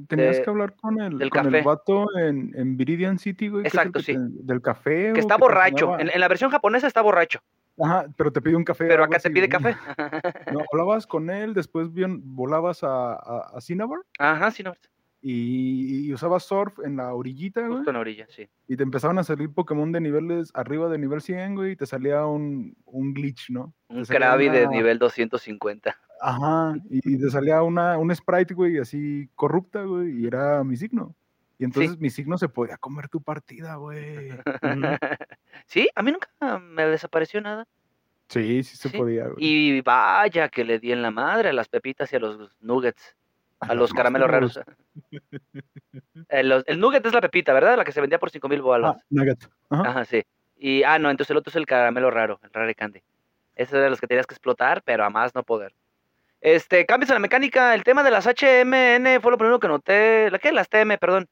Tenías 0.08 0.36
de- 0.38 0.42
que 0.42 0.50
hablar 0.50 0.74
con 0.74 1.00
el, 1.00 1.18
del 1.18 1.30
con 1.30 1.44
café. 1.44 1.58
el 1.58 1.64
vato 1.64 2.06
en, 2.18 2.52
en 2.56 2.76
Viridian 2.76 3.18
City, 3.18 3.48
güey. 3.48 3.64
Exacto, 3.66 4.00
sí. 4.00 4.14
te- 4.14 4.18
del 4.18 4.60
café. 4.62 5.12
que 5.12 5.20
está 5.20 5.36
borracho. 5.36 5.98
En, 5.98 6.10
en 6.10 6.20
la 6.20 6.28
versión 6.28 6.50
japonesa 6.50 6.86
está 6.86 7.02
borracho, 7.02 7.40
Ajá, 7.78 8.06
pero 8.16 8.32
te 8.32 8.40
pide 8.40 8.56
un 8.56 8.64
café. 8.64 8.86
pero 8.86 9.04
acá 9.04 9.18
te 9.18 9.30
pide 9.30 9.48
café. 9.48 9.76
No, 10.52 10.60
hablabas 10.72 11.06
con 11.06 11.28
él, 11.30 11.52
después 11.54 11.92
bien, 11.92 12.20
volabas 12.34 12.82
a, 12.82 13.12
a, 13.14 13.50
a 13.54 13.60
Cinnabar 13.60 14.00
Ajá, 14.18 14.50
no, 14.64 14.74
y, 15.20 16.06
y 16.08 16.12
usabas 16.12 16.44
surf 16.44 16.78
en 16.84 16.96
la 16.96 17.14
orillita, 17.14 17.60
güey. 17.62 17.76
justo 17.76 17.90
en 17.90 17.94
la 17.94 18.00
orilla, 18.00 18.26
sí. 18.28 18.48
Y 18.68 18.76
te 18.76 18.82
empezaban 18.82 19.18
a 19.18 19.24
salir 19.24 19.50
Pokémon 19.52 19.90
de 19.92 20.00
niveles 20.00 20.50
arriba 20.54 20.88
de 20.88 20.98
nivel 20.98 21.20
100, 21.20 21.54
güey, 21.54 21.72
y 21.72 21.76
te 21.76 21.86
salía 21.86 22.26
un, 22.26 22.76
un 22.84 23.14
glitch, 23.14 23.50
¿no? 23.50 23.74
Un 23.88 24.04
Krabi 24.04 24.48
de 24.48 24.68
nivel 24.68 24.98
250. 24.98 25.96
Ajá, 26.20 26.74
y, 26.90 27.14
y 27.14 27.18
te 27.18 27.30
salía 27.30 27.62
una, 27.62 27.98
un 27.98 28.14
sprite, 28.14 28.54
güey, 28.54 28.78
así 28.78 29.28
corrupta, 29.34 29.82
güey, 29.82 30.22
y 30.22 30.26
era 30.26 30.62
mi 30.64 30.76
signo. 30.76 31.14
Y 31.58 31.64
entonces 31.64 31.98
mi 31.98 32.10
signo 32.10 32.36
se 32.36 32.48
podía 32.48 32.76
comer 32.76 33.08
tu 33.08 33.22
partida, 33.22 33.76
güey. 33.76 34.28
sí, 35.66 35.88
a 35.94 36.02
mí 36.02 36.12
nunca 36.12 36.28
me 36.58 36.86
desapareció 36.86 37.40
nada. 37.40 37.66
Sí, 38.28 38.62
sí 38.62 38.76
se 38.76 38.88
Sí, 38.88 38.96
podía, 38.96 39.28
güey. 39.28 39.36
Y 39.38 39.80
vaya 39.82 40.48
que 40.48 40.64
le 40.64 40.78
di 40.78 40.92
en 40.92 41.00
la 41.00 41.10
madre 41.10 41.50
a 41.50 41.52
las 41.52 41.68
pepitas 41.68 42.12
y 42.12 42.16
a 42.16 42.18
los 42.18 42.56
nuggets, 42.60 43.16
a 43.60 43.74
los 43.74 43.92
caramelos 43.92 44.30
raros. 44.30 44.60
El, 46.28 46.48
los- 46.48 46.64
el 46.66 46.78
nugget 46.80 47.04
es 47.06 47.12
la 47.14 47.20
pepita, 47.20 47.52
¿verdad? 47.52 47.76
La 47.76 47.84
que 47.84 47.92
se 47.92 48.00
vendía 48.00 48.18
por 48.18 48.30
5 48.30 48.48
mil 48.48 48.62
bolas. 48.62 48.96
Ah, 48.96 49.02
nugget. 49.10 49.48
Ajá. 49.70 49.90
Ajá, 49.90 50.04
sí. 50.04 50.22
Y, 50.58 50.82
ah, 50.82 50.98
no, 50.98 51.10
entonces 51.10 51.30
el 51.30 51.36
otro 51.36 51.50
es 51.50 51.56
el 51.56 51.66
caramelo 51.66 52.10
raro, 52.10 52.40
el 52.42 52.50
rare 52.52 52.74
candy. 52.74 53.02
Ese 53.54 53.76
era 53.78 53.88
los 53.90 54.00
que 54.00 54.06
tenías 54.06 54.26
que 54.26 54.34
explotar, 54.34 54.82
pero 54.82 55.04
a 55.04 55.10
más 55.10 55.34
no 55.34 55.42
poder. 55.42 55.74
Este, 56.40 56.84
cambios 56.86 57.10
en 57.10 57.14
la 57.14 57.20
mecánica, 57.20 57.74
el 57.74 57.82
tema 57.84 58.02
de 58.02 58.10
las 58.10 58.26
HMN 58.26 59.20
fue 59.20 59.30
lo 59.32 59.38
primero 59.38 59.58
que 59.58 59.68
noté. 59.68 60.30
¿La 60.30 60.38
qué? 60.38 60.52
Las 60.52 60.68
TM, 60.68 60.98
perdón. 60.98 61.26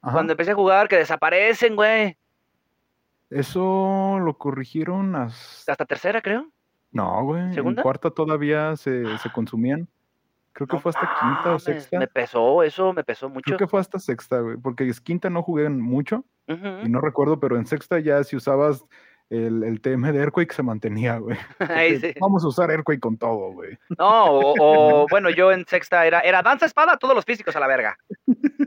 Ajá. 0.00 0.12
Cuando 0.14 0.32
empecé 0.32 0.50
a 0.50 0.54
jugar, 0.56 0.88
que 0.88 0.96
desaparecen, 0.96 1.76
güey. 1.76 2.16
Eso 3.30 4.18
lo 4.20 4.36
corrigieron 4.36 5.14
hasta... 5.16 5.72
Hasta 5.72 5.86
tercera, 5.86 6.20
creo. 6.20 6.48
No, 6.90 7.22
güey. 7.24 7.42
En 7.42 7.54
¿Segunda? 7.54 7.82
cuarta 7.82 8.10
todavía 8.10 8.76
se, 8.76 9.16
se 9.18 9.30
consumían. 9.30 9.88
Creo 10.52 10.66
que 10.66 10.76
No 10.76 10.80
fue 10.80 10.90
hasta 10.90 11.16
quinta 11.20 11.54
o 11.54 11.58
sexta. 11.58 11.98
Me 11.98 12.06
pesó, 12.06 12.62
eso 12.62 12.92
me 12.92 13.04
pesó 13.04 13.28
mucho. 13.28 13.44
Creo 13.44 13.58
que 13.58 13.66
fue 13.66 13.80
hasta 13.80 13.98
sexta, 13.98 14.40
güey. 14.40 14.56
Porque 14.56 14.86
es 14.88 15.00
quinta 15.00 15.30
no 15.30 15.42
jugué 15.42 15.68
mucho. 15.68 16.24
Y 16.48 16.88
no 16.88 17.00
recuerdo, 17.00 17.40
pero 17.40 17.56
en 17.56 17.64
sexta 17.66 17.98
ya 17.98 18.22
si 18.24 18.36
usabas 18.36 18.84
el, 19.30 19.62
el 19.62 19.80
TM 19.80 20.12
de 20.12 20.18
Earthquake 20.18 20.52
se 20.52 20.62
mantenía, 20.62 21.16
güey. 21.16 21.38
Sí. 22.00 22.14
Vamos 22.20 22.44
a 22.44 22.48
usar 22.48 22.70
Earthquake 22.70 23.00
con 23.00 23.16
todo, 23.16 23.52
güey. 23.52 23.78
No, 23.98 24.24
o, 24.26 24.54
o, 24.58 25.06
bueno, 25.08 25.30
yo 25.30 25.50
en 25.52 25.66
sexta 25.66 26.06
era, 26.06 26.20
era 26.20 26.42
danza 26.42 26.66
espada, 26.66 26.98
todos 26.98 27.14
los 27.14 27.24
físicos 27.24 27.56
a 27.56 27.60
la 27.60 27.66
verga. 27.66 27.96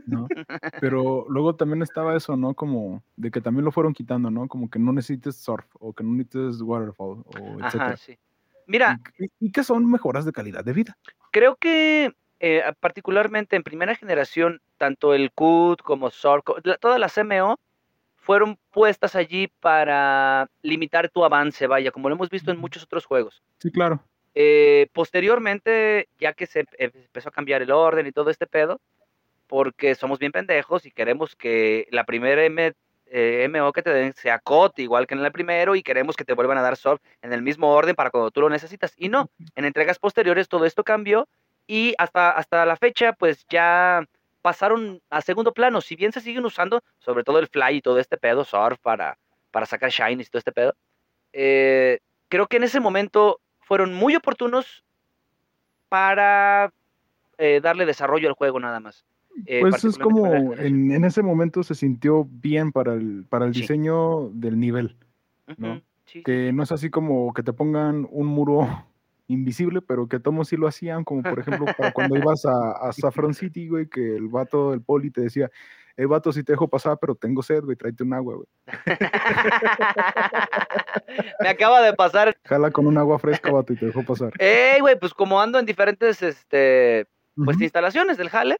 ¿no? 0.06 0.26
Pero 0.80 1.26
luego 1.28 1.54
también 1.54 1.82
estaba 1.82 2.16
eso, 2.16 2.36
¿no? 2.36 2.54
Como 2.54 3.02
de 3.16 3.30
que 3.30 3.40
también 3.40 3.64
lo 3.64 3.70
fueron 3.70 3.92
quitando, 3.92 4.30
¿no? 4.30 4.48
Como 4.48 4.68
que 4.68 4.80
no 4.80 4.92
necesites 4.92 5.36
surf 5.36 5.66
o 5.78 5.92
que 5.92 6.02
no 6.02 6.10
necesites 6.14 6.60
waterfall 6.60 7.24
o 7.26 7.60
etcétera. 7.60 7.86
Ajá, 7.86 7.96
sí. 7.96 8.18
Mira, 8.66 9.00
Y, 9.18 9.30
y 9.38 9.52
que 9.52 9.62
son 9.62 9.88
mejoras 9.88 10.24
de 10.24 10.32
calidad 10.32 10.64
de 10.64 10.72
vida. 10.72 10.98
Creo 11.36 11.56
que 11.56 12.12
eh, 12.40 12.62
particularmente 12.80 13.56
en 13.56 13.62
primera 13.62 13.94
generación, 13.94 14.62
tanto 14.78 15.12
el 15.12 15.30
CUT 15.32 15.82
como 15.82 16.08
SOR, 16.08 16.42
co- 16.42 16.56
la- 16.64 16.78
todas 16.78 16.98
las 16.98 17.18
MO 17.18 17.60
fueron 18.16 18.58
puestas 18.70 19.14
allí 19.14 19.48
para 19.60 20.48
limitar 20.62 21.10
tu 21.10 21.26
avance, 21.26 21.66
vaya, 21.66 21.90
como 21.90 22.08
lo 22.08 22.14
hemos 22.14 22.30
visto 22.30 22.50
en 22.50 22.56
muchos 22.58 22.84
otros 22.84 23.04
juegos. 23.04 23.42
Sí, 23.58 23.70
claro. 23.70 24.02
Eh, 24.34 24.88
posteriormente, 24.94 26.08
ya 26.18 26.32
que 26.32 26.46
se 26.46 26.60
em- 26.78 26.90
empezó 26.94 27.28
a 27.28 27.32
cambiar 27.32 27.60
el 27.60 27.70
orden 27.70 28.06
y 28.06 28.12
todo 28.12 28.30
este 28.30 28.46
pedo, 28.46 28.80
porque 29.46 29.94
somos 29.94 30.18
bien 30.18 30.32
pendejos 30.32 30.86
y 30.86 30.90
queremos 30.90 31.36
que 31.36 31.86
la 31.90 32.04
primera 32.04 32.42
M, 32.46 32.72
eh, 33.18 33.48
MO 33.48 33.72
que 33.72 33.82
te 33.82 33.94
den 33.94 34.12
sea 34.12 34.38
COT 34.38 34.78
igual 34.80 35.06
que 35.06 35.14
en 35.14 35.24
el 35.24 35.32
primero 35.32 35.74
y 35.74 35.82
queremos 35.82 36.16
que 36.16 36.24
te 36.26 36.34
vuelvan 36.34 36.58
a 36.58 36.62
dar 36.62 36.76
SOR 36.76 37.00
en 37.22 37.32
el 37.32 37.40
mismo 37.40 37.70
orden 37.72 37.96
para 37.96 38.10
cuando 38.10 38.30
tú 38.30 38.42
lo 38.42 38.50
necesitas. 38.50 38.92
Y 38.98 39.08
no, 39.08 39.30
en 39.54 39.64
entregas 39.64 39.98
posteriores 39.98 40.48
todo 40.48 40.66
esto 40.66 40.84
cambió 40.84 41.26
y 41.66 41.94
hasta, 41.96 42.30
hasta 42.30 42.66
la 42.66 42.76
fecha 42.76 43.14
pues 43.14 43.46
ya 43.48 44.04
pasaron 44.42 45.00
a 45.08 45.22
segundo 45.22 45.54
plano. 45.54 45.80
Si 45.80 45.96
bien 45.96 46.12
se 46.12 46.20
siguen 46.20 46.44
usando, 46.44 46.82
sobre 46.98 47.24
todo 47.24 47.38
el 47.38 47.48
Fly 47.48 47.76
y 47.76 47.80
todo 47.80 47.98
este 48.00 48.18
pedo, 48.18 48.44
Surf 48.44 48.78
para, 48.80 49.16
para 49.50 49.64
sacar 49.64 49.88
Shinies 49.88 50.26
y 50.26 50.30
todo 50.30 50.38
este 50.40 50.52
pedo, 50.52 50.74
eh, 51.32 52.00
creo 52.28 52.46
que 52.48 52.58
en 52.58 52.64
ese 52.64 52.80
momento 52.80 53.40
fueron 53.60 53.94
muy 53.94 54.14
oportunos 54.14 54.84
para 55.88 56.70
eh, 57.38 57.60
darle 57.62 57.86
desarrollo 57.86 58.28
al 58.28 58.34
juego 58.34 58.60
nada 58.60 58.78
más. 58.78 59.06
Eh, 59.44 59.60
Pues 59.60 59.84
es 59.84 59.98
como 59.98 60.54
en, 60.54 60.90
en 60.92 61.04
ese 61.04 61.22
momento 61.22 61.62
se 61.62 61.74
sintió 61.74 62.26
bien 62.30 62.72
para 62.72 62.94
el, 62.94 63.26
para 63.28 63.44
el 63.46 63.54
Sí. 63.54 63.60
diseño 63.60 64.30
del 64.30 64.58
nivel. 64.58 64.96
¿no? 65.58 65.80
Sí, 66.06 66.22
Que 66.22 66.52
no 66.52 66.62
es 66.62 66.72
así 66.72 66.88
como 66.90 67.32
que 67.34 67.42
te 67.42 67.52
pongan 67.52 68.06
un 68.10 68.26
muro 68.26 68.60
invisible, 69.28 69.82
pero 69.82 70.06
que 70.08 70.20
todos 70.20 70.48
sí 70.48 70.56
lo 70.56 70.68
hacían, 70.68 71.04
como 71.04 71.22
por 71.22 71.38
ejemplo 71.40 71.66
para 71.76 71.92
cuando 71.92 72.16
ibas 72.16 72.46
a, 72.46 72.88
a 72.88 72.92
Saffron 72.92 73.34
City, 73.34 73.68
güey, 73.68 73.86
que 73.88 74.16
el 74.16 74.28
vato 74.28 74.70
del 74.70 74.80
poli 74.80 75.10
te 75.10 75.20
decía, 75.22 75.50
eh, 75.96 76.06
vato, 76.06 76.32
sí 76.32 76.42
te 76.44 76.52
dejo 76.52 76.68
pasar, 76.68 76.98
pero 77.00 77.14
tengo 77.14 77.42
sed, 77.42 77.62
güey, 77.64 77.76
tráete 77.76 78.04
un 78.04 78.14
agua, 78.14 78.36
güey. 78.36 78.46
Me 81.40 81.48
acaba 81.48 81.80
de 81.82 81.92
pasar. 81.94 82.36
Jala 82.44 82.70
con 82.70 82.86
un 82.86 82.98
agua 82.98 83.18
fresca, 83.18 83.50
vato, 83.50 83.72
y 83.72 83.76
te 83.76 83.86
dejo 83.86 84.02
pasar. 84.02 84.32
¡Ey, 84.38 84.80
güey! 84.80 84.98
Pues 84.98 85.14
como 85.14 85.40
ando 85.40 85.58
en 85.58 85.66
diferentes 85.66 86.22
este, 86.22 87.06
pues 87.44 87.60
instalaciones 87.60 88.16
del 88.16 88.30
jale. 88.30 88.56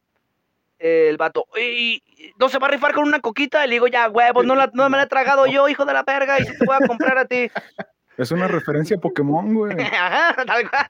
El 0.79 1.17
vato, 1.17 1.45
"Ey, 1.55 2.01
¿no 2.39 2.49
se 2.49 2.59
va 2.59 2.67
a 2.67 2.71
rifar 2.71 2.93
con 2.93 3.03
una 3.05 3.19
coquita? 3.19 3.65
Y 3.65 3.69
le 3.69 3.75
digo, 3.75 3.87
ya, 3.87 4.09
huevos, 4.09 4.45
no, 4.45 4.55
la- 4.55 4.69
no 4.73 4.89
me 4.89 4.97
la 4.97 5.03
he 5.03 5.07
tragado 5.07 5.45
yo, 5.47 5.67
hijo 5.69 5.85
de 5.85 5.93
la 5.93 6.03
verga, 6.03 6.39
y 6.39 6.45
si 6.45 6.57
te 6.57 6.65
voy 6.65 6.75
a 6.81 6.85
comprar 6.87 7.17
a 7.17 7.25
ti. 7.25 7.49
Es 8.17 8.31
una 8.31 8.47
referencia 8.47 8.97
a 8.97 8.99
Pokémon, 8.99 9.53
güey. 9.53 9.77
Ajá, 9.79 10.43
tal 10.43 10.67
cual. 10.67 10.87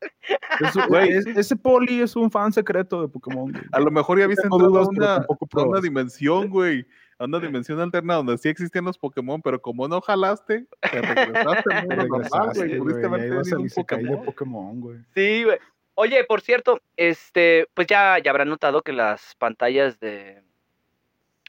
Es 0.61 0.73
un- 0.77 0.88
Güey. 0.88 1.09
es- 1.09 1.27
ese 1.27 1.57
poli 1.57 1.99
es 2.01 2.15
un 2.15 2.31
fan 2.31 2.53
secreto 2.53 3.01
de 3.01 3.09
Pokémon, 3.09 3.51
güey. 3.51 3.64
A 3.73 3.81
lo 3.81 3.91
mejor 3.91 4.18
ya 4.18 4.23
habías 4.23 4.39
Tengo 4.39 4.55
entrado 4.55 4.72
dudas, 4.85 4.88
una, 4.89 5.15
a 5.61 5.65
una 5.65 5.81
dimensión, 5.81 6.49
güey. 6.49 6.85
a 7.19 7.26
una 7.26 7.39
dimensión 7.39 7.80
alterna 7.81 8.14
donde 8.15 8.38
sí 8.38 8.47
existían 8.47 8.85
los 8.85 8.97
Pokémon, 8.97 9.41
pero 9.41 9.59
como 9.61 9.88
no 9.89 9.99
jalaste, 10.01 10.68
te 10.89 11.01
regresaste 11.01 11.41
al 11.41 11.64
Te 11.64 11.73
mundo 11.81 11.95
normal, 11.95 12.09
regresaste, 12.22 12.59
güey. 12.68 12.77
Pudiste 12.80 13.05
haber 13.07 13.22
tenido 13.22 13.59
un 13.59 13.69
Pokémon. 13.76 14.26
Pokémon, 14.26 14.80
güey. 14.81 14.97
Sí, 15.15 15.43
güey. 15.43 15.57
Oye, 15.99 16.24
por 16.26 16.41
cierto, 16.41 16.80
este, 16.95 17.65
pues 17.74 17.88
ya, 17.88 18.19
ya 18.19 18.30
habrán 18.30 18.49
notado 18.49 18.84
que 18.84 18.94
las 18.94 19.34
pantallas 19.40 19.99
de 19.99 20.44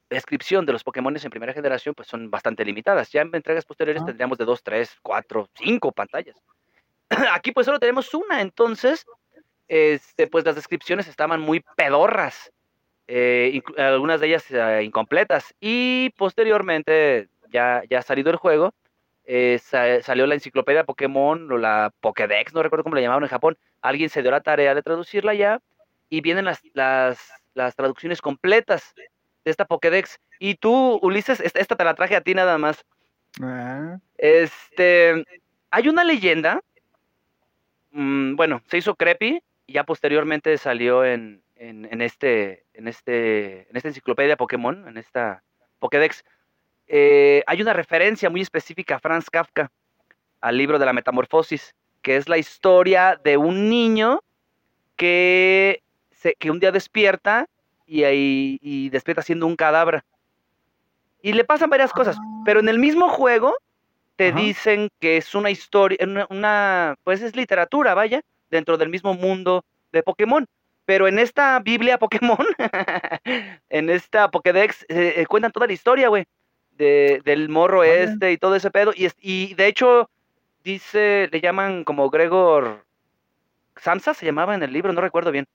descripción 0.09 0.65
de 0.65 0.73
los 0.73 0.85
Pokémon 0.85 1.15
en 1.23 1.31
primera 1.31 1.53
generación 1.53 1.95
pues 1.95 2.09
son 2.09 2.31
bastante 2.31 2.65
limitadas. 2.65 3.11
Ya 3.13 3.21
en 3.21 3.35
entregas 3.35 3.67
posteriores 3.67 4.03
Ah. 4.03 4.07
tendríamos 4.07 4.39
de 4.39 4.47
2, 4.47 4.63
3, 4.63 4.97
4, 5.03 5.49
5 5.55 5.93
pantallas. 5.93 6.37
Aquí 7.35 7.53
pues 7.53 7.67
solo 7.67 7.79
tenemos 7.79 8.15
una, 8.15 8.41
entonces, 8.41 9.07
este, 9.69 10.29
pues 10.29 10.45
las 10.45 10.57
descripciones 10.57 11.09
estaban 11.09 11.41
muy 11.41 11.65
pedorras. 11.77 12.53
eh, 13.09 13.63
algunas 13.79 14.21
de 14.21 14.29
ellas 14.29 14.45
eh, 14.51 14.83
incompletas. 14.85 15.55
Y 15.61 16.11
posteriormente, 16.19 17.29
ya, 17.51 17.83
ya 17.91 18.01
ha 18.01 18.03
salido 18.03 18.31
el 18.31 18.37
juego, 18.37 18.75
eh, 19.31 19.59
sa- 19.63 20.01
salió 20.01 20.27
la 20.27 20.35
enciclopedia 20.35 20.85
Pokémon 20.85 21.53
o 21.53 21.59
la 21.59 21.93
Pokédex, 22.01 22.55
no 22.55 22.63
recuerdo 22.63 22.83
cómo 22.83 22.97
le 22.97 23.03
llamaban 23.03 23.23
en 23.25 23.29
Japón. 23.29 23.59
Alguien 23.83 24.09
se 24.09 24.23
dio 24.23 24.31
la 24.31 24.41
tarea 24.41 24.75
de 24.75 24.83
traducirla 24.83 25.35
ya 25.35 25.61
y 26.09 26.23
vienen 26.23 26.47
las, 26.47 26.63
las, 26.73 27.31
las 27.53 27.77
traducciones 27.77 28.23
completas 28.23 28.95
de 28.97 29.51
esta 29.51 29.67
Pokédex. 29.67 30.19
Y 30.41 30.55
tú, 30.55 30.99
Ulises, 31.03 31.41
esta, 31.41 31.61
esta 31.61 31.77
te 31.77 31.85
la 31.85 31.95
traje 31.95 32.17
a 32.17 32.23
ti 32.23 32.33
nada 32.35 32.57
más. 32.57 32.87
Ah, 33.43 33.99
Este, 34.17 35.25
hay 35.71 35.89
una 35.89 36.05
leyenda, 36.05 36.63
mm, 37.91 38.35
bueno, 38.37 38.63
se 38.67 38.79
hizo 38.79 38.95
creepy 38.95 39.43
y 39.67 39.73
ya 39.75 39.85
posteriormente 39.85 40.57
salió 40.57 41.05
en, 41.05 41.43
en, 41.57 41.87
en 41.91 42.01
este, 42.01 42.65
en 42.73 42.89
este, 42.89 43.69
en 43.69 43.77
esta 43.77 43.89
enciclopedia 43.89 44.37
Pokémon, 44.39 44.89
en 44.89 44.97
esta 44.97 45.43
Pokédex. 45.81 46.25
Eh, 46.89 47.43
hay 47.47 47.61
una 47.63 47.73
referencia 47.75 48.31
muy 48.31 48.41
específica 48.41 48.97
a 48.97 48.99
Franz 49.01 49.29
Kafka, 49.31 49.71
al 50.41 50.57
libro 50.57 50.79
de 50.79 50.87
la 50.87 50.93
Metamorfosis, 50.93 51.75
que 52.03 52.17
es 52.17 52.29
la 52.29 52.39
historia 52.39 53.21
de 53.23 53.37
un 53.37 53.69
niño 53.69 54.21
que, 54.97 55.83
se, 56.11 56.35
que 56.35 56.51
un 56.51 56.61
día 56.61 56.73
despierta 56.73 57.47
y, 57.87 58.05
ahí, 58.05 58.59
y 58.63 58.89
despierta 58.91 59.23
siendo 59.23 59.47
un 59.47 59.57
cadáver. 59.57 60.03
Y 61.23 61.33
le 61.33 61.45
pasan 61.45 61.71
varias 61.71 61.93
cosas, 61.93 62.17
pero 62.45 62.61
en 62.61 62.69
el 62.69 62.79
mismo 62.79 63.09
juego 63.09 63.55
te 64.17 64.29
Ajá. 64.29 64.39
dicen 64.41 64.89
que 65.01 65.17
es 65.17 65.35
una 65.35 65.51
historia, 65.51 65.99
una, 66.03 66.27
una- 66.31 66.97
pues 67.05 67.23
es 67.23 67.37
literatura, 67.37 67.95
vaya, 67.95 68.23
dentro 68.51 68.77
del 68.79 68.89
mismo 68.89 69.15
mundo 69.15 69.65
de 69.93 70.03
Pokémon. 70.03 70.47
Pero 70.85 71.07
en 71.07 71.19
esta 71.19 71.59
Biblia 71.59 71.99
Pokémon, 71.99 72.39
en 73.69 73.91
esta 73.91 74.31
Pokédex, 74.31 74.85
eh, 74.89 75.15
eh, 75.17 75.27
cuentan 75.27 75.53
toda 75.53 75.67
la 75.67 75.73
historia, 75.75 76.09
güey, 76.09 76.25
de, 76.79 77.21
del 77.25 77.49
morro 77.49 77.85
este 77.85 78.33
y 78.33 78.39
todo 78.39 78.55
ese 78.57 78.71
pedo. 78.71 78.93
Y, 78.97 79.05
es- 79.05 79.17
y 79.21 79.55
de 79.55 79.67
hecho, 79.67 80.09
dice, 80.65 81.29
le 81.31 81.41
llaman 81.41 81.85
como 81.85 82.09
Gregor 82.09 82.85
Samsa, 83.77 84.15
se 84.15 84.25
llamaba 84.27 84.55
en 84.55 84.63
el 84.63 84.73
libro, 84.73 84.93
no 84.93 85.01
recuerdo 85.01 85.31
bien. 85.31 85.47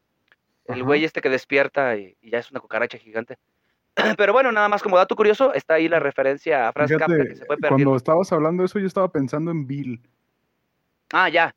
El 0.66 0.76
Ajá. 0.76 0.84
güey 0.84 1.04
este 1.04 1.22
que 1.22 1.30
despierta 1.30 1.98
y, 1.98 2.16
y 2.22 2.30
ya 2.30 2.38
es 2.40 2.52
una 2.52 2.60
cucaracha 2.60 2.98
gigante. 2.98 3.38
Pero 4.18 4.34
bueno, 4.34 4.52
nada 4.52 4.70
más 4.70 4.82
como 4.82 4.98
dato 4.98 5.16
curioso, 5.16 5.54
está 5.54 5.76
ahí 5.76 5.88
la 5.90 6.00
referencia 6.00 6.68
a 6.68 6.72
Franz 6.74 6.92
Kafka 6.92 7.08
que 7.08 7.14
fíjate, 7.16 7.36
se 7.36 7.46
fue 7.46 7.58
perdiendo. 7.58 7.86
cuando 7.86 7.96
estabas 7.98 8.32
hablando 8.32 8.64
de 8.64 8.68
eso, 8.68 8.80
yo 8.80 8.88
estaba 8.88 9.10
pensando 9.12 9.52
en 9.52 9.68
Bill, 9.68 10.00
Ah, 11.16 11.30
ya. 11.30 11.56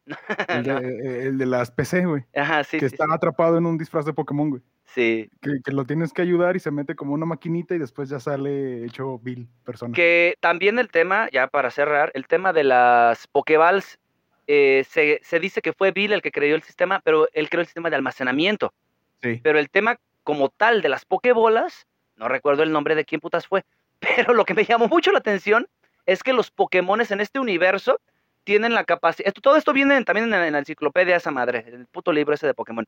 el 0.48 0.64
de, 0.64 0.70
eh, 1.02 1.26
el 1.28 1.38
de 1.38 1.46
las 1.46 1.70
PC, 1.70 2.04
güey. 2.04 2.22
Ajá, 2.34 2.62
sí, 2.62 2.78
que 2.78 2.90
sí, 2.90 2.94
está 2.94 3.06
sí. 3.06 3.10
atrapado 3.12 3.56
en 3.56 3.64
un 3.64 3.78
disfraz 3.78 4.04
de 4.04 4.12
Pokémon, 4.12 4.50
güey. 4.50 4.62
Sí. 4.84 5.30
Que, 5.40 5.60
que 5.64 5.72
lo 5.72 5.86
tienes 5.86 6.12
que 6.12 6.20
ayudar 6.20 6.56
y 6.56 6.60
se 6.60 6.70
mete 6.70 6.94
como 6.94 7.14
una 7.14 7.24
maquinita 7.24 7.74
y 7.74 7.78
después 7.78 8.10
ya 8.10 8.20
sale 8.20 8.84
hecho 8.84 9.18
Bill, 9.18 9.48
persona. 9.64 9.94
Que 9.94 10.36
también 10.40 10.78
el 10.78 10.88
tema, 10.90 11.30
ya 11.32 11.48
para 11.48 11.70
cerrar, 11.70 12.12
el 12.14 12.26
tema 12.26 12.52
de 12.52 12.64
las 12.64 13.26
Pokéballs, 13.28 13.98
eh, 14.46 14.84
se, 14.88 15.20
se 15.24 15.40
dice 15.40 15.62
que 15.62 15.72
fue 15.72 15.90
Bill 15.90 16.12
el 16.12 16.20
que 16.20 16.32
creó 16.32 16.54
el 16.54 16.62
sistema, 16.62 17.00
pero 17.02 17.26
él 17.32 17.48
creó 17.48 17.62
el 17.62 17.66
sistema 17.66 17.88
de 17.88 17.96
almacenamiento. 17.96 18.74
Sí. 19.22 19.40
Pero 19.42 19.58
el 19.58 19.70
tema 19.70 19.98
como 20.22 20.50
tal 20.50 20.82
de 20.82 20.90
las 20.90 21.06
Pokébolas, 21.06 21.86
no 22.16 22.28
recuerdo 22.28 22.62
el 22.62 22.72
nombre 22.72 22.94
de 22.94 23.06
quién 23.06 23.22
putas 23.22 23.46
fue, 23.46 23.64
pero 24.00 24.34
lo 24.34 24.44
que 24.44 24.52
me 24.52 24.64
llamó 24.64 24.86
mucho 24.86 25.12
la 25.12 25.18
atención 25.18 25.66
es 26.04 26.22
que 26.22 26.34
los 26.34 26.50
Pokémones 26.50 27.10
en 27.10 27.20
este 27.20 27.40
universo 27.40 28.00
tienen 28.46 28.74
la 28.74 28.84
capacidad. 28.84 29.26
Esto, 29.26 29.40
todo 29.40 29.56
esto 29.56 29.72
viene 29.72 29.96
en- 29.96 30.04
también 30.04 30.24
en 30.24 30.30
la, 30.30 30.46
en 30.46 30.52
la 30.52 30.60
enciclopedia 30.60 31.16
esa 31.16 31.32
madre, 31.32 31.64
en 31.66 31.80
el 31.80 31.86
puto 31.86 32.12
libro 32.12 32.32
ese 32.32 32.46
de 32.46 32.54
Pokémon. 32.54 32.86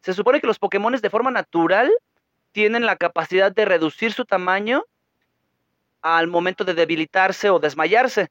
Se 0.00 0.14
supone 0.14 0.40
que 0.40 0.46
los 0.46 0.60
Pokémones 0.60 1.02
de 1.02 1.10
forma 1.10 1.32
natural 1.32 1.90
tienen 2.52 2.86
la 2.86 2.94
capacidad 2.94 3.50
de 3.50 3.64
reducir 3.64 4.12
su 4.12 4.24
tamaño 4.24 4.84
al 6.02 6.28
momento 6.28 6.64
de 6.64 6.74
debilitarse 6.74 7.50
o 7.50 7.58
desmayarse. 7.58 8.28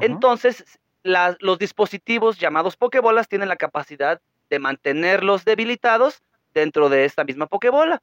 Entonces, 0.00 0.64
la- 1.02 1.36
los 1.40 1.58
dispositivos 1.58 2.38
llamados 2.38 2.76
Pokébolas 2.76 3.28
tienen 3.28 3.48
la 3.50 3.56
capacidad 3.56 4.20
de 4.48 4.58
mantenerlos 4.58 5.44
debilitados 5.44 6.22
dentro 6.54 6.88
de 6.88 7.04
esta 7.04 7.24
misma 7.24 7.46
Pokébola. 7.46 8.00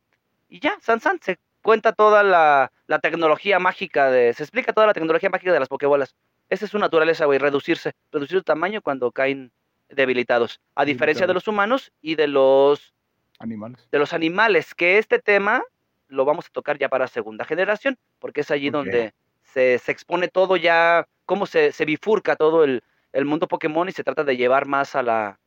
Y 0.50 0.60
ya, 0.60 0.78
San 0.82 1.00
San, 1.00 1.20
se 1.22 1.40
cuenta 1.64 1.94
toda 1.94 2.22
la, 2.22 2.72
la 2.86 3.00
tecnología 3.00 3.58
mágica 3.58 4.12
de. 4.12 4.34
Se 4.34 4.44
explica 4.44 4.72
toda 4.72 4.86
la 4.88 4.94
tecnología 4.94 5.30
mágica 5.32 5.52
de 5.52 5.60
las 5.60 5.68
Pokébolas. 5.68 6.16
Esa 6.50 6.66
es 6.66 6.72
su 6.72 6.80
naturaleza, 6.80 7.26
güey, 7.26 7.40
reducirse, 7.40 7.94
reducir 8.12 8.38
su 8.40 8.44
tamaño 8.44 8.82
cuando 8.82 9.12
caen 9.12 9.52
debilitados. 9.90 10.60
A 10.76 10.86
diferencia 10.86 11.28
de 11.28 11.34
los 11.34 11.48
humanos 11.48 11.92
y 12.02 12.16
de 12.16 12.28
los 12.28 12.94
Animales. 13.40 13.88
de 13.92 14.00
los 14.00 14.14
animales, 14.14 14.74
que 14.74 14.98
este 14.98 15.20
tema 15.20 15.64
lo 16.08 16.26
vamos 16.26 16.48
a 16.48 16.50
tocar 16.52 16.78
ya 16.78 16.90
para 16.90 17.08
segunda 17.08 17.46
generación, 17.46 17.98
porque 18.20 18.42
es 18.42 18.52
allí 18.52 18.70
donde 18.70 19.14
se, 19.44 19.78
se 19.78 19.92
expone 19.92 20.28
todo 20.30 20.56
ya, 20.58 21.08
cómo 21.26 21.46
se, 21.46 21.72
se 21.72 21.86
bifurca 21.86 22.36
todo 22.36 22.64
el, 22.64 22.82
el 23.14 23.26
mundo 23.26 23.48
Pokémon 23.48 23.88
y 23.90 23.92
se 23.92 24.04
trata 24.04 24.24
de 24.24 24.38
llevar 24.38 24.66
más 24.66 24.96
a 24.96 25.04
la, 25.04 25.40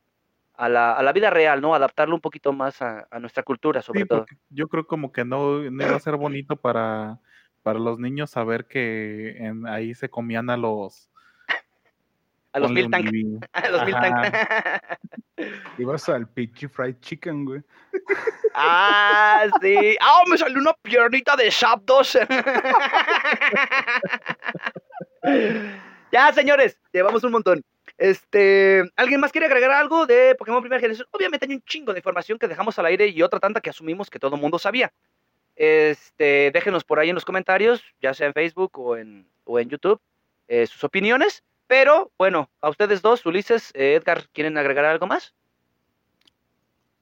a 0.53 0.69
la, 0.69 0.93
a 0.93 1.01
la 1.03 1.13
vida 1.13 1.29
real, 1.31 1.61
¿no? 1.61 1.73
Adaptarlo 1.75 2.15
un 2.15 2.21
poquito 2.21 2.53
más 2.53 2.81
a, 2.81 3.07
a 3.09 3.19
nuestra 3.19 3.43
cultura, 3.43 3.81
sobre 3.81 4.01
Sí, 4.01 4.07
todo. 4.07 4.25
yo 4.49 4.67
creo 4.67 4.85
como 4.85 5.11
que 5.11 5.25
no, 5.25 5.59
no 5.69 5.83
iba 5.85 5.95
a 5.95 5.99
ser 5.99 6.15
bonito 6.15 6.55
para, 6.55 7.19
para 7.63 7.79
los 7.79 7.99
niños 7.99 8.31
saber 8.31 8.65
que 8.65 9.37
en, 9.37 9.67
ahí 9.67 9.93
se 9.93 10.09
comían 10.09 10.49
a 10.49 10.57
los... 10.57 11.09
A 12.53 12.59
los 12.59 12.71
mil 12.71 12.89
tank. 12.89 13.07
A 13.53 13.69
los 13.69 13.85
mil 13.85 13.93
tank. 13.93 14.35
Ibas 15.77 16.09
al 16.09 16.27
Pichi 16.27 16.67
Fried 16.67 16.95
Chicken, 16.99 17.45
güey. 17.45 17.61
ah, 18.55 19.45
sí. 19.61 19.95
Ah, 20.01 20.23
me 20.29 20.37
salió 20.37 20.59
una 20.59 20.73
piernita 20.81 21.35
de 21.35 21.49
Zapdos. 21.49 22.13
ya, 26.11 26.33
señores, 26.33 26.77
llevamos 26.91 27.23
un 27.23 27.31
montón. 27.31 27.63
Este, 27.97 28.83
¿alguien 28.95 29.19
más 29.19 29.31
quiere 29.31 29.47
agregar 29.47 29.71
algo 29.71 30.05
de 30.05 30.35
Pokémon 30.35 30.61
Primera 30.61 30.79
Generación? 30.79 31.07
Obviamente 31.11 31.45
hay 31.47 31.55
un 31.55 31.63
chingo 31.63 31.93
de 31.93 31.99
información 31.99 32.37
que 32.37 32.47
dejamos 32.47 32.77
al 32.79 32.87
aire 32.87 33.07
y 33.07 33.21
otra 33.21 33.39
tanta 33.39 33.61
que 33.61 33.69
asumimos 33.69 34.09
que 34.09 34.19
todo 34.19 34.35
el 34.35 34.41
mundo 34.41 34.59
sabía. 34.59 34.91
Este, 35.63 36.49
déjenos 36.51 36.83
por 36.83 36.97
ahí 36.97 37.09
en 37.09 37.13
los 37.15 37.23
comentarios, 37.23 37.83
ya 38.01 38.15
sea 38.15 38.25
en 38.25 38.33
Facebook 38.33 38.79
o 38.79 38.97
en, 38.97 39.27
o 39.43 39.59
en 39.59 39.69
YouTube, 39.69 40.01
eh, 40.47 40.65
sus 40.65 40.83
opiniones. 40.83 41.43
Pero 41.67 42.11
bueno, 42.17 42.49
a 42.61 42.69
ustedes 42.69 43.03
dos, 43.03 43.23
Ulises, 43.27 43.69
eh, 43.75 43.93
Edgar, 43.93 44.27
¿quieren 44.33 44.57
agregar 44.57 44.85
algo 44.85 45.05
más? 45.05 45.35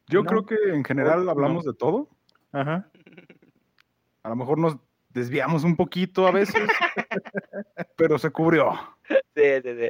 Yo 0.08 0.24
No. 0.24 0.30
creo 0.30 0.46
que 0.46 0.56
en 0.74 0.84
general 0.84 1.24
No. 1.24 1.32
hablamos 1.32 1.64
de 1.64 1.74
todo. 1.74 2.10
Ajá. 2.52 2.90
A 4.24 4.30
lo 4.30 4.36
mejor 4.36 4.58
nos 4.58 4.76
desviamos 5.12 5.64
un 5.64 5.78
poquito 5.78 6.28
a 6.28 6.32
veces, 6.32 6.56
pero 7.96 8.20
se 8.20 8.30
cubrió. 8.30 8.74
Sí, 9.08 9.62
sí, 9.64 9.76
sí. 9.80 9.90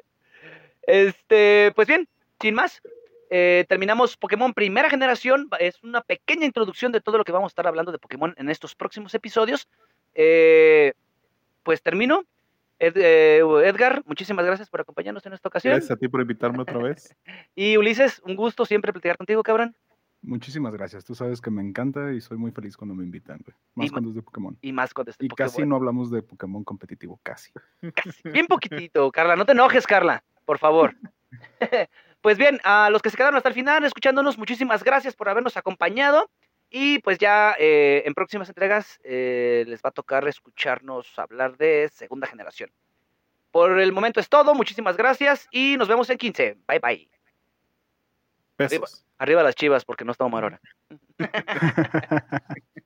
Este, 0.83 1.71
pues 1.75 1.87
bien, 1.87 2.07
sin 2.39 2.53
más, 2.53 2.83
eh, 3.29 3.65
terminamos 3.69 4.17
Pokémon 4.17 4.53
primera 4.53 4.89
generación. 4.89 5.49
Es 5.59 5.81
una 5.83 6.01
pequeña 6.01 6.45
introducción 6.45 6.91
de 6.91 7.01
todo 7.01 7.17
lo 7.17 7.23
que 7.23 7.31
vamos 7.31 7.47
a 7.47 7.53
estar 7.53 7.67
hablando 7.67 7.91
de 7.91 7.99
Pokémon 7.99 8.33
en 8.37 8.49
estos 8.49 8.75
próximos 8.75 9.13
episodios. 9.13 9.67
Eh, 10.15 10.93
pues 11.63 11.81
termino. 11.81 12.23
Ed- 12.79 12.97
eh, 12.97 13.39
Edgar, 13.65 14.03
muchísimas 14.05 14.45
gracias 14.45 14.69
por 14.69 14.81
acompañarnos 14.81 15.25
en 15.25 15.33
esta 15.33 15.49
ocasión. 15.49 15.73
Gracias 15.73 15.91
a 15.91 15.97
ti 15.97 16.07
por 16.07 16.21
invitarme 16.21 16.61
otra 16.61 16.77
vez. 16.79 17.15
Y 17.55 17.77
Ulises, 17.77 18.21
un 18.25 18.35
gusto 18.35 18.65
siempre 18.65 18.93
platicar 18.93 19.17
contigo, 19.17 19.43
cabrón. 19.43 19.75
Muchísimas 20.21 20.73
gracias. 20.73 21.05
Tú 21.05 21.15
sabes 21.15 21.39
que 21.39 21.49
me 21.49 21.61
encanta 21.61 22.11
y 22.13 22.19
soy 22.19 22.37
muy 22.37 22.51
feliz 22.51 22.75
cuando 22.75 22.93
me 22.93 23.03
invitan, 23.05 23.39
güey. 23.45 23.55
Más 23.75 23.91
cuando 23.91 24.09
es 24.09 24.15
de 24.15 24.21
Pokémon. 24.21 24.57
Y 24.61 24.73
más 24.73 24.93
con 24.93 25.07
este 25.07 25.25
Y 25.25 25.29
casi 25.29 25.53
Pokémon. 25.53 25.69
no 25.69 25.75
hablamos 25.77 26.11
de 26.11 26.21
Pokémon 26.23 26.63
competitivo, 26.65 27.19
casi. 27.23 27.51
Bien 28.25 28.45
poquitito, 28.47 29.09
Carla. 29.11 29.35
No 29.37 29.45
te 29.45 29.53
enojes, 29.53 29.85
Carla, 29.87 30.23
por 30.45 30.57
favor. 30.57 30.95
pues 32.21 32.37
bien, 32.37 32.59
a 32.63 32.89
los 32.89 33.01
que 33.01 33.09
se 33.09 33.17
quedaron 33.17 33.37
hasta 33.37 33.49
el 33.49 33.55
final 33.55 33.83
escuchándonos, 33.85 34.37
muchísimas 34.37 34.83
gracias 34.83 35.15
por 35.15 35.29
habernos 35.29 35.57
acompañado. 35.57 36.29
Y 36.71 36.99
pues 36.99 37.17
ya 37.17 37.55
eh, 37.57 38.03
en 38.05 38.13
próximas 38.13 38.47
entregas 38.47 38.99
eh, 39.03 39.65
les 39.67 39.81
va 39.81 39.89
a 39.89 39.91
tocar 39.91 40.27
escucharnos 40.27 41.17
hablar 41.17 41.57
de 41.57 41.89
segunda 41.91 42.27
generación. 42.27 42.71
Por 43.51 43.79
el 43.79 43.91
momento 43.91 44.19
es 44.19 44.29
todo, 44.29 44.53
muchísimas 44.53 44.95
gracias 44.95 45.47
y 45.51 45.77
nos 45.77 45.87
vemos 45.87 46.09
en 46.11 46.19
15. 46.19 46.57
Bye 46.67 46.79
bye. 46.79 47.09
Besos. 48.57 49.03
Arriba 49.17 49.41
las 49.41 49.55
chivas 49.55 49.83
porque 49.83 50.05
no 50.05 50.11
está 50.11 50.25
Omar 50.25 50.43
ahora. 50.43 50.61